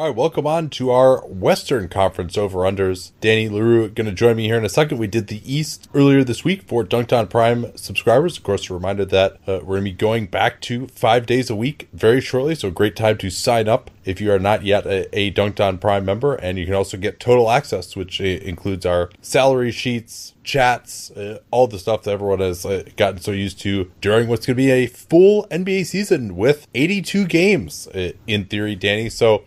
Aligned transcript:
All 0.00 0.06
right, 0.06 0.16
welcome 0.16 0.46
on 0.46 0.70
to 0.70 0.90
our 0.92 1.26
Western 1.26 1.86
Conference 1.90 2.38
over 2.38 2.60
unders. 2.60 3.12
Danny 3.20 3.50
Leroux 3.50 3.90
going 3.90 4.06
to 4.06 4.14
join 4.14 4.36
me 4.36 4.46
here 4.46 4.56
in 4.56 4.64
a 4.64 4.70
second. 4.70 4.96
We 4.96 5.06
did 5.06 5.26
the 5.26 5.42
East 5.44 5.90
earlier 5.92 6.24
this 6.24 6.42
week 6.42 6.62
for 6.62 6.82
Dunc'd 6.82 7.12
On 7.12 7.26
Prime 7.26 7.76
subscribers. 7.76 8.38
Of 8.38 8.42
course, 8.42 8.70
a 8.70 8.72
reminder 8.72 9.04
that 9.04 9.32
uh, 9.46 9.60
we're 9.62 9.78
going 9.78 9.84
to 9.84 9.90
be 9.90 9.92
going 9.92 10.26
back 10.28 10.62
to 10.62 10.86
five 10.86 11.26
days 11.26 11.50
a 11.50 11.54
week 11.54 11.90
very 11.92 12.22
shortly. 12.22 12.54
So, 12.54 12.70
great 12.70 12.96
time 12.96 13.18
to 13.18 13.28
sign 13.28 13.68
up 13.68 13.90
if 14.06 14.22
you 14.22 14.32
are 14.32 14.38
not 14.38 14.64
yet 14.64 14.86
a, 14.86 15.14
a 15.14 15.28
Dunc'd 15.28 15.60
On 15.60 15.76
Prime 15.76 16.06
member. 16.06 16.34
And 16.34 16.58
you 16.58 16.64
can 16.64 16.74
also 16.74 16.96
get 16.96 17.20
total 17.20 17.50
access, 17.50 17.94
which 17.94 18.22
uh, 18.22 18.24
includes 18.24 18.86
our 18.86 19.10
salary 19.20 19.70
sheets, 19.70 20.34
chats, 20.42 21.10
uh, 21.10 21.40
all 21.50 21.66
the 21.66 21.78
stuff 21.78 22.04
that 22.04 22.12
everyone 22.12 22.40
has 22.40 22.64
uh, 22.64 22.84
gotten 22.96 23.20
so 23.20 23.32
used 23.32 23.60
to 23.60 23.90
during 24.00 24.28
what's 24.28 24.46
going 24.46 24.56
to 24.56 24.62
be 24.62 24.70
a 24.70 24.86
full 24.86 25.46
NBA 25.50 25.84
season 25.84 26.36
with 26.36 26.66
82 26.74 27.26
games 27.26 27.86
uh, 27.88 28.12
in 28.26 28.46
theory, 28.46 28.74
Danny. 28.74 29.10
So, 29.10 29.44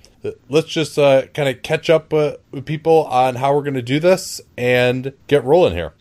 let's 0.50 0.68
just 0.68 0.98
uh, 0.98 1.28
kind 1.34 1.50
of 1.50 1.62
catch 1.62 1.90
up 1.90 2.14
uh, 2.14 2.34
with 2.52 2.66
people 2.66 3.06
on 3.06 3.36
how 3.36 3.54
we're 3.54 3.64
going 3.64 3.74
to 3.74 3.82
do 3.82 4.00
this 4.00 4.42
and 4.58 5.14
get 5.28 5.44
rolling 5.44 5.74
here. 5.74 5.94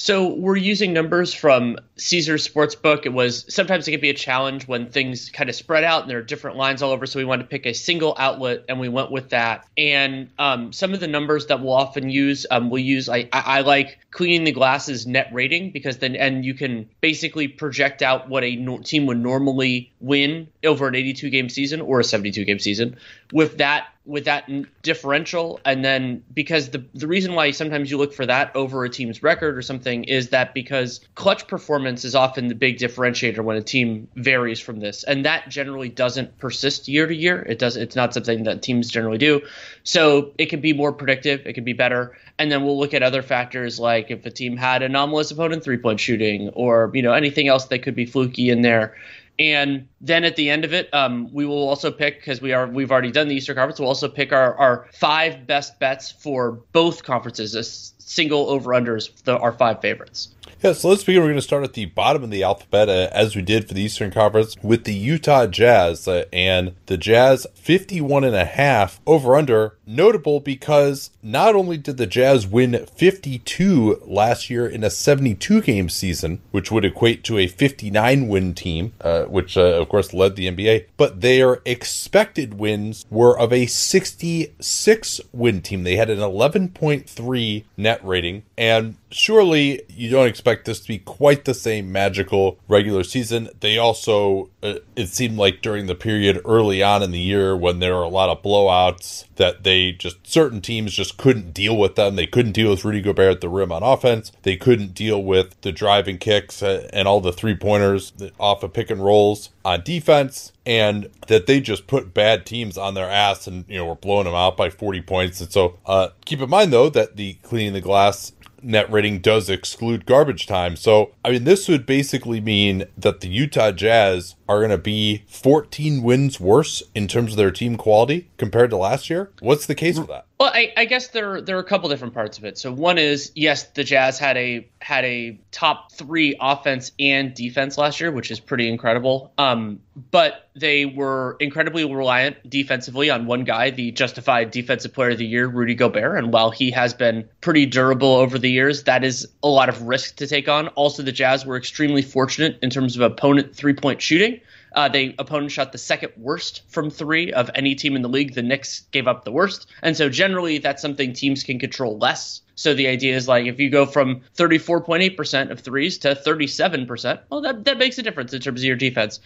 So 0.00 0.28
we're 0.28 0.56
using 0.56 0.92
numbers 0.92 1.34
from 1.34 1.76
Caesars 1.96 2.46
Sportsbook. 2.46 3.04
It 3.04 3.12
was 3.12 3.44
sometimes 3.52 3.88
it 3.88 3.90
can 3.90 4.00
be 4.00 4.10
a 4.10 4.14
challenge 4.14 4.68
when 4.68 4.88
things 4.88 5.28
kind 5.28 5.50
of 5.50 5.56
spread 5.56 5.82
out 5.82 6.02
and 6.02 6.10
there 6.10 6.18
are 6.18 6.22
different 6.22 6.56
lines 6.56 6.82
all 6.82 6.92
over. 6.92 7.04
So 7.04 7.18
we 7.18 7.24
wanted 7.24 7.42
to 7.42 7.48
pick 7.48 7.66
a 7.66 7.72
single 7.72 8.14
outlet 8.16 8.64
and 8.68 8.78
we 8.78 8.88
went 8.88 9.10
with 9.10 9.30
that. 9.30 9.66
And 9.76 10.30
um, 10.38 10.72
some 10.72 10.94
of 10.94 11.00
the 11.00 11.08
numbers 11.08 11.46
that 11.46 11.60
we'll 11.60 11.72
often 11.72 12.10
use, 12.10 12.46
um, 12.48 12.70
we'll 12.70 12.84
use. 12.84 13.08
I, 13.08 13.28
I, 13.32 13.62
like 13.62 13.98
cleaning 14.10 14.44
the 14.44 14.52
glasses 14.52 15.06
net 15.06 15.28
rating 15.32 15.70
because 15.70 15.98
then 15.98 16.16
and 16.16 16.44
you 16.44 16.54
can 16.54 16.88
basically 17.00 17.46
project 17.46 18.00
out 18.00 18.28
what 18.28 18.42
a 18.42 18.56
no- 18.56 18.78
team 18.78 19.06
would 19.06 19.18
normally 19.18 19.92
win 20.00 20.48
over 20.64 20.88
an 20.88 20.94
82 20.94 21.28
game 21.30 21.48
season 21.48 21.80
or 21.80 22.00
a 22.00 22.04
72 22.04 22.44
game 22.44 22.58
season 22.58 22.96
with 23.32 23.58
that 23.58 23.88
with 24.08 24.24
that 24.24 24.48
differential. 24.82 25.60
And 25.66 25.84
then 25.84 26.24
because 26.32 26.70
the 26.70 26.82
the 26.94 27.06
reason 27.06 27.34
why 27.34 27.50
sometimes 27.50 27.90
you 27.90 27.98
look 27.98 28.14
for 28.14 28.24
that 28.24 28.56
over 28.56 28.82
a 28.84 28.88
team's 28.88 29.22
record 29.22 29.56
or 29.56 29.62
something 29.62 30.04
is 30.04 30.30
that 30.30 30.54
because 30.54 31.00
clutch 31.14 31.46
performance 31.46 32.06
is 32.06 32.14
often 32.14 32.48
the 32.48 32.54
big 32.54 32.78
differentiator 32.78 33.44
when 33.44 33.58
a 33.58 33.62
team 33.62 34.08
varies 34.16 34.58
from 34.58 34.80
this. 34.80 35.04
And 35.04 35.26
that 35.26 35.50
generally 35.50 35.90
doesn't 35.90 36.38
persist 36.38 36.88
year 36.88 37.06
to 37.06 37.14
year. 37.14 37.42
It 37.42 37.58
does 37.58 37.76
it's 37.76 37.94
not 37.94 38.14
something 38.14 38.44
that 38.44 38.62
teams 38.62 38.90
generally 38.90 39.18
do. 39.18 39.42
So 39.84 40.32
it 40.38 40.46
can 40.46 40.62
be 40.62 40.72
more 40.72 40.92
predictive. 40.92 41.46
It 41.46 41.52
can 41.52 41.64
be 41.64 41.74
better 41.74 42.16
and 42.38 42.50
then 42.52 42.64
we'll 42.64 42.78
look 42.78 42.94
at 42.94 43.02
other 43.02 43.22
factors 43.22 43.78
like 43.78 44.10
if 44.10 44.24
a 44.24 44.30
team 44.30 44.56
had 44.56 44.82
anomalous 44.82 45.30
opponent 45.30 45.64
three 45.64 45.78
point 45.78 46.00
shooting 46.00 46.48
or 46.50 46.90
you 46.94 47.02
know 47.02 47.12
anything 47.12 47.48
else 47.48 47.66
that 47.66 47.80
could 47.80 47.94
be 47.94 48.06
fluky 48.06 48.50
in 48.50 48.62
there 48.62 48.94
and 49.38 49.86
then 50.00 50.24
at 50.24 50.34
the 50.34 50.50
end 50.50 50.64
of 50.64 50.72
it, 50.72 50.92
um, 50.92 51.32
we 51.32 51.46
will 51.46 51.68
also 51.68 51.92
pick 51.92 52.18
because 52.18 52.40
we 52.40 52.52
are 52.52 52.66
we've 52.66 52.90
already 52.90 53.12
done 53.12 53.28
the 53.28 53.36
Eastern 53.36 53.54
Conference. 53.54 53.78
We'll 53.78 53.88
also 53.88 54.08
pick 54.08 54.32
our, 54.32 54.56
our 54.56 54.86
five 54.92 55.46
best 55.46 55.78
bets 55.78 56.10
for 56.10 56.52
both 56.72 57.04
conferences, 57.04 57.54
a 57.54 57.62
single 57.62 58.50
over 58.50 58.70
unders, 58.70 59.10
our 59.28 59.52
five 59.52 59.80
favorites. 59.80 60.34
Yeah, 60.62 60.72
so 60.72 60.88
let's 60.88 61.04
begin. 61.04 61.22
We're 61.22 61.28
going 61.28 61.36
to 61.36 61.42
start 61.42 61.62
at 61.62 61.74
the 61.74 61.86
bottom 61.86 62.24
of 62.24 62.30
the 62.30 62.42
alphabet, 62.42 62.88
uh, 62.88 63.08
as 63.12 63.36
we 63.36 63.42
did 63.42 63.68
for 63.68 63.74
the 63.74 63.82
Eastern 63.82 64.10
Conference, 64.10 64.56
with 64.60 64.84
the 64.84 64.94
Utah 64.94 65.46
Jazz. 65.46 66.08
Uh, 66.08 66.24
and 66.32 66.74
the 66.86 66.96
Jazz 66.96 67.46
51 67.54 68.24
and 68.24 68.34
a 68.34 68.44
half 68.44 69.00
over 69.06 69.36
under. 69.36 69.76
Notable 69.86 70.40
because 70.40 71.10
not 71.28 71.54
only 71.54 71.76
did 71.76 71.98
the 71.98 72.06
Jazz 72.06 72.46
win 72.46 72.86
52 72.86 74.02
last 74.06 74.48
year 74.48 74.66
in 74.66 74.82
a 74.82 74.90
72 74.90 75.60
game 75.62 75.88
season, 75.88 76.40
which 76.50 76.72
would 76.72 76.84
equate 76.84 77.22
to 77.24 77.38
a 77.38 77.46
59 77.46 78.28
win 78.28 78.54
team, 78.54 78.94
uh, 79.02 79.24
which 79.24 79.56
uh, 79.56 79.80
of 79.80 79.88
course 79.88 80.14
led 80.14 80.36
the 80.36 80.50
NBA, 80.50 80.86
but 80.96 81.20
their 81.20 81.60
expected 81.64 82.54
wins 82.54 83.04
were 83.10 83.38
of 83.38 83.52
a 83.52 83.66
66 83.66 85.20
win 85.32 85.60
team. 85.60 85.82
They 85.82 85.96
had 85.96 86.10
an 86.10 86.18
11.3 86.18 87.64
net 87.76 88.00
rating. 88.02 88.42
And 88.56 88.96
surely 89.10 89.82
you 89.88 90.10
don't 90.10 90.26
expect 90.26 90.64
this 90.64 90.80
to 90.80 90.88
be 90.88 90.98
quite 90.98 91.44
the 91.44 91.54
same 91.54 91.92
magical 91.92 92.58
regular 92.68 93.04
season. 93.04 93.50
They 93.60 93.78
also, 93.78 94.50
uh, 94.62 94.76
it 94.96 95.08
seemed 95.08 95.36
like 95.36 95.62
during 95.62 95.86
the 95.86 95.94
period 95.94 96.40
early 96.44 96.82
on 96.82 97.02
in 97.02 97.10
the 97.10 97.20
year 97.20 97.56
when 97.56 97.78
there 97.78 97.94
were 97.94 98.02
a 98.02 98.08
lot 98.08 98.28
of 98.28 98.42
blowouts, 98.42 99.26
that 99.36 99.62
they 99.64 99.92
just, 99.92 100.26
certain 100.26 100.60
teams 100.60 100.94
just 100.94 101.17
couldn't 101.18 101.52
deal 101.52 101.76
with 101.76 101.96
them. 101.96 102.16
They 102.16 102.26
couldn't 102.26 102.52
deal 102.52 102.70
with 102.70 102.84
Rudy 102.84 103.02
Gobert 103.02 103.32
at 103.32 103.40
the 103.42 103.48
rim 103.48 103.70
on 103.70 103.82
offense. 103.82 104.32
They 104.42 104.56
couldn't 104.56 104.94
deal 104.94 105.22
with 105.22 105.60
the 105.60 105.72
driving 105.72 106.16
kicks 106.16 106.62
and 106.62 107.06
all 107.06 107.20
the 107.20 107.32
three 107.32 107.54
pointers 107.54 108.12
off 108.40 108.62
of 108.62 108.72
pick 108.72 108.90
and 108.90 109.04
rolls 109.04 109.50
on 109.64 109.82
defense 109.82 110.52
and 110.64 111.10
that 111.26 111.46
they 111.46 111.60
just 111.60 111.86
put 111.86 112.14
bad 112.14 112.46
teams 112.46 112.78
on 112.78 112.94
their 112.94 113.10
ass 113.10 113.46
and 113.46 113.64
you 113.68 113.76
know 113.76 113.84
were 113.84 113.94
blowing 113.94 114.24
them 114.24 114.34
out 114.34 114.56
by 114.56 114.70
40 114.70 115.02
points 115.02 115.40
and 115.40 115.52
so 115.52 115.78
uh, 115.84 116.08
keep 116.24 116.40
in 116.40 116.48
mind 116.48 116.72
though 116.72 116.88
that 116.88 117.16
the 117.16 117.34
cleaning 117.42 117.74
the 117.74 117.80
glass 117.80 118.32
net 118.62 118.90
rating 118.90 119.20
does 119.20 119.48
exclude 119.48 120.06
garbage 120.06 120.46
time. 120.46 120.76
So, 120.76 121.12
I 121.24 121.30
mean, 121.30 121.44
this 121.44 121.68
would 121.68 121.86
basically 121.86 122.40
mean 122.40 122.84
that 122.96 123.20
the 123.20 123.28
Utah 123.28 123.72
Jazz 123.72 124.34
are 124.48 124.58
going 124.58 124.70
to 124.70 124.78
be 124.78 125.24
14 125.28 126.02
wins 126.02 126.40
worse 126.40 126.82
in 126.94 127.06
terms 127.06 127.32
of 127.32 127.36
their 127.36 127.50
team 127.50 127.76
quality 127.76 128.28
compared 128.38 128.70
to 128.70 128.76
last 128.76 129.10
year. 129.10 129.30
What's 129.40 129.66
the 129.66 129.74
case 129.74 129.98
with 129.98 130.08
that? 130.08 130.26
Well, 130.40 130.52
I, 130.54 130.72
I, 130.76 130.84
guess 130.84 131.08
there 131.08 131.40
there 131.40 131.56
are 131.56 131.60
a 131.60 131.64
couple 131.64 131.88
different 131.88 132.14
parts 132.14 132.38
of 132.38 132.44
it. 132.44 132.58
So 132.58 132.72
one 132.72 132.96
is 132.96 133.32
yes, 133.34 133.64
the 133.70 133.82
Jazz 133.82 134.20
had 134.20 134.36
a 134.36 134.68
had 134.80 135.04
a 135.04 135.36
top 135.50 135.90
three 135.90 136.36
offense 136.40 136.92
and 137.00 137.34
defense 137.34 137.76
last 137.76 138.00
year, 138.00 138.12
which 138.12 138.30
is 138.30 138.38
pretty 138.38 138.68
incredible. 138.68 139.32
Um, 139.36 139.80
but 140.12 140.48
they 140.54 140.84
were 140.84 141.36
incredibly 141.40 141.84
reliant 141.84 142.36
defensively 142.48 143.10
on 143.10 143.26
one 143.26 143.42
guy, 143.42 143.70
the 143.70 143.90
justified 143.90 144.52
defensive 144.52 144.94
player 144.94 145.10
of 145.10 145.18
the 145.18 145.26
year, 145.26 145.48
Rudy 145.48 145.74
Gobert. 145.74 146.18
And 146.18 146.32
while 146.32 146.50
he 146.50 146.70
has 146.70 146.94
been 146.94 147.28
pretty 147.40 147.66
durable 147.66 148.14
over 148.14 148.38
the 148.38 148.50
years, 148.50 148.84
that 148.84 149.02
is 149.02 149.26
a 149.42 149.48
lot 149.48 149.68
of 149.68 149.82
risk 149.82 150.16
to 150.16 150.28
take 150.28 150.48
on. 150.48 150.68
Also, 150.68 151.02
the 151.02 151.10
Jazz 151.10 151.44
were 151.44 151.56
extremely 151.56 152.02
fortunate 152.02 152.60
in 152.62 152.70
terms 152.70 152.94
of 152.94 153.02
opponent 153.02 153.56
three 153.56 153.74
point 153.74 154.00
shooting. 154.00 154.37
Uh, 154.72 154.88
they 154.88 155.14
opponent 155.18 155.52
shot 155.52 155.72
the 155.72 155.78
second 155.78 156.12
worst 156.16 156.62
from 156.68 156.90
three 156.90 157.32
of 157.32 157.50
any 157.54 157.74
team 157.74 157.96
in 157.96 158.02
the 158.02 158.08
league. 158.08 158.34
The 158.34 158.42
Knicks 158.42 158.82
gave 158.90 159.06
up 159.06 159.24
the 159.24 159.32
worst, 159.32 159.68
and 159.82 159.96
so 159.96 160.08
generally 160.08 160.58
that's 160.58 160.82
something 160.82 161.12
teams 161.12 161.42
can 161.42 161.58
control 161.58 161.98
less. 161.98 162.42
So 162.58 162.74
the 162.74 162.88
idea 162.88 163.14
is 163.14 163.28
like 163.28 163.46
if 163.46 163.60
you 163.60 163.70
go 163.70 163.86
from 163.86 164.22
34.8% 164.36 165.52
of 165.52 165.60
threes 165.60 165.98
to 165.98 166.16
37%, 166.16 167.20
well, 167.30 167.40
that, 167.42 167.64
that 167.64 167.78
makes 167.78 167.98
a 167.98 168.02
difference 168.02 168.32
in 168.32 168.40
terms 168.40 168.60
of 168.60 168.64
your 168.64 168.74
defense. 168.74 169.20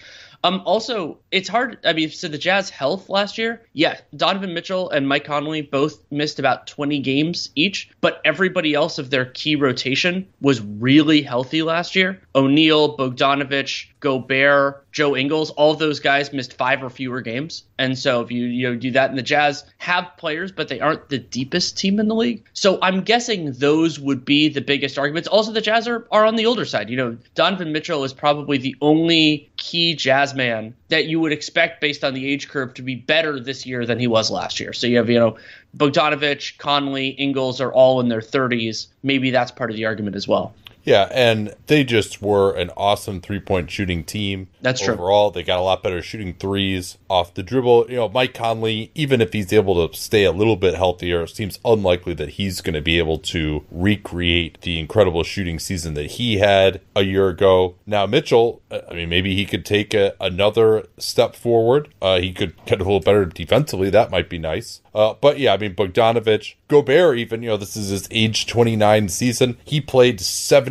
Um, 0.44 0.62
also, 0.66 1.18
it's 1.30 1.48
hard. 1.48 1.78
I 1.84 1.94
mean, 1.94 2.10
so 2.10 2.28
the 2.28 2.36
Jazz 2.36 2.68
health 2.68 3.08
last 3.08 3.38
year, 3.38 3.62
yeah, 3.72 3.98
Donovan 4.14 4.52
Mitchell 4.52 4.90
and 4.90 5.08
Mike 5.08 5.24
Conley 5.24 5.62
both 5.62 6.02
missed 6.10 6.38
about 6.40 6.66
20 6.66 6.98
games 7.00 7.48
each, 7.54 7.90
but 8.02 8.20
everybody 8.24 8.74
else 8.74 8.98
of 8.98 9.08
their 9.08 9.24
key 9.24 9.56
rotation 9.56 10.28
was 10.42 10.60
really 10.60 11.22
healthy 11.22 11.62
last 11.62 11.96
year. 11.96 12.20
O'Neale, 12.34 12.98
Bogdanovich, 12.98 13.86
Gobert, 14.00 14.81
Joe 14.92 15.16
Ingles, 15.16 15.50
all 15.50 15.72
of 15.72 15.78
those 15.78 16.00
guys 16.00 16.32
missed 16.32 16.52
five 16.52 16.82
or 16.82 16.90
fewer 16.90 17.22
games. 17.22 17.64
And 17.78 17.98
so 17.98 18.20
if 18.20 18.30
you 18.30 18.44
you 18.44 18.68
know 18.68 18.76
do 18.76 18.90
that, 18.92 19.08
and 19.08 19.18
the 19.18 19.22
Jazz 19.22 19.64
have 19.78 20.06
players, 20.18 20.52
but 20.52 20.68
they 20.68 20.80
aren't 20.80 21.08
the 21.08 21.18
deepest 21.18 21.78
team 21.78 21.98
in 21.98 22.08
the 22.08 22.14
league. 22.14 22.44
So 22.52 22.78
I'm 22.82 23.00
guessing 23.00 23.52
those 23.52 23.98
would 23.98 24.24
be 24.24 24.50
the 24.50 24.60
biggest 24.60 24.98
arguments. 24.98 25.28
Also, 25.28 25.50
the 25.50 25.62
Jazz 25.62 25.88
are, 25.88 26.06
are 26.12 26.26
on 26.26 26.36
the 26.36 26.46
older 26.46 26.66
side. 26.66 26.90
You 26.90 26.96
know, 26.96 27.16
Donovan 27.34 27.72
Mitchell 27.72 28.04
is 28.04 28.12
probably 28.12 28.58
the 28.58 28.76
only 28.82 29.50
key 29.56 29.94
Jazz 29.94 30.34
man 30.34 30.74
that 30.88 31.06
you 31.06 31.20
would 31.20 31.32
expect 31.32 31.80
based 31.80 32.04
on 32.04 32.12
the 32.12 32.28
age 32.28 32.48
curve 32.48 32.74
to 32.74 32.82
be 32.82 32.94
better 32.94 33.40
this 33.40 33.64
year 33.64 33.86
than 33.86 33.98
he 33.98 34.06
was 34.06 34.30
last 34.30 34.60
year. 34.60 34.74
So 34.74 34.86
you 34.86 34.98
have, 34.98 35.08
you 35.08 35.18
know, 35.18 35.38
Bogdanovich, 35.74 36.58
Conley, 36.58 37.08
Ingles 37.08 37.62
are 37.62 37.72
all 37.72 38.00
in 38.00 38.08
their 38.08 38.20
30s. 38.20 38.88
Maybe 39.02 39.30
that's 39.30 39.50
part 39.50 39.70
of 39.70 39.76
the 39.76 39.86
argument 39.86 40.16
as 40.16 40.28
well. 40.28 40.54
Yeah, 40.84 41.08
and 41.12 41.55
they 41.67 41.84
just 41.84 42.20
were 42.20 42.52
an 42.52 42.70
awesome 42.76 43.20
three 43.20 43.40
point 43.40 43.70
shooting 43.70 44.05
team. 44.05 44.49
That's 44.61 44.81
true. 44.81 44.94
Overall, 44.94 45.31
they 45.31 45.43
got 45.43 45.58
a 45.58 45.62
lot 45.62 45.82
better 45.82 46.02
shooting 46.02 46.34
threes 46.34 46.99
off 47.08 47.34
the 47.34 47.43
dribble. 47.43 47.87
You 47.88 47.96
know, 47.96 48.08
Mike 48.08 48.34
Conley, 48.34 48.90
even 48.94 49.20
if 49.20 49.32
he's 49.32 49.52
able 49.52 49.88
to 49.88 49.96
stay 49.96 50.25
a 50.25 50.32
little 50.32 50.56
bit 50.56 50.75
healthier, 50.75 51.23
it 51.23 51.31
seems 51.31 51.58
unlikely 51.64 52.14
that 52.14 52.31
he's 52.31 52.61
going 52.61 52.75
to 52.75 52.81
be 52.81 52.99
able 52.99 53.19
to 53.19 53.64
recreate 53.70 54.61
the 54.62 54.79
incredible 54.79 55.23
shooting 55.23 55.58
season 55.58 55.94
that 55.94 56.12
he 56.12 56.38
had 56.38 56.81
a 56.96 57.02
year 57.02 57.29
ago. 57.29 57.76
Now, 57.87 58.06
Mitchell, 58.06 58.62
uh, 58.70 58.81
I 58.90 58.94
mean, 58.94 59.08
maybe 59.08 59.34
he 59.34 59.46
could 59.46 59.64
take 59.64 59.94
a, 59.94 60.14
another 60.20 60.87
step 60.99 61.37
forward. 61.37 61.88
Uh, 62.00 62.19
he 62.19 62.32
could 62.32 62.55
get 62.67 62.81
a 62.81 62.84
little 62.84 63.00
better 63.00 63.25
defensively. 63.25 63.90
That 63.90 64.11
might 64.11 64.29
be 64.29 64.38
nice. 64.38 64.81
Uh, 64.94 65.14
but 65.14 65.38
yeah, 65.38 65.55
I 65.55 65.56
mean, 65.56 65.75
Bogdanovich, 65.75 66.55
Gobert, 66.69 67.19
even, 67.19 67.43
you 67.43 67.49
know, 67.50 67.56
this 67.56 67.76
is 67.76 67.88
his 67.88 68.08
age 68.11 68.46
29 68.46 69.08
season. 69.08 69.56
He 69.64 69.81
played 69.81 70.20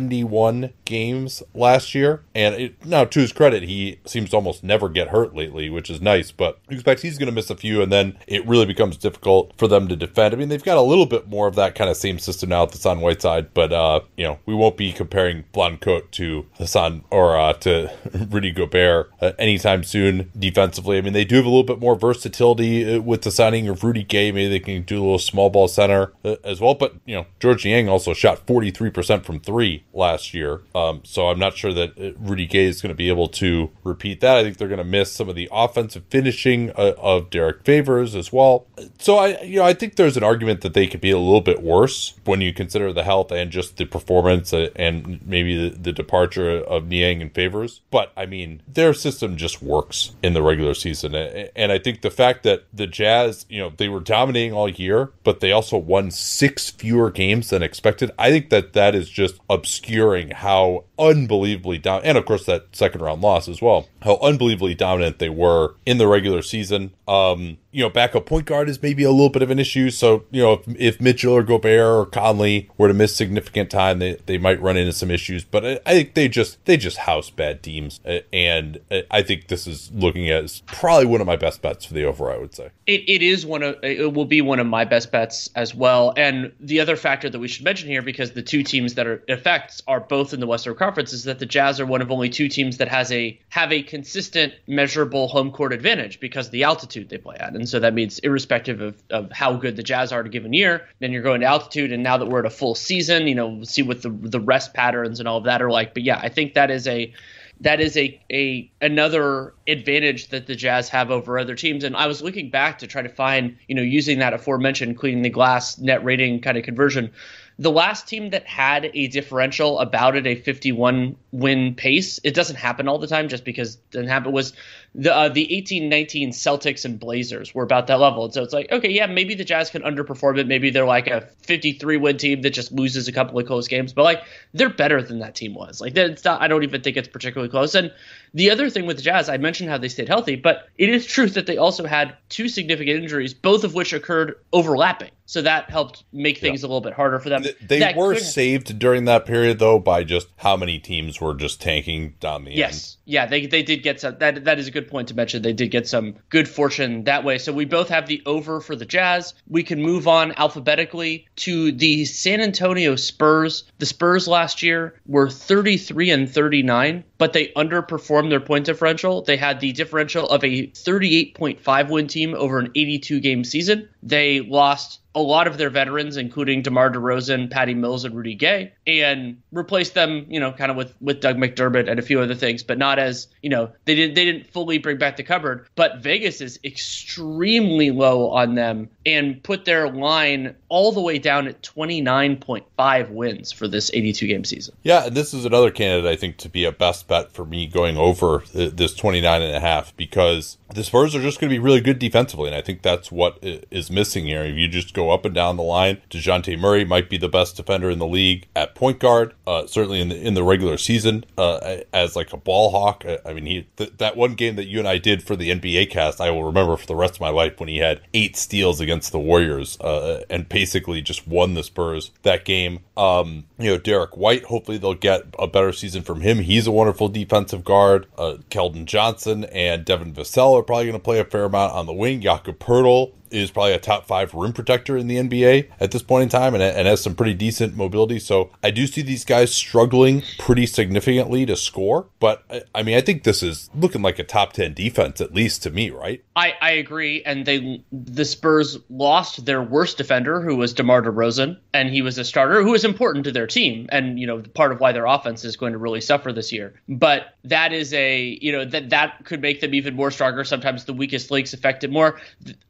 71 0.02 0.72
games 0.84 1.42
last 1.54 1.94
year. 1.94 2.22
And 2.34 2.54
it, 2.54 2.84
now, 2.84 3.04
to 3.04 3.20
his 3.20 3.32
credit, 3.32 3.62
he 3.62 4.00
seems 4.04 4.30
to 4.30 4.36
almost 4.36 4.64
never 4.64 4.88
get 4.88 5.08
hurt 5.08 5.34
lately, 5.34 5.70
which 5.70 5.88
is 5.90 6.00
nice. 6.00 6.32
But 6.32 6.58
you 6.68 6.74
expect 6.74 7.02
he's 7.02 7.18
going 7.18 7.28
to 7.28 7.34
miss 7.34 7.50
a 7.50 7.56
few, 7.56 7.82
and 7.82 7.92
then 7.92 8.18
it 8.26 8.46
really 8.46 8.66
becomes 8.66 8.96
difficult 8.96 9.52
for 9.56 9.68
them 9.68 9.88
to 9.88 9.96
defend. 9.96 10.34
I 10.34 10.36
mean, 10.36 10.48
they've 10.48 10.62
got 10.62 10.76
a 10.76 10.82
little 10.82 11.06
bit 11.06 11.28
more 11.28 11.46
of 11.46 11.54
that 11.54 11.74
kind 11.74 11.88
of 11.88 11.96
same 11.96 12.18
system 12.18 12.50
now 12.50 12.64
with 12.64 12.72
Hassan 12.72 13.00
Whiteside, 13.00 13.54
but, 13.54 13.72
uh, 13.72 14.00
you 14.16 14.24
know, 14.24 14.38
we 14.46 14.54
won't 14.54 14.76
be 14.76 14.92
comparing 14.92 15.44
Blancote 15.54 16.10
to 16.12 16.46
Hassan 16.58 17.04
or 17.10 17.36
uh, 17.36 17.52
to 17.54 17.90
Rudy 18.30 18.50
Gobert 18.50 19.10
uh, 19.20 19.32
anytime 19.38 19.84
soon 19.84 20.30
defensively. 20.38 20.98
I 20.98 21.00
mean, 21.00 21.12
they 21.12 21.24
do 21.24 21.36
have 21.36 21.46
a 21.46 21.48
little 21.48 21.62
bit 21.62 21.80
more 21.80 21.96
versatility 21.96 22.96
uh, 22.96 23.00
with 23.00 23.22
the 23.22 23.30
signing 23.30 23.68
of 23.68 23.84
Rudy 23.84 24.02
Gay. 24.02 24.32
Maybe 24.32 24.48
they 24.48 24.60
can 24.60 24.82
do 24.82 24.98
a 24.98 25.02
little 25.02 25.18
small 25.18 25.50
ball 25.50 25.68
center 25.68 26.12
uh, 26.24 26.36
as 26.44 26.60
well. 26.60 26.74
But, 26.74 26.96
you 27.06 27.14
know, 27.14 27.26
Georges 27.40 27.64
Niang 27.64 27.88
also 27.88 28.12
shot 28.12 28.46
43% 28.46 29.24
from 29.24 29.40
three 29.40 29.84
last 29.92 30.34
year. 30.34 30.60
Um, 30.74 31.02
so 31.04 31.28
I'm 31.28 31.38
not 31.38 31.56
sure 31.56 31.72
that 31.72 31.98
uh, 31.98 32.12
Rudy 32.18 32.46
Gay 32.46 32.64
is 32.64 32.80
going 32.80 32.90
to 32.90 32.96
be 32.96 33.08
able 33.08 33.28
to 33.28 33.70
repeat 33.84 34.20
that. 34.20 34.36
I 34.36 34.42
think 34.42 34.56
they're 34.56 34.68
going 34.68 34.78
to 34.78 34.84
miss 34.84 35.12
some 35.12 35.28
of 35.28 35.34
the 35.34 35.48
offensive 35.52 36.04
finishing 36.10 36.70
uh, 36.70 36.94
of 36.98 37.30
Derrick 37.30 37.64
Favors 37.64 38.14
as 38.14 38.32
well. 38.32 38.66
So 38.98 39.16
I, 39.16 39.40
you 39.42 39.56
know, 39.56 39.64
I 39.64 39.74
think 39.74 39.96
there's 39.96 40.16
an 40.16 40.24
argument 40.24 40.62
that 40.62 40.74
they 40.74 40.86
could 40.86 41.00
be 41.00 41.10
a 41.10 41.18
little 41.18 41.40
bit 41.40 41.62
worse 41.62 42.14
when 42.24 42.40
you 42.40 42.52
consider 42.52 42.92
the 42.92 43.04
health 43.04 43.30
and 43.30 43.50
just 43.50 43.76
the 43.76 43.84
performance 43.84 44.52
uh, 44.52 44.70
and 44.76 45.24
maybe 45.26 45.68
the, 45.68 45.76
the 45.76 45.92
departure 45.92 46.50
of 46.50 46.86
Niang 46.86 47.22
and 47.22 47.32
Favors. 47.34 47.80
But 47.90 48.12
I 48.16 48.26
mean, 48.26 48.62
their 48.66 48.94
system 48.94 49.36
just 49.36 49.62
works 49.62 50.14
in 50.22 50.34
the 50.34 50.42
regular 50.42 50.74
season, 50.74 51.14
and 51.14 51.72
I 51.72 51.78
think 51.78 52.02
the 52.02 52.10
fact 52.10 52.42
that 52.44 52.64
the 52.72 52.86
Jazz, 52.86 53.46
you 53.48 53.58
know, 53.60 53.72
they 53.76 53.88
were 53.88 54.00
dominating 54.00 54.52
all 54.52 54.68
year, 54.68 55.10
but 55.24 55.40
they 55.40 55.52
also 55.52 55.76
won 55.76 56.10
six 56.10 56.70
fewer 56.70 57.10
games 57.10 57.50
than 57.50 57.62
expected. 57.62 58.10
I 58.18 58.30
think 58.30 58.50
that 58.50 58.72
that 58.72 58.94
is 58.94 59.08
just 59.08 59.38
obscuring 59.82 60.30
how 60.30 60.84
unbelievably 60.98 61.78
down, 61.78 62.02
and 62.04 62.16
of 62.16 62.24
course 62.24 62.46
that 62.46 62.66
second 62.72 63.00
round 63.00 63.20
loss 63.20 63.48
as 63.48 63.60
well, 63.60 63.88
how 64.02 64.16
unbelievably 64.22 64.74
dominant 64.74 65.18
they 65.18 65.28
were 65.28 65.74
in 65.84 65.98
the 65.98 66.06
regular 66.06 66.42
season. 66.42 66.92
Um, 67.08 67.58
you 67.72 67.82
know, 67.82 67.88
backup 67.88 68.26
point 68.26 68.44
guard 68.46 68.68
is 68.68 68.80
maybe 68.82 69.02
a 69.02 69.10
little 69.10 69.30
bit 69.30 69.42
of 69.42 69.50
an 69.50 69.58
issue. 69.58 69.90
So, 69.90 70.24
you 70.30 70.42
know, 70.42 70.52
if, 70.52 70.68
if 70.78 71.00
Mitchell 71.00 71.32
or 71.32 71.42
Gobert 71.42 71.80
or 71.80 72.06
Conley 72.06 72.70
were 72.76 72.88
to 72.88 72.94
miss 72.94 73.16
significant 73.16 73.70
time, 73.70 73.98
they, 73.98 74.18
they 74.26 74.36
might 74.36 74.60
run 74.60 74.76
into 74.76 74.92
some 74.92 75.10
issues. 75.10 75.42
But 75.42 75.64
I, 75.64 75.80
I 75.86 75.94
think 75.94 76.14
they 76.14 76.28
just 76.28 76.62
they 76.66 76.76
just 76.76 76.98
house 76.98 77.30
bad 77.30 77.62
teams, 77.62 78.00
uh, 78.06 78.18
and 78.32 78.78
uh, 78.90 79.00
I 79.10 79.22
think 79.22 79.48
this 79.48 79.66
is 79.66 79.90
looking 79.92 80.28
at 80.28 80.60
probably 80.66 81.06
one 81.06 81.22
of 81.22 81.26
my 81.26 81.36
best 81.36 81.62
bets 81.62 81.86
for 81.86 81.94
the 81.94 82.04
over. 82.04 82.30
I 82.30 82.36
would 82.36 82.54
say 82.54 82.70
it, 82.86 83.04
it 83.08 83.22
is 83.22 83.46
one 83.46 83.62
of 83.62 83.76
it 83.82 84.12
will 84.12 84.26
be 84.26 84.42
one 84.42 84.58
of 84.58 84.66
my 84.66 84.84
best 84.84 85.10
bets 85.10 85.48
as 85.54 85.74
well. 85.74 86.12
And 86.16 86.52
the 86.60 86.80
other 86.80 86.96
factor 86.96 87.30
that 87.30 87.38
we 87.38 87.48
should 87.48 87.64
mention 87.64 87.88
here, 87.88 88.02
because 88.02 88.32
the 88.32 88.42
two 88.42 88.62
teams 88.62 88.94
that 88.94 89.06
are 89.06 89.22
affects 89.28 89.82
are 89.88 90.00
both 90.00 90.34
in 90.34 90.40
the 90.40 90.46
Western 90.46 90.74
Conference, 90.74 91.14
is 91.14 91.24
that 91.24 91.38
the 91.38 91.46
Jazz 91.46 91.80
are 91.80 91.86
one 91.86 92.02
of 92.02 92.10
only 92.10 92.28
two 92.28 92.48
teams 92.48 92.76
that 92.76 92.88
has 92.88 93.10
a 93.12 93.40
have 93.48 93.72
a 93.72 93.82
consistent 93.82 94.52
measurable 94.66 95.28
home 95.28 95.50
court 95.50 95.72
advantage 95.72 96.20
because 96.20 96.46
of 96.46 96.52
the 96.52 96.64
altitude 96.64 97.08
they 97.08 97.18
play 97.18 97.36
at. 97.40 97.61
So 97.68 97.80
that 97.80 97.94
means 97.94 98.18
irrespective 98.20 98.80
of, 98.80 99.02
of 99.10 99.30
how 99.32 99.54
good 99.54 99.76
the 99.76 99.82
Jazz 99.82 100.12
are 100.12 100.20
at 100.20 100.26
a 100.26 100.28
given 100.28 100.52
year, 100.52 100.86
then 101.00 101.12
you're 101.12 101.22
going 101.22 101.40
to 101.40 101.46
altitude. 101.46 101.92
And 101.92 102.02
now 102.02 102.16
that 102.18 102.26
we're 102.26 102.40
at 102.40 102.46
a 102.46 102.50
full 102.50 102.74
season, 102.74 103.26
you 103.26 103.34
know, 103.34 103.48
we'll 103.48 103.64
see 103.64 103.82
what 103.82 104.02
the 104.02 104.10
the 104.10 104.40
rest 104.40 104.74
patterns 104.74 105.20
and 105.20 105.28
all 105.28 105.38
of 105.38 105.44
that 105.44 105.62
are 105.62 105.70
like. 105.70 105.94
But 105.94 106.02
yeah, 106.02 106.18
I 106.22 106.28
think 106.28 106.54
that 106.54 106.70
is 106.70 106.86
a 106.86 107.12
that 107.60 107.80
is 107.80 107.96
a, 107.96 108.20
a 108.32 108.70
another 108.80 109.54
advantage 109.66 110.28
that 110.28 110.46
the 110.46 110.56
Jazz 110.56 110.88
have 110.88 111.10
over 111.10 111.38
other 111.38 111.54
teams. 111.54 111.84
And 111.84 111.96
I 111.96 112.06
was 112.06 112.22
looking 112.22 112.50
back 112.50 112.78
to 112.78 112.86
try 112.86 113.02
to 113.02 113.08
find, 113.08 113.56
you 113.68 113.74
know, 113.74 113.82
using 113.82 114.18
that 114.18 114.32
aforementioned 114.32 114.98
cleaning 114.98 115.22
the 115.22 115.30
glass 115.30 115.78
net 115.78 116.04
rating 116.04 116.40
kind 116.40 116.58
of 116.58 116.64
conversion 116.64 117.12
the 117.58 117.70
last 117.70 118.08
team 118.08 118.30
that 118.30 118.46
had 118.46 118.90
a 118.94 119.08
differential 119.08 119.78
about 119.78 120.16
it, 120.16 120.26
a 120.26 120.34
51 120.34 121.16
win 121.32 121.74
pace, 121.74 122.20
it 122.22 122.34
doesn't 122.34 122.56
happen 122.56 122.86
all 122.86 122.98
the 122.98 123.06
time 123.06 123.28
just 123.28 123.44
because 123.44 123.76
it 123.76 123.90
doesn't 123.90 124.08
happen, 124.08 124.32
was 124.32 124.52
the 124.94 125.12
uh, 125.12 125.28
the 125.30 125.42
1819 125.42 126.30
Celtics 126.30 126.84
and 126.84 127.00
Blazers 127.00 127.54
were 127.54 127.64
about 127.64 127.86
that 127.86 127.98
level. 127.98 128.26
And 128.26 128.34
so 128.34 128.42
it's 128.42 128.52
like, 128.52 128.70
okay, 128.70 128.90
yeah, 128.90 129.06
maybe 129.06 129.34
the 129.34 129.44
Jazz 129.44 129.70
can 129.70 129.82
underperform 129.82 130.38
it. 130.38 130.46
Maybe 130.46 130.70
they're 130.70 130.84
like 130.84 131.06
a 131.06 131.22
53 131.44 131.96
win 131.96 132.18
team 132.18 132.42
that 132.42 132.50
just 132.50 132.70
loses 132.70 133.08
a 133.08 133.12
couple 133.12 133.38
of 133.38 133.46
close 133.46 133.66
games, 133.66 133.94
but 133.94 134.02
like 134.02 134.22
they're 134.52 134.68
better 134.68 135.02
than 135.02 135.20
that 135.20 135.34
team 135.34 135.54
was. 135.54 135.80
Like 135.80 135.96
it's 135.96 136.24
not, 136.24 136.42
I 136.42 136.48
don't 136.48 136.64
even 136.64 136.82
think 136.82 136.98
it's 136.98 137.08
particularly 137.08 137.50
close. 137.50 137.74
And 137.74 137.92
the 138.34 138.50
other 138.50 138.68
thing 138.68 138.84
with 138.84 138.96
the 138.98 139.02
Jazz, 139.02 139.30
I 139.30 139.38
mentioned 139.38 139.70
how 139.70 139.78
they 139.78 139.88
stayed 139.88 140.08
healthy, 140.08 140.36
but 140.36 140.68
it 140.76 140.90
is 140.90 141.06
true 141.06 141.28
that 141.30 141.46
they 141.46 141.56
also 141.56 141.86
had 141.86 142.16
two 142.28 142.48
significant 142.48 143.02
injuries, 143.02 143.32
both 143.32 143.64
of 143.64 143.72
which 143.72 143.94
occurred 143.94 144.36
overlapping. 144.52 145.10
So 145.32 145.40
that 145.40 145.70
helped 145.70 146.04
make 146.12 146.38
things 146.38 146.60
yeah. 146.60 146.66
a 146.66 146.68
little 146.68 146.82
bit 146.82 146.92
harder 146.92 147.18
for 147.18 147.30
them. 147.30 147.42
They 147.66 147.78
that 147.78 147.96
were 147.96 148.16
saved 148.16 148.78
during 148.78 149.06
that 149.06 149.24
period, 149.24 149.58
though, 149.58 149.78
by 149.78 150.04
just 150.04 150.28
how 150.36 150.58
many 150.58 150.78
teams 150.78 151.21
were 151.22 151.34
just 151.34 151.60
tanking 151.60 152.14
down 152.20 152.44
the 152.44 152.52
yes. 152.52 152.72
end. 152.72 153.12
Yeah, 153.12 153.26
they, 153.26 153.46
they 153.46 153.62
did 153.62 153.82
get 153.82 154.00
some. 154.00 154.16
That 154.18 154.44
that 154.44 154.58
is 154.58 154.68
a 154.68 154.70
good 154.70 154.88
point 154.88 155.08
to 155.08 155.14
mention. 155.14 155.42
They 155.42 155.52
did 155.52 155.70
get 155.70 155.88
some 155.88 156.16
good 156.28 156.48
fortune 156.48 157.04
that 157.04 157.24
way. 157.24 157.38
So 157.38 157.52
we 157.52 157.64
both 157.64 157.88
have 157.88 158.06
the 158.06 158.22
over 158.26 158.60
for 158.60 158.76
the 158.76 158.84
Jazz. 158.84 159.34
We 159.48 159.62
can 159.62 159.82
move 159.82 160.08
on 160.08 160.32
alphabetically 160.32 161.26
to 161.36 161.72
the 161.72 162.04
San 162.04 162.40
Antonio 162.40 162.96
Spurs. 162.96 163.64
The 163.78 163.86
Spurs 163.86 164.28
last 164.28 164.62
year 164.62 165.00
were 165.06 165.28
33 165.30 166.10
and 166.10 166.30
39, 166.30 167.04
but 167.18 167.32
they 167.32 167.48
underperformed 167.48 168.30
their 168.30 168.40
point 168.40 168.66
differential. 168.66 169.22
They 169.22 169.36
had 169.36 169.60
the 169.60 169.72
differential 169.72 170.28
of 170.28 170.42
a 170.44 170.66
38.5 170.68 171.90
win 171.90 172.06
team 172.06 172.34
over 172.34 172.58
an 172.58 172.70
82 172.74 173.20
game 173.20 173.44
season. 173.44 173.88
They 174.02 174.40
lost 174.40 175.00
a 175.14 175.20
lot 175.20 175.46
of 175.46 175.58
their 175.58 175.70
veterans, 175.70 176.16
including 176.16 176.62
DeMar 176.62 176.90
DeRozan, 176.90 177.50
Patty 177.50 177.74
Mills, 177.74 178.04
and 178.04 178.14
Rudy 178.14 178.34
Gay, 178.34 178.72
and 178.86 179.40
replaced 179.52 179.94
them, 179.94 180.26
you 180.28 180.40
know, 180.40 180.52
kind 180.52 180.70
of 180.70 180.76
with 180.76 180.94
with 181.00 181.20
Doug 181.20 181.36
McDermott 181.36 181.90
and 181.90 181.98
a 181.98 182.02
few 182.02 182.20
other 182.20 182.34
things, 182.34 182.62
but 182.62 182.78
not 182.78 182.98
as 182.98 183.28
you 183.42 183.50
know 183.50 183.70
they 183.84 183.94
didn't 183.94 184.14
they 184.14 184.24
didn't 184.24 184.46
fully 184.46 184.78
bring 184.78 184.98
back 184.98 185.16
the 185.16 185.22
cupboard. 185.22 185.66
But 185.74 185.98
Vegas 185.98 186.40
is 186.40 186.58
extremely 186.64 187.90
low 187.90 188.30
on 188.30 188.54
them 188.54 188.88
and 189.04 189.42
put 189.42 189.64
their 189.64 189.90
line 189.90 190.54
all 190.68 190.92
the 190.92 191.00
way 191.00 191.18
down 191.18 191.46
at 191.46 191.62
29.5 191.62 193.10
wins 193.10 193.52
for 193.52 193.68
this 193.68 193.90
82 193.92 194.26
game 194.26 194.44
season. 194.44 194.74
Yeah, 194.82 195.06
and 195.06 195.16
this 195.16 195.34
is 195.34 195.44
another 195.44 195.70
candidate 195.70 196.10
I 196.10 196.16
think 196.16 196.38
to 196.38 196.48
be 196.48 196.64
a 196.64 196.72
best 196.72 197.08
bet 197.08 197.32
for 197.32 197.44
me 197.44 197.66
going 197.66 197.96
over 197.96 198.42
this 198.54 198.94
29 198.94 199.42
and 199.42 199.54
a 199.54 199.60
half 199.60 199.94
because 199.96 200.56
the 200.74 200.84
Spurs 200.84 201.14
are 201.14 201.20
just 201.20 201.40
going 201.40 201.50
to 201.50 201.54
be 201.54 201.58
really 201.58 201.80
good 201.80 201.98
defensively, 201.98 202.46
and 202.46 202.56
I 202.56 202.62
think 202.62 202.82
that's 202.82 203.12
what 203.12 203.38
is 203.42 203.90
missing 203.90 204.26
here. 204.26 204.42
If 204.44 204.56
you 204.56 204.68
just 204.68 204.94
go 204.94 205.01
up 205.10 205.24
and 205.24 205.34
down 205.34 205.56
the 205.56 205.62
line, 205.62 206.00
Dejounte 206.10 206.58
Murray 206.58 206.84
might 206.84 207.08
be 207.08 207.18
the 207.18 207.28
best 207.28 207.56
defender 207.56 207.90
in 207.90 207.98
the 207.98 208.06
league 208.06 208.46
at 208.54 208.74
point 208.74 208.98
guard, 208.98 209.34
uh, 209.46 209.66
certainly 209.66 210.00
in 210.00 210.08
the 210.08 210.20
in 210.20 210.34
the 210.34 210.42
regular 210.42 210.76
season 210.76 211.24
uh, 211.38 211.78
as 211.92 212.16
like 212.16 212.32
a 212.32 212.36
ball 212.36 212.70
hawk. 212.70 213.04
I 213.24 213.32
mean, 213.32 213.46
he 213.46 213.66
th- 213.76 213.94
that 213.98 214.16
one 214.16 214.34
game 214.34 214.56
that 214.56 214.66
you 214.66 214.78
and 214.78 214.88
I 214.88 214.98
did 214.98 215.22
for 215.22 215.36
the 215.36 215.50
NBA 215.50 215.90
cast, 215.90 216.20
I 216.20 216.30
will 216.30 216.44
remember 216.44 216.76
for 216.76 216.86
the 216.86 216.96
rest 216.96 217.14
of 217.14 217.20
my 217.20 217.30
life 217.30 217.58
when 217.58 217.68
he 217.68 217.78
had 217.78 218.00
eight 218.14 218.36
steals 218.36 218.80
against 218.80 219.12
the 219.12 219.18
Warriors 219.18 219.78
uh, 219.80 220.22
and 220.30 220.48
basically 220.48 221.00
just 221.00 221.26
won 221.26 221.54
the 221.54 221.62
Spurs 221.62 222.10
that 222.22 222.44
game. 222.44 222.80
Um, 222.96 223.44
you 223.58 223.70
know, 223.70 223.78
Derrick 223.78 224.16
White, 224.16 224.44
hopefully 224.44 224.78
they'll 224.78 224.94
get 224.94 225.22
a 225.38 225.46
better 225.46 225.72
season 225.72 226.02
from 226.02 226.20
him. 226.20 226.40
He's 226.40 226.66
a 226.66 226.72
wonderful 226.72 227.08
defensive 227.08 227.64
guard. 227.64 228.06
Uh, 228.18 228.36
Keldon 228.50 228.84
Johnson 228.84 229.44
and 229.44 229.84
Devin 229.84 230.12
Vassell 230.12 230.58
are 230.58 230.62
probably 230.62 230.86
going 230.86 230.94
to 230.94 231.02
play 231.02 231.18
a 231.18 231.24
fair 231.24 231.44
amount 231.44 231.72
on 231.72 231.86
the 231.86 231.92
wing. 231.92 232.20
Jakob 232.20 232.58
Poeltl 232.58 233.12
is 233.32 233.50
probably 233.50 233.72
a 233.72 233.78
top 233.78 234.06
five 234.06 234.34
rim 234.34 234.52
protector 234.52 234.96
in 234.96 235.06
the 235.06 235.16
NBA 235.16 235.70
at 235.80 235.90
this 235.90 236.02
point 236.02 236.24
in 236.24 236.28
time 236.28 236.54
and, 236.54 236.62
and 236.62 236.86
has 236.86 237.02
some 237.02 237.14
pretty 237.14 237.34
decent 237.34 237.76
mobility. 237.76 238.18
So 238.18 238.50
I 238.62 238.70
do 238.70 238.86
see 238.86 239.02
these 239.02 239.24
guys 239.24 239.54
struggling 239.54 240.22
pretty 240.38 240.66
significantly 240.66 241.46
to 241.46 241.56
score. 241.56 242.06
But 242.20 242.44
I, 242.50 242.62
I 242.74 242.82
mean, 242.82 242.96
I 242.96 243.00
think 243.00 243.24
this 243.24 243.42
is 243.42 243.70
looking 243.74 244.02
like 244.02 244.18
a 244.18 244.24
top 244.24 244.52
10 244.52 244.74
defense, 244.74 245.20
at 245.20 245.34
least 245.34 245.62
to 245.62 245.70
me, 245.70 245.90
right? 245.90 246.22
I, 246.36 246.54
I 246.60 246.70
agree. 246.72 247.22
And 247.24 247.46
they 247.46 247.84
the 247.92 248.24
Spurs 248.24 248.78
lost 248.88 249.44
their 249.44 249.62
worst 249.62 249.98
defender, 249.98 250.40
who 250.40 250.56
was 250.56 250.72
DeMar 250.74 251.02
DeRozan, 251.02 251.58
and 251.72 251.90
he 251.90 252.02
was 252.02 252.18
a 252.18 252.24
starter 252.24 252.62
who 252.62 252.72
was 252.72 252.84
important 252.84 253.24
to 253.24 253.32
their 253.32 253.46
team. 253.46 253.86
And, 253.90 254.18
you 254.18 254.26
know, 254.26 254.40
part 254.40 254.72
of 254.72 254.80
why 254.80 254.92
their 254.92 255.06
offense 255.06 255.44
is 255.44 255.56
going 255.56 255.72
to 255.72 255.78
really 255.78 256.00
suffer 256.00 256.32
this 256.32 256.52
year. 256.52 256.74
But 256.88 257.34
that 257.44 257.72
is 257.72 257.92
a, 257.92 258.38
you 258.40 258.52
know, 258.52 258.64
that, 258.64 258.90
that 258.90 259.24
could 259.24 259.40
make 259.40 259.60
them 259.60 259.74
even 259.74 259.94
more 259.94 260.10
stronger. 260.10 260.44
Sometimes 260.44 260.84
the 260.84 260.92
weakest 260.92 261.30
links 261.30 261.52
affect 261.52 261.84
it 261.84 261.90
more. 261.90 262.20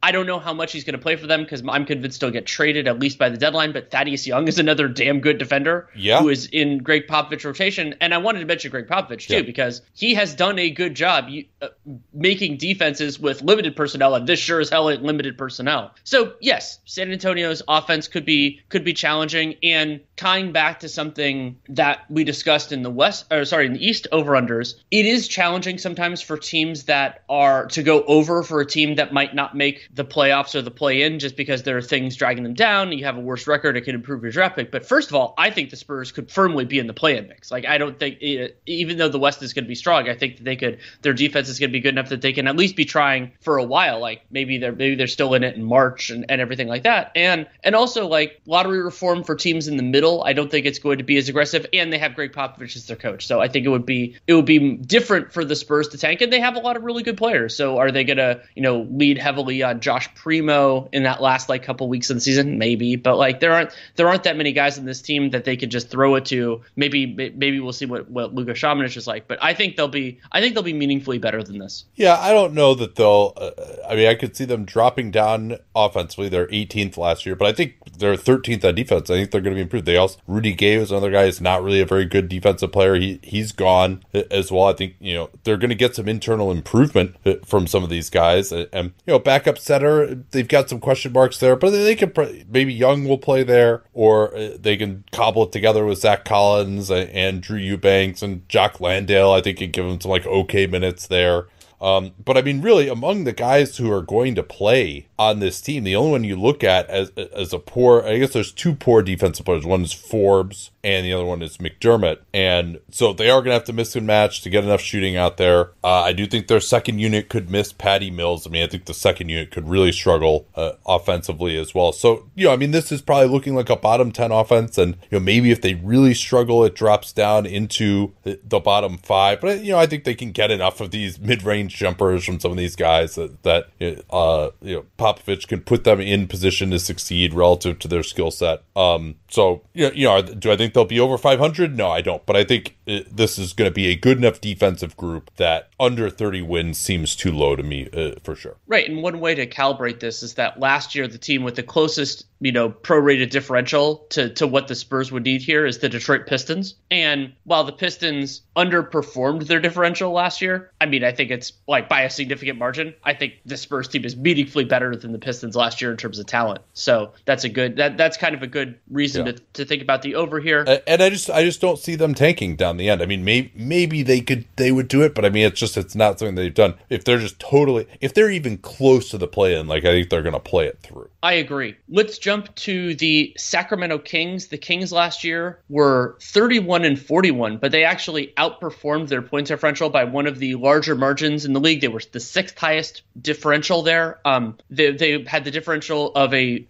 I 0.01 0.11
don't 0.11 0.25
know 0.25 0.39
how 0.39 0.52
much 0.53 0.71
he's 0.71 0.83
going 0.83 0.93
to 0.97 1.01
play 1.01 1.15
for 1.15 1.27
them 1.27 1.43
because 1.43 1.63
I'm 1.67 1.85
convinced 1.85 2.21
he'll 2.21 2.31
get 2.31 2.45
traded 2.45 2.87
at 2.87 2.99
least 2.99 3.17
by 3.17 3.29
the 3.29 3.37
deadline. 3.37 3.71
But 3.71 3.91
Thaddeus 3.91 4.25
Young 4.27 4.47
is 4.47 4.59
another 4.59 4.87
damn 4.87 5.19
good 5.19 5.37
defender 5.37 5.89
yeah. 5.95 6.19
who 6.19 6.29
is 6.29 6.47
in 6.47 6.79
Gregg 6.79 7.07
Popovich 7.07 7.45
rotation. 7.45 7.95
And 8.01 8.13
I 8.13 8.17
wanted 8.17 8.39
to 8.39 8.45
mention 8.45 8.71
Gregg 8.71 8.87
Popovich 8.87 9.27
too 9.27 9.35
yeah. 9.35 9.41
because 9.41 9.81
he 9.93 10.13
has 10.15 10.33
done 10.33 10.59
a 10.59 10.69
good 10.69 10.95
job 10.95 11.29
uh, 11.61 11.67
making 12.13 12.57
defenses 12.57 13.19
with 13.19 13.41
limited 13.41 13.75
personnel, 13.75 14.15
and 14.15 14.27
this 14.27 14.39
sure 14.39 14.59
as 14.59 14.69
hell 14.69 14.89
ain't 14.89 15.03
limited 15.03 15.37
personnel. 15.37 15.93
So 16.03 16.33
yes, 16.41 16.79
San 16.85 17.11
Antonio's 17.11 17.61
offense 17.67 18.07
could 18.07 18.25
be 18.25 18.61
could 18.69 18.83
be 18.83 18.93
challenging. 18.93 19.55
And 19.63 20.01
tying 20.15 20.51
back 20.51 20.81
to 20.81 20.89
something 20.89 21.59
that 21.69 21.99
we 22.09 22.23
discussed 22.23 22.71
in 22.71 22.83
the 22.83 22.89
West, 22.89 23.25
or 23.31 23.45
sorry, 23.45 23.65
in 23.65 23.73
the 23.73 23.85
East 23.85 24.07
over 24.11 24.33
unders, 24.33 24.75
it 24.91 25.05
is 25.05 25.27
challenging 25.27 25.77
sometimes 25.77 26.21
for 26.21 26.37
teams 26.37 26.83
that 26.83 27.23
are 27.29 27.65
to 27.67 27.83
go 27.83 28.03
over 28.03 28.43
for 28.43 28.61
a 28.61 28.65
team 28.65 28.95
that 28.95 29.11
might 29.11 29.33
not 29.33 29.55
make 29.55 29.89
the 29.93 30.05
playoffs 30.05 30.55
or 30.55 30.61
the 30.61 30.71
play 30.71 31.01
in 31.01 31.19
just 31.19 31.35
because 31.35 31.63
there 31.63 31.77
are 31.77 31.81
things 31.81 32.15
dragging 32.15 32.43
them 32.43 32.53
down. 32.53 32.91
You 32.91 33.05
have 33.05 33.17
a 33.17 33.21
worse 33.21 33.47
record, 33.47 33.75
it 33.75 33.81
could 33.81 33.95
improve 33.95 34.21
your 34.21 34.31
draft 34.31 34.55
pick. 34.55 34.71
But 34.71 34.85
first 34.85 35.09
of 35.09 35.15
all, 35.15 35.33
I 35.37 35.49
think 35.49 35.71
the 35.71 35.75
Spurs 35.75 36.11
could 36.11 36.29
firmly 36.29 36.65
be 36.65 36.79
in 36.79 36.87
the 36.87 36.93
play 36.93 37.17
in 37.17 37.27
mix. 37.27 37.51
Like, 37.51 37.65
I 37.65 37.77
don't 37.77 37.97
think, 37.97 38.17
eh, 38.21 38.49
even 38.65 38.97
though 38.97 39.09
the 39.09 39.19
West 39.19 39.41
is 39.41 39.53
going 39.53 39.65
to 39.65 39.69
be 39.69 39.75
strong, 39.75 40.07
I 40.07 40.15
think 40.15 40.37
that 40.37 40.43
they 40.43 40.55
could, 40.55 40.79
their 41.01 41.13
defense 41.13 41.49
is 41.49 41.59
going 41.59 41.71
to 41.71 41.73
be 41.73 41.79
good 41.79 41.93
enough 41.93 42.09
that 42.09 42.21
they 42.21 42.33
can 42.33 42.47
at 42.47 42.55
least 42.55 42.75
be 42.75 42.85
trying 42.85 43.31
for 43.41 43.57
a 43.57 43.63
while. 43.63 43.99
Like, 43.99 44.21
maybe 44.29 44.59
they're, 44.59 44.73
maybe 44.73 44.95
they're 44.95 45.07
still 45.07 45.33
in 45.33 45.43
it 45.43 45.55
in 45.55 45.63
March 45.63 46.11
and, 46.11 46.25
and 46.29 46.39
everything 46.39 46.67
like 46.67 46.83
that. 46.83 47.11
And, 47.15 47.47
and 47.63 47.75
also, 47.75 48.07
like, 48.07 48.41
lottery 48.45 48.81
reform 48.81 49.23
for 49.23 49.35
teams 49.35 49.67
in 49.67 49.77
the 49.77 49.83
middle, 49.83 50.02
I 50.23 50.33
don't 50.33 50.51
think 50.51 50.65
it's 50.65 50.79
going 50.79 50.97
to 50.97 51.03
be 51.03 51.17
as 51.17 51.29
aggressive. 51.29 51.65
And 51.73 51.91
they 51.91 51.97
have 51.97 52.15
Gregg 52.15 52.33
Popovich 52.33 52.75
as 52.75 52.87
their 52.87 52.97
coach. 52.97 53.27
So 53.27 53.39
I 53.39 53.47
think 53.47 53.65
it 53.65 53.69
would 53.69 53.85
be, 53.85 54.17
it 54.27 54.33
would 54.33 54.45
be 54.45 54.75
different 54.77 55.31
for 55.31 55.45
the 55.45 55.55
Spurs 55.55 55.89
to 55.89 55.97
tank. 55.97 56.21
And 56.21 56.31
they 56.31 56.39
have 56.39 56.55
a 56.55 56.59
lot 56.59 56.77
of 56.77 56.83
really 56.83 57.03
good 57.03 57.17
players. 57.17 57.55
So 57.55 57.77
are 57.77 57.91
they 57.91 58.03
going 58.03 58.17
to, 58.17 58.41
you 58.55 58.61
know, 58.61 58.81
lead 58.89 59.17
heavily 59.17 59.63
on 59.63 59.79
Josh 59.79 60.13
Primo 60.15 60.89
in 60.91 61.03
that 61.03 61.21
last 61.21 61.49
like 61.49 61.63
couple 61.63 61.87
weeks 61.87 62.09
of 62.09 62.17
the 62.17 62.21
season? 62.21 62.57
Maybe, 62.57 62.95
but 62.95 63.17
like 63.17 63.39
there 63.39 63.53
aren't 63.53 63.71
there 63.95 64.07
aren't 64.07 64.23
that 64.23 64.37
many 64.37 64.51
guys 64.53 64.77
in 64.77 64.85
this 64.85 65.01
team 65.01 65.31
that 65.31 65.45
they 65.45 65.57
could 65.57 65.71
just 65.71 65.89
throw 65.89 66.15
it 66.15 66.25
to. 66.25 66.61
Maybe 66.75 67.05
maybe 67.05 67.59
we'll 67.59 67.73
see 67.73 67.85
what 67.85 68.09
what 68.09 68.33
Luka 68.33 68.53
Samanic 68.53 68.95
is 68.97 69.07
like, 69.07 69.27
but 69.27 69.39
I 69.41 69.53
think 69.53 69.75
they'll 69.75 69.87
be 69.87 70.19
I 70.31 70.41
think 70.41 70.53
they'll 70.53 70.63
be 70.63 70.73
meaningfully 70.73 71.17
better 71.17 71.43
than 71.43 71.57
this. 71.57 71.85
Yeah, 71.95 72.17
I 72.19 72.31
don't 72.31 72.53
know 72.53 72.73
that 72.75 72.95
they'll. 72.95 73.33
Uh, 73.35 73.51
I 73.87 73.95
mean, 73.95 74.07
I 74.07 74.15
could 74.15 74.35
see 74.35 74.45
them 74.45 74.65
dropping 74.65 75.11
down 75.11 75.57
offensively. 75.75 76.29
They're 76.29 76.47
18th 76.47 76.97
last 76.97 77.25
year, 77.25 77.35
but 77.35 77.47
I 77.47 77.53
think 77.53 77.75
they're 77.97 78.15
13th 78.15 78.63
on 78.65 78.75
defense. 78.75 79.09
I 79.09 79.15
think 79.15 79.31
they're 79.31 79.41
going 79.41 79.53
to 79.53 79.57
be 79.57 79.61
improved. 79.61 79.85
They 79.85 79.92
also 79.97 80.19
Rudy 80.27 80.53
Gay 80.53 80.75
is 80.75 80.91
another 80.91 81.11
guy 81.11 81.25
who's 81.25 81.41
not 81.41 81.63
really 81.63 81.81
a 81.81 81.85
very 81.85 82.05
good 82.05 82.29
defensive 82.29 82.71
player. 82.71 82.95
He 82.95 83.19
he's 83.23 83.51
gone 83.51 84.03
as 84.13 84.51
well. 84.51 84.65
I 84.65 84.73
think 84.73 84.95
you 84.99 85.13
know 85.13 85.29
they're 85.43 85.57
going 85.57 85.69
to 85.69 85.75
get 85.75 85.95
some 85.95 86.07
internal 86.07 86.51
improvement 86.51 87.15
uh, 87.25 87.35
from 87.45 87.67
some 87.67 87.83
of 87.83 87.89
these 87.89 88.09
guys, 88.09 88.51
and 88.51 88.93
you 89.05 89.13
know 89.13 89.19
backup 89.19 89.57
center 89.57 90.15
they've 90.31 90.47
got 90.47 90.69
some 90.69 90.79
question 90.79 91.13
marks 91.13 91.39
there, 91.39 91.55
but 91.55 91.71
they 91.71 91.95
can 91.95 92.13
maybe 92.49 92.73
Young 92.73 93.05
will 93.05 93.17
play 93.17 93.43
there, 93.43 93.83
or 93.93 94.35
uh, 94.35 94.57
they 94.59 94.77
can 94.77 95.03
cobble 95.11 95.43
it 95.43 95.51
together 95.51 95.85
with 95.85 95.99
Zach 95.99 96.25
Collins 96.25 96.91
and 96.91 97.41
Drew 97.41 97.59
Eubanks 97.59 98.21
and 98.21 98.47
Jock 98.49 98.79
Landale. 98.79 99.31
I 99.31 99.41
think 99.41 99.59
can 99.59 99.71
give 99.71 99.85
them 99.85 100.01
some 100.01 100.11
like 100.11 100.25
okay 100.25 100.67
minutes 100.67 101.07
there. 101.07 101.47
Um, 101.83 102.13
but 102.23 102.37
I 102.37 102.41
mean, 102.41 102.61
really, 102.61 102.87
among 102.87 103.25
the 103.25 103.33
guys 103.33 103.75
who 103.75 103.91
are 103.91 104.01
going 104.01 104.35
to 104.35 104.43
play 104.43 105.07
on 105.19 105.39
this 105.39 105.59
team, 105.59 105.83
the 105.83 105.97
only 105.97 106.11
one 106.11 106.23
you 106.23 106.37
look 106.37 106.63
at 106.63 106.89
as 106.89 107.09
as 107.09 107.51
a 107.51 107.59
poor, 107.59 108.01
I 108.03 108.19
guess 108.19 108.31
there's 108.31 108.53
two 108.53 108.73
poor 108.73 109.01
defensive 109.01 109.45
players. 109.45 109.65
One 109.65 109.81
is 109.81 109.91
Forbes, 109.91 110.71
and 110.83 111.05
the 111.05 111.13
other 111.13 111.25
one 111.25 111.41
is 111.41 111.57
McDermott. 111.57 112.17
And 112.33 112.79
so 112.91 113.13
they 113.13 113.29
are 113.29 113.39
going 113.39 113.49
to 113.49 113.53
have 113.53 113.63
to 113.65 113.73
miss 113.73 113.95
and 113.95 114.05
match 114.05 114.41
to 114.41 114.49
get 114.49 114.63
enough 114.63 114.81
shooting 114.81 115.15
out 115.15 115.37
there. 115.37 115.71
Uh, 115.83 116.01
I 116.01 116.13
do 116.13 116.27
think 116.27 116.47
their 116.47 116.59
second 116.59 116.99
unit 116.99 117.29
could 117.29 117.49
miss 117.49 117.71
Patty 117.71 118.11
Mills. 118.11 118.45
I 118.45 118.49
mean, 118.49 118.63
I 118.63 118.67
think 118.67 118.85
the 118.85 118.93
second 118.93 119.29
unit 119.29 119.51
could 119.51 119.69
really 119.69 119.93
struggle 119.93 120.45
uh, 120.55 120.73
offensively 120.85 121.57
as 121.57 121.73
well. 121.73 121.93
So, 121.93 122.27
you 122.35 122.45
know, 122.47 122.53
I 122.53 122.57
mean, 122.57 122.71
this 122.71 122.91
is 122.91 123.01
probably 123.01 123.29
looking 123.29 123.55
like 123.55 123.69
a 123.69 123.77
bottom 123.77 124.11
10 124.11 124.31
offense. 124.31 124.77
And, 124.77 124.95
you 125.09 125.19
know, 125.19 125.21
maybe 125.21 125.51
if 125.51 125.61
they 125.61 125.75
really 125.75 126.13
struggle, 126.13 126.65
it 126.65 126.75
drops 126.75 127.13
down 127.13 127.45
into 127.45 128.13
the, 128.23 128.39
the 128.43 128.59
bottom 128.59 128.97
five. 128.97 129.39
But, 129.39 129.63
you 129.63 129.71
know, 129.71 129.79
I 129.79 129.85
think 129.85 130.03
they 130.03 130.15
can 130.15 130.31
get 130.31 130.51
enough 130.51 130.81
of 130.81 130.91
these 130.91 131.17
mid 131.17 131.43
range 131.43 131.75
jumpers 131.75 132.25
from 132.25 132.39
some 132.41 132.51
of 132.51 132.57
these 132.57 132.75
guys 132.75 133.15
that, 133.15 133.41
that 133.43 133.69
uh, 134.09 134.49
you 134.61 134.75
know, 134.75 134.85
Popovich 134.97 135.47
can 135.47 135.61
put 135.61 135.85
them 135.85 136.01
in 136.01 136.27
position 136.27 136.71
to 136.71 136.79
succeed 136.79 137.33
relative 137.33 137.79
to 137.79 137.87
their 137.87 138.03
skill 138.03 138.31
set. 138.31 138.63
Um, 138.75 139.15
so, 139.29 139.61
you 139.73 139.87
know, 139.87 139.93
you 139.93 140.05
know, 140.07 140.21
do 140.21 140.51
I 140.51 140.57
think 140.57 140.72
they'll 140.73 140.85
be 140.85 140.99
over 140.99 141.17
500? 141.17 141.77
No, 141.77 141.89
I 141.89 142.01
don't. 142.01 142.25
But 142.25 142.35
I 142.35 142.43
think 142.43 142.77
it, 142.85 143.15
this 143.15 143.37
is 143.37 143.53
going 143.53 143.69
to 143.69 143.73
be 143.73 143.87
a 143.87 143.95
good 143.95 144.17
enough 144.17 144.41
defensive 144.41 144.97
group 144.97 145.31
that 145.37 145.69
under 145.79 146.09
30 146.09 146.41
wins 146.41 146.77
seems 146.77 147.15
too 147.15 147.31
low 147.31 147.55
to 147.55 147.63
me 147.63 147.89
uh, 147.93 148.19
for 148.23 148.35
sure. 148.35 148.57
Right. 148.67 148.89
And 148.89 149.01
one 149.01 149.19
way 149.19 149.35
to 149.35 149.47
calibrate 149.47 149.99
this 149.99 150.23
is 150.23 150.33
that 150.35 150.59
last 150.59 150.95
year, 150.95 151.07
the 151.07 151.17
team 151.17 151.43
with 151.43 151.55
the 151.55 151.63
closest, 151.63 152.25
you 152.39 152.51
know, 152.51 152.69
prorated 152.69 153.29
differential 153.29 154.05
to, 154.09 154.29
to 154.31 154.47
what 154.47 154.67
the 154.67 154.75
Spurs 154.75 155.11
would 155.11 155.23
need 155.23 155.41
here 155.41 155.65
is 155.65 155.79
the 155.79 155.89
Detroit 155.89 156.27
Pistons. 156.27 156.75
And 156.91 157.33
while 157.45 157.63
the 157.63 157.71
Pistons 157.71 158.41
underperformed 158.55 159.47
their 159.47 159.59
differential 159.59 160.11
last 160.11 160.41
year, 160.41 160.71
I 160.81 160.85
mean, 160.85 161.03
I 161.03 161.11
think 161.11 161.31
it's 161.31 161.53
like 161.67 161.87
by 161.87 162.01
a 162.01 162.09
significant 162.09 162.59
margin. 162.59 162.93
I 163.03 163.13
think 163.13 163.35
the 163.45 163.57
Spurs 163.57 163.87
team 163.87 164.05
is 164.05 164.15
meaningfully 164.15 164.65
better 164.65 164.95
than 164.95 165.11
the 165.11 165.19
Pistons 165.19 165.55
last 165.55 165.81
year 165.81 165.91
in 165.91 165.97
terms 165.97 166.19
of 166.19 166.25
talent. 166.25 166.61
So 166.73 167.13
that's 167.25 167.43
a 167.43 167.49
good, 167.49 167.77
that 167.77 167.97
that's 167.97 168.17
kind 168.17 168.35
of 168.35 168.43
a 168.43 168.47
good 168.47 168.79
reason 168.89 169.25
yeah. 169.25 169.33
to, 169.33 169.41
to 169.53 169.65
think 169.65 169.81
about 169.81 170.01
the 170.01 170.15
over 170.15 170.39
here. 170.39 170.62
And 170.67 171.01
I 171.01 171.09
just, 171.09 171.29
I 171.29 171.43
just 171.43 171.61
don't 171.61 171.79
see 171.79 171.95
them 171.95 172.13
tanking 172.13 172.55
down 172.55 172.77
the 172.77 172.89
end. 172.89 173.01
I 173.01 173.05
mean, 173.05 173.23
maybe, 173.23 173.51
maybe 173.55 174.03
they 174.03 174.21
could, 174.21 174.45
they 174.55 174.71
would 174.71 174.87
do 174.87 175.01
it, 175.01 175.15
but 175.15 175.25
I 175.25 175.29
mean, 175.29 175.45
it's 175.45 175.59
just, 175.59 175.77
it's 175.77 175.95
not 175.95 176.19
something 176.19 176.35
they've 176.35 176.53
done. 176.53 176.75
If 176.89 177.03
they're 177.03 177.19
just 177.19 177.39
totally, 177.39 177.87
if 178.01 178.13
they're 178.13 178.31
even 178.31 178.57
close 178.57 179.09
to 179.09 179.17
the 179.17 179.27
play 179.27 179.55
in, 179.55 179.67
like, 179.67 179.85
I 179.85 179.91
think 179.91 180.09
they're 180.09 180.21
going 180.21 180.33
to 180.33 180.39
play 180.39 180.67
it 180.67 180.79
through. 180.81 181.09
I 181.21 181.33
agree. 181.33 181.75
Let's 181.87 182.17
jump 182.17 182.53
to 182.55 182.95
the 182.95 183.33
Sacramento 183.37 183.99
Kings. 183.99 184.47
The 184.47 184.57
Kings 184.57 184.91
last 184.91 185.23
year 185.23 185.59
were 185.69 186.17
31 186.21 186.83
and 186.83 186.99
41, 186.99 187.57
but 187.57 187.71
they 187.71 187.85
actually 187.85 188.33
outperformed 188.37 189.07
their 189.07 189.21
points 189.21 189.49
differential 189.49 189.89
by 189.89 190.03
one 190.03 190.27
of 190.27 190.39
the 190.39 190.55
larger 190.55 190.95
margins 190.95 191.45
in 191.45 191.53
the 191.53 191.59
league. 191.59 191.81
They 191.81 191.87
were 191.87 192.01
the 192.11 192.19
sixth 192.19 192.57
highest 192.57 193.03
differential 193.19 193.83
there. 193.83 194.19
Um, 194.25 194.57
they, 194.69 194.91
they 194.91 195.23
had 195.23 195.45
the 195.45 195.51
differential 195.51 196.11
of 196.15 196.33
a 196.33 196.65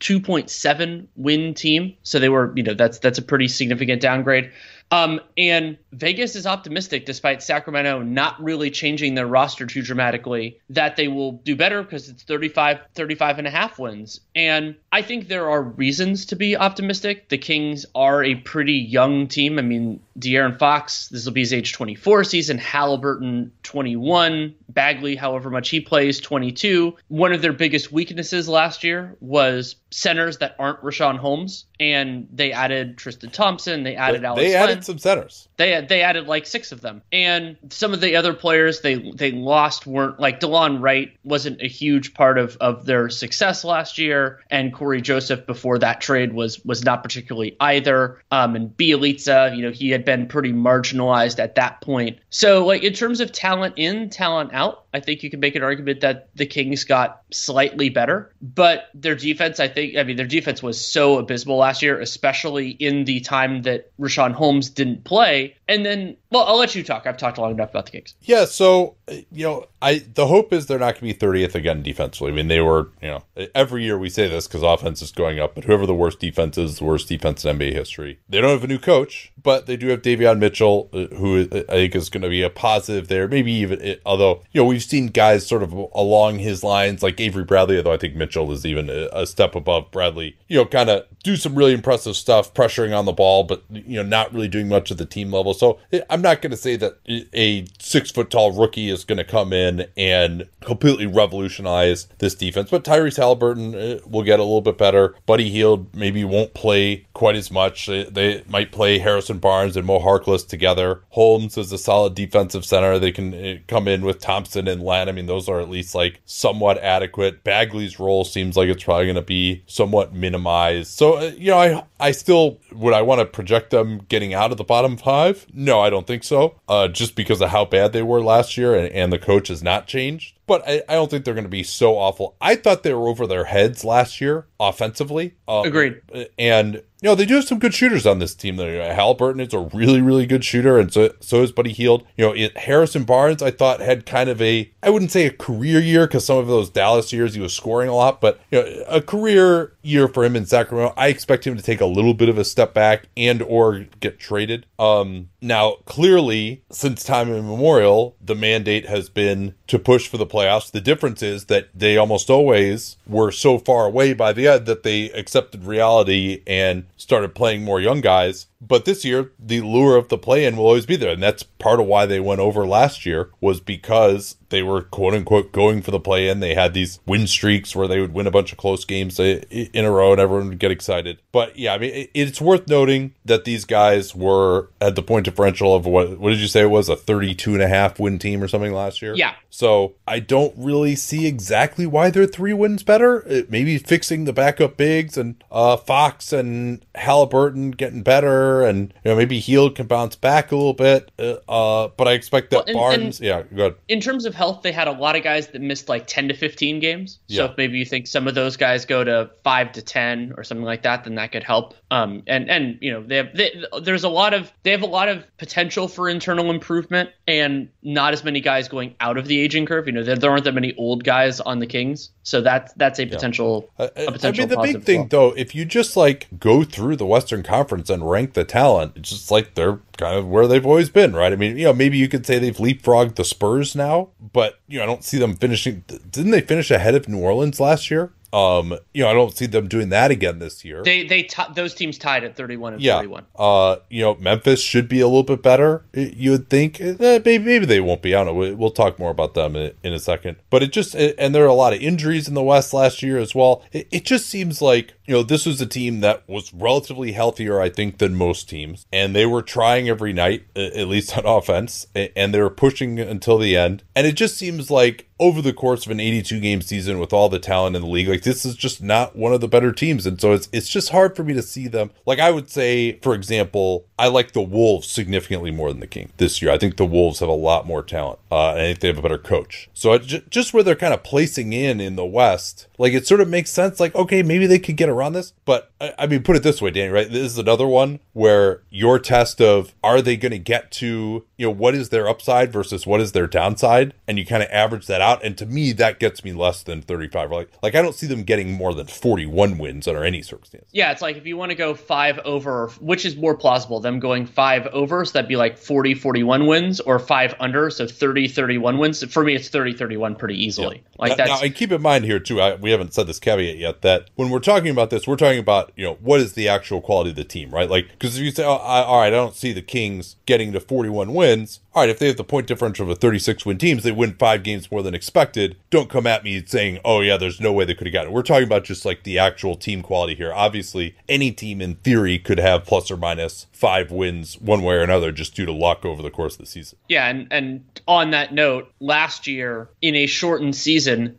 32.7 0.00 1.06
win 1.16 1.54
team, 1.54 1.96
so 2.02 2.18
they 2.18 2.28
were, 2.28 2.52
you 2.56 2.62
know, 2.62 2.74
that's 2.74 2.98
that's 2.98 3.18
a 3.18 3.22
pretty 3.22 3.48
significant 3.48 4.00
downgrade. 4.00 4.50
Um, 4.90 5.20
and 5.36 5.78
Vegas 5.92 6.36
is 6.36 6.46
optimistic, 6.46 7.06
despite 7.06 7.42
Sacramento 7.42 8.02
not 8.02 8.40
really 8.40 8.70
changing 8.70 9.14
their 9.14 9.26
roster 9.26 9.66
too 9.66 9.82
dramatically, 9.82 10.60
that 10.70 10.94
they 10.94 11.08
will 11.08 11.32
do 11.32 11.56
better 11.56 11.82
because 11.82 12.08
it's 12.08 12.22
35, 12.22 12.80
35 12.94 13.38
and 13.38 13.46
a 13.48 13.50
half 13.50 13.78
wins. 13.78 14.20
And 14.36 14.76
I 14.92 15.02
think 15.02 15.26
there 15.26 15.50
are 15.50 15.60
reasons 15.60 16.26
to 16.26 16.36
be 16.36 16.56
optimistic. 16.56 17.28
The 17.28 17.38
Kings 17.38 17.84
are 17.96 18.22
a 18.22 18.36
pretty 18.36 18.74
young 18.74 19.26
team. 19.26 19.58
I 19.58 19.62
mean, 19.62 20.00
De'Aaron 20.18 20.58
Fox, 20.58 21.08
this 21.08 21.24
will 21.24 21.32
be 21.32 21.40
his 21.40 21.52
age 21.52 21.72
24 21.72 22.24
season. 22.24 22.58
Halliburton, 22.58 23.52
21. 23.62 24.54
Bagley, 24.68 25.16
however 25.16 25.50
much 25.50 25.70
he 25.70 25.80
plays, 25.80 26.20
22. 26.20 26.96
One 27.08 27.32
of 27.32 27.40
their 27.42 27.52
biggest 27.52 27.92
weaknesses 27.92 28.48
last 28.48 28.84
year 28.84 29.16
was 29.20 29.76
centers 29.90 30.38
that 30.38 30.54
aren't 30.58 30.82
Richaun 30.82 31.16
Holmes, 31.16 31.64
and 31.80 32.28
they 32.32 32.52
added 32.52 32.98
Tristan 32.98 33.30
Thompson. 33.30 33.82
They 33.82 33.96
added 33.96 34.24
Alex. 34.24 34.42
They 34.42 34.54
added 34.54 34.84
some 34.84 34.98
centers. 34.98 35.48
They 35.56 35.84
they 35.88 36.02
added 36.02 36.26
like 36.26 36.46
six 36.46 36.72
of 36.72 36.80
them, 36.80 37.02
and 37.12 37.56
some 37.70 37.94
of 37.94 38.00
the 38.00 38.16
other 38.16 38.34
players 38.34 38.80
they 38.80 38.96
they 39.12 39.32
lost 39.32 39.86
weren't 39.86 40.20
like 40.20 40.40
Delon 40.40 40.82
Wright 40.82 41.16
wasn't 41.24 41.62
a 41.62 41.68
huge 41.68 42.14
part 42.14 42.36
of 42.38 42.56
of 42.60 42.84
their 42.84 43.08
success 43.08 43.64
last 43.64 43.98
year, 43.98 44.40
and 44.50 44.74
Cory 44.74 45.00
Joseph 45.00 45.46
before 45.46 45.78
that 45.78 46.00
trade 46.00 46.34
was 46.34 46.62
was 46.64 46.84
not 46.84 47.02
particularly 47.02 47.56
either. 47.60 48.20
Um, 48.30 48.56
and 48.56 48.76
Bjelica, 48.76 49.56
you 49.56 49.62
know, 49.62 49.70
he 49.70 49.90
had 49.90 50.04
been 50.06 50.26
pretty 50.26 50.54
marginalized 50.54 51.38
at 51.38 51.56
that 51.56 51.82
point. 51.82 52.18
So, 52.30 52.64
like 52.64 52.82
in 52.82 52.94
terms 52.94 53.20
of 53.20 53.32
talent 53.32 53.74
in, 53.76 54.08
talent 54.08 54.54
out, 54.54 54.86
I 54.94 55.00
think 55.00 55.22
you 55.22 55.28
can 55.28 55.40
make 55.40 55.54
an 55.54 55.62
argument 55.62 56.00
that 56.00 56.30
the 56.34 56.46
Kings 56.46 56.84
got 56.84 57.20
slightly 57.30 57.90
better, 57.90 58.32
but 58.40 58.84
their 58.94 59.14
defense, 59.14 59.60
I 59.60 59.68
think, 59.68 59.96
I 59.98 60.04
mean, 60.04 60.16
their 60.16 60.26
defense 60.26 60.62
was 60.62 60.82
so 60.82 61.18
abysmal 61.18 61.58
last 61.58 61.82
year, 61.82 62.00
especially 62.00 62.70
in 62.70 63.04
the 63.04 63.20
time 63.20 63.62
that 63.62 63.90
Richaun 63.98 64.32
Holmes 64.32 64.70
didn't 64.70 65.04
play. 65.04 65.54
And 65.68 65.84
then, 65.84 66.16
well, 66.30 66.44
I'll 66.44 66.56
let 66.56 66.74
you 66.74 66.82
talk. 66.82 67.06
I've 67.06 67.18
talked 67.18 67.36
long 67.36 67.50
enough 67.50 67.70
about 67.70 67.86
the 67.86 67.92
Kings. 67.92 68.14
Yeah, 68.22 68.46
so 68.46 68.96
you 69.08 69.44
know, 69.46 69.66
I 69.82 70.04
the 70.14 70.26
hope 70.26 70.52
is 70.52 70.66
they're 70.66 70.78
not 70.78 70.98
going 70.98 71.12
to 71.12 71.18
be 71.18 71.26
30th 71.26 71.54
again 71.54 71.82
defensively. 71.82 72.32
I 72.32 72.34
mean, 72.34 72.48
they 72.48 72.60
were, 72.60 72.90
you 73.02 73.08
know, 73.08 73.22
every 73.54 73.84
year 73.84 73.98
we 73.98 74.08
say 74.08 74.28
this 74.28 74.46
because 74.46 74.62
offense 74.62 75.02
is 75.02 75.12
going 75.12 75.38
up, 75.38 75.54
but 75.54 75.64
whoever 75.64 75.86
the 75.86 75.94
worst 75.94 76.20
defense 76.20 76.58
is, 76.58 76.78
the 76.78 76.84
worst 76.84 77.08
defense 77.08 77.44
in 77.44 77.58
NBA 77.58 77.72
history. 77.72 78.18
They 78.28 78.40
don't 78.40 78.50
have 78.50 78.64
a 78.64 78.68
new 78.68 78.78
coach, 78.78 79.32
but 79.40 79.66
they 79.66 79.76
do 79.76 79.88
have 79.88 79.95
Davion 80.02 80.38
Mitchell, 80.38 80.88
uh, 80.92 81.14
who 81.16 81.42
I 81.42 81.62
think 81.62 81.94
is 81.94 82.08
going 82.10 82.22
to 82.22 82.28
be 82.28 82.42
a 82.42 82.50
positive 82.50 83.08
there. 83.08 83.28
Maybe 83.28 83.52
even, 83.52 83.96
although 84.04 84.42
you 84.52 84.60
know, 84.60 84.66
we've 84.66 84.82
seen 84.82 85.08
guys 85.08 85.46
sort 85.46 85.62
of 85.62 85.72
along 85.72 86.38
his 86.38 86.62
lines 86.62 87.02
like 87.02 87.20
Avery 87.20 87.44
Bradley, 87.44 87.76
although 87.76 87.92
I 87.92 87.96
think 87.96 88.14
Mitchell 88.14 88.50
is 88.52 88.64
even 88.66 88.90
a, 88.90 89.08
a 89.12 89.26
step 89.26 89.54
above 89.54 89.90
Bradley. 89.90 90.36
You 90.48 90.58
know, 90.58 90.66
kind 90.66 90.90
of 90.90 91.06
do 91.22 91.36
some 91.36 91.54
really 91.56 91.72
impressive 91.72 92.16
stuff, 92.16 92.54
pressuring 92.54 92.96
on 92.96 93.04
the 93.04 93.12
ball, 93.12 93.44
but 93.44 93.64
you 93.68 93.96
know, 93.96 94.02
not 94.02 94.32
really 94.32 94.48
doing 94.48 94.68
much 94.68 94.90
at 94.90 94.98
the 94.98 95.04
team 95.04 95.32
level. 95.32 95.54
So 95.54 95.78
I'm 96.08 96.22
not 96.22 96.40
going 96.40 96.52
to 96.52 96.56
say 96.56 96.76
that 96.76 96.98
a 97.34 97.66
six 97.80 98.10
foot 98.10 98.30
tall 98.30 98.52
rookie 98.52 98.90
is 98.90 99.04
going 99.04 99.18
to 99.18 99.24
come 99.24 99.52
in 99.52 99.86
and 99.96 100.48
completely 100.60 101.06
revolutionize 101.06 102.06
this 102.18 102.34
defense. 102.34 102.70
But 102.70 102.84
Tyrese 102.84 103.16
Halliburton 103.16 103.74
uh, 103.74 103.98
will 104.06 104.22
get 104.22 104.38
a 104.38 104.44
little 104.44 104.60
bit 104.60 104.78
better. 104.78 105.14
Buddy 105.26 105.50
Hield 105.50 105.94
maybe 105.94 106.24
won't 106.24 106.54
play 106.54 107.06
quite 107.12 107.36
as 107.36 107.50
much. 107.50 107.86
They 107.86 108.42
might 108.48 108.72
play 108.72 108.98
Harrison 108.98 109.38
Barnes 109.38 109.76
and 109.76 109.85
Mo 109.86 109.98
Harkless 110.00 110.46
together. 110.46 111.02
Holmes 111.10 111.56
is 111.56 111.72
a 111.72 111.78
solid 111.78 112.14
defensive 112.14 112.64
center. 112.64 112.98
They 112.98 113.12
can 113.12 113.34
uh, 113.34 113.56
come 113.66 113.88
in 113.88 114.02
with 114.04 114.20
Thompson 114.20 114.68
and 114.68 114.82
Len. 114.82 115.08
I 115.08 115.12
mean, 115.12 115.26
those 115.26 115.48
are 115.48 115.60
at 115.60 115.70
least 115.70 115.94
like 115.94 116.20
somewhat 116.24 116.78
adequate. 116.78 117.44
Bagley's 117.44 117.98
role 117.98 118.24
seems 118.24 118.56
like 118.56 118.68
it's 118.68 118.84
probably 118.84 119.06
going 119.06 119.16
to 119.16 119.22
be 119.22 119.62
somewhat 119.66 120.12
minimized. 120.12 120.88
So, 120.88 121.18
uh, 121.18 121.32
you 121.36 121.50
know, 121.50 121.58
I, 121.58 121.84
I 121.98 122.10
still, 122.10 122.58
would 122.72 122.94
I 122.94 123.02
want 123.02 123.20
to 123.20 123.24
project 123.24 123.70
them 123.70 124.02
getting 124.08 124.34
out 124.34 124.50
of 124.50 124.58
the 124.58 124.64
bottom 124.64 124.96
five? 124.96 125.46
No, 125.52 125.80
I 125.80 125.90
don't 125.90 126.06
think 126.06 126.24
so. 126.24 126.60
Uh, 126.68 126.88
just 126.88 127.14
because 127.14 127.40
of 127.40 127.50
how 127.50 127.64
bad 127.64 127.92
they 127.92 128.02
were 128.02 128.20
last 128.20 128.56
year 128.56 128.74
and, 128.74 128.92
and 128.92 129.12
the 129.12 129.18
coach 129.18 129.48
has 129.48 129.62
not 129.62 129.86
changed 129.86 130.35
but 130.46 130.66
I, 130.66 130.82
I, 130.88 130.94
don't 130.94 131.10
think 131.10 131.24
they're 131.24 131.34
going 131.34 131.44
to 131.44 131.50
be 131.50 131.62
so 131.62 131.96
awful. 131.96 132.36
I 132.40 132.54
thought 132.56 132.82
they 132.82 132.94
were 132.94 133.08
over 133.08 133.26
their 133.26 133.44
heads 133.44 133.84
last 133.84 134.20
year 134.20 134.46
offensively. 134.58 135.34
Um, 135.48 135.66
Agreed. 135.66 136.00
And 136.38 136.82
you 137.02 137.10
know 137.10 137.14
they 137.14 137.26
do 137.26 137.34
have 137.34 137.44
some 137.44 137.58
good 137.58 137.74
shooters 137.74 138.06
on 138.06 138.20
this 138.20 138.34
team. 138.34 138.56
Though 138.56 138.66
Halliburton 138.66 139.40
is 139.40 139.52
a 139.52 139.58
really 139.58 140.00
really 140.00 140.26
good 140.26 140.44
shooter, 140.44 140.78
and 140.78 140.92
so 140.92 141.12
so 141.20 141.42
is 141.42 141.52
Buddy 141.52 141.72
Hield. 141.72 142.06
You 142.16 142.26
know 142.26 142.32
it, 142.32 142.56
Harrison 142.56 143.04
Barnes 143.04 143.42
I 143.42 143.50
thought 143.50 143.80
had 143.80 144.06
kind 144.06 144.30
of 144.30 144.40
a 144.40 144.72
I 144.82 144.90
wouldn't 144.90 145.12
say 145.12 145.26
a 145.26 145.30
career 145.30 145.78
year 145.78 146.06
because 146.06 146.24
some 146.24 146.38
of 146.38 146.46
those 146.46 146.70
Dallas 146.70 147.12
years 147.12 147.34
he 147.34 147.40
was 147.40 147.52
scoring 147.52 147.90
a 147.90 147.94
lot, 147.94 148.20
but 148.20 148.40
you 148.50 148.62
know 148.62 148.84
a 148.88 149.02
career 149.02 149.74
year 149.82 150.08
for 150.08 150.24
him 150.24 150.36
in 150.36 150.46
Sacramento. 150.46 150.94
I 150.96 151.08
expect 151.08 151.46
him 151.46 151.56
to 151.56 151.62
take 151.62 151.82
a 151.82 151.86
little 151.86 152.14
bit 152.14 152.30
of 152.30 152.38
a 152.38 152.44
step 152.44 152.72
back 152.72 153.08
and 153.16 153.42
or 153.42 153.86
get 154.00 154.18
traded. 154.18 154.66
Um, 154.78 155.28
now 155.42 155.76
clearly 155.84 156.64
since 156.70 157.04
time 157.04 157.28
immemorial, 157.28 158.16
the 158.22 158.34
mandate 158.34 158.88
has 158.88 159.10
been 159.10 159.54
to 159.66 159.78
push 159.78 160.08
for 160.08 160.16
the 160.16 160.26
playoffs. 160.26 160.70
The 160.70 160.80
difference 160.80 161.22
is 161.22 161.46
that 161.46 161.68
they 161.74 161.96
almost 161.96 162.30
always 162.30 162.96
were 163.06 163.30
so 163.32 163.58
far 163.58 163.86
away 163.86 164.14
by 164.14 164.32
the 164.32 164.48
end 164.48 164.66
that 164.66 164.82
they 164.82 165.10
accepted 165.10 165.64
reality 165.64 166.42
and 166.46 166.86
started 166.96 167.34
playing 167.34 167.64
more 167.64 167.80
young 167.80 168.00
guys 168.00 168.46
but 168.60 168.84
this 168.84 169.04
year, 169.04 169.32
the 169.38 169.60
lure 169.60 169.96
of 169.96 170.08
the 170.08 170.18
play-in 170.18 170.56
will 170.56 170.66
always 170.66 170.86
be 170.86 170.96
there, 170.96 171.12
and 171.12 171.22
that's 171.22 171.42
part 171.42 171.80
of 171.80 171.86
why 171.86 172.06
they 172.06 172.20
went 172.20 172.40
over 172.40 172.66
last 172.66 173.04
year 173.04 173.30
was 173.40 173.60
because 173.60 174.36
they 174.48 174.62
were 174.62 174.82
quote 174.82 175.14
unquote 175.14 175.52
going 175.52 175.82
for 175.82 175.90
the 175.90 176.00
play-in. 176.00 176.40
They 176.40 176.54
had 176.54 176.72
these 176.72 177.00
win 177.06 177.26
streaks 177.26 177.76
where 177.76 177.88
they 177.88 178.00
would 178.00 178.14
win 178.14 178.26
a 178.26 178.30
bunch 178.30 178.52
of 178.52 178.58
close 178.58 178.84
games 178.84 179.18
in 179.20 179.84
a 179.84 179.90
row, 179.90 180.12
and 180.12 180.20
everyone 180.20 180.48
would 180.48 180.58
get 180.58 180.70
excited. 180.70 181.20
But 181.32 181.58
yeah, 181.58 181.74
I 181.74 181.78
mean, 181.78 182.08
it's 182.14 182.40
worth 182.40 182.68
noting 182.68 183.14
that 183.24 183.44
these 183.44 183.64
guys 183.64 184.14
were 184.14 184.70
at 184.80 184.94
the 184.94 185.02
point 185.02 185.24
differential 185.24 185.74
of 185.74 185.84
what 185.86 186.18
what 186.18 186.30
did 186.30 186.40
you 186.40 186.48
say 186.48 186.62
it 186.62 186.70
was 186.70 186.88
a 186.88 186.96
32 186.96 187.54
and 187.54 187.62
a 187.62 187.68
half 187.68 187.98
win 187.98 188.18
team 188.18 188.42
or 188.42 188.48
something 188.48 188.72
last 188.72 189.02
year? 189.02 189.14
Yeah. 189.14 189.34
So 189.50 189.94
I 190.06 190.20
don't 190.20 190.54
really 190.56 190.96
see 190.96 191.26
exactly 191.26 191.86
why 191.86 192.10
they're 192.10 192.26
three 192.26 192.52
wins 192.52 192.82
better. 192.82 193.22
It, 193.26 193.50
maybe 193.50 193.78
fixing 193.78 194.24
the 194.24 194.32
backup 194.32 194.76
bigs 194.76 195.16
and 195.16 195.42
uh, 195.50 195.76
Fox 195.76 196.32
and 196.32 196.84
Halliburton 196.94 197.72
getting 197.72 198.02
better 198.02 198.45
and 198.62 198.92
you 199.04 199.10
know 199.10 199.16
maybe 199.16 199.38
Hield 199.38 199.74
can 199.74 199.86
bounce 199.86 200.16
back 200.16 200.52
a 200.52 200.56
little 200.56 200.74
bit. 200.74 201.10
Uh, 201.18 201.36
uh 201.48 201.88
but 201.96 202.08
I 202.08 202.12
expect 202.12 202.50
that 202.50 202.56
well, 202.56 202.64
and, 202.66 202.74
Barnes, 202.74 203.18
and 203.18 203.26
yeah, 203.26 203.42
good. 203.42 203.76
In 203.88 204.00
terms 204.00 204.24
of 204.24 204.34
health, 204.34 204.62
they 204.62 204.72
had 204.72 204.88
a 204.88 204.92
lot 204.92 205.16
of 205.16 205.22
guys 205.22 205.48
that 205.48 205.60
missed 205.60 205.88
like 205.88 206.06
ten 206.06 206.28
to 206.28 206.34
fifteen 206.34 206.80
games. 206.80 207.18
So 207.28 207.44
yeah. 207.44 207.50
if 207.50 207.56
maybe 207.56 207.78
you 207.78 207.84
think 207.84 208.06
some 208.06 208.28
of 208.28 208.34
those 208.34 208.56
guys 208.56 208.84
go 208.84 209.04
to 209.04 209.30
five 209.44 209.72
to 209.72 209.82
ten 209.82 210.34
or 210.36 210.44
something 210.44 210.64
like 210.64 210.82
that, 210.82 211.04
then 211.04 211.14
that 211.16 211.32
could 211.32 211.44
help. 211.44 211.74
Um, 211.90 212.22
and 212.26 212.50
and 212.50 212.78
you 212.80 212.92
know 212.92 213.02
they 213.02 213.16
have 213.16 213.34
they, 213.34 213.64
there's 213.82 214.04
a 214.04 214.08
lot 214.08 214.34
of 214.34 214.52
they 214.62 214.70
have 214.70 214.82
a 214.82 214.86
lot 214.86 215.08
of 215.08 215.24
potential 215.38 215.88
for 215.88 216.08
internal 216.08 216.50
improvement, 216.50 217.10
and 217.26 217.68
not 217.82 218.12
as 218.12 218.24
many 218.24 218.40
guys 218.40 218.68
going 218.68 218.94
out 219.00 219.16
of 219.16 219.26
the 219.26 219.38
aging 219.40 219.66
curve. 219.66 219.86
You 219.86 219.92
know 219.92 220.02
there, 220.02 220.16
there 220.16 220.30
aren't 220.30 220.44
that 220.44 220.54
many 220.54 220.74
old 220.76 221.04
guys 221.04 221.40
on 221.40 221.58
the 221.58 221.66
Kings, 221.66 222.10
so 222.22 222.40
that's 222.40 222.72
that's 222.74 222.98
a 222.98 223.06
potential. 223.06 223.70
Yeah. 223.78 223.86
A 223.96 224.12
potential 224.12 224.44
I 224.44 224.46
mean, 224.46 224.48
the 224.48 224.72
big 224.72 224.84
thing 224.84 225.00
well. 225.00 225.08
though, 225.08 225.34
if 225.36 225.54
you 225.54 225.64
just 225.64 225.96
like 225.96 226.26
go 226.38 226.64
through 226.64 226.96
the 226.96 227.06
Western 227.06 227.42
Conference 227.42 227.90
and 227.90 228.08
rank 228.08 228.34
the 228.36 228.44
talent. 228.44 228.92
It's 228.94 229.10
just 229.10 229.30
like 229.32 229.54
they're 229.54 229.80
kind 229.96 230.16
of 230.16 230.28
where 230.28 230.46
they've 230.46 230.64
always 230.64 230.88
been, 230.88 231.16
right? 231.16 231.32
I 231.32 231.36
mean, 231.36 231.58
you 231.58 231.64
know, 231.64 231.72
maybe 231.72 231.98
you 231.98 232.08
could 232.08 232.24
say 232.24 232.38
they've 232.38 232.56
leapfrogged 232.56 233.16
the 233.16 233.24
Spurs 233.24 233.74
now, 233.74 234.10
but 234.32 234.60
you 234.68 234.78
know, 234.78 234.84
I 234.84 234.86
don't 234.86 235.02
see 235.02 235.18
them 235.18 235.34
finishing. 235.34 235.84
Didn't 235.88 236.30
they 236.30 236.40
finish 236.40 236.70
ahead 236.70 236.94
of 236.94 237.08
New 237.08 237.18
Orleans 237.18 237.58
last 237.58 237.90
year? 237.90 238.12
Um, 238.32 238.76
you 238.92 239.02
know, 239.02 239.08
I 239.08 239.14
don't 239.14 239.34
see 239.34 239.46
them 239.46 239.66
doing 239.66 239.88
that 239.90 240.10
again 240.10 240.40
this 240.40 240.64
year. 240.64 240.82
They 240.82 241.04
they 241.04 241.22
t- 241.22 241.42
those 241.54 241.74
teams 241.74 241.96
tied 241.96 242.22
at 242.22 242.36
31 242.36 242.74
and 242.74 242.82
yeah. 242.82 242.96
31. 242.96 243.24
Uh, 243.36 243.76
you 243.88 244.02
know, 244.02 244.14
Memphis 244.16 244.60
should 244.60 244.88
be 244.88 245.00
a 245.00 245.06
little 245.06 245.22
bit 245.22 245.42
better. 245.42 245.84
You 245.94 246.32
would 246.32 246.50
think 246.50 246.80
eh, 246.80 246.96
maybe 246.98 247.38
maybe 247.38 247.64
they 247.64 247.80
won't 247.80 248.02
be. 248.02 248.14
I 248.14 248.24
don't 248.24 248.38
know. 248.38 248.54
We'll 248.54 248.70
talk 248.70 248.98
more 248.98 249.10
about 249.10 249.34
them 249.34 249.56
in, 249.56 249.72
in 249.82 249.92
a 249.92 249.98
second. 249.98 250.36
But 250.50 250.62
it 250.62 250.72
just 250.72 250.94
and 250.94 251.34
there 251.34 251.44
are 251.44 251.48
a 251.48 251.54
lot 251.54 251.72
of 251.72 251.80
injuries 251.80 252.28
in 252.28 252.34
the 252.34 252.42
West 252.42 252.74
last 252.74 253.02
year 253.02 253.18
as 253.18 253.34
well. 253.34 253.62
It, 253.72 253.88
it 253.90 254.04
just 254.04 254.26
seems 254.26 254.60
like 254.60 254.94
you 255.06 255.14
know 255.14 255.22
this 255.22 255.46
was 255.46 255.60
a 255.60 255.66
team 255.66 256.00
that 256.00 256.28
was 256.28 256.52
relatively 256.52 257.12
healthier, 257.12 257.60
I 257.60 257.68
think, 257.68 257.98
than 257.98 258.14
most 258.14 258.48
teams, 258.48 258.86
and 258.92 259.14
they 259.14 259.26
were 259.26 259.42
trying 259.42 259.88
every 259.88 260.12
night, 260.12 260.46
at 260.56 260.88
least 260.88 261.16
on 261.16 261.24
offense, 261.26 261.86
and 261.94 262.34
they 262.34 262.40
were 262.40 262.50
pushing 262.50 262.98
until 262.98 263.38
the 263.38 263.56
end. 263.56 263.82
And 263.94 264.06
it 264.06 264.16
just 264.16 264.36
seems 264.36 264.70
like 264.70 265.08
over 265.18 265.40
the 265.40 265.52
course 265.52 265.86
of 265.86 265.92
an 265.92 266.00
82 266.00 266.40
game 266.40 266.60
season 266.60 266.98
with 266.98 267.12
all 267.12 267.28
the 267.28 267.38
talent 267.38 267.74
in 267.74 267.82
the 267.82 267.88
league 267.88 268.08
like 268.08 268.22
this 268.22 268.44
is 268.44 268.54
just 268.54 268.82
not 268.82 269.16
one 269.16 269.32
of 269.32 269.40
the 269.40 269.48
better 269.48 269.72
teams 269.72 270.04
and 270.04 270.20
so 270.20 270.32
it's 270.32 270.48
it's 270.52 270.68
just 270.68 270.90
hard 270.90 271.16
for 271.16 271.24
me 271.24 271.32
to 271.32 271.40
see 271.40 271.68
them 271.68 271.90
like 272.04 272.18
I 272.18 272.30
would 272.30 272.50
say 272.50 272.98
for 273.00 273.14
example 273.14 273.86
I 273.98 274.08
like 274.08 274.32
the 274.32 274.42
Wolves 274.42 274.88
significantly 274.88 275.50
more 275.50 275.70
than 275.70 275.80
the 275.80 275.86
King 275.86 276.12
this 276.18 276.42
year. 276.42 276.50
I 276.50 276.58
think 276.58 276.76
the 276.76 276.84
Wolves 276.84 277.20
have 277.20 277.28
a 277.28 277.32
lot 277.32 277.66
more 277.66 277.82
talent 277.82 278.18
uh, 278.30 278.50
and 278.50 278.60
I 278.60 278.64
think 278.66 278.80
they 278.80 278.88
have 278.88 278.98
a 278.98 279.02
better 279.02 279.18
coach. 279.18 279.68
So 279.72 279.96
just 279.98 280.52
where 280.52 280.62
they're 280.62 280.74
kind 280.74 280.94
of 280.94 281.02
placing 281.02 281.52
in 281.52 281.80
in 281.80 281.96
the 281.96 282.04
West 282.04 282.66
like 282.78 282.92
it 282.92 283.06
sort 283.06 283.20
of 283.20 283.28
makes 283.28 283.50
sense 283.50 283.80
like 283.80 283.94
okay 283.94 284.22
maybe 284.22 284.46
they 284.46 284.58
could 284.58 284.76
get 284.76 284.88
around 284.88 285.12
this 285.12 285.32
but 285.44 285.70
I, 285.80 285.94
I 286.00 286.06
mean 286.06 286.22
put 286.22 286.36
it 286.36 286.42
this 286.42 286.60
way 286.60 286.70
Danny 286.70 286.90
right? 286.90 287.10
This 287.10 287.32
is 287.32 287.38
another 287.38 287.66
one 287.66 288.00
where 288.12 288.62
your 288.70 288.98
test 288.98 289.40
of 289.40 289.74
are 289.82 290.02
they 290.02 290.16
going 290.16 290.32
to 290.32 290.38
get 290.38 290.70
to 290.72 291.24
you 291.36 291.46
know 291.46 291.50
what 291.50 291.74
is 291.74 291.88
their 291.90 292.08
upside 292.08 292.52
versus 292.52 292.86
what 292.86 293.00
is 293.00 293.12
their 293.12 293.26
downside? 293.26 293.94
And 294.06 294.18
you 294.18 294.26
kind 294.26 294.42
of 294.42 294.48
average 294.50 294.86
that 294.86 295.00
out 295.00 295.24
and 295.24 295.36
to 295.38 295.46
me 295.46 295.72
that 295.72 295.98
gets 295.98 296.24
me 296.24 296.32
less 296.32 296.62
than 296.62 296.82
35 296.82 297.30
like 297.30 297.50
like 297.62 297.74
I 297.74 297.82
don't 297.82 297.94
see 297.94 298.06
them 298.06 298.24
getting 298.24 298.52
more 298.52 298.74
than 298.74 298.86
41 298.86 299.58
wins 299.58 299.88
under 299.88 300.04
any 300.04 300.22
circumstance. 300.22 300.68
Yeah 300.72 300.92
it's 300.92 301.02
like 301.02 301.16
if 301.16 301.26
you 301.26 301.36
want 301.36 301.50
to 301.50 301.56
go 301.56 301.74
five 301.74 302.18
over 302.20 302.68
which 302.80 303.04
is 303.04 303.16
more 303.16 303.36
plausible 303.36 303.80
them 303.86 304.00
going 304.00 304.26
five 304.26 304.66
over 304.68 305.04
so 305.04 305.12
that'd 305.12 305.28
be 305.28 305.36
like 305.36 305.56
40 305.56 305.94
41 305.94 306.46
wins 306.46 306.80
or 306.80 306.98
five 306.98 307.34
under 307.40 307.70
so 307.70 307.86
30 307.86 308.28
31 308.28 308.78
wins. 308.78 309.02
For 309.04 309.24
me 309.24 309.34
it's 309.34 309.48
30 309.48 309.74
31 309.74 310.16
pretty 310.16 310.42
easily. 310.42 310.76
Yeah. 310.76 310.96
like 310.98 311.16
that 311.16 311.28
now 311.28 311.40
and 311.40 311.54
keep 311.54 311.72
in 311.72 311.80
mind 311.80 312.04
here 312.04 312.18
too 312.18 312.40
I, 312.40 312.56
we 312.56 312.70
haven't 312.70 312.92
said 312.92 313.06
this 313.06 313.20
caveat 313.20 313.56
yet 313.56 313.82
that 313.82 314.10
when 314.16 314.30
we're 314.30 314.40
talking 314.40 314.70
about 314.70 314.90
this 314.90 315.06
we're 315.06 315.16
talking 315.16 315.38
about 315.38 315.72
you 315.76 315.84
know 315.84 315.94
what 316.00 316.20
is 316.20 316.34
the 316.34 316.48
actual 316.48 316.80
quality 316.80 317.10
of 317.10 317.16
the 317.16 317.24
team 317.24 317.50
right? 317.50 317.70
Like 317.70 317.90
because 317.90 318.18
if 318.18 318.24
you 318.24 318.30
say 318.30 318.44
oh, 318.44 318.56
I, 318.56 318.82
all 318.82 319.00
right 319.00 319.06
I 319.06 319.10
don't 319.10 319.34
see 319.34 319.52
the 319.52 319.62
Kings 319.62 320.16
getting 320.26 320.52
to 320.52 320.60
41 320.60 321.14
wins 321.14 321.60
all 321.74 321.82
right 321.82 321.90
if 321.90 321.98
they 321.98 322.08
have 322.08 322.16
the 322.16 322.24
point 322.24 322.46
differential 322.46 322.84
of 322.84 322.90
a 322.90 322.96
36 322.96 323.46
win 323.46 323.58
teams 323.58 323.82
they 323.84 323.92
win 323.92 324.14
five 324.14 324.42
games 324.42 324.70
more 324.70 324.82
than 324.82 324.94
expected. 324.94 325.56
Don't 325.70 325.88
come 325.88 326.06
at 326.06 326.24
me 326.24 326.44
saying 326.44 326.80
oh 326.84 327.00
yeah 327.00 327.16
there's 327.16 327.40
no 327.40 327.52
way 327.52 327.64
they 327.64 327.74
could 327.74 327.86
have 327.86 327.94
gotten 327.94 328.10
it. 328.10 328.14
We're 328.14 328.22
talking 328.22 328.44
about 328.44 328.64
just 328.64 328.84
like 328.84 329.04
the 329.04 329.18
actual 329.18 329.56
team 329.56 329.82
quality 329.82 330.14
here. 330.14 330.32
Obviously 330.32 330.96
any 331.08 331.30
team 331.30 331.60
in 331.60 331.76
theory 331.76 332.18
could 332.18 332.38
have 332.38 332.64
plus 332.64 332.90
or 332.90 332.96
minus 332.96 333.46
five 333.52 333.75
wins 333.82 334.38
one 334.40 334.62
way 334.62 334.74
or 334.74 334.82
another 334.82 335.12
just 335.12 335.34
due 335.34 335.46
to 335.46 335.52
luck 335.52 335.84
over 335.84 336.02
the 336.02 336.10
course 336.10 336.34
of 336.34 336.40
the 336.40 336.46
season. 336.46 336.78
Yeah 336.88 337.06
and 337.06 337.28
and 337.30 337.64
on 337.86 338.10
that 338.10 338.32
note 338.32 338.72
last 338.80 339.26
year 339.26 339.68
in 339.80 339.94
a 339.94 340.06
shortened 340.06 340.56
season 340.56 341.18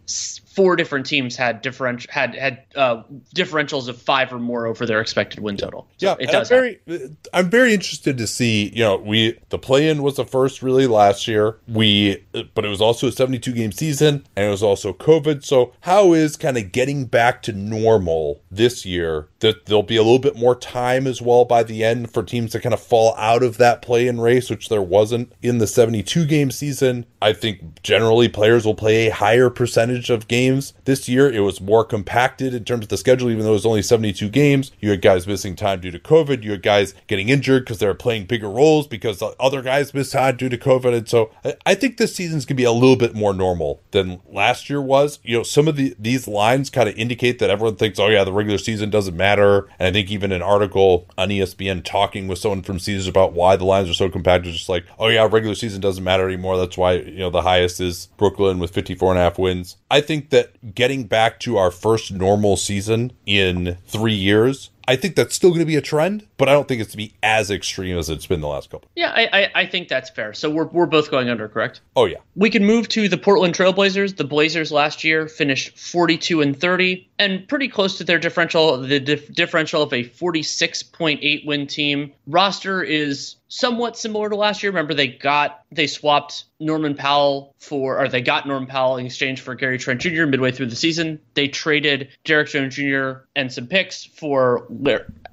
four 0.58 0.76
different 0.76 1.06
teams 1.06 1.36
had 1.36 1.62
different 1.62 2.10
had 2.10 2.34
had 2.34 2.64
uh, 2.76 3.04
differentials 3.36 3.88
of 3.88 4.02
five 4.02 4.34
or 4.34 4.40
more 4.40 4.66
over 4.66 4.88
their 4.88 5.00
expected 5.00 5.40
win 5.40 5.56
total. 5.56 5.88
So 5.98 6.08
yeah, 6.08 6.16
it 6.20 6.32
does. 6.32 6.52
I'm 6.52 6.58
very, 6.58 6.80
I'm 7.32 7.50
very 7.52 7.74
interested 7.76 8.18
to 8.18 8.26
see. 8.26 8.72
You 8.74 8.84
know, 8.84 8.98
we 8.98 9.38
the 9.50 9.60
play-in 9.60 10.02
was 10.02 10.16
the 10.16 10.26
first 10.26 10.64
really 10.64 10.88
last 10.88 11.28
year. 11.28 11.60
We, 11.68 12.26
but 12.56 12.66
it 12.66 12.70
was 12.70 12.82
also 12.82 13.08
a 13.08 13.12
72 13.12 13.54
game 13.54 13.72
season, 13.72 14.26
and 14.36 14.48
it 14.48 14.50
was 14.50 14.64
also 14.64 14.94
COVID. 14.94 15.46
So 15.46 15.74
how 15.82 16.14
is 16.14 16.36
kind 16.36 16.58
of 16.58 16.72
getting 16.72 17.06
back 17.06 17.44
to 17.44 17.54
normal 17.54 18.42
this 18.50 18.84
year? 18.84 19.28
That 19.42 19.68
there'll 19.68 19.84
be 19.84 19.98
a 19.98 20.02
little 20.02 20.18
bit 20.18 20.36
more 20.36 20.56
time 20.56 21.06
as 21.06 21.22
well 21.22 21.46
by 21.46 21.62
the 21.62 21.84
end 21.84 22.12
for 22.12 22.24
teams 22.24 22.54
to 22.54 22.60
kind 22.60 22.74
of 22.74 22.82
fall 22.82 23.14
out 23.16 23.44
of 23.44 23.58
that 23.58 23.84
play-in 23.84 24.20
race, 24.20 24.50
which 24.50 24.70
there 24.70 24.82
wasn't 24.82 25.32
in 25.44 25.60
the 25.60 25.68
72 25.68 26.26
game 26.26 26.50
season. 26.50 27.06
I 27.22 27.34
think 27.34 27.84
generally 27.84 28.28
players 28.28 28.66
will 28.66 28.74
play 28.74 29.08
a 29.08 29.14
higher 29.14 29.52
percentage 29.52 30.10
of 30.10 30.28
games 30.28 30.47
this 30.86 31.08
year. 31.08 31.32
It 31.32 31.42
was 31.42 31.62
more 31.62 31.84
compacted 31.84 32.54
in 32.54 32.64
terms 32.66 32.86
of 32.86 32.90
the 32.90 32.98
schedule, 32.98 33.30
even 33.30 33.44
though 33.44 33.52
it 33.52 33.54
was 33.54 33.66
only 33.66 33.82
72 33.82 34.30
games. 34.30 34.72
You 34.80 34.90
had 34.92 35.02
guys 35.02 35.28
missing 35.28 35.56
time 35.56 35.82
due 35.82 35.92
to 35.92 36.00
COVID. 36.00 36.44
You 36.44 36.52
had 36.52 36.64
guys 36.64 36.94
getting 37.08 37.30
injured 37.30 37.64
because 37.64 37.80
they 37.80 37.88
were 37.88 37.94
playing 37.94 38.26
bigger 38.26 38.50
roles 38.50 38.88
because 38.88 39.24
other 39.40 39.62
guys 39.62 39.94
missed 39.94 40.14
time 40.14 40.38
due 40.38 40.50
to 40.50 40.58
COVID. 40.58 40.94
And 40.94 41.10
so 41.10 41.32
I 41.66 41.76
think 41.76 41.98
this 41.98 42.16
season's 42.16 42.46
going 42.46 42.56
to 42.56 42.62
be 42.62 42.64
a 42.64 42.72
little 42.72 42.96
bit 42.96 43.16
more 43.16 43.34
normal 43.34 43.82
than 43.92 44.22
last 44.30 44.70
year 44.70 44.82
was. 44.82 45.20
You 45.24 45.38
know, 45.38 45.44
some 45.44 45.68
of 45.68 45.76
the 45.76 45.96
these 46.00 46.28
lines 46.28 46.70
kind 46.70 46.88
of 46.88 46.98
indicate 46.98 47.40
that 47.40 47.50
everyone 47.50 47.76
thinks, 47.76 48.00
oh, 48.00 48.08
yeah, 48.08 48.24
the 48.24 48.34
regular 48.34 48.58
season 48.58 48.90
doesn't 48.90 49.16
matter. 49.16 49.68
And 49.80 49.88
I 49.88 49.92
think 49.92 50.12
even 50.12 50.32
an 50.32 50.42
article 50.42 51.08
on 51.18 51.30
ESPN 51.30 51.84
talking 51.84 52.28
with 52.28 52.40
someone 52.40 52.62
from 52.62 52.80
Caesars 52.80 53.08
about 53.08 53.34
why 53.34 53.56
the 53.56 53.66
lines 53.66 53.90
are 53.90 53.94
so 53.94 54.10
compacted, 54.10 54.50
is 54.50 54.58
just 54.58 54.70
like, 54.70 54.86
oh, 55.00 55.08
yeah, 55.08 55.28
regular 55.30 55.56
season 55.56 55.82
doesn't 55.82 56.04
matter 56.04 56.28
anymore. 56.28 56.58
That's 56.58 56.78
why, 56.78 56.94
you 56.94 57.20
know, 57.20 57.30
the 57.30 57.42
highest 57.42 57.80
is 57.80 58.10
Brooklyn 58.18 58.60
with 58.60 58.74
54 58.74 59.12
and 59.12 59.20
a 59.20 59.24
half 59.24 59.38
wins. 59.38 59.78
I 59.90 60.02
think 60.02 60.30
that 60.30 60.37
getting 60.74 61.06
back 61.06 61.40
to 61.42 61.58
our 61.58 61.72
first 61.72 62.12
normal 62.12 62.58
season 62.58 63.12
in 63.26 63.78
three 63.88 64.14
years 64.14 64.70
I 64.88 64.96
think 64.96 65.16
that's 65.16 65.36
still 65.36 65.50
going 65.50 65.60
to 65.60 65.66
be 65.66 65.76
a 65.76 65.82
trend, 65.82 66.26
but 66.38 66.48
I 66.48 66.54
don't 66.54 66.66
think 66.68 66.82
it's 66.82 66.92
to 66.92 66.98
be 66.98 67.14
as 67.22 67.52
extreme 67.52 67.98
as 67.98 68.10
it's 68.10 68.26
been 68.26 68.40
the 68.40 68.48
last 68.48 68.70
couple. 68.70 68.90
Yeah, 68.96 69.12
I, 69.14 69.28
I, 69.34 69.52
I, 69.54 69.66
think 69.66 69.90
that's 69.90 70.10
fair. 70.10 70.34
So 70.34 70.50
we're, 70.50 70.68
we're 70.68 70.86
both 70.86 71.12
going 71.12 71.30
under, 71.30 71.50
correct? 71.50 71.82
Oh 71.98 72.06
yeah. 72.06 72.20
We 72.36 72.50
can 72.50 72.64
move 72.64 72.88
to 72.90 73.10
the 73.10 73.18
Portland 73.18 73.54
Trailblazers. 73.54 74.16
The 74.16 74.24
Blazers 74.24 74.72
last 74.72 75.04
year 75.04 75.28
finished 75.28 75.78
42 75.78 76.42
and 76.42 76.58
30 76.58 77.07
and 77.20 77.48
pretty 77.48 77.68
close 77.68 77.98
to 77.98 78.04
their 78.04 78.20
differential, 78.20 78.78
the 78.78 79.00
dif- 79.00 79.34
differential 79.34 79.82
of 79.82 79.92
a 79.94 80.04
46.8 80.04 81.46
win 81.46 81.68
team. 81.68 82.14
Roster 82.28 82.84
is 82.84 83.36
somewhat 83.48 83.98
similar 83.98 84.30
to 84.30 84.36
last 84.36 84.62
year. 84.62 84.72
Remember, 84.72 84.94
they 84.94 85.08
got 85.08 85.64
they 85.72 85.88
swapped 85.88 86.46
Norman 86.60 86.96
Powell 86.96 87.56
for, 87.60 88.00
or 88.00 88.08
they 88.08 88.22
got 88.22 88.48
Norman 88.48 88.68
Powell 88.68 88.98
in 88.98 89.06
exchange 89.06 89.42
for 89.42 89.56
Gary 89.56 89.78
Trent 89.78 90.02
Jr. 90.02 90.26
midway 90.26 90.52
through 90.52 90.68
the 90.68 90.76
season. 90.76 91.20
They 91.34 91.48
traded 91.48 92.10
Derrick 92.24 92.50
Jones 92.50 92.76
Jr. 92.76 93.24
and 93.36 93.52
some 93.52 93.68
picks 93.68 94.04
for 94.06 94.68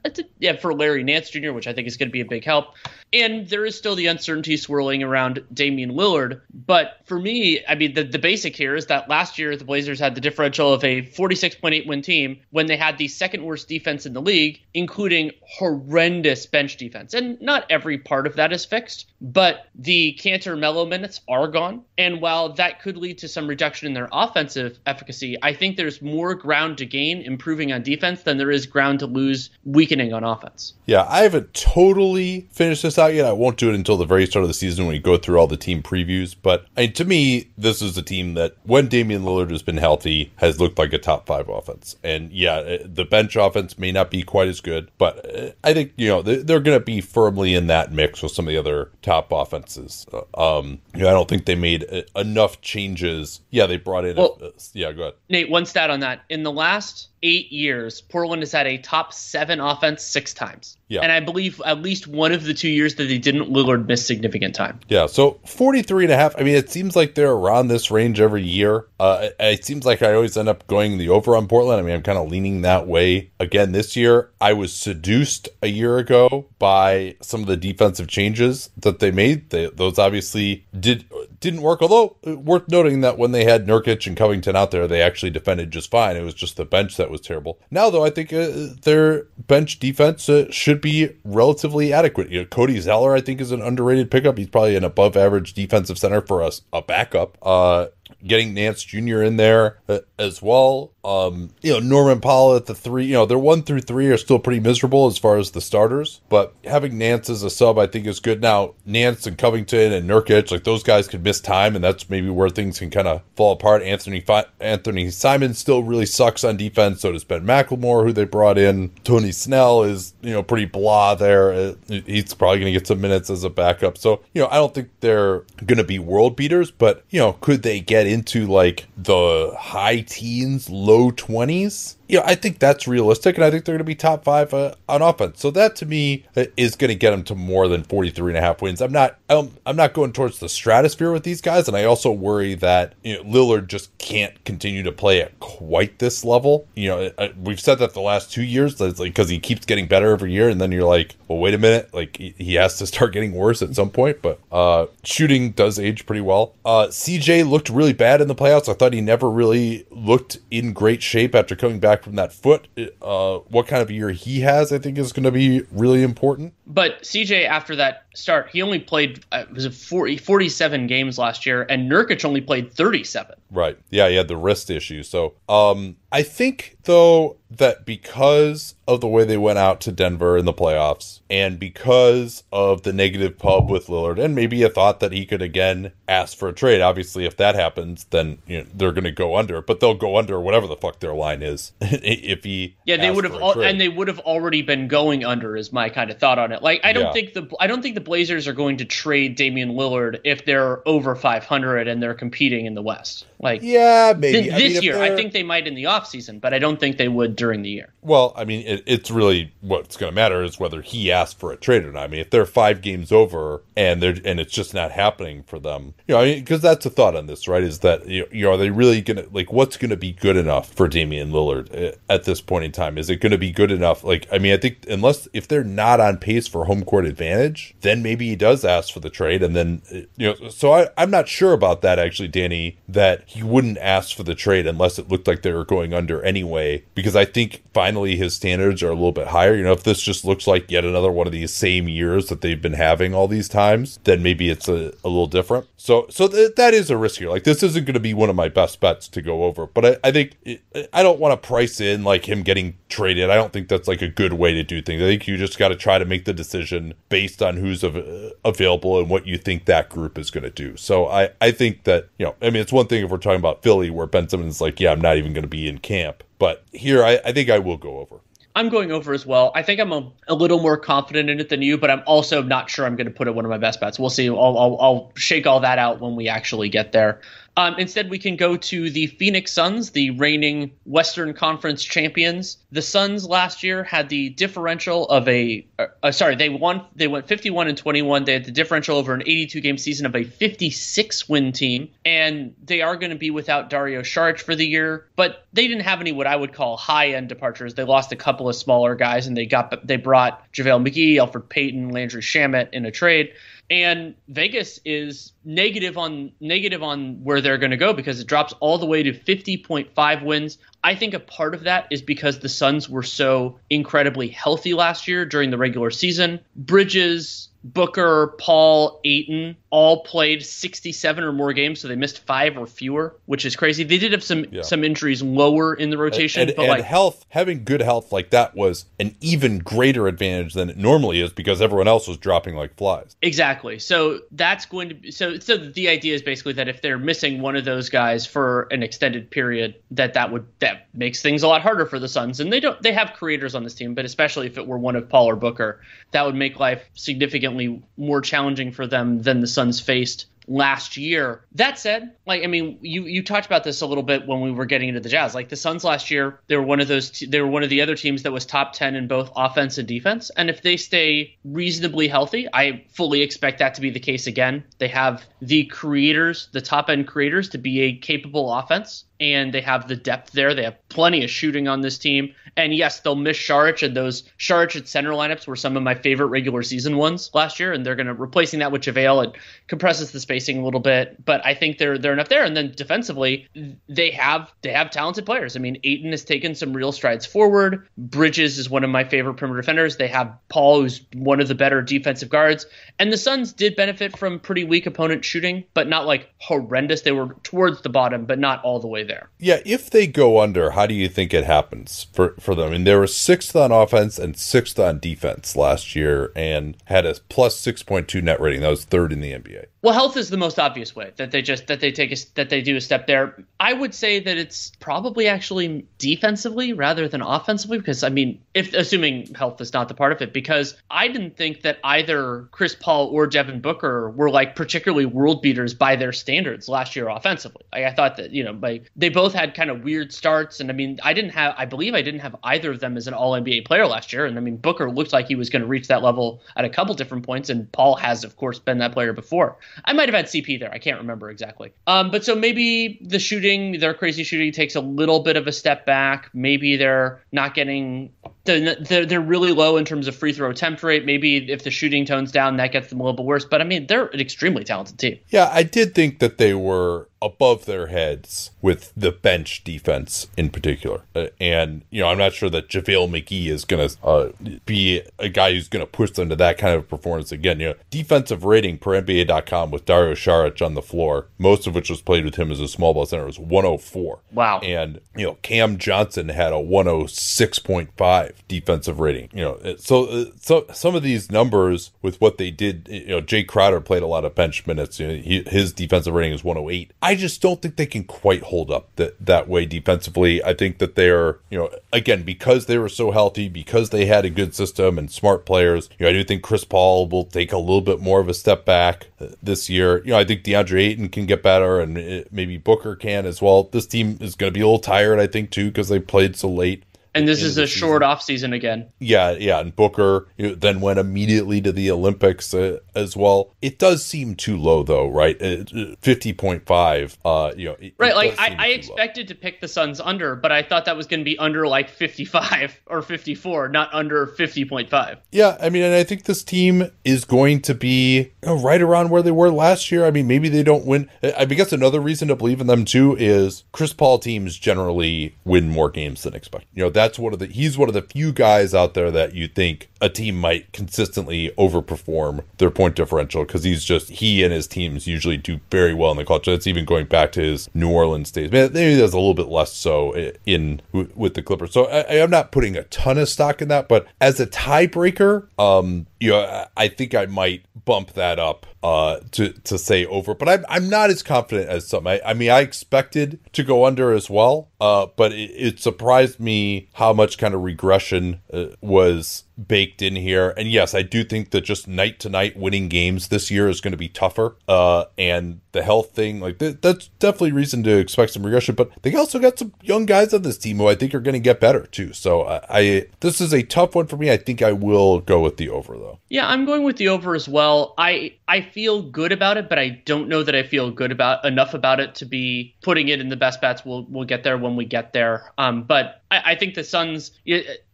uh, 0.05 0.11
yeah, 0.39 0.57
for 0.57 0.75
Larry 0.75 1.03
Nance 1.03 1.31
Jr., 1.31 1.53
which 1.53 1.67
I 1.67 1.73
think 1.73 1.89
is 1.89 1.97
going 1.97 2.09
to 2.09 2.13
be 2.13 2.21
a 2.21 2.27
big 2.27 2.45
help. 2.45 2.75
And 3.15 3.49
there 3.49 3.65
is 3.65 3.79
still 3.79 3.95
the 3.95 4.09
uncertainty 4.09 4.57
swirling 4.57 5.05
around 5.05 5.45
Damian 5.53 5.93
Lillard. 5.93 6.41
But 6.53 6.99
for 7.05 7.19
me, 7.19 7.61
I 7.69 7.77
mean, 7.77 7.95
the, 7.95 8.03
the 8.03 8.19
basic 8.19 8.57
here 8.57 8.75
is 8.75 8.87
that 8.87 9.09
last 9.09 9.39
year 9.39 9.57
the 9.57 9.65
Blazers 9.65 10.01
had 10.01 10.17
the 10.17 10.21
differential 10.21 10.73
of 10.73 10.83
a 10.83 11.03
46.8 11.03 11.87
win 11.87 12.03
team 12.03 12.41
when 12.51 12.67
they 12.67 12.77
had 12.77 12.99
the 12.99 13.07
second 13.07 13.45
worst 13.45 13.69
defense 13.69 14.05
in 14.05 14.15
the 14.15 14.21
league, 14.21 14.61
including 14.75 15.31
horrendous 15.47 16.47
bench 16.47 16.77
defense. 16.77 17.15
And 17.15 17.41
not 17.41 17.67
every 17.71 17.99
part 17.99 18.27
of 18.27 18.35
that 18.35 18.53
is 18.53 18.65
fixed, 18.65 19.07
but 19.21 19.67
the 19.77 20.19
Kanter 20.21 20.59
Melo 20.59 20.85
minutes 20.85 21.21
are 21.29 21.47
gone. 21.47 21.83
And 21.97 22.21
while 22.21 22.55
that 22.55 22.83
could 22.83 22.97
lead 22.97 23.19
to 23.19 23.29
some 23.29 23.47
reduction 23.47 23.87
in 23.87 23.95
their 23.95 24.09
offensive 24.11 24.81
efficacy, 24.87 25.37
I 25.41 25.53
think 25.55 25.77
there's 25.77 26.03
more 26.03 26.35
ground 26.35 26.79
to 26.79 26.87
gain 26.87 27.23
improving 27.23 27.73
on 27.73 27.83
defense 27.83 28.23
than 28.25 28.39
there 28.39 28.51
is 28.51 28.67
ground 28.67 28.99
to 29.01 29.07
lose 29.07 29.51
weakening 29.65 30.13
on 30.13 30.25
offense. 30.25 30.75
Yeah, 30.87 31.07
I 31.09 31.23
haven't 31.23 31.55
totally 31.55 32.49
finished 32.51 32.83
this 32.83 32.99
out 32.99 33.04
yet. 33.09 33.27
I 33.27 33.33
won't 33.33 33.57
do 33.57 33.69
it 33.69 33.75
until 33.75 33.97
the 33.97 34.05
very 34.05 34.27
start 34.27 34.45
of 34.45 34.49
the 34.49 34.55
season 34.55 34.87
when 34.87 34.95
we 34.95 34.99
go 34.99 35.17
through 35.17 35.39
all 35.39 35.47
the 35.47 35.57
team 35.57 35.83
previews. 35.83 36.35
But 36.41 36.67
I 36.77 36.83
mean, 36.83 36.93
to 36.95 37.05
me, 37.05 37.51
this 37.59 37.83
is 37.83 37.97
a 37.99 38.03
team 38.03 38.35
that, 38.35 38.57
when 38.65 38.89
Damian 38.89 39.23
Lillard 39.23 39.51
has 39.51 39.63
been 39.63 39.77
healthy, 39.77 40.33
has 40.37 40.61
looked 40.61 40.79
like 40.79 40.93
a 40.93 40.99
top 40.99 41.27
five 41.27 41.49
offense. 41.49 41.97
And 42.03 42.31
yeah, 42.33 42.55
uh, 42.55 42.79
the 42.85 43.05
bench 43.05 43.37
offense 43.37 43.79
may 43.79 43.93
not 43.93 44.11
be 44.11 44.23
quite 44.23 44.49
as 44.49 44.61
good, 44.61 44.91
but 44.99 45.37
uh, 45.37 45.51
I 45.63 45.75
think, 45.75 45.93
you 45.97 46.09
know, 46.09 46.23
they're 46.23 46.61
going 46.61 46.79
to 46.79 46.85
be 46.85 47.01
firmly 47.01 47.55
in 47.55 47.67
that 47.69 47.93
mix 47.93 48.23
with 48.23 48.33
some 48.33 48.47
of 48.47 48.53
the 48.53 48.59
other 48.59 48.91
top 49.03 49.33
offenses. 49.33 50.07
Uh, 50.13 50.59
um, 50.59 50.79
you 50.95 51.03
know, 51.03 51.09
I 51.09 51.13
don't 51.13 51.29
think 51.29 51.47
they 51.47 51.55
made 51.55 51.85
enough 52.17 52.61
changes. 52.61 53.41
Yeah, 53.51 53.67
they 53.67 53.77
brought 53.77 54.05
in. 54.05 54.17
Well, 54.17 54.39
a, 54.41 54.51
yeah, 54.73 54.93
go 54.93 55.03
ahead. 55.03 55.15
Nate, 55.29 55.51
one 55.51 55.67
stat 55.67 55.91
on 55.91 56.01
that. 56.01 56.23
In 56.29 56.43
the 56.43 56.53
last 56.53 57.09
eight 57.25 57.51
years, 57.51 58.03
Portland 58.03 58.43
has 58.43 58.53
had 58.53 58.67
a 58.67 58.79
top 58.79 59.13
seven 59.13 59.59
offense 59.59 60.03
six 60.03 60.35
times. 60.35 60.77
Yeah. 60.89 61.01
And 61.01 61.11
I 61.11 61.19
believe 61.21 61.61
at 61.65 61.81
least 61.81 62.07
one 62.07 62.33
of 62.33 62.45
the 62.45 62.53
two 62.53 62.69
years 62.69 62.97
that 62.97 63.05
they 63.05 63.19
didn't, 63.19 63.51
Lillard 63.51 63.89
missed 63.89 64.07
significant 64.07 64.55
time. 64.55 64.79
Yeah. 64.89 65.07
So 65.07 65.41
43 65.47 66.05
and 66.05 66.13
a 66.13 66.17
half. 66.17 66.35
I 66.39 66.45
mean, 66.45 66.55
it 66.55 66.71
seems 66.71 66.95
like 66.95 67.15
they're 67.15 67.33
around 67.33 67.69
this 67.69 67.91
range 67.91 68.21
every 68.21 68.45
year. 68.45 68.87
Uh, 69.01 69.31
it 69.41 69.65
seems 69.65 69.87
like 69.87 70.03
I 70.03 70.13
always 70.13 70.37
end 70.37 70.49
up 70.49 70.67
going 70.67 70.99
the 70.99 71.09
over 71.09 71.35
on 71.35 71.49
Portland. 71.49 71.81
I 71.81 71.83
mean, 71.83 71.95
I'm 71.95 72.03
kind 72.03 72.19
of 72.19 72.31
leaning 72.31 72.63
that 72.63 72.87
way 72.87 73.31
again 73.41 73.73
this 73.73 73.97
year. 73.97 74.31
I 74.41 74.53
was 74.53 74.75
seduced 74.75 75.49
a 75.63 75.69
year 75.69 75.97
ago 75.97 76.47
by 76.59 77.17
some 77.23 77.41
of 77.41 77.47
the 77.47 77.57
defensive 77.57 78.07
changes 78.07 78.69
that 78.77 78.99
they 78.99 79.11
made. 79.11 79.51
They, 79.51 79.71
those 79.71 79.99
obviously 79.99 80.67
did 80.79 81.07
didn't 81.45 81.63
work. 81.63 81.83
Although 81.83 82.17
worth 82.25 82.69
noting 82.69 83.03
that 83.03 83.19
when 83.19 83.33
they 83.33 83.45
had 83.45 83.67
Nurkic 83.67 84.07
and 84.07 84.17
Covington 84.17 84.57
out 84.57 84.71
there, 84.71 84.89
they 84.89 85.03
actually 85.03 85.31
defended 85.31 85.71
just 85.71 85.91
fine. 85.91 86.17
It 86.17 86.23
was 86.23 86.35
just 86.35 86.57
the 86.57 86.65
bench 86.65 86.97
that 86.97 87.11
was 87.11 87.21
terrible. 87.21 87.59
Now, 87.71 87.91
though, 87.91 88.05
I 88.05 88.11
think 88.11 88.33
uh, 88.33 88.75
their 88.83 89.25
bench 89.37 89.79
defense 89.79 90.29
uh, 90.29 90.51
should 90.51 90.81
be 90.81 91.11
relatively 91.23 91.93
adequate. 91.93 92.31
You 92.31 92.41
know, 92.41 92.47
Cody 92.47 92.81
Zeller, 92.81 93.15
I 93.15 93.21
think, 93.21 93.43
is 93.43 93.53
an 93.53 93.61
underrated 93.61 94.11
pickup. 94.11 94.39
He's 94.39 94.49
probably 94.49 94.75
an 94.75 94.85
above 94.85 95.17
average 95.17 95.53
defensive 95.53 95.99
center 95.99 96.23
for 96.23 96.43
us, 96.43 96.63
a 96.73 96.81
backup. 96.81 97.37
Uh, 97.43 97.87
getting 98.27 98.55
Nance 98.55 98.83
Jr. 98.83 99.23
in 99.23 99.37
there 99.37 99.79
uh, 99.89 100.01
as 100.19 100.41
well. 100.43 100.93
Um, 101.05 101.51
you 101.61 101.73
know, 101.73 101.81
Norman 101.81 102.21
Powell 102.21 102.57
at 102.57 102.67
the 102.67 102.75
three, 102.75 103.05
you 103.05 103.13
know, 103.13 103.27
their 103.27 103.39
one 103.39 103.63
through 103.63 103.83
three 103.83 104.09
are 104.09 104.17
still 104.17 104.39
pretty 104.39 104.61
miserable 104.61 105.07
as 105.07 105.19
far 105.19 105.37
as 105.37 105.51
the 105.51 105.61
starters, 105.61 106.23
but 106.31 106.55
having 106.65 106.97
Nance 106.97 107.29
as 107.29 107.43
a 107.43 107.51
sub, 107.51 107.79
I 107.79 107.87
think 107.87 108.07
is 108.07 108.21
good. 108.21 108.41
Now, 108.41 108.75
Nance 108.87 109.27
and 109.27 109.37
Covington 109.37 109.93
and 109.93 110.09
Nurkic, 110.09 110.51
like 110.51 110.65
those 110.65 110.83
guys 110.83 111.07
could 111.07 111.23
miss 111.23 111.41
time, 111.41 111.75
and 111.75 111.85
that's 111.85 112.09
maybe 112.09 112.31
where 112.31 112.49
things 112.49 112.79
can 112.79 112.91
kind 112.91 113.07
of 113.07 113.23
fall 113.37 113.53
apart. 113.53 113.83
Anthony 113.83 114.21
Fi- 114.21 114.47
Anthony 114.61 115.11
Simon 115.11 115.53
still 115.53 115.83
really 115.83 116.07
sucks 116.07 116.43
on 116.43 116.57
defense. 116.57 117.03
So 117.03 117.13
does 117.13 117.25
Ben 117.25 117.45
McLemore, 117.45 118.05
who 118.05 118.13
they 118.13 118.25
brought 118.25 118.57
in. 118.57 118.91
Tony 119.05 119.33
Snell 119.33 119.83
is, 119.83 120.15
you 120.23 120.33
know, 120.33 120.43
pretty 120.43 120.65
blah 120.65 121.15
there. 121.15 121.53
Uh, 121.53 121.75
he's 121.89 122.33
probably 122.33 122.61
going 122.61 122.73
to 122.73 122.79
get 122.79 122.87
some 122.87 123.01
minutes 123.01 123.29
as 123.29 123.45
a 123.45 123.51
backup. 123.51 123.99
So, 123.99 124.23
you 124.33 124.41
know, 124.41 124.49
I 124.49 124.55
don't 124.55 124.73
think 124.73 124.89
they're 125.01 125.41
going 125.59 125.79
to 125.79 125.85
be 125.85 125.99
world 125.99 126.37
beaters, 126.37 126.71
but, 126.71 127.05
you 127.11 127.21
know, 127.21 127.35
could 127.35 127.63
they 127.63 127.81
get 127.81 128.07
into 128.15 128.47
like 128.47 128.87
the 128.97 129.55
high 129.59 130.01
teens, 130.01 130.71
low 130.71 131.11
20s 131.11 131.97
you 132.09 132.19
know, 132.19 132.25
I 132.27 132.35
think 132.35 132.59
that's 132.59 132.87
realistic, 132.87 133.37
and 133.37 133.45
I 133.45 133.51
think 133.51 133.65
they're 133.65 133.75
going 133.75 133.79
to 133.79 133.85
be 133.85 133.95
top 133.95 134.25
five 134.25 134.53
uh, 134.53 134.75
on 134.89 135.01
offense. 135.01 135.41
So 135.41 135.51
that 135.53 135.75
to 135.77 135.87
me 135.87 136.27
uh, 136.37 136.45
is 136.57 136.77
going 136.77 136.89
to 136.89 136.95
get 136.95 137.13
them 137.13 137.25
to 137.25 137.35
more 137.35 137.67
than 137.67 137.83
43 137.83 138.33
and 138.33 138.39
a 138.39 138.41
half 138.41 138.61
wins. 138.61 138.83
I'm 138.83 138.93
not, 138.93 139.19
I'm, 139.29 139.53
I'm 139.65 139.77
not 139.77 139.95
going 139.95 140.13
towards 140.13 140.39
the 140.39 140.49
stratosphere 140.49 141.13
with 141.13 141.23
these 141.23 141.41
guys, 141.41 141.67
and 141.67 141.77
I 141.77 141.85
also 141.85 142.11
worry 142.13 142.55
that 142.55 142.95
you 143.03 143.17
know, 143.17 143.23
Lillard 143.23 143.69
just 143.69 143.97
can't 143.99 144.45
continue 144.45 144.83
to 144.83 144.93
play 144.93 145.23
at 145.23 145.39
quite 145.41 145.99
this 145.99 146.25
level. 146.25 146.67
You 146.75 146.89
know, 146.91 147.11
uh, 147.17 147.29
we've 147.41 147.61
said 147.61 147.79
that 147.79 147.95
the 147.95 148.01
last 148.01 148.31
two 148.31 148.43
years, 148.43 148.75
because 148.75 149.01
like, 149.01 149.17
he 149.17 149.39
keeps 149.39 149.65
getting 149.65 149.87
better 149.87 150.11
every 150.11 150.33
year, 150.33 150.49
and 150.51 150.61
then 150.61 150.73
you're 150.73 150.85
like, 150.85 151.17
well, 151.29 151.39
wait 151.39 151.55
a 151.55 151.59
minute, 151.59 151.93
like 151.95 152.17
he 152.19 152.55
has 152.55 152.77
to 152.79 152.87
start 152.87 153.15
getting 153.15 153.33
worse 153.33 153.63
at 153.63 153.75
some 153.75 153.91
point. 153.91 154.21
But 154.21 154.41
uh, 154.53 154.87
shooting 155.05 155.53
does 155.53 155.79
age 155.79 156.05
pretty 156.05 156.21
well. 156.21 156.55
Uh, 156.65 156.89
CJ 156.89 157.49
looked 157.49 157.71
really 157.71 157.95
bad 157.95 158.21
in 158.21 158.29
the 158.29 158.35
playoffs. 158.35 158.69
I 158.69 158.75
thought 158.75 158.93
he 158.93 159.01
never 159.01 159.31
really 159.31 159.87
looked 159.91 160.39
in 160.51 160.75
great 160.75 161.03
shape 161.03 161.35
after 161.35 161.57
coming 161.57 161.81
back 161.81 161.94
back 161.95 162.03
from 162.03 162.17
that 162.17 162.33
foot. 162.33 162.67
Uh, 163.01 163.39
what 163.49 163.67
kind 163.69 163.81
of 163.81 163.91
year 163.91 164.11
he 164.11 164.41
has, 164.41 164.73
I 164.73 164.79
think, 164.79 164.99
is 164.99 165.13
going 165.13 165.25
to 165.25 165.31
be 165.31 165.63
really 165.71 166.03
important. 166.03 166.55
But 166.67 167.03
CJ, 167.03 167.47
after 167.47 167.77
that 167.77 168.07
start, 168.15 168.49
he 168.51 168.63
only 168.63 168.79
played 168.79 169.25
uh, 169.33 169.45
was 169.53 169.67
it 169.67 169.75
40, 169.75 170.17
47 170.17 170.87
games 170.87 171.19
last 171.19 171.45
year, 171.45 171.67
and 171.69 171.91
Nurkic 171.91 172.25
only 172.25 172.41
played 172.41 172.73
37. 172.73 173.37
Right. 173.51 173.79
Yeah, 173.91 174.09
he 174.09 174.17
had 174.17 174.29
the 174.29 174.37
wrist 174.37 174.71
issue. 174.71 175.03
So 175.03 175.35
um, 175.49 175.97
I 176.11 176.23
think, 176.23 176.79
though, 176.85 177.37
that 177.51 177.85
because 177.85 178.75
of 178.87 179.01
the 179.01 179.09
way 179.09 179.25
they 179.25 179.37
went 179.37 179.59
out 179.59 179.81
to 179.83 179.93
Denver 179.93 180.37
in 180.37 180.45
the 180.45 180.53
playoffs 180.53 181.21
and 181.31 181.59
because 181.59 182.43
of 182.53 182.83
the 182.83 182.93
negative 182.93 183.39
pub 183.39 183.71
with 183.71 183.87
Lillard 183.87 184.23
and 184.23 184.35
maybe 184.35 184.63
a 184.63 184.69
thought 184.69 185.01
that 185.01 185.13
he 185.13 185.25
could 185.25 185.43
again 185.43 185.93
ask 186.09 186.37
for 186.37 186.49
a 186.49 186.53
trade. 186.53 186.81
Obviously, 186.81 187.25
if 187.25 187.37
that 187.37 187.55
happens, 187.55 188.07
then 188.11 188.39
you 188.47 188.59
know, 188.59 188.67
they're 188.75 188.93
going 188.93 189.05
to 189.05 189.13
go 189.13 189.37
under, 189.37 189.63
but 189.63 189.81
they'll 189.81 189.95
go 189.95 190.17
under 190.17 190.41
whatever 190.41 190.67
the 190.67 190.77
fuck 190.77 191.01
their 191.01 191.15
line 191.15 191.43
is 191.43 191.73
if 191.81 192.45
he 192.45 192.77
Yeah, 192.85 192.97
they 192.97 193.11
would 193.11 193.25
have 193.25 193.35
al- 193.35 193.61
and 193.61 193.81
they 193.81 193.89
would 193.89 194.09
have 194.09 194.21
already 194.21 194.63
been 194.63 194.89
going 194.89 195.25
under 195.25 195.57
is 195.57 195.73
my 195.73 195.89
kind 195.89 196.11
of 196.11 196.19
thought 196.19 196.39
on 196.39 196.53
it 196.53 196.54
it. 196.55 196.63
Like 196.63 196.81
I 196.85 196.93
don't 196.93 197.05
Yeah. 197.05 197.13
think 197.13 197.35
the 197.35 197.47
I 197.61 197.67
don't 197.67 197.83
think 197.83 197.95
the 197.95 198.01
Blazers 198.01 198.49
are 198.49 198.53
going 198.55 198.79
to 198.79 198.85
trade 198.85 199.37
Damian 199.37 199.73
Lillard 199.73 200.21
if 200.25 200.45
they're 200.47 200.87
over 200.89 201.15
500 201.15 201.89
and 201.89 202.03
they're 202.03 202.15
competing 202.15 202.67
in 202.67 202.75
the 202.75 202.83
West. 202.83 203.27
Like 203.41 203.61
Yeah, 203.63 204.15
maybe 204.17 204.51
I 204.51 204.57
this 204.59 204.75
mean, 204.75 204.83
year, 204.83 205.03
I 205.03 205.15
think 205.15 205.33
they 205.33 205.43
might 205.43 205.67
in 205.67 205.75
the 205.75 205.85
offseason, 205.85 206.41
but 206.41 206.55
I 206.55 206.59
don't 206.59 206.81
think 206.81 206.97
they 206.97 207.09
would 207.09 207.37
during 207.37 207.63
the 207.63 207.69
year. 207.69 207.93
Well, 208.01 208.33
I 208.37 208.45
mean, 208.45 208.67
it, 208.67 208.83
it's 208.87 209.11
really 209.11 209.53
what's 209.61 209.97
going 209.99 210.11
to 210.11 210.15
matter 210.15 210.43
is 210.43 210.59
whether 210.59 210.81
he 210.81 211.13
asked 211.13 211.39
for 211.39 211.53
a 211.53 211.57
trade 211.57 211.85
or 211.85 211.93
not. 211.93 212.05
I 212.05 212.07
mean, 212.07 212.21
if 212.21 212.31
they're 212.31 212.47
five 212.47 212.81
games 212.81 213.13
over 213.13 213.63
and 213.77 214.03
they're 214.03 214.17
and 214.25 214.41
it's 214.41 214.53
just 214.53 214.73
not 214.73 214.93
happening 214.93 215.43
for 215.43 215.59
them, 215.59 215.95
you 216.07 216.15
know, 216.15 216.21
I 216.21 216.25
mean, 216.25 216.39
because 216.41 216.61
that's 216.63 216.87
a 216.87 216.91
thought 216.91 217.17
on 217.17 217.27
this, 217.27 217.47
right? 217.49 217.63
Is 217.63 217.81
that 217.81 218.07
you 218.09 218.27
you 218.33 218.45
know, 218.45 218.53
are 218.53 218.57
they 218.57 218.71
really 218.71 219.01
going 219.03 219.17
to 219.19 219.29
like 219.33 219.53
what's 219.53 219.77
going 219.77 219.91
to 219.91 219.97
be 219.97 220.13
good 220.13 220.37
enough 220.37 220.73
for 220.73 220.89
Damian 220.89 221.31
Lillard 221.31 221.93
uh, 221.93 221.97
at 222.09 222.25
this 222.25 222.41
point 222.41 222.65
in 222.65 222.73
time? 222.73 222.97
Is 222.97 223.11
it 223.11 223.17
going 223.17 223.33
to 223.33 223.39
be 223.39 223.51
good 223.51 223.71
enough? 223.73 224.05
Like, 224.05 224.27
I 224.33 224.39
mean, 224.39 224.55
I 224.55 224.57
think 224.57 224.79
unless 224.89 225.29
if 225.33 225.49
they're 225.49 225.65
not 225.65 226.01
on 226.01 226.17
pace 226.19 226.44
for 226.47 226.65
home 226.65 226.85
court 226.85 227.07
advantage, 227.07 227.75
then 227.81 228.03
maybe 228.03 228.29
he 228.29 228.37
does 228.37 228.65
ask 228.65 228.93
for 228.93 229.01
the 229.01 229.11
trade, 229.11 229.43
and 229.43 229.55
then 229.55 229.83
uh, 229.93 230.01
you 230.17 230.29
know, 230.29 230.49
so 230.49 230.73
I 230.73 230.89
I'm 230.97 231.11
not 231.11 231.29
sure 231.29 231.53
about 231.53 231.83
that 231.83 231.99
actually, 231.99 232.29
Danny, 232.29 232.79
that 232.89 233.25
he 233.27 233.43
wouldn't 233.43 233.79
ask 233.79 234.17
for 234.17 234.23
the 234.23 234.35
trade 234.35 234.67
unless 234.67 234.99
it 234.99 235.09
looked 235.09 235.27
like 235.27 235.43
they 235.43 235.53
were 235.53 235.65
going 235.65 235.95
under 235.95 236.23
anyway, 236.23 236.85
because 236.95 237.17
I 237.17 237.25
think 237.25 237.63
finally 237.73 238.17
his 238.17 238.35
standards 238.35 238.83
are 238.83 238.91
a 238.91 238.95
little 238.95 239.13
bit 239.13 239.29
higher. 239.29 239.55
You 239.55 239.65
know, 239.65 239.73
if 239.73 239.85
this 239.85 240.03
just 240.03 240.25
looks 240.25 240.47
like 240.47 240.71
yet 240.71 240.85
another 240.85 241.11
one 241.11 241.27
of 241.27 241.33
these 241.33 241.53
same 241.53 241.89
years 241.89 242.29
that 242.29 242.41
they've 242.41 242.61
been 242.61 242.75
having 242.75 243.15
all 243.15 243.29
these 243.29 243.49
times, 243.49 243.99
then 244.05 244.23
maybe 244.23 244.51
it's 244.51 244.69
a, 244.69 244.93
a 245.05 245.09
little 245.09 245.27
different. 245.27 245.67
So, 245.77 246.07
so 246.11 246.29
th- 246.29 246.55
that 246.57 246.75
is 246.75 246.91
a 246.91 246.97
risk 246.97 247.19
here. 247.19 247.31
Like 247.31 247.45
this 247.45 247.63
isn't 247.63 247.85
going 247.85 247.95
to 247.95 248.01
be 248.01 248.15
one 248.15 248.31
of 248.31 248.37
my 248.37 248.49
best 248.49 248.81
bets 248.81 249.09
to 249.09 249.23
go 249.23 249.45
over, 249.45 249.67
but 249.67 249.85
I, 249.85 249.97
I 250.05 250.13
think 250.13 250.37
it, 250.45 250.63
I 250.93 251.03
don't 251.03 251.19
want 251.19 251.41
to 251.41 251.47
price 251.47 251.81
in 251.81 252.05
like 252.05 252.29
him 252.29 252.43
getting 252.43 252.77
traded. 252.89 253.31
I 253.31 253.37
don't 253.37 253.53
think 253.53 253.69
that's 253.69 253.89
like 253.89 254.03
a 254.03 254.09
good 254.09 254.35
way 254.35 254.55
to 254.55 254.63
do 254.63 254.83
things. 254.83 255.03
I 255.03 255.07
think 255.07 255.27
you 255.27 255.37
just 255.37 255.59
got 255.59 255.69
to 255.69 255.77
try 255.77 255.99
to 255.99 256.05
make 256.05 256.25
the 256.25 256.34
decision 256.35 256.95
based 257.09 257.43
on 257.43 257.57
who's 257.57 257.83
av- 257.83 258.33
available 258.45 258.99
and 258.99 259.09
what 259.09 259.27
you 259.27 259.39
think 259.39 259.65
that 259.65 259.89
group 259.89 260.19
is 260.19 260.31
going 260.31 260.45
to 260.45 260.51
do. 260.51 260.77
So 260.77 261.07
I, 261.09 261.31
I 261.41 261.51
think 261.51 261.85
that, 261.85 262.09
you 262.19 262.27
know, 262.27 262.35
I 262.43 262.47
mean, 262.47 262.63
it's 262.63 262.73
one 262.73 262.87
thing 262.87 263.05
if 263.05 263.11
we're 263.11 263.19
talking 263.19 263.41
about 263.41 263.63
Philly 263.63 263.91
where 263.91 264.07
Ben 264.07 264.29
Simmons 264.29 264.57
is 264.57 264.61
like, 264.61 264.81
yeah, 264.81 264.93
I'm 264.93 265.01
not 265.01 265.17
even 265.17 265.33
going 265.33 265.43
to 265.43 265.49
be 265.49 265.69
in 265.69 265.79
camp. 265.79 266.23
But 266.39 266.65
here, 266.73 267.05
I, 267.05 267.21
I 267.25 267.33
think 267.33 267.49
I 267.49 267.59
will 267.59 267.77
go 267.77 267.99
over. 267.99 268.21
I'm 268.57 268.69
going 268.69 268.93
over 268.93 269.13
as 269.13 269.27
well. 269.27 269.51
I 269.57 269.63
think 269.63 269.81
I'm 269.81 269.93
a, 269.93 270.13
a 270.29 270.35
little 270.35 270.61
more 270.61 270.77
confident 270.77 271.29
in 271.29 271.41
it 271.41 271.49
than 271.49 271.61
you, 271.61 271.77
but 271.77 271.91
I'm 271.91 272.03
also 272.07 272.41
not 272.41 272.71
sure 272.71 272.87
I'm 272.87 272.95
going 272.95 273.09
to 273.09 273.13
put 273.13 273.27
it 273.27 273.35
one 273.35 273.45
of 273.45 273.51
my 273.51 273.59
best 273.59 273.81
bets. 273.81 273.99
We'll 273.99 274.11
see. 274.11 274.29
I'll, 274.29 274.37
I'll, 274.37 274.79
I'll 274.81 275.13
shake 275.17 275.47
all 275.47 275.59
that 275.61 275.79
out 275.79 276.01
when 276.01 276.15
we 276.15 276.29
actually 276.29 276.69
get 276.69 276.93
there. 276.93 277.21
Um, 277.57 277.77
instead, 277.79 278.11
we 278.11 278.19
can 278.19 278.37
go 278.37 278.57
to 278.57 278.91
the 278.91 279.07
Phoenix 279.07 279.53
Suns, 279.53 279.91
the 279.91 280.11
reigning 280.11 280.73
Western 280.85 281.35
Conference 281.35 281.85
champions. 281.85 282.57
The 282.73 282.83
Suns 282.83 283.27
last 283.27 283.63
year 283.63 283.85
had 283.85 284.09
the 284.09 284.31
differential 284.31 285.07
of 285.09 285.29
a, 285.29 285.65
uh, 285.79 285.87
uh, 286.03 286.11
sorry, 286.11 286.35
they 286.35 286.49
won. 286.49 286.85
They 286.97 287.07
went 287.07 287.29
51 287.29 287.69
and 287.69 287.79
21. 287.79 288.25
They 288.25 288.33
had 288.33 288.45
the 288.45 288.51
differential 288.51 288.97
over 288.97 289.15
an 289.15 289.23
82 289.23 289.61
game 289.61 289.79
season 289.79 290.05
of 290.05 290.17
a 290.17 290.25
56 290.25 291.29
win 291.29 291.53
team, 291.53 291.91
and 292.05 292.55
they 292.65 292.83
are 292.83 292.97
going 292.97 293.11
to 293.11 293.19
be 293.19 293.31
without 293.31 293.71
Dario 293.71 294.01
Saric 294.03 294.41
for 294.41 294.57
the 294.57 294.67
year. 294.67 295.07
But 295.15 295.47
they 295.53 295.69
didn't 295.69 295.85
have 295.85 296.01
any 296.01 296.11
what 296.11 296.27
I 296.27 296.35
would 296.35 296.53
call 296.53 296.77
high 296.77 297.11
end 297.11 297.29
departures. 297.29 297.75
They 297.75 297.85
lost 297.85 298.11
a 298.11 298.17
couple 298.17 298.49
of 298.49 298.57
smaller 298.57 298.97
guys, 298.97 299.29
and 299.29 299.37
they 299.37 299.47
got 299.47 299.87
they 299.87 299.97
brought 299.97 300.53
JaVale 300.53 300.89
McGee, 300.89 301.15
Elfrid 301.15 301.49
Payton, 301.49 301.91
Landry 301.91 302.23
Shamet 302.23 302.71
in 302.73 302.85
a 302.85 302.91
trade. 302.91 303.33
And 303.71 304.15
Vegas 304.29 304.79
is 304.85 305.33
negative 305.45 305.97
on 305.97 306.33
negative 306.41 306.83
on 306.83 307.25
where 307.25 307.41
they're 307.41 307.59
going 307.59 307.71
to 307.71 307.77
go 307.77 307.93
because 307.93 308.21
it 308.21 308.27
drops 308.27 308.53
all 308.61 308.79
the 308.79 308.87
way 308.87 309.03
to 309.03 309.13
50.5 309.13 310.23
wins. 310.23 310.59
I 310.83 310.95
think 310.95 311.15
a 311.15 311.21
part 311.21 311.55
of 311.55 311.65
that 311.65 311.87
is 311.91 312.03
because 312.03 312.41
the 312.41 312.49
Suns 312.49 312.89
were 312.91 313.03
so 313.03 313.59
incredibly 313.71 314.29
healthy 314.29 314.75
last 314.75 315.09
year 315.09 315.25
during 315.25 315.51
the 315.51 315.59
regular 315.59 315.91
season. 315.91 316.41
Bridges, 316.55 317.49
Booker, 317.65 318.35
Paul, 318.39 319.01
Ayton 319.05 319.57
all 319.71 320.05
played 320.05 320.45
67 320.45 321.25
or 321.25 321.33
more 321.33 321.53
games, 321.55 321.81
so 321.81 321.89
they 321.89 321.97
missed 321.97 322.21
five 322.27 322.59
or 322.59 322.67
fewer, 322.67 323.17
which 323.25 323.47
is 323.47 323.57
crazy. 323.57 323.83
They 323.83 323.99
did 323.99 324.13
have 324.13 324.23
some 324.23 324.45
Yeah. 324.53 324.63
some 324.63 324.85
injuries 324.85 325.23
lower 325.23 325.75
in 325.75 325.89
the 325.89 325.97
rotation, 325.97 326.43
and, 326.43 326.55
but 326.55 326.63
and 326.65 326.71
like 326.71 326.85
health, 326.85 327.25
having 327.31 327.65
good 327.65 327.81
health 327.81 328.13
like 328.13 328.31
that 328.31 328.55
was 328.55 328.85
an 329.01 329.17
even 329.23 329.59
greater 329.59 330.07
advantage 330.07 330.53
than 330.53 330.69
it 330.69 330.77
normally 330.77 331.21
is 331.23 331.33
because 331.33 331.63
everyone 331.63 331.89
else 331.89 332.07
was 332.07 332.19
dropping 332.19 332.55
like 332.55 332.77
flies. 332.77 333.17
Exactly. 333.23 333.79
So 333.79 334.21
that's 334.31 334.67
going 334.67 334.91
to 334.91 334.95
be 334.95 335.11
so. 335.11 335.39
So 335.39 335.57
the 335.57 335.89
idea 335.89 336.15
is 336.15 336.21
basically 336.23 336.53
that 336.53 336.69
if 336.69 336.83
they're 336.83 336.99
missing 336.99 337.41
one 337.41 337.57
of 337.57 337.65
those 337.65 337.89
guys 337.89 338.27
for 338.27 338.69
an 338.71 338.83
extended 338.83 339.31
period, 339.31 339.75
that 339.93 340.13
that 340.15 340.31
would 340.31 340.47
that 340.59 340.87
makes 340.93 341.23
things 341.23 341.43
a 341.43 341.49
lot 341.49 341.63
harder 341.63 341.87
for 341.87 341.99
the 341.99 342.09
Suns. 342.09 342.41
And 342.41 342.53
they 342.53 342.61
don't 342.61 342.81
they 342.83 342.93
have 342.93 343.15
creators 343.15 343.55
on 343.55 343.65
this 343.65 343.75
team, 343.75 343.95
but 343.95 344.05
especially 344.05 344.47
if 344.49 344.59
it 344.59 344.67
were 344.67 344.79
one 344.79 344.97
of 344.97 345.09
Paul 345.09 345.31
or 345.31 345.37
Booker, 345.37 345.81
that 346.11 346.27
would 346.27 346.35
make 346.35 346.61
life 346.61 346.83
significantly 346.93 347.54
more 347.97 348.21
challenging 348.21 348.73
for 348.73 348.87
them 348.87 349.23
than 349.23 349.41
the 349.41 349.47
Suns 349.47 349.81
faced 349.81 350.27
last 350.47 350.97
year. 350.97 351.45
That 351.55 351.79
said, 351.79 352.13
like 352.27 352.43
I 352.43 352.47
mean, 352.47 352.79
you 352.83 353.05
you 353.05 353.23
talked 353.23 353.47
about 353.47 353.65
this 353.65 353.81
a 353.81 353.87
little 353.87 354.03
bit 354.03 354.27
when 354.27 354.41
we 354.41 354.51
were 354.51 354.67
getting 354.67 354.89
into 354.89 355.01
the 355.01 355.09
Jazz. 355.09 355.35
Like 355.35 355.49
the 355.49 355.57
Suns 355.57 355.85
last 355.85 356.11
year, 356.11 356.41
they 356.47 356.57
were 356.57 356.63
one 356.63 356.81
of 356.81 356.89
those. 356.89 357.25
They 357.27 357.41
were 357.41 357.49
one 357.49 357.63
of 357.63 357.71
the 357.71 357.81
other 357.81 357.97
teams 357.97 358.23
that 358.23 358.33
was 358.33 358.47
top 358.47 358.73
ten 358.73 358.95
in 358.95 359.09
both 359.09 359.31
offense 359.37 359.79
and 359.79 359.89
defense. 359.89 360.31
And 360.37 360.51
if 360.51 360.63
they 360.63 360.77
stay 360.77 361.37
reasonably 361.45 362.09
healthy, 362.09 362.49
I 362.53 362.85
fully 362.93 363.23
expect 363.23 363.59
that 363.59 363.75
to 363.75 363.81
be 363.81 363.91
the 363.91 364.01
case 364.01 364.27
again. 364.27 364.65
They 364.79 364.89
have 364.89 365.25
the 365.41 365.65
creators, 365.65 366.49
the 366.53 366.61
top 366.61 366.91
end 366.91 367.07
creators, 367.07 367.49
to 367.51 367.59
be 367.59 367.81
a 367.83 367.97
capable 367.97 368.53
offense. 368.53 369.05
And 369.21 369.55
they 369.55 369.61
have 369.61 369.89
the 369.89 369.97
depth 369.97 370.33
there. 370.33 370.55
They 370.55 370.65
have 370.65 370.89
plenty 370.89 371.25
of 371.25 371.31
shooting 371.31 371.69
on 371.69 371.81
this 371.81 371.99
team. 371.99 372.35
And 372.57 372.75
yes, 372.75 373.01
they'll 373.01 373.17
miss 373.17 373.37
Saric, 373.37 373.85
and 373.85 373.97
those 373.97 374.23
Saric 374.39 374.77
at 374.77 374.87
center 374.89 375.11
lineups 375.11 375.47
were 375.47 375.57
some 375.57 375.77
of 375.77 375.83
my 375.83 375.95
favorite 375.95 376.27
regular 376.27 376.63
season 376.63 376.97
ones 376.97 377.31
last 377.35 377.59
year. 377.59 377.73
And 377.73 377.85
they're 377.85 377.97
going 377.97 378.07
to 378.07 378.15
replacing 378.15 378.61
that 378.61 378.73
with 378.73 378.83
JaVale. 378.83 379.29
It 379.29 379.37
compresses 379.67 380.13
the 380.13 380.21
spacing 380.21 380.59
a 380.59 380.65
little 380.65 380.81
bit, 380.81 381.25
but 381.25 381.45
I 381.45 381.55
think 381.55 381.79
they're 381.79 381.99
they're 381.99 382.13
enough 382.13 382.29
there. 382.29 382.45
And 382.45 382.57
then 382.57 382.73
defensively, 382.77 383.49
they 383.89 384.11
have 384.13 384.53
they 384.63 384.73
have 384.73 384.91
talented 384.91 385.27
players. 385.27 385.57
I 385.57 385.61
mean, 385.61 385.79
Ayton 385.85 386.11
has 386.11 386.25
taken 386.25 386.55
some 386.55 386.73
real 386.73 386.93
strides 386.93 387.27
forward. 387.27 387.89
Bridges 387.97 388.59
is 388.59 388.71
one 388.71 388.85
of 388.85 388.91
my 388.91 389.05
favorite 389.05 389.35
perimeter 389.35 389.61
defenders. 389.61 389.97
They 389.97 390.09
have 390.09 390.37
Paul, 390.49 390.83
who's 390.83 391.01
one 391.15 391.41
of 391.41 391.49
the 391.49 391.55
better 391.55 391.83
defensive 391.83 392.29
guards. 392.29 392.67
And 392.99 393.13
the 393.13 393.17
Suns 393.17 393.53
did 393.53 393.77
benefit 393.77 394.17
from 394.17 394.39
pretty 394.39 394.65
weak 394.65 394.87
opponent 394.87 395.25
shooting, 395.25 395.65
but 395.75 395.89
not 395.89 396.07
like 396.07 396.31
horrendous. 396.39 397.03
They 397.03 397.13
were 397.13 397.35
towards 397.43 397.83
the 397.83 397.89
bottom, 397.89 398.27
but 398.27 398.39
not 398.39 398.63
all 398.65 398.81
the 398.81 398.87
way 398.87 399.04
there. 399.05 399.31
Yeah, 399.39 399.61
if 399.65 399.91
they 399.91 400.07
go 400.07 400.41
under, 400.41 400.71
how 400.71 400.87
do 400.87 400.95
you 400.95 401.09
think 401.09 401.33
it 401.33 401.45
happens 401.45 402.07
for 402.13 402.35
for 402.41 402.55
them? 402.55 402.69
I 402.69 402.73
mean, 402.73 402.85
they 402.85 402.95
were 402.95 403.07
sixth 403.07 403.55
on 403.55 403.73
offense 403.73 404.19
and 404.19 404.37
sixth 404.37 404.79
on 404.79 404.99
defense 404.99 405.57
last 405.57 405.95
year, 405.95 406.33
and 406.35 406.77
had 406.87 407.07
a 407.07 407.15
plus 407.29 407.57
six 407.57 407.83
point 407.83 408.09
two 408.09 408.23
net 408.23 408.41
rating. 408.41 408.61
That 408.63 408.69
was 408.69 408.85
third 408.85 409.13
in 409.13 409.21
the 409.21 409.33
NBA. 409.33 409.67
Well, 409.85 409.93
health 409.93 410.17
is 410.17 410.31
the 410.31 410.39
most 410.39 410.59
obvious 410.59 410.97
way 410.97 411.13
that 411.17 411.31
they 411.31 411.43
just 411.43 411.67
that 411.67 411.81
they 411.81 411.93
take 411.93 412.11
a, 412.11 412.17
that 412.37 412.49
they 412.49 412.63
do 412.63 412.75
a 412.75 412.81
step 412.81 413.07
there. 413.07 413.37
I 413.61 413.75
would 413.75 413.95
say 413.95 414.19
that 414.19 414.39
it's 414.39 414.73
probably 414.81 415.29
actually 415.29 415.87
defensively 415.99 416.73
rather 416.73 417.07
than 417.07 417.21
offensively 417.21 417.77
because 417.77 418.03
I 418.03 418.09
mean, 418.09 418.41
if 418.55 418.73
assuming 418.73 419.35
health 419.35 419.61
is 419.61 419.75
not 419.75 419.89
the 419.89 419.95
part 419.95 420.13
of 420.13 420.23
it, 420.23 420.33
because 420.33 420.75
I 420.91 421.09
didn't 421.09 421.37
think 421.37 421.61
that 421.63 421.81
either 421.85 422.49
Chris 422.51 422.75
Paul 422.75 423.09
or 423.09 423.27
Devin 423.27 423.61
Booker 423.61 424.11
were 424.11 424.31
like 424.31 424.57
particularly 424.57 425.05
world 425.05 425.43
beaters 425.43 425.75
by 425.75 425.97
their 425.97 426.13
standards 426.13 426.67
last 426.67 426.97
year 426.97 427.11
offensively. 427.11 427.67
Like, 427.71 427.85
I 427.85 427.93
thought 427.93 428.17
that 428.17 428.31
you 428.31 428.43
know, 428.43 428.53
like 428.53 428.91
they 428.97 429.09
both 429.09 429.35
had 429.35 429.55
kind 429.55 429.71
of 429.71 429.83
weird 429.83 430.13
starts, 430.13 430.61
and 430.61 430.71
I 430.71 430.75
mean, 430.75 431.01
I 431.03 431.15
didn't 431.15 431.31
have, 431.31 431.55
I 431.59 431.65
believe 431.65 431.95
I 431.95 432.03
didn't 432.03 432.21
have 432.21 432.37
either 432.45 432.71
of 432.71 432.81
them 432.81 432.97
as 432.97 433.07
an 433.07 433.15
All 433.15 433.33
NBA 433.33 433.67
player 433.67 433.87
last 433.87 434.13
year, 434.13 434.27
and 434.27 434.37
I 434.37 434.41
mean, 434.41 434.57
Booker 434.57 434.91
looked 434.91 435.13
like 435.13 435.27
he 435.27 435.35
was 435.35 435.51
going 435.51 435.63
to 435.63 435.69
reach 435.69 435.89
that 435.89 436.03
level 436.03 436.43
at 436.57 436.65
a 436.65 436.69
couple 436.69 436.95
different 436.95 437.27
points, 437.27 437.51
and 437.51 437.71
Paul 437.73 437.97
has, 437.97 438.25
of 438.25 438.37
course, 438.37 438.59
been 438.59 438.79
that 438.79 438.93
player 438.93 439.13
before. 439.13 439.57
I 439.85 439.93
might 439.93 440.09
have 440.09 440.15
had 440.15 440.27
CP 440.27 440.61
there. 440.61 440.73
I 440.73 440.79
can't 440.79 440.99
remember 440.99 441.31
exactly. 441.31 441.73
Um, 441.87 442.11
but 442.11 442.25
so 442.25 442.35
maybe 442.35 443.01
the 443.03 443.19
shooting, 443.19 443.81
their 443.81 443.95
crazy 443.95 444.23
shooting 444.23 444.53
takes 444.53 444.77
a 444.77 444.81
little 444.81 445.21
bit 445.21 445.37
of 445.37 445.47
a 445.47 445.53
step 445.53 445.87
back. 445.87 446.31
Maybe 446.33 446.77
they're 446.77 447.23
not 447.33 447.55
getting, 447.55 448.13
they're, 448.45 449.07
they're 449.07 449.21
really 449.21 449.53
low 449.53 449.77
in 449.77 449.85
terms 449.85 450.07
of 450.07 450.15
free 450.15 450.33
throw 450.33 450.51
attempt 450.51 450.83
rate. 450.83 451.05
Maybe 451.05 451.51
if 451.51 451.65
the 451.65 451.71
shooting 451.71 452.05
tones 452.05 452.31
down, 452.31 452.57
that 452.59 452.73
gets 452.73 452.89
them 452.89 453.01
a 453.01 453.03
little 453.03 453.17
bit 453.17 453.27
worse. 453.27 453.45
But 453.45 453.61
I 453.61 453.65
mean, 453.65 453.87
they're 453.87 454.07
an 454.07 454.21
extremely 454.21 454.65
talented 454.65 454.99
team. 454.99 455.19
Yeah, 455.29 455.51
I 455.53 455.63
did 455.63 455.95
think 455.95 456.19
that 456.19 456.39
they 456.39 456.55
were 456.55 457.09
above 457.25 457.65
their 457.65 457.87
heads 457.87 458.51
with 458.61 458.93
the 458.95 459.11
bench 459.11 459.65
defense 459.65 460.29
in 460.37 460.51
particular. 460.51 461.03
Uh, 461.17 461.29
and, 461.41 461.83
you 461.91 462.03
know, 462.03 462.09
I'm 462.09 462.19
not 462.19 462.35
sure 462.35 462.51
that 462.51 462.69
JaVale 462.69 463.09
McGee 463.09 463.47
is 463.47 463.65
going 463.65 463.89
to 463.89 464.07
uh, 464.07 464.33
be 464.67 465.03
a 465.19 465.31
guy 465.31 465.53
who's 465.53 465.69
going 465.69 465.85
to 465.85 465.91
push 465.91 466.11
them 466.11 466.29
to 466.29 466.37
that 466.37 466.59
kind 466.59 466.75
of 466.75 466.87
performance 466.87 467.33
again. 467.33 467.61
You 467.61 467.69
know, 467.69 467.75
defensive 467.91 468.45
rating 468.45 468.77
per 468.77 469.01
NBA.com 469.01 469.71
with 469.71 469.87
Dario 469.87 470.15
Saric 470.15 470.65
on 470.65 470.75
the 470.75 470.83
floor, 470.83 471.29
most 471.39 471.67
of 471.67 471.75
which 471.75 471.89
was 471.89 472.03
played 472.03 472.27
with 472.27 472.37
him 472.37 472.53
as 472.53 472.61
a 472.61 472.69
small 472.69 472.93
ball 472.93 473.07
center, 473.07 473.25
was 473.25 473.39
104. 473.39 474.21
Wow. 474.33 474.59
And, 474.59 475.01
you 475.17 475.27
know, 475.27 475.39
Cam 475.41 475.79
Johnson 475.79 476.29
had 476.29 476.53
a 476.53 476.57
106.5 476.57 478.34
defensive 478.49 479.01
rating. 479.01 479.29
You 479.33 479.45
know, 479.45 479.77
so 479.79 480.05
uh, 480.07 480.25
so 480.41 480.67
some 480.73 480.95
of 480.95 481.03
these 481.03 481.31
numbers 481.31 481.91
with 482.03 482.21
what 482.21 482.39
they 482.39 482.51
did, 482.51 482.89
you 482.91 483.07
know, 483.09 483.21
Jae 483.21 483.47
Crowder 483.47 483.81
played 483.81 484.03
a 484.03 484.07
lot 484.07 484.25
of 484.25 484.35
bench 484.35 484.67
minutes. 484.67 485.01
You 485.01 485.09
know, 485.09 485.15
he, 485.15 485.43
his 485.43 485.73
defensive 485.73 486.15
rating 486.15 486.35
is 486.35 486.45
108. 486.45 486.93
I 487.03 487.15
just 487.15 487.41
don't 487.41 487.61
think 487.61 487.77
they 487.77 487.87
can 487.87 488.05
quite 488.05 488.43
hold 488.43 488.71
up 488.71 488.95
that 488.97 489.25
that 489.25 489.49
way 489.49 489.67
defensively. 489.67 490.45
I 490.45 490.55
think 490.55 490.79
that 490.79 490.95
they're, 490.95 491.39
you 491.51 491.59
know, 491.59 491.71
again 491.93 492.23
because 492.23 492.67
they 492.67 492.79
were 492.79 492.89
so 492.89 493.11
healthy, 493.11 493.49
because 493.49 493.91
they 493.91 494.07
had 494.07 494.25
a 494.25 494.31
good 494.31 494.55
system 494.55 494.99
and 494.99 495.11
smart 495.11 495.47
players. 495.47 495.89
You 495.99 496.05
know, 496.05 496.11
I 496.11 496.13
do 496.13 496.25
think 496.25 496.43
Chris 496.43 496.65
Paul 496.65 497.09
will 497.09 497.25
take 497.25 497.53
a 497.53 497.59
little 497.59 497.81
bit 497.81 498.01
more 498.01 498.21
of 498.21 498.29
a 498.29 498.35
step 498.35 498.65
back 498.65 499.09
uh, 499.21 499.29
this 499.43 499.69
year. 499.71 499.99
You 500.05 500.11
know, 500.11 500.19
I 500.19 500.25
think 500.25 500.43
DeAndre 500.43 500.81
Ayton 500.81 501.09
can 501.09 501.27
get 501.27 501.43
better, 501.43 501.81
and 501.81 501.97
uh, 501.97 502.25
maybe 502.31 502.59
Booker 502.59 502.97
can 502.97 503.27
as 503.27 503.41
well. 503.41 503.65
This 503.65 503.87
team 503.87 504.19
is 504.21 504.35
going 504.35 504.53
to 504.53 504.55
be 504.55 504.61
a 504.61 504.67
little 504.67 504.79
tired, 504.79 505.19
I 505.19 505.27
think, 505.27 505.51
too, 505.51 505.67
because 505.67 505.89
they 505.89 506.01
played 506.01 506.37
so 506.37 506.49
late. 506.49 506.85
And 507.15 507.29
this 507.29 507.43
is 507.43 507.59
a 507.59 507.67
short 507.67 508.03
off 508.03 508.23
season 508.23 508.53
again. 508.53 508.89
Yeah, 508.99 509.33
yeah. 509.33 509.61
And 509.61 509.75
Booker 509.75 510.29
then 510.37 510.81
went 510.81 510.99
immediately 510.99 511.61
to 511.61 511.71
the 511.71 511.91
Olympics 511.91 512.53
uh, 512.53 512.79
as 512.95 513.17
well. 513.17 513.55
It 513.63 513.79
does 513.79 514.05
seem 514.05 514.35
too 514.35 514.57
low, 514.57 514.83
though, 514.83 515.09
right? 515.09 515.41
Uh, 515.41 515.65
fifty 516.01 516.33
point 516.33 516.67
five. 516.67 517.19
Uh, 517.25 517.53
you 517.57 517.67
know, 517.67 517.77
it, 517.81 517.95
right. 517.99 518.13
It 518.13 518.17
like 518.17 518.39
I, 518.39 518.57
I 518.59 518.67
expected 518.69 519.29
low. 519.29 519.35
to 519.35 519.41
pick 519.41 519.61
the 519.61 519.69
Suns 519.69 520.01
under, 520.01 520.37
but 520.37 520.53
I 520.53 520.63
thought 520.63 520.85
that 520.85 520.97
was 520.97 521.07
going 521.07 521.21
to 521.21 521.25
be 521.25 521.39
under 521.39 521.67
like 521.67 521.89
fifty 521.89 522.25
five 522.25 522.81
or 522.87 523.03
fifty 523.03 523.35
four, 523.35 523.69
not 523.69 523.93
under 523.93 524.27
fifty 524.27 524.65
point 524.65 524.91
five. 524.91 525.19
Yeah, 525.33 525.57
I 525.61 525.71
mean, 525.71 525.83
and 525.83 525.95
I 525.95 526.05
think 526.05 526.25
this 526.25 526.43
team 526.45 526.91
is 527.05 527.25
going 527.25 527.61
to 527.63 527.75
be 527.75 528.19
you 528.19 528.33
know, 528.45 528.61
right 528.61 528.83
around 528.83 529.11
where 529.11 529.23
they 529.23 529.31
were 529.31 529.51
last 529.51 529.91
year. 529.91 530.05
I 530.05 530.11
mean, 530.11 530.27
maybe 530.27 530.49
they 530.49 530.63
don't 530.63 530.87
win. 530.87 531.11
I 531.23 531.45
guess 531.45 531.73
another 531.73 532.01
reason 532.01 532.29
to 532.29 532.37
believe 532.37 532.61
in 532.61 532.67
them 532.67 532.85
too 532.85 533.17
is 533.19 533.65
Chris 533.73 533.93
Paul 533.93 534.19
teams 534.19 534.59
generally 534.59 535.35
win 535.45 535.69
more 535.69 535.91
games 535.91 536.23
than 536.23 536.35
expected. 536.35 536.69
You 536.75 536.85
know 536.85 536.91
that's 536.91 537.19
one 537.19 537.33
of 537.33 537.39
the 537.39 537.47
he's 537.47 537.79
one 537.79 537.89
of 537.89 537.95
the 537.95 538.03
few 538.03 538.33
guys 538.33 538.75
out 538.75 538.95
there 538.95 539.11
that 539.11 539.35
you 539.35 539.49
think 539.49 539.89
a 540.01 540.09
team 540.09 540.37
might 540.37 540.71
consistently 540.73 541.51
overperform 541.57 542.45
their 542.59 542.71
point 542.71 542.84
differential 542.91 543.45
because 543.45 543.65
he's 543.65 543.85
just 543.85 544.11
he 544.11 544.43
and 544.43 544.53
his 544.53 544.67
teams 544.67 545.07
usually 545.07 545.37
do 545.37 545.61
very 545.71 545.95
well 545.95 546.11
in 546.11 546.17
the 546.17 546.25
clutch. 546.25 546.47
That's 546.47 546.67
even 546.67 546.85
going 546.85 547.07
back 547.07 547.33
to 547.33 547.41
his 547.41 547.69
New 547.75 547.91
Orleans 547.91 548.31
days. 548.31 548.51
Maybe 548.51 548.69
there's 548.69 549.13
a 549.13 549.19
little 549.19 549.35
bit 549.35 549.49
less 549.49 549.73
so 549.73 550.15
in 550.47 550.83
with 550.93 551.35
the 551.35 551.43
Clippers. 551.43 551.73
So 551.73 551.87
I, 551.87 552.15
am 552.15 552.31
not 552.31 552.53
putting 552.53 552.77
a 552.77 552.85
ton 552.85 553.19
of 553.19 553.29
stock 553.29 553.63
in 553.63 553.69
that, 553.69 553.89
but 553.89 554.07
as 554.21 554.41
a 554.41 554.47
tiebreaker, 554.47 555.49
um, 555.59 556.07
you 556.21 556.31
know, 556.31 556.67
I 556.77 556.89
think 556.89 557.15
I 557.15 557.27
might 557.27 557.65
bump 557.85 558.13
that 558.13 558.39
up 558.39 558.67
uh, 558.83 559.21
to 559.33 559.53
to 559.53 559.79
say 559.79 560.07
over, 560.07 560.35
but 560.35 560.49
I'm 560.49 560.65
I'm 560.69 560.89
not 560.89 561.11
as 561.11 561.23
confident 561.23 561.69
as 561.69 561.87
some. 561.87 562.07
I, 562.07 562.21
I 562.25 562.35
mean, 562.35 562.51
I 562.51 562.61
expected 562.61 563.41
to 563.53 563.63
go 563.63 563.85
under 563.85 564.13
as 564.13 564.29
well, 564.29 564.69
uh, 564.81 565.07
but 565.17 565.33
it, 565.33 565.51
it 565.51 565.81
surprised 565.81 566.41
me 566.41 566.89
how 566.95 567.13
much 567.13 567.39
kind 567.39 567.55
of 567.55 567.63
regression 567.63 568.41
uh, 568.53 568.67
was 568.81 569.45
baked 569.57 570.03
in 570.03 570.17
here. 570.17 570.55
And 570.57 570.71
yes, 570.71 570.95
I 570.95 571.03
do 571.03 571.25
think 571.25 571.51
that 571.51 571.63
just 571.63 571.87
night 571.87 572.19
to 572.21 572.29
night 572.29 572.57
winning 572.57 572.89
games 572.89 573.29
this 573.29 573.51
year 573.51 573.69
is 573.69 573.81
going 573.81 573.93
to 573.93 573.99
be 573.99 574.09
tougher. 574.09 574.57
Uh, 574.67 575.05
and 575.17 575.61
the 575.75 575.83
health 575.83 576.13
thing, 576.13 576.41
like 576.41 576.59
th- 576.59 576.79
that's 576.81 577.09
definitely 577.19 577.53
reason 577.53 577.83
to 577.83 577.99
expect 577.99 578.33
some 578.33 578.43
regression. 578.43 578.75
But 578.75 578.91
they 579.03 579.15
also 579.15 579.39
got 579.39 579.59
some 579.59 579.75
young 579.83 580.07
guys 580.07 580.33
on 580.33 580.41
this 580.41 580.57
team 580.57 580.79
who 580.79 580.89
I 580.89 580.95
think 580.95 581.15
are 581.15 581.21
going 581.21 581.35
to 581.35 581.41
get 581.41 581.61
better 581.61 581.87
too. 581.87 582.15
So 582.15 582.43
I, 582.45 582.61
I, 582.71 583.07
this 583.21 583.41
is 583.41 583.53
a 583.53 583.63
tough 583.63 583.95
one 583.95 584.07
for 584.07 584.17
me. 584.17 584.31
I 584.31 584.39
think 584.39 584.63
I 584.63 584.73
will 584.73 585.21
go 585.21 585.41
with 585.41 585.59
the 585.59 585.69
over 585.69 585.99
though. 585.99 586.19
Yeah, 586.31 586.49
I'm 586.49 586.65
going 586.65 586.83
with 586.83 586.97
the 586.97 587.09
over 587.09 587.35
as 587.35 587.49
well. 587.49 587.95
I 587.99 588.35
I 588.49 588.63
feel 588.63 589.03
good 589.03 589.33
about 589.33 589.57
it, 589.57 589.69
but 589.69 589.79
I 589.79 589.91
don't 590.05 590.29
know 590.29 590.43
that 590.43 590.55
I 590.55 590.63
feel 590.63 590.91
good 590.91 591.13
about 591.13 591.45
enough 591.45 591.75
about 591.75 592.01
it 592.01 592.15
to 592.17 592.25
be 592.25 592.75
putting 592.83 593.09
it 593.09 593.21
in 593.21 593.29
the 593.29 593.37
best 593.37 593.61
bets. 593.61 593.85
We'll 593.85 594.07
we'll 594.09 594.25
get 594.25 594.45
there 594.45 594.57
when 594.57 594.77
we 594.77 594.85
get 594.85 595.13
there. 595.13 595.53
Um, 595.59 595.83
but 595.83 596.23
I, 596.31 596.53
I 596.53 596.55
think 596.57 596.75
the 596.75 596.85
Suns, 596.85 597.31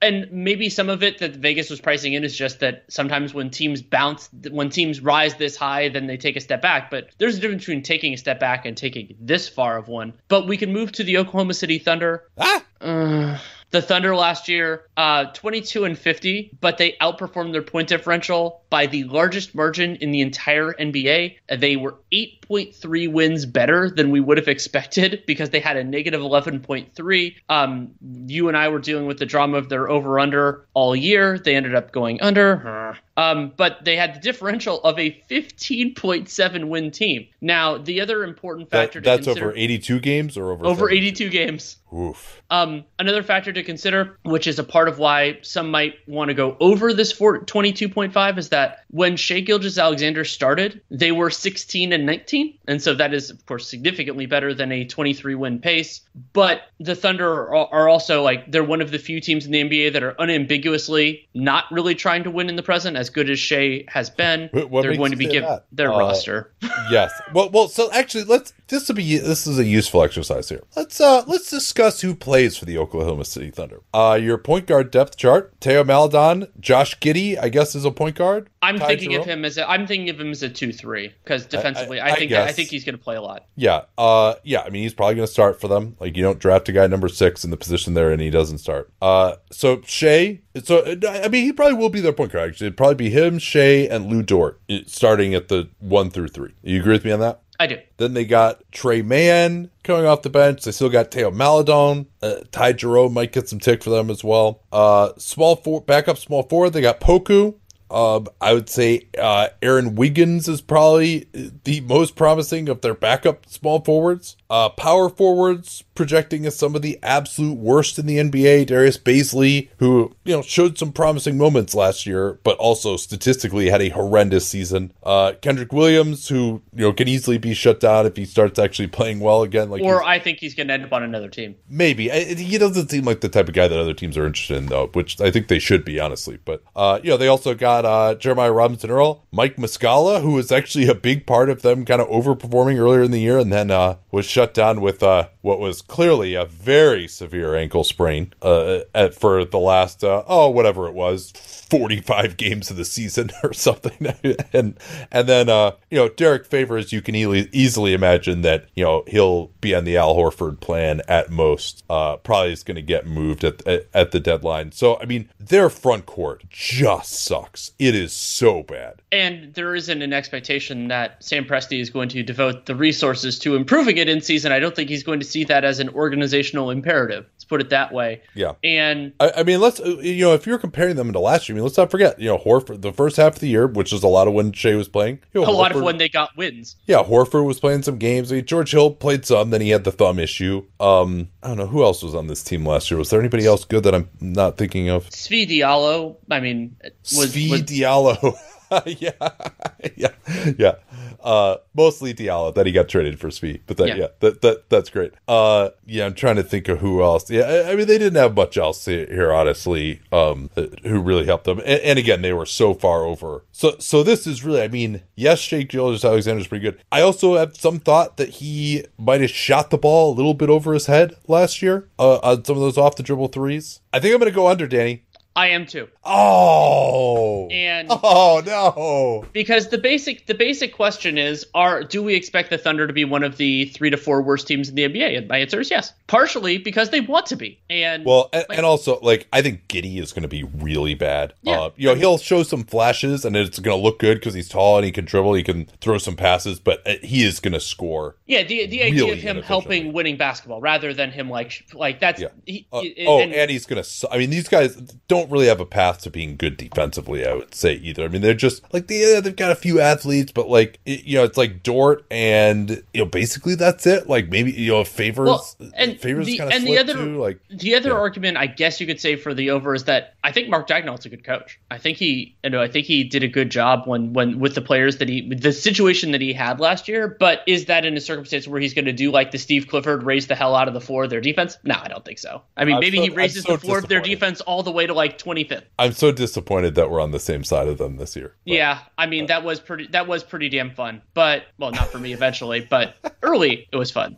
and 0.03 0.31
maybe 0.33 0.69
some 0.69 0.89
of 0.89 1.03
it 1.03 1.19
that 1.19 1.37
Vegas 1.37 1.71
was 1.71 1.81
pricing 1.81 2.15
in 2.15 2.25
is 2.25 2.37
just 2.37 2.61
that 2.61 2.85
sometimes 2.89 3.35
when 3.35 3.51
teams 3.51 3.83
bounce, 3.83 4.29
when 4.51 4.71
teams 4.71 5.01
rise 5.01 5.35
this 5.37 5.57
high, 5.57 5.89
then 5.89 6.07
they 6.07 6.17
take 6.17 6.37
a 6.37 6.41
step 6.41 6.63
back. 6.63 6.91
But 6.91 7.11
there's 7.19 7.37
a 7.37 7.41
difference 7.41 7.65
between 7.71 7.83
taking 7.85 8.13
a 8.13 8.17
step 8.17 8.41
back 8.41 8.67
and 8.67 8.77
taking 8.77 9.15
this 9.21 9.49
far 9.49 9.79
of 9.79 9.87
one. 9.87 10.13
But 10.27 10.49
we 10.49 10.57
can 10.57 10.73
move 10.73 10.91
to 10.93 11.05
the 11.05 11.19
Oklahoma 11.19 11.55
City 11.55 11.79
Thunder. 11.79 12.25
Ah. 12.37 12.65
Uh, 12.81 13.39
the 13.71 13.81
Thunder 13.81 14.17
last 14.17 14.49
year, 14.49 14.87
uh, 14.97 15.27
22 15.27 15.85
and 15.85 15.97
50, 15.97 16.51
but 16.61 16.79
they 16.79 16.97
outperformed 17.01 17.53
their 17.53 17.63
point 17.63 17.89
differential 17.89 18.65
by 18.71 18.87
the 18.87 19.05
largest 19.05 19.55
margin 19.55 19.95
in 19.97 20.11
the 20.11 20.21
entire 20.21 20.73
NBA. 20.73 21.37
They 21.57 21.77
were 21.77 21.95
8.3 22.13 23.13
wins 23.13 23.47
better 23.47 23.91
than 23.91 24.11
we 24.11 24.21
would 24.21 24.39
have 24.39 24.49
expected 24.49 25.23
because 25.27 25.51
they 25.51 25.61
had 25.61 25.77
a 25.77 25.85
negative 25.85 26.21
11.3. 26.21 27.37
Um, 27.49 27.91
you 28.27 28.49
and 28.49 28.57
I 28.57 28.69
were 28.69 28.79
dealing 28.79 29.07
with 29.07 29.19
the 29.19 29.27
drama 29.27 29.59
of 29.59 29.69
their 29.69 29.89
over 29.89 30.19
under 30.19 30.67
all 30.75 30.97
year. 30.97 31.39
They 31.39 31.55
ended 31.55 31.75
up 31.75 31.93
going 31.93 32.21
under. 32.21 32.97
Um, 33.17 33.53
but 33.57 33.85
they 33.85 33.97
had 33.97 34.15
the 34.15 34.21
differential 34.21 34.83
of 34.83 34.99
a 34.99 35.11
15.7 35.31 36.69
win 36.69 36.91
team. 36.91 37.27
Now, 37.41 37.77
the 37.77 38.01
other 38.01 38.25
important 38.25 38.71
factor 38.71 39.01
that, 39.01 39.17
that's 39.17 39.27
consider, 39.27 39.49
over 39.49 39.57
82 39.57 40.01
games 40.01 40.37
or 40.37 40.53
over 40.53 40.67
over 40.67 40.91
82 40.91 41.29
games. 41.29 41.77
Oof. 41.93 42.41
Um, 42.51 42.85
another 42.99 43.23
factor 43.23 43.53
to 43.53 43.63
consider, 43.63 44.17
which 44.23 44.47
is 44.47 44.59
a 44.59 44.65
part 44.65 44.89
of 44.89 44.99
why 44.99 45.39
some 45.43 45.71
might 45.71 45.97
want 46.07 46.29
to 46.29 46.35
go 46.35 46.57
over 46.61 46.95
this 46.95 47.13
22.5, 47.13 48.39
is 48.39 48.49
that 48.51 48.85
when 48.91 49.17
Shai 49.17 49.41
Gilgeous-Alexander 49.41 50.25
started, 50.25 50.81
they 50.91 51.13
were 51.13 51.31
16 51.31 51.93
and 51.93 52.00
19, 52.07 52.59
and 52.67 52.83
so 52.83 52.95
that 52.95 53.15
is 53.15 53.31
of 53.31 53.45
course 53.47 53.69
significantly 53.69 54.27
better 54.27 54.55
than 54.55 54.73
a 54.73 54.85
23 54.85 55.35
win 55.35 55.59
pace. 55.59 56.01
But 56.33 56.63
the 56.79 56.95
Thunder 56.95 57.31
are, 57.31 57.73
are 57.73 57.89
also 57.89 58.23
like 58.23 58.51
they're 58.51 58.65
one 58.65 58.81
of 58.81 58.91
the 58.91 58.99
few 58.99 59.21
teams 59.21 59.47
in 59.47 59.53
the 59.53 59.63
NBA 59.63 59.93
that 59.93 60.03
are 60.03 60.15
unambiguously 60.19 61.29
not 61.35 61.65
really 61.71 61.95
trying 61.95 62.25
to 62.25 62.31
win 62.31 62.49
in 62.49 62.57
the 62.57 62.63
present, 62.63 62.97
as 62.97 63.11
good 63.11 63.31
as 63.31 63.39
Shai 63.39 63.85
has 63.89 64.11
been. 64.11 64.49
What 64.53 64.83
they're 64.83 64.97
going 64.97 65.13
to 65.13 65.17
be 65.17 65.27
given 65.27 65.59
their 65.73 65.93
uh, 65.93 65.99
roster. 65.99 66.53
yes. 66.91 67.13
Well, 67.33 67.51
well. 67.51 67.69
So 67.69 67.91
actually, 67.93 68.25
let's. 68.25 68.53
This 68.69 68.89
will 68.89 68.95
be. 68.95 69.19
This 69.19 69.47
is 69.47 69.59
a 69.59 69.65
useful 69.65 70.03
exercise 70.03 70.49
here. 70.49 70.63
Let's. 70.77 71.01
uh 71.01 71.25
Let's 71.27 71.51
discuss 71.51 72.01
who 72.01 72.15
plays 72.15 72.57
for 72.57 72.65
the 72.65 72.79
Oklahoma 72.79 73.25
City 73.25 73.51
Thunder. 73.51 73.81
Uh 73.93 74.19
Your 74.21 74.39
point 74.39 74.67
guard 74.67 74.91
depth 74.91 75.17
chart: 75.17 75.59
Teo 75.61 75.85
Maledon, 75.85 76.49
Josh 76.59 76.99
Giddey. 76.99 77.39
I 77.41 77.49
guess 77.49 77.75
is 77.75 77.85
a 77.85 77.91
point 77.91 78.17
guard. 78.17 78.49
I'm 78.63 78.79
Ty 78.79 78.87
thinking 78.87 79.11
Jerome. 79.11 79.23
of 79.23 79.29
him 79.29 79.45
as 79.45 79.59
a. 79.59 79.69
I'm 79.69 79.87
thinking 79.87 80.11
of 80.11 80.21
him 80.21 80.31
as 80.31 80.43
a 80.43 80.49
two-three 80.49 81.13
because 81.25 81.47
defensively, 81.47 81.90
I, 81.99 82.09
I, 82.09 82.13
I 82.13 82.15
think. 82.17 82.33
I 82.33 82.53
think 82.53 82.69
he's 82.69 82.85
going 82.85 82.97
to 82.97 83.03
play 83.03 83.17
a 83.17 83.23
lot. 83.23 83.47
Yeah. 83.57 83.83
Uh. 83.99 84.35
Yeah. 84.45 84.61
I 84.61 84.71
mean, 84.71 84.83
he's 84.83 84.95
probably 84.95 85.17
going 85.17 85.27
to 85.27 85.33
start 85.33 85.61
for 85.61 85.69
them. 85.69 85.97
Like 85.99 86.17
you 86.17 86.23
don't 86.23 86.39
draft 86.39 86.69
a 86.69 86.73
guy 86.73 86.87
number 86.87 87.09
six 87.09 87.43
in 87.43 87.51
the 87.51 87.57
position 87.57 87.95
there 87.95 88.13
and 88.13 88.21
he 88.21 88.31
doesn't 88.31 88.59
start. 88.59 88.93
Uh. 89.03 89.37
So 89.51 89.83
Shai 89.85 90.41
so 90.65 90.85
I 91.09 91.29
mean, 91.29 91.45
he 91.45 91.53
probably 91.53 91.75
will 91.75 91.91
be 91.91 92.01
their 92.01 92.13
point 92.13 92.33
guard. 92.33 92.51
Actually, 92.51 92.69
it'd 92.69 92.77
probably 92.77 92.97
be 92.97 93.11
him, 93.11 93.39
Shai, 93.39 93.87
and 93.91 94.07
Lu 94.07 94.23
Dort 94.23 94.61
starting 94.87 95.35
at 95.35 95.49
the 95.49 95.71
one 95.79 96.11
through 96.11 96.29
three. 96.29 96.55
You 96.63 96.81
agree 96.81 96.93
with 96.93 97.05
me 97.05 97.13
on 97.13 97.21
that? 97.21 97.43
I 97.61 97.67
do. 97.67 97.79
Then 97.99 98.15
they 98.15 98.25
got 98.25 98.63
Tre 98.73 99.03
Mann 99.03 99.71
coming 99.85 100.07
off 100.07 100.23
the 100.23 100.31
bench. 100.31 100.63
They 100.63 100.73
still 100.73 100.89
got 100.89 101.11
Teo 101.11 101.31
Maledon. 101.31 102.07
Uh, 102.23 102.37
Ty 102.51 102.73
Jerome 102.73 103.13
might 103.13 103.33
get 103.33 103.51
some 103.51 103.61
tick 103.61 103.85
for 103.85 103.91
them 103.91 104.09
as 104.09 104.25
well. 104.25 104.63
Uh, 104.73 105.11
small 105.19 105.57
four, 105.57 105.83
backup 105.83 106.17
small 106.17 106.43
forward. 106.43 106.71
They 106.71 106.81
got 106.81 107.01
Poku. 107.01 107.57
Um, 107.91 108.29
I 108.41 108.55
would 108.55 108.69
say 108.69 109.09
uh, 109.19 109.49
Aaron 109.63 109.97
Wiggins 109.97 110.49
is 110.49 110.61
probably 110.61 111.27
the 111.65 111.81
most 111.81 112.15
promising 112.15 112.69
of 112.69 112.81
their 112.83 112.95
backup 112.95 113.49
small 113.49 113.81
forwards. 113.81 114.37
Uh, 114.51 114.69
power 114.69 115.09
forwards 115.09 115.85
projecting 115.95 116.47
as 116.47 116.57
some 116.57 116.75
of 116.75 116.81
the 116.81 116.99
absolute 117.03 117.59
worst 117.59 117.99
in 117.99 118.07
the 118.07 118.17
NBA. 118.17 118.67
Darius 118.67 118.97
Bazley, 118.97 119.69
who 119.77 120.17
you 120.25 120.35
know 120.35 120.43
showed 120.43 120.79
some 120.79 120.93
promising 120.93 121.37
moments 121.37 121.75
last 121.75 122.07
year, 122.07 122.41
but 122.43 122.57
also 122.57 122.97
statistically 122.97 123.69
had 123.69 123.83
a 123.83 123.91
horrendous 123.91 124.49
season. 124.49 124.93
Uh, 125.03 125.33
Kenrich 125.43 125.73
Williams, 125.73 126.27
who 126.29 126.63
you 126.75 126.87
know 126.87 126.93
can 126.93 127.07
easily 127.07 127.39
be 127.39 127.55
shut 127.55 127.81
down 127.81 128.07
if 128.07 128.17
he 128.17 128.25
starts 128.25 128.59
actually 128.59 128.89
playing 128.89 129.21
well 129.21 129.43
again. 129.43 129.71
Like, 129.71 129.83
or 129.83 130.03
I 130.03 130.19
think 130.19 130.39
he's 130.39 130.55
going 130.55 130.69
to 130.69 130.75
end 130.75 130.85
up 130.85 130.93
on 130.93 131.03
another 131.03 131.29
team. 131.29 131.55
Maybe 131.69 132.11
I, 132.11 132.25
he 132.35 132.57
doesn't 132.57 132.91
seem 132.91 133.05
like 133.05 133.21
the 133.21 133.29
type 133.29 133.47
of 133.47 133.55
guy 133.55 133.69
that 133.69 133.79
other 133.79 133.93
teams 133.93 134.17
are 134.17 134.27
interested 134.27 134.57
in, 134.57 134.67
though, 134.67 134.87
which 134.95 135.21
I 135.21 135.31
think 135.31 135.49
they 135.49 135.59
should 135.59 135.85
be 135.85 136.01
honestly. 136.01 136.39
But 136.45 136.63
uh, 136.75 136.99
you 137.03 137.11
know, 137.11 137.19
they 137.19 137.29
also 137.29 137.55
got 137.55 137.85
uh, 137.85 138.15
Jeremiah 138.15 138.53
Robinson 138.53 138.91
Earl, 138.91 139.27
Mike 139.31 139.57
Muscala, 139.57 140.23
who 140.23 140.33
was 140.33 140.51
actually 140.51 140.89
a 140.89 140.95
big 140.95 141.27
part 141.27 141.51
of 141.51 141.61
them 141.61 141.85
kind 141.85 142.01
of 142.01 142.09
overperforming 142.09 142.79
earlier 142.79 143.03
in 143.03 143.11
the 143.11 143.21
year, 143.21 143.39
and 143.39 143.53
then 143.53 143.71
uh, 143.71 143.97
was 144.11 144.25
shut 144.25 144.40
shut 144.41 144.55
down 144.55 144.81
with 144.81 145.03
uh, 145.03 145.29
what 145.43 145.61
was 145.61 145.83
clearly 145.83 146.33
a 146.33 146.47
very 146.47 147.07
severe 147.07 147.55
ankle 147.55 147.85
sprain 147.85 148.33
uh, 148.41 148.81
at, 148.95 149.15
for 149.15 149.45
the 149.45 149.59
last, 149.59 150.03
uh, 150.03 150.23
oh, 150.27 150.49
whatever 150.49 150.89
it 150.89 150.95
was, 150.95 151.31
45 151.71 152.39
games 152.39 152.71
of 152.71 152.79
the 152.79 152.85
season 152.87 153.31
or 153.43 153.53
something. 153.53 154.15
and 154.53 154.79
and 155.11 155.29
then, 155.29 155.49
uh, 155.49 155.73
you 155.91 155.99
know, 155.99 156.09
Derrick 156.09 156.47
Favors, 156.47 156.91
you 156.91 157.03
can 157.03 157.15
e- 157.15 157.49
easily 157.53 157.93
imagine 157.93 158.41
that, 158.43 158.67
you 158.75 158.83
know, 158.83 159.05
he'll 159.07 159.49
be 159.61 159.75
on 159.75 159.85
the 159.85 159.99
Al 159.99 160.15
Horford 160.15 160.61
plan 160.61 161.03
at 161.07 161.31
most. 161.31 161.85
Uh, 161.91 162.17
probably 162.17 162.53
is 162.53 162.63
going 162.63 162.77
to 162.77 162.83
get 162.83 163.07
moved 163.07 163.45
at, 163.45 163.67
at, 163.67 163.89
at 163.93 164.11
the 164.11 164.21
deadline. 164.21 164.73
So, 164.73 164.99
I 165.01 165.05
mean, 165.05 165.29
their 165.39 165.69
front 165.69 166.07
court 166.07 166.45
just 166.49 167.13
sucks. 167.13 167.73
It 167.79 167.95
is 167.95 168.13
so 168.13 168.63
bad. 168.63 169.03
And 169.13 169.53
there 169.55 169.75
isn't 169.75 170.03
an 170.03 170.13
expectation 170.13 170.89
that 170.89 171.23
Sam 171.23 171.45
Presti 171.45 171.81
is 171.81 171.91
going 171.91 172.09
to 172.11 172.23
devote 172.23 172.67
the 172.67 172.75
resources 172.75 173.39
to 173.41 173.55
improving 173.55 173.97
it 173.97 174.09
in 174.09 174.21
season. 174.31 174.53
I 174.53 174.61
don't 174.61 174.77
think 174.77 174.89
he's 174.89 175.03
going 175.03 175.19
to 175.19 175.27
see 175.27 175.43
that 175.45 175.65
as 175.65 175.81
an 175.81 175.89
organizational 175.89 176.71
imperative. 176.71 177.27
Let's 177.35 177.45
put 177.45 177.61
it 177.61 177.71
that 177.71 177.93
way. 177.93 178.23
Yeah. 178.35 178.53
And 178.63 179.13
I, 179.19 179.33
I 179.39 179.43
mean, 179.43 179.61
let's 179.61 179.81
you 179.81 180.25
know 180.25 180.35
if 180.35 180.47
you're 180.47 180.59
comparing 180.59 180.95
them 180.95 181.13
to 181.13 181.19
last 181.19 181.49
year, 181.49 181.55
I 181.55 181.57
mean, 181.57 181.65
let's 181.65 181.77
not 181.77 181.91
forget 181.91 182.21
you 182.21 182.29
know 182.29 182.39
Horford 182.39 182.83
the 182.83 182.93
first 182.93 183.17
half 183.17 183.35
of 183.35 183.41
the 183.41 183.49
year, 183.49 183.67
which 183.67 183.93
is 183.93 184.05
a 184.05 184.09
lot 184.09 184.29
of 184.29 184.35
when 184.35 184.53
Shai 184.53 184.77
was 184.77 184.89
playing. 184.89 185.19
You 185.35 185.41
know, 185.41 185.51
a 185.51 185.53
lot 185.53 185.75
of 185.75 185.83
when 185.83 185.99
they 185.99 186.09
got 186.09 186.37
wins. 186.37 186.77
Yeah, 186.87 187.03
Horford 187.03 187.45
was 187.45 187.59
playing 187.59 187.83
some 187.83 187.99
games. 187.99 188.31
I 188.31 188.37
mean, 188.37 188.47
George 188.47 188.71
Hill 188.71 188.93
played 188.93 189.25
some. 189.25 189.51
Then 189.51 189.61
he 189.61 189.71
had 189.71 189.83
the 189.83 189.93
thumb 189.93 190.21
issue. 190.21 190.65
Um, 190.79 191.29
I 191.43 191.49
don't 191.49 191.57
know 191.57 191.67
who 191.67 191.83
else 191.83 192.03
was 192.03 192.15
on 192.15 192.29
this 192.29 192.45
team 192.45 192.65
last 192.65 192.91
year. 192.91 192.99
Was 192.99 193.11
there 193.11 193.21
anybody 193.21 193.47
else 193.47 193.65
good 193.65 193.83
that 193.83 193.95
I'm 193.95 194.09
not 194.21 194.57
thinking 194.57 194.89
of? 194.89 195.11
Svi 195.11 195.49
Diallo, 195.49 196.17
I 196.31 196.39
mean, 196.39 196.77
it 196.83 196.97
was, 197.17 197.35
Svi 197.35 197.51
Diallo. 197.63 198.37
yeah, 198.87 199.11
yeah, 199.97 200.13
yeah. 200.59 200.75
Uh, 201.23 201.57
mostly 201.75 202.15
Diallo 202.15 202.55
that 202.55 202.65
he 202.65 202.73
got 202.73 202.89
traded 202.89 203.21
for 203.21 203.31
Speed, 203.31 203.63
but 203.67 203.77
that 203.77 203.89
yeah, 203.89 203.95
Yeah. 203.97 204.07
that, 204.21 204.41
that 204.41 204.71
that's 204.71 204.89
great. 204.89 205.13
Uh, 205.29 205.71
yeah, 205.85 206.07
I'm 206.07 206.15
trying 206.15 206.37
to 206.37 206.43
think 206.43 206.67
of 206.69 206.79
who 206.79 207.03
else. 207.03 207.31
Yeah, 207.31 207.43
I, 207.43 207.73
I 207.73 207.77
mean 207.77 207.87
they 207.87 207.99
didn't 207.99 208.17
have 208.19 208.35
much 208.35 208.57
else 208.57 208.85
here, 208.87 209.33
honestly. 209.33 210.01
Um, 210.13 210.51
who 210.83 211.01
really 211.01 211.27
helped 211.27 211.45
them, 211.45 211.59
and, 211.59 211.81
and 211.83 211.99
again 211.99 212.23
they 212.23 212.33
were 212.33 212.47
so 212.47 212.73
far 212.73 213.05
over. 213.05 213.45
So 213.53 213.77
so 213.79 214.03
this 214.03 214.27
is 214.27 214.45
really, 214.45 214.63
I 214.63 214.69
mean, 214.69 215.03
yes, 215.15 215.41
Shai 215.41 215.63
Gilgeous-Alexander's 215.63 216.47
pretty 216.47 216.63
good. 216.63 216.81
I 216.91 217.03
also 217.03 217.37
have 217.37 217.57
some 217.57 217.79
thought 217.81 218.17
that 218.17 218.31
he 218.31 218.85
might 218.99 219.21
have 219.21 219.31
shot 219.31 219.71
the 219.71 219.79
ball 219.79 220.13
a 220.13 220.17
little 220.17 220.35
bit 220.35 220.49
over 220.49 220.73
his 220.73 220.87
head 220.87 221.17
last 221.29 221.61
year 221.61 221.89
uh, 221.99 222.19
on 222.23 222.45
some 222.45 222.57
of 222.57 222.63
those 222.63 222.79
off 222.79 222.97
the 222.97 223.03
dribble 223.03 223.29
threes. 223.29 223.81
I 223.93 224.01
think 224.01 224.15
I'm 224.15 224.21
gonna 224.21 224.31
go 224.31 224.47
under, 224.49 224.67
Danny. 224.67 225.05
I 225.37 225.49
am 225.49 225.65
too. 225.67 225.89
Oh, 226.05 227.49
And- 227.51 227.89
oh 228.03 228.43
no. 228.45 229.25
Because 229.33 229.69
the 229.69 229.79
basic 229.79 230.27
the 230.27 230.35
basic 230.35 230.73
question 230.75 231.19
is 231.19 231.47
are 231.55 231.83
do 231.85 232.03
we 232.03 232.15
expect 232.15 232.51
the 232.51 232.59
Thunder 232.59 232.87
to 232.87 232.93
be 232.93 233.05
one 233.05 233.23
of 233.23 233.37
the 233.37 233.67
3 233.67 233.91
to 233.91 233.97
4 233.97 234.23
worst 234.23 234.47
teams 234.47 234.69
in 234.69 234.75
the 234.75 234.83
NBA? 234.89 235.17
And 235.19 235.29
my 235.29 235.39
answer 235.39 235.61
is 235.61 235.71
yes. 235.71 235.93
Partially 236.07 236.59
because 236.59 236.91
they 236.91 237.01
want 237.01 237.27
to 237.27 237.37
be. 237.37 237.59
And 237.71 238.05
Well, 238.05 238.29
and, 238.33 238.45
like- 238.49 238.59
and 238.59 238.67
also 238.67 238.99
like 239.01 239.29
I 239.33 239.43
think 239.43 239.69
Giddey 239.69 240.01
is 240.01 240.13
going 240.13 240.23
to 240.23 240.29
be 240.29 240.43
really 240.43 240.95
bad. 240.95 241.35
Yeah. 241.43 241.61
Uh, 241.61 241.71
you 241.77 241.89
know, 241.89 241.95
he'll 241.95 242.19
show 242.19 242.43
some 242.43 242.65
flashes, 242.65 243.25
and 243.25 243.37
it's 243.37 243.59
going 243.59 243.77
to 243.77 243.83
look 243.83 243.99
good 243.99 244.15
because 244.19 244.35
he's 244.35 244.49
tall 244.49 244.77
and 244.79 244.85
he 244.85 244.93
can 244.93 245.05
dribble, 245.05 245.35
he 245.35 245.43
can 245.43 245.67
throw 245.81 245.99
some 245.99 246.17
passes, 246.17 246.59
but 246.59 246.87
uh, 246.87 246.95
he 247.03 247.23
is 247.25 247.41
going 247.41 247.53
to 247.53 247.61
score. 247.61 248.17
yeah, 248.27 248.43
the 248.43 248.67
the 248.67 248.83
idea 248.83 249.05
really 249.05 249.13
of 249.13 249.19
him 249.19 249.43
helping 249.43 249.93
winning 249.93 250.17
basketball 250.17 250.61
rather 250.61 250.93
than 250.95 251.11
him 251.11 251.29
like 251.31 251.65
like 251.75 252.01
that's 252.01 252.21
Yeah. 252.21 252.29
he, 252.47 252.67
Uh, 252.73 252.81
and- 252.81 252.95
oh, 253.07 253.21
and, 253.21 253.51
he's 253.51 253.67
going 253.67 253.83
to. 253.83 254.09
I 254.11 254.19
mean, 254.19 254.31
these 254.31 254.49
guys 254.49 254.75
don't 255.09 255.20
really 255.29 255.47
have 255.49 255.61
a 255.61 255.67
path 255.67 256.03
to 256.03 256.11
being 256.11 256.37
good 256.37 256.57
defensively. 256.57 257.27
I 257.27 257.35
would 257.35 257.55
say 257.55 257.75
either. 257.75 258.05
I 258.05 258.09
mean, 258.09 258.23
they're 258.23 258.33
just 258.35 258.63
like 258.73 258.87
they, 258.87 259.13
yeah, 259.15 259.21
they've 259.21 259.35
got 259.35 259.51
a 259.51 259.57
few 259.57 259.81
athletes, 259.81 260.31
but 260.33 260.49
like 260.49 260.79
it- 260.87 261.05
you 261.05 261.19
know, 261.19 261.25
it's 261.25 261.37
like 261.37 261.63
Dort, 261.63 262.05
and 262.11 262.71
you 262.95 263.01
know, 263.01 263.05
basically 263.07 263.55
that's 263.57 263.87
it. 263.87 264.09
Like 264.09 264.29
maybe 264.29 264.53
you 264.53 264.71
know, 264.73 264.85
favors 264.85 265.27
Well, 265.29 265.47
and 265.75 265.99
favors 266.01 266.27
the- 266.27 266.39
kind 266.39 266.53
of 266.53 266.57
and 266.57 266.67
the 266.67 266.79
other- 266.79 266.95
too. 266.95 267.17
Like 267.19 267.41
The 267.51 267.75
other 267.75 267.91
Yeah. 267.91 267.97
argument, 267.97 268.37
I 268.37 268.47
guess 268.47 268.81
you 268.81 268.87
could 268.87 269.01
say 269.01 269.17
for 269.17 269.35
the 269.35 269.51
over 269.51 269.75
is 269.75 269.85
that 269.85 270.15
I 270.23 270.33
think 270.33 270.49
Mark 270.49 270.69
Daigneault's 270.69 271.07
a 271.07 271.09
good 271.09 271.25
coach. 271.25 271.59
I 271.71 271.79
think 271.79 271.99
he, 271.99 272.37
you 272.45 272.51
know, 272.51 272.61
I 272.63 272.69
think 272.69 272.87
he 272.87 273.03
did 273.05 273.23
a 273.23 273.29
good 273.29 273.51
job 273.51 273.83
when, 273.87 274.13
when 274.13 274.39
with 274.39 274.55
the 274.55 274.61
players 274.61 274.99
that 274.99 275.09
he, 275.09 275.33
the 275.35 275.53
situation 275.53 276.13
that 276.13 276.21
he 276.21 276.33
had 276.33 276.61
last 276.61 276.89
year. 276.89 277.17
But 277.19 277.41
is 277.47 277.65
that 277.67 277.85
in 277.85 277.97
a 277.97 278.01
circumstance 278.01 278.47
where 278.47 278.61
he's 278.61 278.75
going 278.75 278.85
to 278.85 278.93
do 278.93 279.11
like 279.11 279.31
the 279.31 279.39
Steve 279.39 279.67
Clifford, 279.69 280.03
raise 280.03 280.27
the 280.27 280.35
hell 280.35 280.55
out 280.55 280.69
of 280.69 280.75
the 280.75 280.81
floor 280.81 281.05
of 281.05 281.11
their 281.11 281.21
defense? 281.21 281.57
No, 281.65 281.75
I 281.83 281.89
don't 281.89 282.05
think 282.05 282.19
so. 282.19 282.43
I 282.57 282.65
mean, 282.65 282.75
I'm 282.77 282.81
maybe 282.81 282.99
so- 282.99 283.03
he 283.05 283.09
raises 283.11 283.45
so 283.45 283.53
the 283.53 283.59
floor 283.59 283.79
of 283.79 283.89
their 283.89 284.01
defense 284.01 284.41
all 284.43 284.63
the 284.63 284.71
way 284.73 284.87
to 284.87 284.93
like 284.95 285.10
25th. 285.19 285.65
I'm 285.79 285.93
so 285.93 286.13
disappointed 286.13 286.75
that 286.77 286.91
we're 286.91 287.01
on 287.01 287.11
the 287.11 287.19
same 287.21 287.45
side 287.45 287.69
of 287.69 287.79
them 287.79 287.97
this 287.97 288.17
year. 288.17 288.35
But- 288.47 288.53
Yeah, 288.55 288.79
I 288.99 289.07
mean 289.07 289.27
that 289.27 289.45
was 289.45 289.61
pretty 289.61 289.87
that 289.89 290.07
was 290.07 290.23
pretty 290.25 290.49
damn 290.49 290.71
fun. 290.71 291.03
But 291.15 291.45
well, 291.59 291.71
not 291.73 291.89
for 291.89 291.99
me 291.99 292.13
eventually, 292.13 292.67
but 292.69 292.97
early 293.23 293.69
it 293.73 293.77
was 293.77 293.91
fun. 293.91 294.17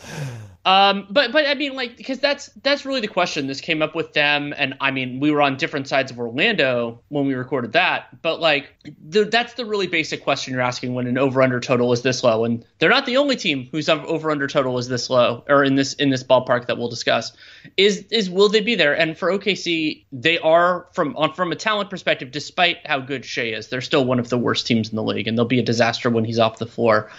Um, 0.64 1.08
but 1.10 1.32
but 1.32 1.46
I 1.46 1.54
mean 1.54 1.74
like 1.74 1.96
because 1.96 2.20
that's 2.20 2.46
that's 2.62 2.86
really 2.86 3.00
the 3.00 3.08
question. 3.08 3.48
This 3.48 3.60
came 3.60 3.82
up 3.82 3.96
with 3.96 4.12
them, 4.12 4.54
and 4.56 4.74
I 4.80 4.92
mean 4.92 5.18
we 5.18 5.32
were 5.32 5.42
on 5.42 5.56
different 5.56 5.88
sides 5.88 6.12
of 6.12 6.20
Orlando 6.20 7.00
when 7.08 7.26
we 7.26 7.34
recorded 7.34 7.72
that. 7.72 8.22
But 8.22 8.40
like 8.40 8.72
the, 8.84 9.24
that's 9.24 9.54
the 9.54 9.64
really 9.64 9.88
basic 9.88 10.22
question 10.22 10.52
you're 10.52 10.62
asking 10.62 10.94
when 10.94 11.08
an 11.08 11.18
over 11.18 11.42
under 11.42 11.58
total 11.58 11.92
is 11.92 12.02
this 12.02 12.22
low, 12.22 12.44
and 12.44 12.64
they're 12.78 12.90
not 12.90 13.06
the 13.06 13.16
only 13.16 13.34
team 13.34 13.68
whose 13.72 13.88
over 13.88 14.30
under 14.30 14.46
total 14.46 14.78
is 14.78 14.86
this 14.86 15.10
low 15.10 15.44
or 15.48 15.64
in 15.64 15.74
this 15.74 15.94
in 15.94 16.10
this 16.10 16.22
ballpark 16.22 16.66
that 16.66 16.78
we'll 16.78 16.88
discuss. 16.90 17.32
Is 17.76 18.06
is 18.12 18.30
will 18.30 18.48
they 18.48 18.60
be 18.60 18.76
there? 18.76 18.96
And 18.96 19.18
for 19.18 19.32
OKC, 19.32 20.04
they 20.12 20.38
are 20.38 20.86
from 20.92 21.16
on 21.16 21.34
from 21.34 21.50
a 21.50 21.56
talent 21.56 21.90
perspective, 21.90 22.30
despite 22.30 22.86
how 22.86 23.00
good 23.00 23.24
Shai 23.24 23.46
is, 23.46 23.66
they're 23.66 23.80
still 23.80 24.04
one 24.04 24.20
of 24.20 24.28
the 24.28 24.38
worst 24.38 24.68
teams 24.68 24.90
in 24.90 24.94
the 24.94 25.02
league, 25.02 25.26
and 25.26 25.36
they'll 25.36 25.44
be 25.44 25.58
a 25.58 25.64
disaster 25.64 26.08
when 26.08 26.24
he's 26.24 26.38
off 26.38 26.58
the 26.58 26.66
floor. 26.66 27.10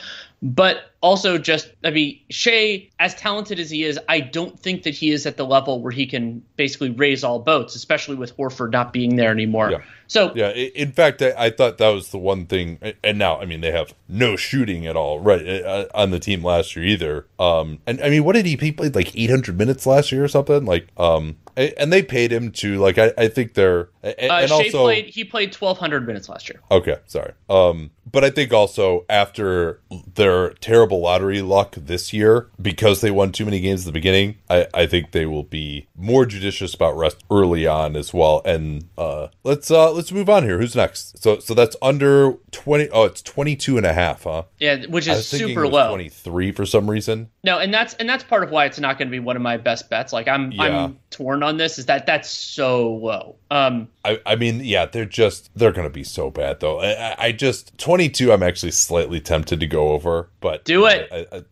But 0.42 0.93
also, 1.04 1.38
just 1.38 1.70
I 1.84 1.92
mean, 1.92 2.18
Shai, 2.30 2.90
as 2.98 3.14
talented 3.14 3.60
as 3.60 3.70
he 3.70 3.84
is, 3.84 4.00
I 4.08 4.22
don't 4.22 4.58
think 4.58 4.84
that 4.84 4.94
he 4.94 5.12
is 5.12 5.26
at 5.26 5.36
the 5.36 5.46
level 5.46 5.82
where 5.82 5.92
he 5.92 6.08
can 6.08 6.42
basically 6.56 6.92
raise 6.92 7.26
all 7.26 7.40
boats, 7.40 7.76
especially 7.76 8.16
with 8.16 8.36
Horford 8.38 8.72
not 8.72 8.94
being 8.94 9.18
there 9.18 9.30
anymore. 9.30 9.72
Yeah. 9.72 9.82
So 10.08 10.32
Yeah, 10.34 10.52
in 10.52 10.94
fact, 10.94 11.22
I, 11.22 11.34
I 11.38 11.50
thought 11.50 11.78
that 11.80 11.90
was 11.90 12.10
the 12.10 12.18
one 12.18 12.46
thing. 12.46 12.80
And 13.04 13.18
now, 13.18 13.40
I 13.40 13.46
mean, 13.46 13.60
they 13.60 13.72
have 13.72 13.94
no 14.08 14.38
shooting 14.38 14.88
at 14.88 14.96
all, 14.96 15.20
right, 15.20 15.46
uh, 15.46 15.88
on 15.94 16.12
the 16.12 16.20
team 16.20 16.44
last 16.44 16.76
year 16.76 16.86
either. 16.86 17.26
Um, 17.38 17.80
and 17.86 18.00
I 18.00 18.10
mean, 18.10 18.24
what 18.24 18.34
did 18.34 18.46
he? 18.46 18.56
He 18.56 18.72
played 18.72 18.96
like 18.96 19.14
800 19.14 19.58
minutes 19.58 19.86
last 19.86 20.12
year 20.12 20.24
or 20.24 20.28
something. 20.30 20.66
Like, 20.66 20.88
um, 20.98 21.36
and 21.56 21.92
they 21.92 22.02
paid 22.02 22.32
him 22.32 22.52
to 22.52 22.80
like. 22.80 22.98
I, 22.98 23.12
I 23.18 23.28
think 23.28 23.54
they're 23.54 23.90
uh, 24.04 24.14
and 24.18 24.50
Shai 24.50 24.56
also 24.56 24.84
played 24.84 25.06
he 25.06 25.24
played 25.24 25.56
1,200 25.56 26.06
minutes 26.06 26.30
last 26.30 26.50
year. 26.50 26.60
Okay, 26.72 26.98
sorry. 27.06 27.34
Um, 27.50 27.92
but 28.12 28.24
I 28.24 28.30
think 28.30 28.54
also 28.54 29.06
after 29.10 29.80
their 30.16 30.52
terrible 30.54 30.93
lottery 31.00 31.42
luck 31.42 31.76
this 31.76 32.14
year, 32.14 32.48
because 32.62 33.02
they 33.02 33.12
won 33.12 33.32
too 33.32 33.46
many 33.46 33.60
games 33.60 33.82
at 33.82 33.86
the 33.86 33.92
beginning, 33.92 34.38
I, 34.50 34.68
I 34.74 34.86
think 34.86 35.12
they 35.12 35.26
will 35.26 35.44
be 35.44 35.88
more 35.96 36.26
judicious 36.26 36.74
about 36.74 36.96
rest 36.98 37.24
early 37.32 37.66
on 37.68 37.96
as 37.96 38.14
well. 38.14 38.42
And 38.46 38.90
uh, 38.98 39.28
let's 39.44 39.70
uh, 39.72 39.92
let's 39.92 40.12
move 40.12 40.30
on 40.30 40.44
here. 40.44 40.60
Who's 40.60 40.76
next? 40.76 41.22
So 41.22 41.40
so 41.40 41.54
that's 41.54 41.76
under 41.82 42.34
twenty. 42.52 42.90
Oh, 42.90 43.04
it's 43.06 43.22
22 43.22 43.78
and 43.78 43.86
a 43.86 43.94
half, 43.94 44.24
huh? 44.24 44.44
Yeah, 44.60 44.86
which 44.88 45.08
is 45.08 45.26
super 45.28 45.68
low. 45.68 45.90
23 45.90 46.52
for 46.52 46.66
some 46.66 46.90
reason. 46.90 47.30
No, 47.44 47.60
and 47.60 47.74
that's 47.74 47.94
and 47.96 48.08
that's 48.08 48.24
part 48.24 48.44
of 48.44 48.52
why 48.52 48.66
it's 48.66 48.80
not 48.80 48.98
going 48.98 49.08
to 49.08 49.12
be 49.12 49.20
one 49.20 49.36
of 49.36 49.42
my 49.42 49.58
best 49.58 49.90
bets. 49.90 50.14
Like 50.14 50.28
I'm 50.28 50.52
Yeah. 50.52 50.86
I'm 50.86 51.00
torn 51.10 51.44
on 51.44 51.58
this. 51.58 51.78
Is 51.80 51.86
that 51.88 52.06
that's 52.06 52.30
so 52.30 52.94
low. 52.94 53.36
Um, 53.52 53.88
I, 54.06 54.20
I 54.26 54.36
mean, 54.36 54.62
yeah, 54.64 54.86
they're 54.86 55.06
just 55.06 55.50
they're 55.56 55.72
gonna 55.72 55.90
be 55.90 56.04
so 56.04 56.30
bad 56.32 56.60
though. 56.60 56.80
I, 56.80 56.92
I- 57.12 57.16
I 57.24 57.32
just 57.32 57.78
22. 57.78 58.32
I'm 58.34 58.44
actually 58.44 58.72
slightly 58.72 59.20
tempted 59.22 59.60
to 59.60 59.68
go 59.68 59.90
over, 59.90 60.30
but 60.42 60.66
Do 60.66 60.83
it. 60.86 61.10
I, 61.12 61.38
I, 61.38 61.44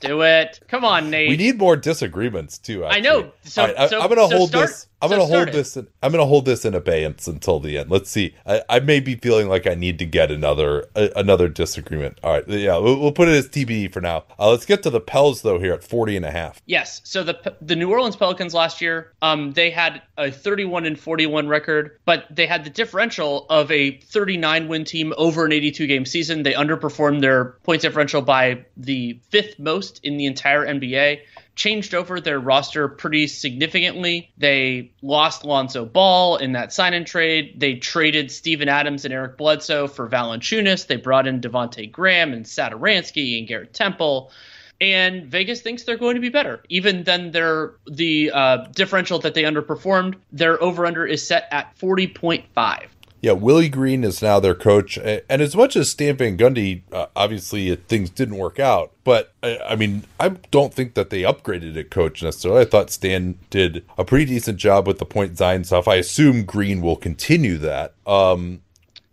do 0.00 0.22
it. 0.22 0.60
Come 0.68 0.84
on, 0.84 1.10
Nate. 1.10 1.28
We 1.28 1.36
need 1.36 1.58
more 1.58 1.76
disagreements 1.76 2.58
too. 2.58 2.84
I 2.84 3.00
know. 3.00 3.18
actually. 3.20 3.32
So- 3.44 3.74
I, 3.76 3.86
so- 3.86 4.02
am 4.02 4.08
gonna 4.08 4.28
so 4.28 4.36
hold 4.36 4.48
start- 4.50 4.68
this. 4.68 4.86
I'm 5.04 5.10
so 5.10 5.16
gonna 5.16 5.36
hold 5.36 5.48
it. 5.48 5.52
this. 5.52 5.76
In, 5.76 5.86
I'm 6.02 6.12
gonna 6.12 6.26
hold 6.26 6.46
this 6.46 6.64
in 6.64 6.74
abeyance 6.74 7.26
until 7.28 7.60
the 7.60 7.78
end. 7.78 7.90
Let's 7.90 8.10
see. 8.10 8.34
I, 8.46 8.62
I 8.68 8.80
may 8.80 9.00
be 9.00 9.14
feeling 9.14 9.48
like 9.48 9.66
I 9.66 9.74
need 9.74 9.98
to 9.98 10.06
get 10.06 10.30
another 10.30 10.86
another 10.94 11.48
disagreement. 11.48 12.18
All 12.22 12.32
right. 12.32 12.48
Yeah, 12.48 12.78
we'll, 12.78 12.98
we'll 12.98 13.12
put 13.12 13.28
it 13.28 13.34
as 13.34 13.48
TBE 13.48 13.92
for 13.92 14.00
now. 14.00 14.24
Uh, 14.38 14.50
let's 14.50 14.66
get 14.66 14.82
to 14.84 14.90
the 14.90 15.00
Pels 15.00 15.42
though 15.42 15.58
here 15.58 15.72
at 15.72 15.84
40 15.84 16.16
and 16.16 16.24
a 16.24 16.30
half. 16.30 16.62
Yes. 16.66 17.00
So 17.04 17.22
the 17.22 17.54
the 17.60 17.76
New 17.76 17.90
Orleans 17.90 18.16
Pelicans 18.16 18.54
last 18.54 18.80
year, 18.80 19.12
um, 19.22 19.52
they 19.52 19.70
had 19.70 20.02
a 20.16 20.30
31 20.30 20.86
and 20.86 20.98
41 20.98 21.48
record, 21.48 21.98
but 22.04 22.24
they 22.30 22.46
had 22.46 22.64
the 22.64 22.70
differential 22.70 23.46
of 23.50 23.70
a 23.70 23.98
39 23.98 24.68
win 24.68 24.84
team 24.84 25.12
over 25.16 25.44
an 25.44 25.52
82 25.52 25.86
game 25.86 26.06
season. 26.06 26.42
They 26.42 26.54
underperformed 26.54 27.20
their 27.20 27.56
points 27.64 27.82
differential 27.82 28.22
by 28.22 28.64
the 28.76 29.18
fifth 29.30 29.58
most 29.58 30.00
in 30.02 30.16
the 30.16 30.26
entire 30.26 30.66
NBA. 30.66 31.20
Changed 31.56 31.94
over 31.94 32.20
their 32.20 32.40
roster 32.40 32.88
pretty 32.88 33.26
significantly. 33.26 34.32
They 34.36 34.92
lost 35.02 35.44
Lonzo 35.44 35.84
Ball 35.84 36.36
in 36.36 36.52
that 36.52 36.72
sign-in 36.72 37.04
trade. 37.04 37.54
They 37.58 37.76
traded 37.76 38.30
Steven 38.30 38.68
Adams 38.68 39.04
and 39.04 39.14
Eric 39.14 39.36
Bledsoe 39.36 39.86
for 39.86 40.08
Valanciunas. 40.08 40.86
They 40.86 40.96
brought 40.96 41.26
in 41.26 41.40
Devonte 41.40 41.90
Graham 41.90 42.32
and 42.32 42.44
Satoransky 42.44 43.38
and 43.38 43.46
Garrett 43.46 43.72
Temple 43.72 44.32
and 44.80 45.26
Vegas 45.26 45.60
thinks 45.60 45.84
they're 45.84 45.96
going 45.96 46.16
to 46.16 46.20
be 46.20 46.28
better. 46.28 46.62
Even 46.68 47.04
than 47.04 47.30
their 47.30 47.74
the 47.86 48.30
uh, 48.32 48.56
differential 48.72 49.18
that 49.20 49.34
they 49.34 49.44
underperformed, 49.44 50.16
their 50.32 50.60
over 50.62 50.84
under 50.84 51.06
is 51.06 51.26
set 51.26 51.48
at 51.50 51.76
forty 51.78 52.08
point 52.08 52.44
five. 52.54 52.90
Yeah, 53.24 53.32
Willie 53.32 53.70
Green 53.70 54.04
is 54.04 54.20
now 54.20 54.38
their 54.38 54.54
coach, 54.54 54.98
and 54.98 55.22
as 55.40 55.56
much 55.56 55.76
as 55.76 55.90
Stan 55.90 56.18
Van 56.18 56.36
Gundy, 56.36 56.82
uh, 56.92 57.06
obviously 57.16 57.74
things 57.74 58.10
didn't 58.10 58.36
work 58.36 58.60
out. 58.60 58.92
But 59.02 59.32
I, 59.42 59.58
I 59.70 59.76
mean, 59.76 60.04
I 60.20 60.28
don't 60.28 60.74
think 60.74 60.92
that 60.92 61.08
they 61.08 61.22
upgraded 61.22 61.74
at 61.78 61.90
coach 61.90 62.22
necessarily. 62.22 62.60
I 62.60 62.64
thought 62.66 62.90
Stan 62.90 63.38
did 63.48 63.82
a 63.96 64.04
pretty 64.04 64.26
decent 64.26 64.58
job 64.58 64.86
with 64.86 64.98
the 64.98 65.06
point 65.06 65.38
Zion 65.38 65.64
stuff. 65.64 65.88
I 65.88 65.94
assume 65.94 66.44
Green 66.44 66.82
will 66.82 66.96
continue 66.96 67.56
that. 67.56 67.94
Um, 68.06 68.60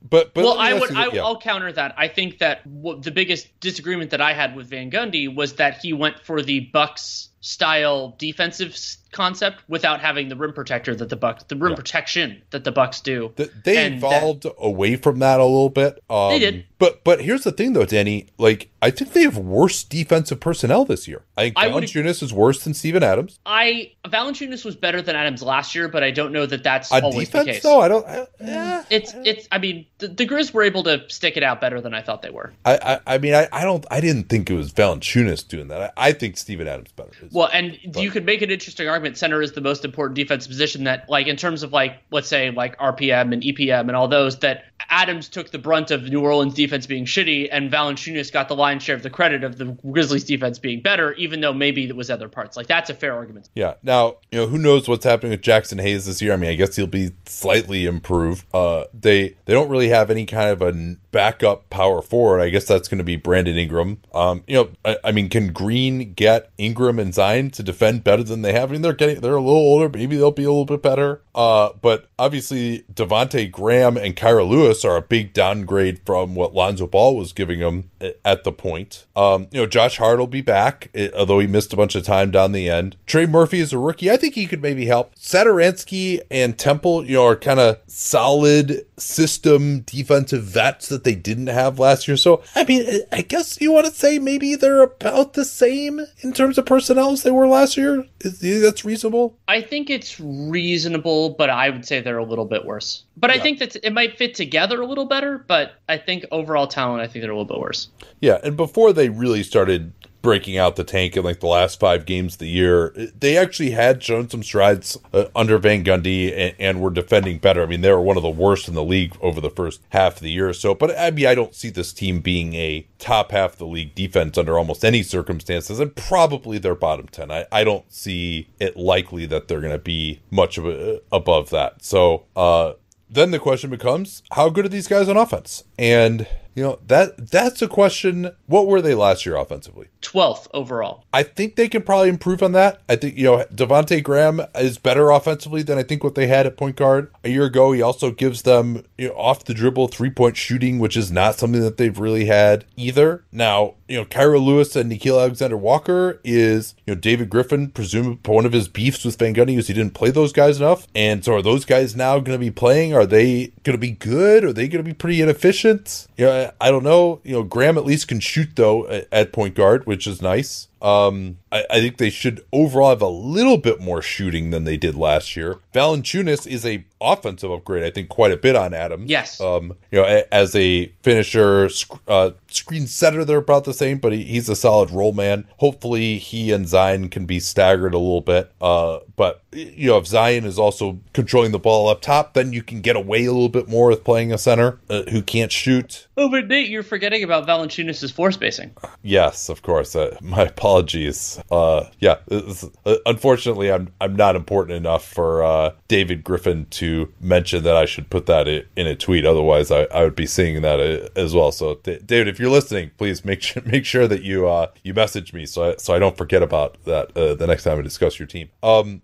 but 0.02 0.34
but 0.34 0.44
Well, 0.44 0.60
I 0.60 0.74
would 0.74 0.92
I, 0.92 1.04
th- 1.04 1.16
yeah. 1.16 1.24
I'll 1.24 1.40
counter 1.40 1.72
that. 1.72 1.96
I 1.98 2.10
think 2.10 2.40
that 2.40 2.66
w- 2.84 3.02
the 3.02 3.12
biggest 3.12 3.58
disagreement 3.62 4.12
that 4.12 4.20
I 4.20 4.34
had 4.34 4.58
with 4.58 4.68
Van 4.68 4.92
Gundy 4.92 5.34
was 5.34 5.54
that 5.54 5.78
he 5.78 5.94
went 5.94 6.20
for 6.20 6.42
the 6.42 6.60
Bucks 6.60 7.30
style 7.40 8.14
defensive 8.18 8.76
concept 9.12 9.60
without 9.68 10.00
having 10.00 10.30
the 10.30 10.36
rim 10.36 10.54
protector 10.54 10.96
that 10.96 11.10
the 11.10 11.16
Bucks, 11.16 11.44
the 11.46 11.56
rim 11.56 11.72
Yeah. 11.72 11.76
protection 11.76 12.42
that 12.52 12.64
the 12.64 12.72
Bucks 12.72 13.02
do. 13.02 13.32
Th- 13.36 13.50
they 13.64 13.78
And 13.86 14.02
that- 14.02 14.08
evolved 14.08 14.46
away 14.60 14.96
from 14.96 15.20
that 15.20 15.40
a 15.40 15.46
little 15.46 15.70
bit. 15.70 16.02
Um, 16.10 16.30
They 16.32 16.40
did. 16.40 16.66
But 16.80 17.04
but 17.04 17.22
here's 17.22 17.44
the 17.44 17.52
thing 17.52 17.74
though, 17.74 17.86
Danny. 17.86 18.28
Like 18.40 18.70
I 18.82 18.90
think 18.90 19.14
they 19.14 19.22
have 19.22 19.38
worse 19.38 19.84
defensive 19.84 20.40
personnel 20.40 20.84
this 20.84 21.08
year. 21.08 21.22
I 21.38 21.44
think 21.44 21.54
I 21.60 21.70
Valanciunas 21.70 22.24
is 22.24 22.34
worse 22.34 22.64
than 22.64 22.74
Steven 22.74 23.04
Adams. 23.04 23.38
I 23.46 23.92
Valanciunas 24.08 24.66
was 24.66 24.76
better 24.76 25.00
than 25.00 25.16
Adams 25.16 25.44
last 25.44 25.76
year, 25.76 25.88
but 25.88 26.04
I 26.04 26.10
don't 26.10 26.32
know 26.34 26.48
that 26.48 26.64
that's 26.64 26.92
On 26.92 27.04
always 27.04 27.28
defense 27.30 27.46
the 27.46 27.52
case. 27.54 27.64
though, 27.64 27.82
I 27.82 27.88
don't. 27.88 28.08
I, 28.08 28.26
eh, 28.40 28.84
It's 28.90 29.14
it's. 29.24 29.48
I 29.52 29.60
mean, 29.60 29.86
the, 30.00 30.08
the 30.08 30.26
Grizz 30.26 30.54
were 30.56 30.64
able 30.64 30.82
to 30.84 31.04
stick 31.08 31.38
it 31.38 31.44
out 31.44 31.62
better 31.62 31.82
than 31.82 31.94
I 31.94 32.02
thought 32.02 32.24
they 32.24 32.32
were. 32.32 32.52
I, 32.66 32.80
I 33.06 33.16
I 33.16 33.18
mean 33.20 33.36
I, 33.36 33.48
I 33.52 33.64
don't 33.64 33.86
I 33.92 34.02
didn't 34.02 34.24
think 34.30 34.50
it 34.50 34.56
was 34.56 34.72
Valanciunas 34.74 35.48
doing 35.48 35.68
that. 35.68 35.94
I, 35.96 36.08
I 36.10 36.12
think 36.14 36.36
Steven 36.38 36.68
Adams 36.68 36.92
better. 36.96 37.12
Well, 37.32 37.50
and 37.54 37.78
you 37.96 38.10
could 38.10 38.26
make 38.26 38.42
an 38.42 38.50
interesting 38.50 38.88
argument. 38.88 39.01
Center 39.18 39.42
is 39.42 39.52
the 39.54 39.62
most 39.62 39.86
important 39.86 40.16
defensive 40.16 40.50
position 40.50 40.86
that, 40.86 41.10
like, 41.10 41.28
in 41.28 41.36
terms 41.36 41.64
of 41.64 41.72
like, 41.74 42.02
let's 42.12 42.28
say, 42.28 42.52
like 42.52 42.78
RPM 42.78 43.34
and 43.34 43.42
EPM 43.44 43.82
and 43.82 43.96
all 43.96 44.08
those, 44.08 44.40
that 44.40 44.66
Adams 44.90 45.30
took 45.30 45.52
the 45.52 45.60
brunt 45.60 45.92
of 45.92 46.04
New 46.04 46.22
Orleans 46.22 46.54
defense 46.54 46.88
being 46.88 47.06
shitty, 47.06 47.50
and 47.52 47.72
Valanciunas 47.72 48.32
got 48.32 48.48
the 48.48 48.56
lion's 48.56 48.84
share 48.84 48.96
of 48.96 49.04
the 49.04 49.10
credit 49.10 49.44
of 49.44 49.58
the 49.58 49.66
Grizzlies 49.92 50.24
defense 50.24 50.60
being 50.60 50.82
better, 50.82 51.14
even 51.14 51.42
though 51.42 51.54
maybe 51.54 51.86
it 51.86 51.96
was 51.96 52.10
other 52.10 52.30
parts. 52.30 52.58
Like, 52.58 52.68
that's 52.68 52.90
a 52.90 52.94
fair 52.94 53.14
argument. 53.16 53.50
Yeah. 53.56 53.76
Now, 53.84 54.18
you 54.32 54.40
know, 54.40 54.48
who 54.48 54.58
knows 54.58 54.88
what's 54.88 55.06
happening 55.06 55.32
with 55.32 55.42
Jaxson 55.42 55.82
Hayes 55.82 56.06
this 56.06 56.22
year? 56.22 56.34
I 56.34 56.38
mean, 56.38 56.50
I 56.50 56.56
guess 56.56 56.76
he'll 56.76 56.88
be 56.88 57.12
slightly 57.26 57.86
improved. 57.86 58.46
Uh, 58.54 58.86
they 58.94 59.36
they 59.46 59.54
don't 59.54 59.70
really 59.70 59.90
have 59.90 60.10
any 60.10 60.26
kind 60.26 60.50
of 60.50 60.62
a 60.62 60.96
backup 61.12 61.70
power 61.70 62.02
forward. 62.02 62.40
I 62.40 62.50
guess 62.50 62.66
that's 62.66 62.88
going 62.88 63.00
to 63.00 63.04
be 63.04 63.16
Brandon 63.16 63.58
Ingram. 63.58 64.00
Um, 64.14 64.44
you 64.48 64.56
know, 64.56 64.70
I, 64.86 64.98
I 65.06 65.12
mean, 65.12 65.30
can 65.30 65.52
Green 65.52 66.14
get 66.14 66.50
Ingram 66.58 67.00
and 67.00 67.14
Zion 67.14 67.52
to 67.52 67.64
defend 67.64 68.04
better 68.04 68.24
than 68.24 68.42
they 68.42 68.54
have? 68.54 68.70
I 68.70 68.74
mean, 68.74 68.82
they're 68.82 68.94
getting 68.94 69.22
they're 69.22 69.36
a 69.36 69.42
little 69.42 69.58
older. 69.58 69.90
Maybe 69.90 70.16
they'll 70.16 70.32
be 70.32 70.44
a 70.44 70.50
little 70.50 70.66
bit 70.66 70.82
better. 70.82 71.22
Uh, 71.36 71.70
but 71.82 72.10
obviously, 72.18 72.86
Devonte 72.94 73.52
Graham 73.52 73.98
and 73.98 74.16
Kira 74.16 74.48
Lewis 74.48 74.71
are 74.86 74.96
a 74.96 75.02
big 75.02 75.34
downgrade 75.34 76.02
from 76.06 76.36
what 76.36 76.54
Lonzo 76.54 76.88
Ball 76.88 77.16
was 77.16 77.34
giving 77.34 77.62
a- 78.02 78.14
at 78.26 78.44
the 78.44 78.52
point. 78.52 79.06
Um, 79.16 79.48
you 79.52 79.60
know, 79.62 79.68
Josh 79.68 79.98
Hart 79.98 80.20
will 80.20 80.28
be 80.28 80.42
back, 80.42 80.90
eh, 80.96 81.10
although 81.16 81.40
he 81.40 81.48
missed 81.48 81.74
a 81.74 81.76
bunch 81.76 81.96
of 81.96 82.04
time 82.04 82.32
down 82.32 82.52
the 82.52 82.70
end. 82.70 82.96
Trey 83.06 83.26
Murphy 83.26 83.60
is 83.60 83.74
a 83.74 83.78
rookie. 83.78 84.10
I 84.10 84.18
think 84.18 84.36
he 84.36 84.46
could 84.48 84.62
maybe 84.62 84.86
help. 84.86 85.14
Satoransky 85.16 86.22
and 86.32 86.58
Temple, 86.58 87.06
you 87.06 87.16
know, 87.16 87.26
are 87.26 87.36
kind 87.36 87.60
of 87.60 87.78
solid 87.88 88.86
system 88.98 89.82
defensive 89.82 90.44
vets 90.44 90.88
that 90.90 91.04
they 91.04 91.16
didn't 91.16 91.48
have 91.48 91.80
last 91.80 92.08
year. 92.08 92.18
So, 92.18 92.42
I 92.56 92.64
mean, 92.64 92.86
I 93.12 93.22
guess 93.22 93.60
you 93.60 93.72
want 93.72 93.88
to 93.88 93.92
say 93.92 94.20
maybe 94.20 94.56
they're 94.56 94.82
about 94.82 95.34
the 95.34 95.46
same 95.46 96.02
in 96.22 96.34
terms 96.34 96.58
of 96.58 96.66
personnel 96.66 97.12
as 97.12 97.24
they 97.24 97.32
were 97.32 97.48
last 97.48 97.78
year. 97.78 98.06
Is, 98.22 98.40
that's 98.62 98.86
reasonable? 98.86 99.38
I 99.48 99.62
think 99.62 99.90
it's 99.90 100.20
reasonable, 100.20 101.32
but 101.32 101.50
I 101.50 101.70
would 101.70 101.86
say 101.86 102.02
they're 102.02 102.18
a 102.18 102.26
little 102.26 102.46
bit 102.46 102.66
worse. 102.66 103.04
But 103.22 103.30
I 103.30 103.40
think 103.40 103.60
that 103.60 103.78
it 103.84 103.94
might 103.94 104.18
fit 104.18 104.34
together 104.34 104.82
a 104.82 104.86
little 104.86 105.06
better, 105.06 105.38
but 105.38 105.74
I 105.88 105.98
think 105.98 106.26
overall 106.32 106.66
talent, 106.66 107.02
I 107.02 107.08
think 107.08 107.22
they're 107.22 107.32
a 107.32 107.38
little 107.38 107.46
bit 107.46 107.60
worse. 107.60 107.88
Yeah, 108.20 108.40
and 108.44 108.58
before 108.58 108.94
they 108.94 109.10
really 109.10 109.44
started 109.44 109.94
breaking 110.22 110.58
out 110.58 110.76
the 110.76 110.84
tank 110.84 111.18
in 111.18 111.24
like 111.24 111.40
the 111.40 111.48
last 111.48 111.80
five 111.80 112.06
games 112.06 112.34
of 112.34 112.40
the 112.40 112.50
year, 112.50 112.90
they 113.20 113.38
actually 113.38 113.72
had 113.72 114.02
shown 114.04 114.30
some 114.30 114.44
strides 114.44 114.98
uh, 115.14 115.26
under 115.36 115.58
Van 115.58 115.84
Gundy 115.84 116.32
and, 116.36 116.56
and 116.60 116.82
were 116.82 116.90
defending 116.90 117.38
better. 117.38 117.64
I 117.64 117.66
mean, 117.66 117.82
they 117.82 117.92
were 117.92 118.02
one 118.02 118.18
of 118.18 118.24
the 118.24 118.30
worst 118.30 118.68
in 118.68 118.74
the 118.74 118.84
league 118.84 119.16
over 119.22 119.42
the 119.42 119.50
first 119.50 119.82
half 119.90 120.16
of 120.16 120.22
the 120.22 120.32
year 120.32 120.50
or 120.50 120.54
so. 120.54 120.74
But 120.74 120.98
I 120.98 121.12
mean, 121.12 121.28
I 121.28 121.36
don't 121.36 121.56
see 121.56 121.70
this 121.70 121.94
team 121.94 122.22
being 122.22 122.54
a 122.56 122.88
top 123.00 123.32
half 123.32 123.54
of 123.54 123.60
the 123.60 123.66
league 123.66 123.96
defense 123.96 124.38
under 124.38 124.58
almost 124.58 124.86
any 124.86 125.04
circumstances, 125.04 125.80
and 125.80 125.96
probably 125.96 126.58
their 126.58 126.76
bottom 126.76 127.08
10. 127.08 127.32
I, 127.32 127.46
I 127.52 127.64
don't 127.64 127.92
see 127.92 128.50
it 128.60 128.78
likely 128.78 129.26
that 129.28 129.48
they're 129.48 129.62
going 129.62 129.72
to 129.72 129.80
be 129.80 130.22
much 130.30 130.58
of 130.58 130.66
a, 130.66 131.02
above 131.12 131.50
that. 131.50 131.84
So, 131.84 132.26
uh, 132.36 132.74
then 133.14 133.32
the 133.32 133.40
question 133.40 133.70
becomes 133.70 134.24
how 134.32 134.50
good 134.50 134.66
are 134.66 134.70
these 134.70 134.88
guys 134.88 135.10
on 135.10 135.18
offense 135.18 135.66
and 135.82 136.28
you 136.54 136.64
know 136.64 136.80
that 136.88 137.32
that's 137.32 137.62
a 137.62 137.68
question 137.68 138.32
what 138.46 138.68
were 138.68 138.82
they 138.82 138.94
last 138.94 139.26
year 139.26 139.36
offensively 139.36 139.88
12th 140.02 140.48
overall. 140.54 141.06
I 141.14 141.24
think 141.24 141.56
they 141.56 141.70
can 141.70 141.84
probably 141.84 142.10
improve 142.10 142.44
on 142.44 142.52
that. 142.54 142.82
I 142.90 142.96
think 142.96 143.18
you 143.18 143.26
know 143.26 143.46
Devonte 143.54 144.04
Graham 144.04 144.42
is 144.56 144.78
better 144.78 145.10
offensively 145.12 145.64
than 145.64 145.78
I 145.78 145.84
think 145.84 146.04
what 146.04 146.16
they 146.16 146.28
had 146.28 146.46
at 146.46 146.58
point 146.58 146.76
guard 146.76 147.12
a 147.24 147.30
year 147.30 147.46
ago. 147.46 147.72
He 147.72 147.82
also 147.82 148.12
gives 148.12 148.42
them 148.42 148.84
you 148.98 149.10
know 149.10 149.14
off 149.14 149.46
the 149.46 149.54
dribble 149.54 149.88
three 149.90 150.10
point 150.10 150.38
shooting, 150.38 150.80
which 150.80 150.98
is 150.98 151.12
not 151.12 151.36
something 151.36 151.62
that 151.62 151.78
they've 151.78 151.98
really 151.98 152.26
had 152.26 152.66
either. 152.76 153.24
Now 153.32 153.76
you 153.88 153.98
know 153.98 154.06
Kira 154.06 154.44
Lewis 154.44 154.76
and 154.76 154.92
Nickeil 154.92 155.22
Alexander-Walker 155.22 156.20
is 156.24 156.76
you 156.86 156.96
know 156.96 157.00
David 157.00 157.30
Griffin. 157.30 157.70
Presumably 157.70 158.20
one 158.34 158.46
of 158.46 158.54
his 158.54 158.68
beefs 158.68 159.06
with 159.06 159.18
Van 159.18 159.34
Gundy 159.34 159.58
is 159.58 159.68
he 159.68 159.74
didn't 159.74 159.94
play 159.94 160.12
those 160.12 160.34
guys 160.34 160.58
enough, 160.60 160.88
and 160.96 161.24
so 161.24 161.36
are 161.36 161.42
those 161.42 161.66
guys 161.66 161.96
now 161.96 162.20
going 162.20 162.38
to 162.38 162.44
be 162.44 162.52
playing? 162.52 162.94
Are 162.94 163.06
they 163.06 163.48
going 163.64 163.76
to 163.76 163.78
be 163.78 163.92
good? 163.92 164.44
Are 164.44 164.54
they 164.54 164.68
going 164.68 164.84
to 164.84 164.90
be 164.90 164.94
pretty 164.94 165.22
inefficient? 165.22 165.71
Know, 166.18 166.52
I 166.60 166.72
don't 166.72 166.84
know. 166.84 167.22
You 167.24 167.34
know 167.34 167.44
Graham 167.44 167.78
at 167.78 167.86
least 167.86 168.08
can 168.08 168.20
shoot 168.20 168.50
though 168.56 168.88
at 169.12 169.34
point 169.34 169.56
guard, 169.56 169.86
which 169.86 170.08
is 170.08 170.22
nice. 170.22 170.68
Um, 170.82 171.38
I, 171.52 171.66
I 171.70 171.80
think 171.82 171.98
they 171.98 172.10
should 172.10 172.46
overall 172.54 172.90
have 172.90 173.02
a 173.02 173.08
little 173.08 173.58
bit 173.58 173.80
more 173.82 174.02
shooting 174.02 174.52
than 174.52 174.64
they 174.64 174.78
did 174.78 174.96
last 174.96 175.36
year. 175.36 175.58
Valanciunas 175.74 176.48
is 176.48 176.66
a 176.66 176.86
offensive 177.04 177.52
upgrade, 177.52 177.84
I 177.84 177.90
think, 177.90 178.10
quite 178.10 178.32
a 178.32 178.38
bit 178.38 178.56
on 178.56 178.74
Adams. 178.76 179.10
Yes. 179.10 179.42
Um, 179.42 179.76
you 179.92 180.00
know, 180.00 180.06
a- 180.06 180.32
as 180.34 180.56
a 180.56 180.92
finisher, 181.02 181.68
sc- 181.70 182.00
uh, 182.08 182.32
screen 182.48 182.86
setter, 182.88 183.26
they're 183.26 183.38
about 183.40 183.64
the 183.64 183.74
same, 183.74 183.98
but 183.98 184.14
he, 184.14 184.24
he's 184.24 184.48
a 184.50 184.56
solid 184.56 184.92
role 184.92 185.12
man. 185.12 185.46
Hopefully, 185.58 186.18
he 186.20 186.52
and 186.52 186.68
Zion 186.68 187.10
can 187.10 187.26
be 187.26 187.40
staggered 187.40 187.94
a 187.96 187.98
little 187.98 188.22
bit. 188.22 188.52
Uh, 188.62 189.00
but 189.16 189.42
you 189.52 189.88
know, 189.90 189.98
if 189.98 190.06
Zion 190.08 190.46
is 190.46 190.60
also 190.60 191.00
controlling 191.14 191.52
the 191.52 191.60
ball 191.60 191.90
up 191.90 192.02
top, 192.02 192.34
then 192.36 192.54
you 192.54 192.62
can 192.64 192.82
get 192.82 192.96
away 192.96 193.26
a 193.26 193.32
little 193.32 193.50
bit 193.50 193.68
more 193.68 193.88
with 193.90 194.04
playing 194.04 194.32
a 194.32 194.38
center 194.38 194.80
uh, 194.90 195.02
who 195.10 195.22
can't 195.22 195.52
shoot. 195.52 196.08
Oh, 196.18 196.30
but 196.30 196.48
Nate, 196.48 196.70
you're 196.70 196.84
forgetting 196.84 197.24
about 197.24 197.48
Valanciunas' 197.48 198.12
floor 198.14 198.32
spacing. 198.32 198.72
Yes, 199.02 199.50
of 199.50 199.62
course. 199.64 199.96
Uh, 199.96 200.16
my 200.22 200.44
apologies. 200.44 201.41
Uh, 201.50 201.86
yeah, 202.00 202.18
uh, 202.30 202.96
unfortunately, 203.06 203.72
I'm 203.72 203.94
I'm 204.00 204.16
not 204.16 204.36
important 204.36 204.78
enough 204.78 205.06
for 205.08 205.44
uh, 205.44 205.74
David 205.88 206.24
Griffin 206.24 206.66
to 206.72 207.12
mention 207.20 207.64
that 207.64 207.76
I 207.76 207.86
should 207.86 208.10
put 208.10 208.26
that 208.28 208.48
in 208.48 208.88
a 208.88 208.96
tweet. 208.96 209.26
Otherwise, 209.26 209.72
I, 209.72 209.84
I 209.86 210.04
would 210.04 210.16
be 210.16 210.26
seeing 210.26 210.62
that 210.62 210.80
uh, 210.80 211.10
as 211.20 211.34
well. 211.34 211.52
So, 211.52 211.76
David, 211.76 212.28
if 212.28 212.40
you're 212.40 212.50
listening, 212.50 212.92
please 212.98 213.26
make 213.26 213.42
sure 213.42 213.62
make 213.66 213.86
sure 213.86 214.08
that 214.08 214.24
you 214.24 214.48
uh, 214.48 214.68
you 214.84 214.94
message 214.94 215.34
me 215.34 215.46
so 215.46 215.72
I, 215.72 215.76
so 215.78 215.94
I 215.94 216.00
don't 216.00 216.18
forget 216.18 216.44
about 216.44 216.84
that 216.86 217.16
uh, 217.18 217.36
the 217.36 217.48
next 217.48 217.64
time 217.64 217.78
I 217.78 217.82
discuss 217.82 218.20
your 218.20 218.28
team. 218.28 218.50
Um, 218.64 219.02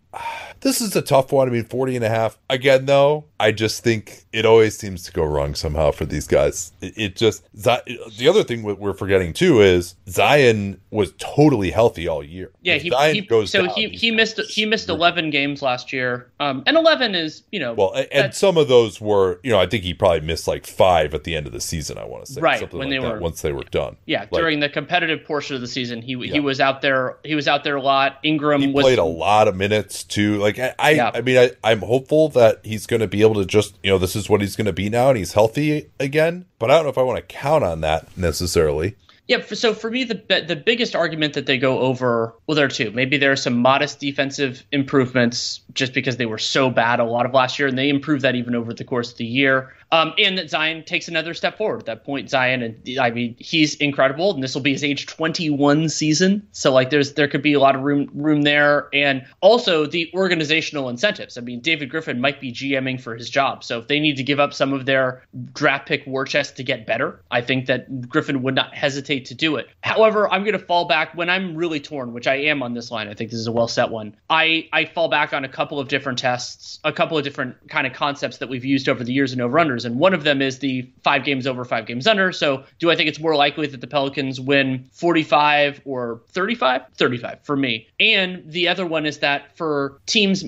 this 0.61 0.81
is 0.81 0.95
a 0.95 1.01
tough 1.01 1.31
one. 1.31 1.47
I 1.47 1.51
mean, 1.51 1.63
40 1.65 1.95
and 1.95 2.05
a 2.05 2.09
half. 2.09 2.37
Again, 2.49 2.85
though, 2.85 3.25
I 3.39 3.51
just 3.51 3.83
think 3.83 4.25
it 4.33 4.45
always 4.45 4.77
seems 4.77 5.03
to 5.03 5.11
go 5.11 5.23
wrong 5.23 5.55
somehow 5.55 5.91
for 5.91 6.05
these 6.05 6.27
guys. 6.27 6.71
It, 6.81 6.93
it 6.97 7.15
just, 7.15 7.43
the 7.53 8.27
other 8.29 8.43
thing 8.43 8.63
we're 8.63 8.93
forgetting 8.93 9.33
too 9.33 9.61
is 9.61 9.95
Zion 10.09 10.79
was 10.91 11.13
totally 11.17 11.71
healthy 11.71 12.07
all 12.07 12.23
year. 12.23 12.51
Yeah, 12.61 12.75
he, 12.75 12.89
Zion 12.89 13.15
he 13.15 13.21
goes 13.21 13.51
so 13.51 13.65
down, 13.65 13.75
he 13.75 13.89
he 13.89 14.11
missed 14.11 14.39
he 14.49 14.65
missed 14.65 14.89
11 14.89 15.29
games 15.29 15.61
last 15.61 15.93
year. 15.93 16.31
Um, 16.39 16.63
and 16.65 16.75
11 16.77 17.15
is 17.15 17.43
you 17.51 17.59
know 17.59 17.73
Well, 17.73 17.93
and 18.11 18.33
some 18.33 18.57
of 18.57 18.67
those 18.67 18.99
were, 18.99 19.39
you 19.43 19.51
know, 19.51 19.59
I 19.59 19.67
think 19.67 19.83
he 19.83 19.93
probably 19.93 20.21
missed 20.21 20.47
like 20.47 20.65
five 20.65 21.13
at 21.13 21.23
the 21.23 21.35
end 21.35 21.45
of 21.47 21.53
the 21.53 21.61
season. 21.61 21.97
I 21.97 22.05
want 22.05 22.25
to 22.25 22.33
say, 22.33 22.41
Right, 22.41 22.59
something 22.59 22.79
when 22.79 22.89
like 22.89 22.99
they 22.99 23.05
that, 23.07 23.13
were- 23.15 23.19
once 23.19 23.41
they 23.41 23.51
were 23.53 23.63
done. 23.63 23.97
yeah 24.05 24.21
Like, 24.21 24.31
during 24.31 24.59
the 24.59 24.69
competitive 24.69 25.23
portion 25.25 25.55
of 25.55 25.61
the 25.61 25.67
season 25.67 26.01
he 26.01 26.13
Yeah. 26.13 26.33
he 26.33 26.39
was 26.39 26.59
out 26.59 26.81
there 26.81 27.17
he 27.23 27.35
was 27.35 27.47
out 27.47 27.63
there 27.63 27.75
a 27.75 27.81
lot. 27.81 28.17
Ingram 28.23 28.61
he 28.61 28.67
was 28.71 28.83
played 28.83 28.99
a 28.99 29.03
lot 29.03 29.47
of 29.47 29.55
minutes 29.55 30.03
too. 30.03 30.37
Like 30.37 30.46
I, 30.47 30.73
I, 30.79 30.89
Yeah. 30.91 31.11
I 31.13 31.21
mean, 31.21 31.37
I, 31.37 31.51
I'm 31.63 31.79
hopeful 31.79 32.29
that 32.29 32.61
he's 32.63 32.85
going 32.85 33.01
to 33.01 33.07
be 33.07 33.21
able 33.21 33.35
to 33.35 33.45
just, 33.45 33.77
you 33.83 33.91
know, 33.91 33.97
this 33.97 34.15
is 34.15 34.29
what 34.29 34.41
he's 34.41 34.55
going 34.55 34.65
to 34.65 34.73
be 34.73 34.89
now, 34.89 35.09
and 35.09 35.17
he's 35.17 35.33
healthy 35.33 35.89
again. 35.99 36.45
But 36.59 36.71
I 36.71 36.75
don't 36.75 36.83
know 36.83 36.89
if 36.89 36.97
I 36.97 37.03
want 37.03 37.17
to 37.17 37.35
count 37.35 37.63
on 37.63 37.81
that 37.81 38.17
necessarily. 38.17 38.95
Yeah, 39.27 39.43
so 39.45 39.73
for 39.73 39.91
me, 39.91 40.05
the 40.05 40.45
the 40.47 40.55
biggest 40.55 40.95
argument 40.95 41.33
that 41.33 41.45
they 41.45 41.57
go 41.57 41.79
over, 41.79 42.33
well, 42.47 42.55
there 42.55 42.65
are 42.65 42.69
two. 42.69 42.91
Maybe 42.91 43.17
there 43.17 43.33
are 43.33 43.37
some 43.37 43.57
modest 43.57 43.99
defensive 43.99 44.63
improvements 44.71 45.59
just 45.73 45.93
because 45.93 46.15
they 46.15 46.25
were 46.25 46.37
so 46.37 46.69
bad 46.69 47.01
a 47.01 47.03
lot 47.03 47.25
of 47.25 47.33
last 47.33 47.59
year, 47.59 47.67
and 47.67 47.77
they 47.77 47.89
improved 47.89 48.21
that 48.21 48.35
even 48.35 48.55
over 48.55 48.73
the 48.73 48.85
course 48.85 49.11
of 49.11 49.17
the 49.17 49.25
year. 49.25 49.73
Um, 49.91 50.13
and 50.17 50.37
that 50.37 50.49
Zion 50.49 50.83
takes 50.83 51.07
another 51.07 51.33
step 51.33 51.57
forward. 51.57 51.79
At 51.79 51.85
that 51.85 52.03
point, 52.03 52.29
Zion, 52.29 52.61
and 52.61 52.99
I 52.99 53.09
mean, 53.09 53.35
he's 53.39 53.75
incredible, 53.75 54.33
and 54.33 54.43
this 54.43 54.53
will 54.53 54.61
be 54.61 54.73
his 54.73 54.83
age 54.83 55.05
21 55.05 55.89
season. 55.89 56.47
So 56.51 56.73
like, 56.73 56.89
there's 56.89 57.13
there 57.13 57.27
could 57.27 57.41
be 57.41 57.53
a 57.53 57.59
lot 57.59 57.75
of 57.75 57.81
room 57.81 58.09
room 58.13 58.41
there, 58.41 58.89
and 58.93 59.25
also 59.41 59.85
the 59.85 60.11
organizational 60.13 60.89
incentives. 60.89 61.37
I 61.37 61.41
mean, 61.41 61.61
David 61.61 61.89
Griffin 61.89 62.19
might 62.19 62.41
be 62.41 62.51
GMing 62.51 62.99
for 62.99 63.15
his 63.15 63.29
job, 63.29 63.63
so 63.63 63.79
if 63.79 63.87
they 63.87 63.99
need 63.99 64.17
to 64.17 64.23
give 64.23 64.39
up 64.39 64.53
some 64.53 64.73
of 64.73 64.85
their 64.85 65.23
draft 65.53 65.87
pick 65.87 66.05
war 66.05 66.25
chest 66.25 66.57
to 66.57 66.63
get 66.63 66.85
better, 66.85 67.21
I 67.31 67.41
think 67.41 67.67
that 67.67 68.09
Griffin 68.09 68.41
would 68.43 68.55
not 68.55 68.73
hesitate 68.73 69.25
to 69.25 69.35
do 69.35 69.55
it. 69.55 69.67
However, 69.81 70.31
I'm 70.31 70.43
going 70.43 70.57
to 70.57 70.65
fall 70.65 70.85
back 70.85 71.15
when 71.15 71.29
I'm 71.29 71.55
really 71.55 71.79
torn, 71.79 72.13
which 72.13 72.27
I 72.27 72.35
am 72.35 72.61
on 72.61 72.73
this 72.73 72.91
line. 72.91 73.07
I 73.07 73.13
think 73.13 73.31
this 73.31 73.39
is 73.39 73.47
a 73.47 73.51
well 73.51 73.67
set 73.67 73.89
one. 73.89 74.15
I, 74.29 74.67
I 74.73 74.85
fall 74.85 75.07
back 75.07 75.33
on 75.33 75.45
a 75.45 75.49
couple 75.49 75.79
of 75.79 75.87
different 75.87 76.19
tests, 76.19 76.79
a 76.83 76.91
couple 76.91 77.17
of 77.17 77.23
different 77.23 77.69
kind 77.69 77.87
of 77.87 77.93
concepts 77.93 78.37
that 78.39 78.49
we've 78.49 78.65
used 78.65 78.89
over 78.89 79.03
the 79.03 79.13
years 79.13 79.33
in 79.33 79.41
over 79.41 79.57
unders. 79.77 79.85
And 79.85 79.99
one 79.99 80.13
of 80.13 80.23
them 80.23 80.41
is 80.41 80.59
the 80.59 80.89
five 81.03 81.23
games 81.23 81.47
over, 81.47 81.63
five 81.65 81.85
games 81.85 82.07
under. 82.07 82.31
So 82.31 82.63
do 82.79 82.91
I 82.91 82.95
think 82.95 83.09
it's 83.09 83.19
more 83.19 83.35
likely 83.35 83.67
that 83.67 83.81
the 83.81 83.87
Pelicans 83.87 84.39
win 84.39 84.89
45 84.91 85.81
or 85.85 86.21
35? 86.29 86.81
35 86.95 87.39
for 87.43 87.55
me. 87.55 87.87
And 87.99 88.43
the 88.45 88.67
other 88.67 88.85
one 88.85 89.05
is 89.05 89.19
that 89.19 89.55
for 89.55 89.99
teams, 90.05 90.43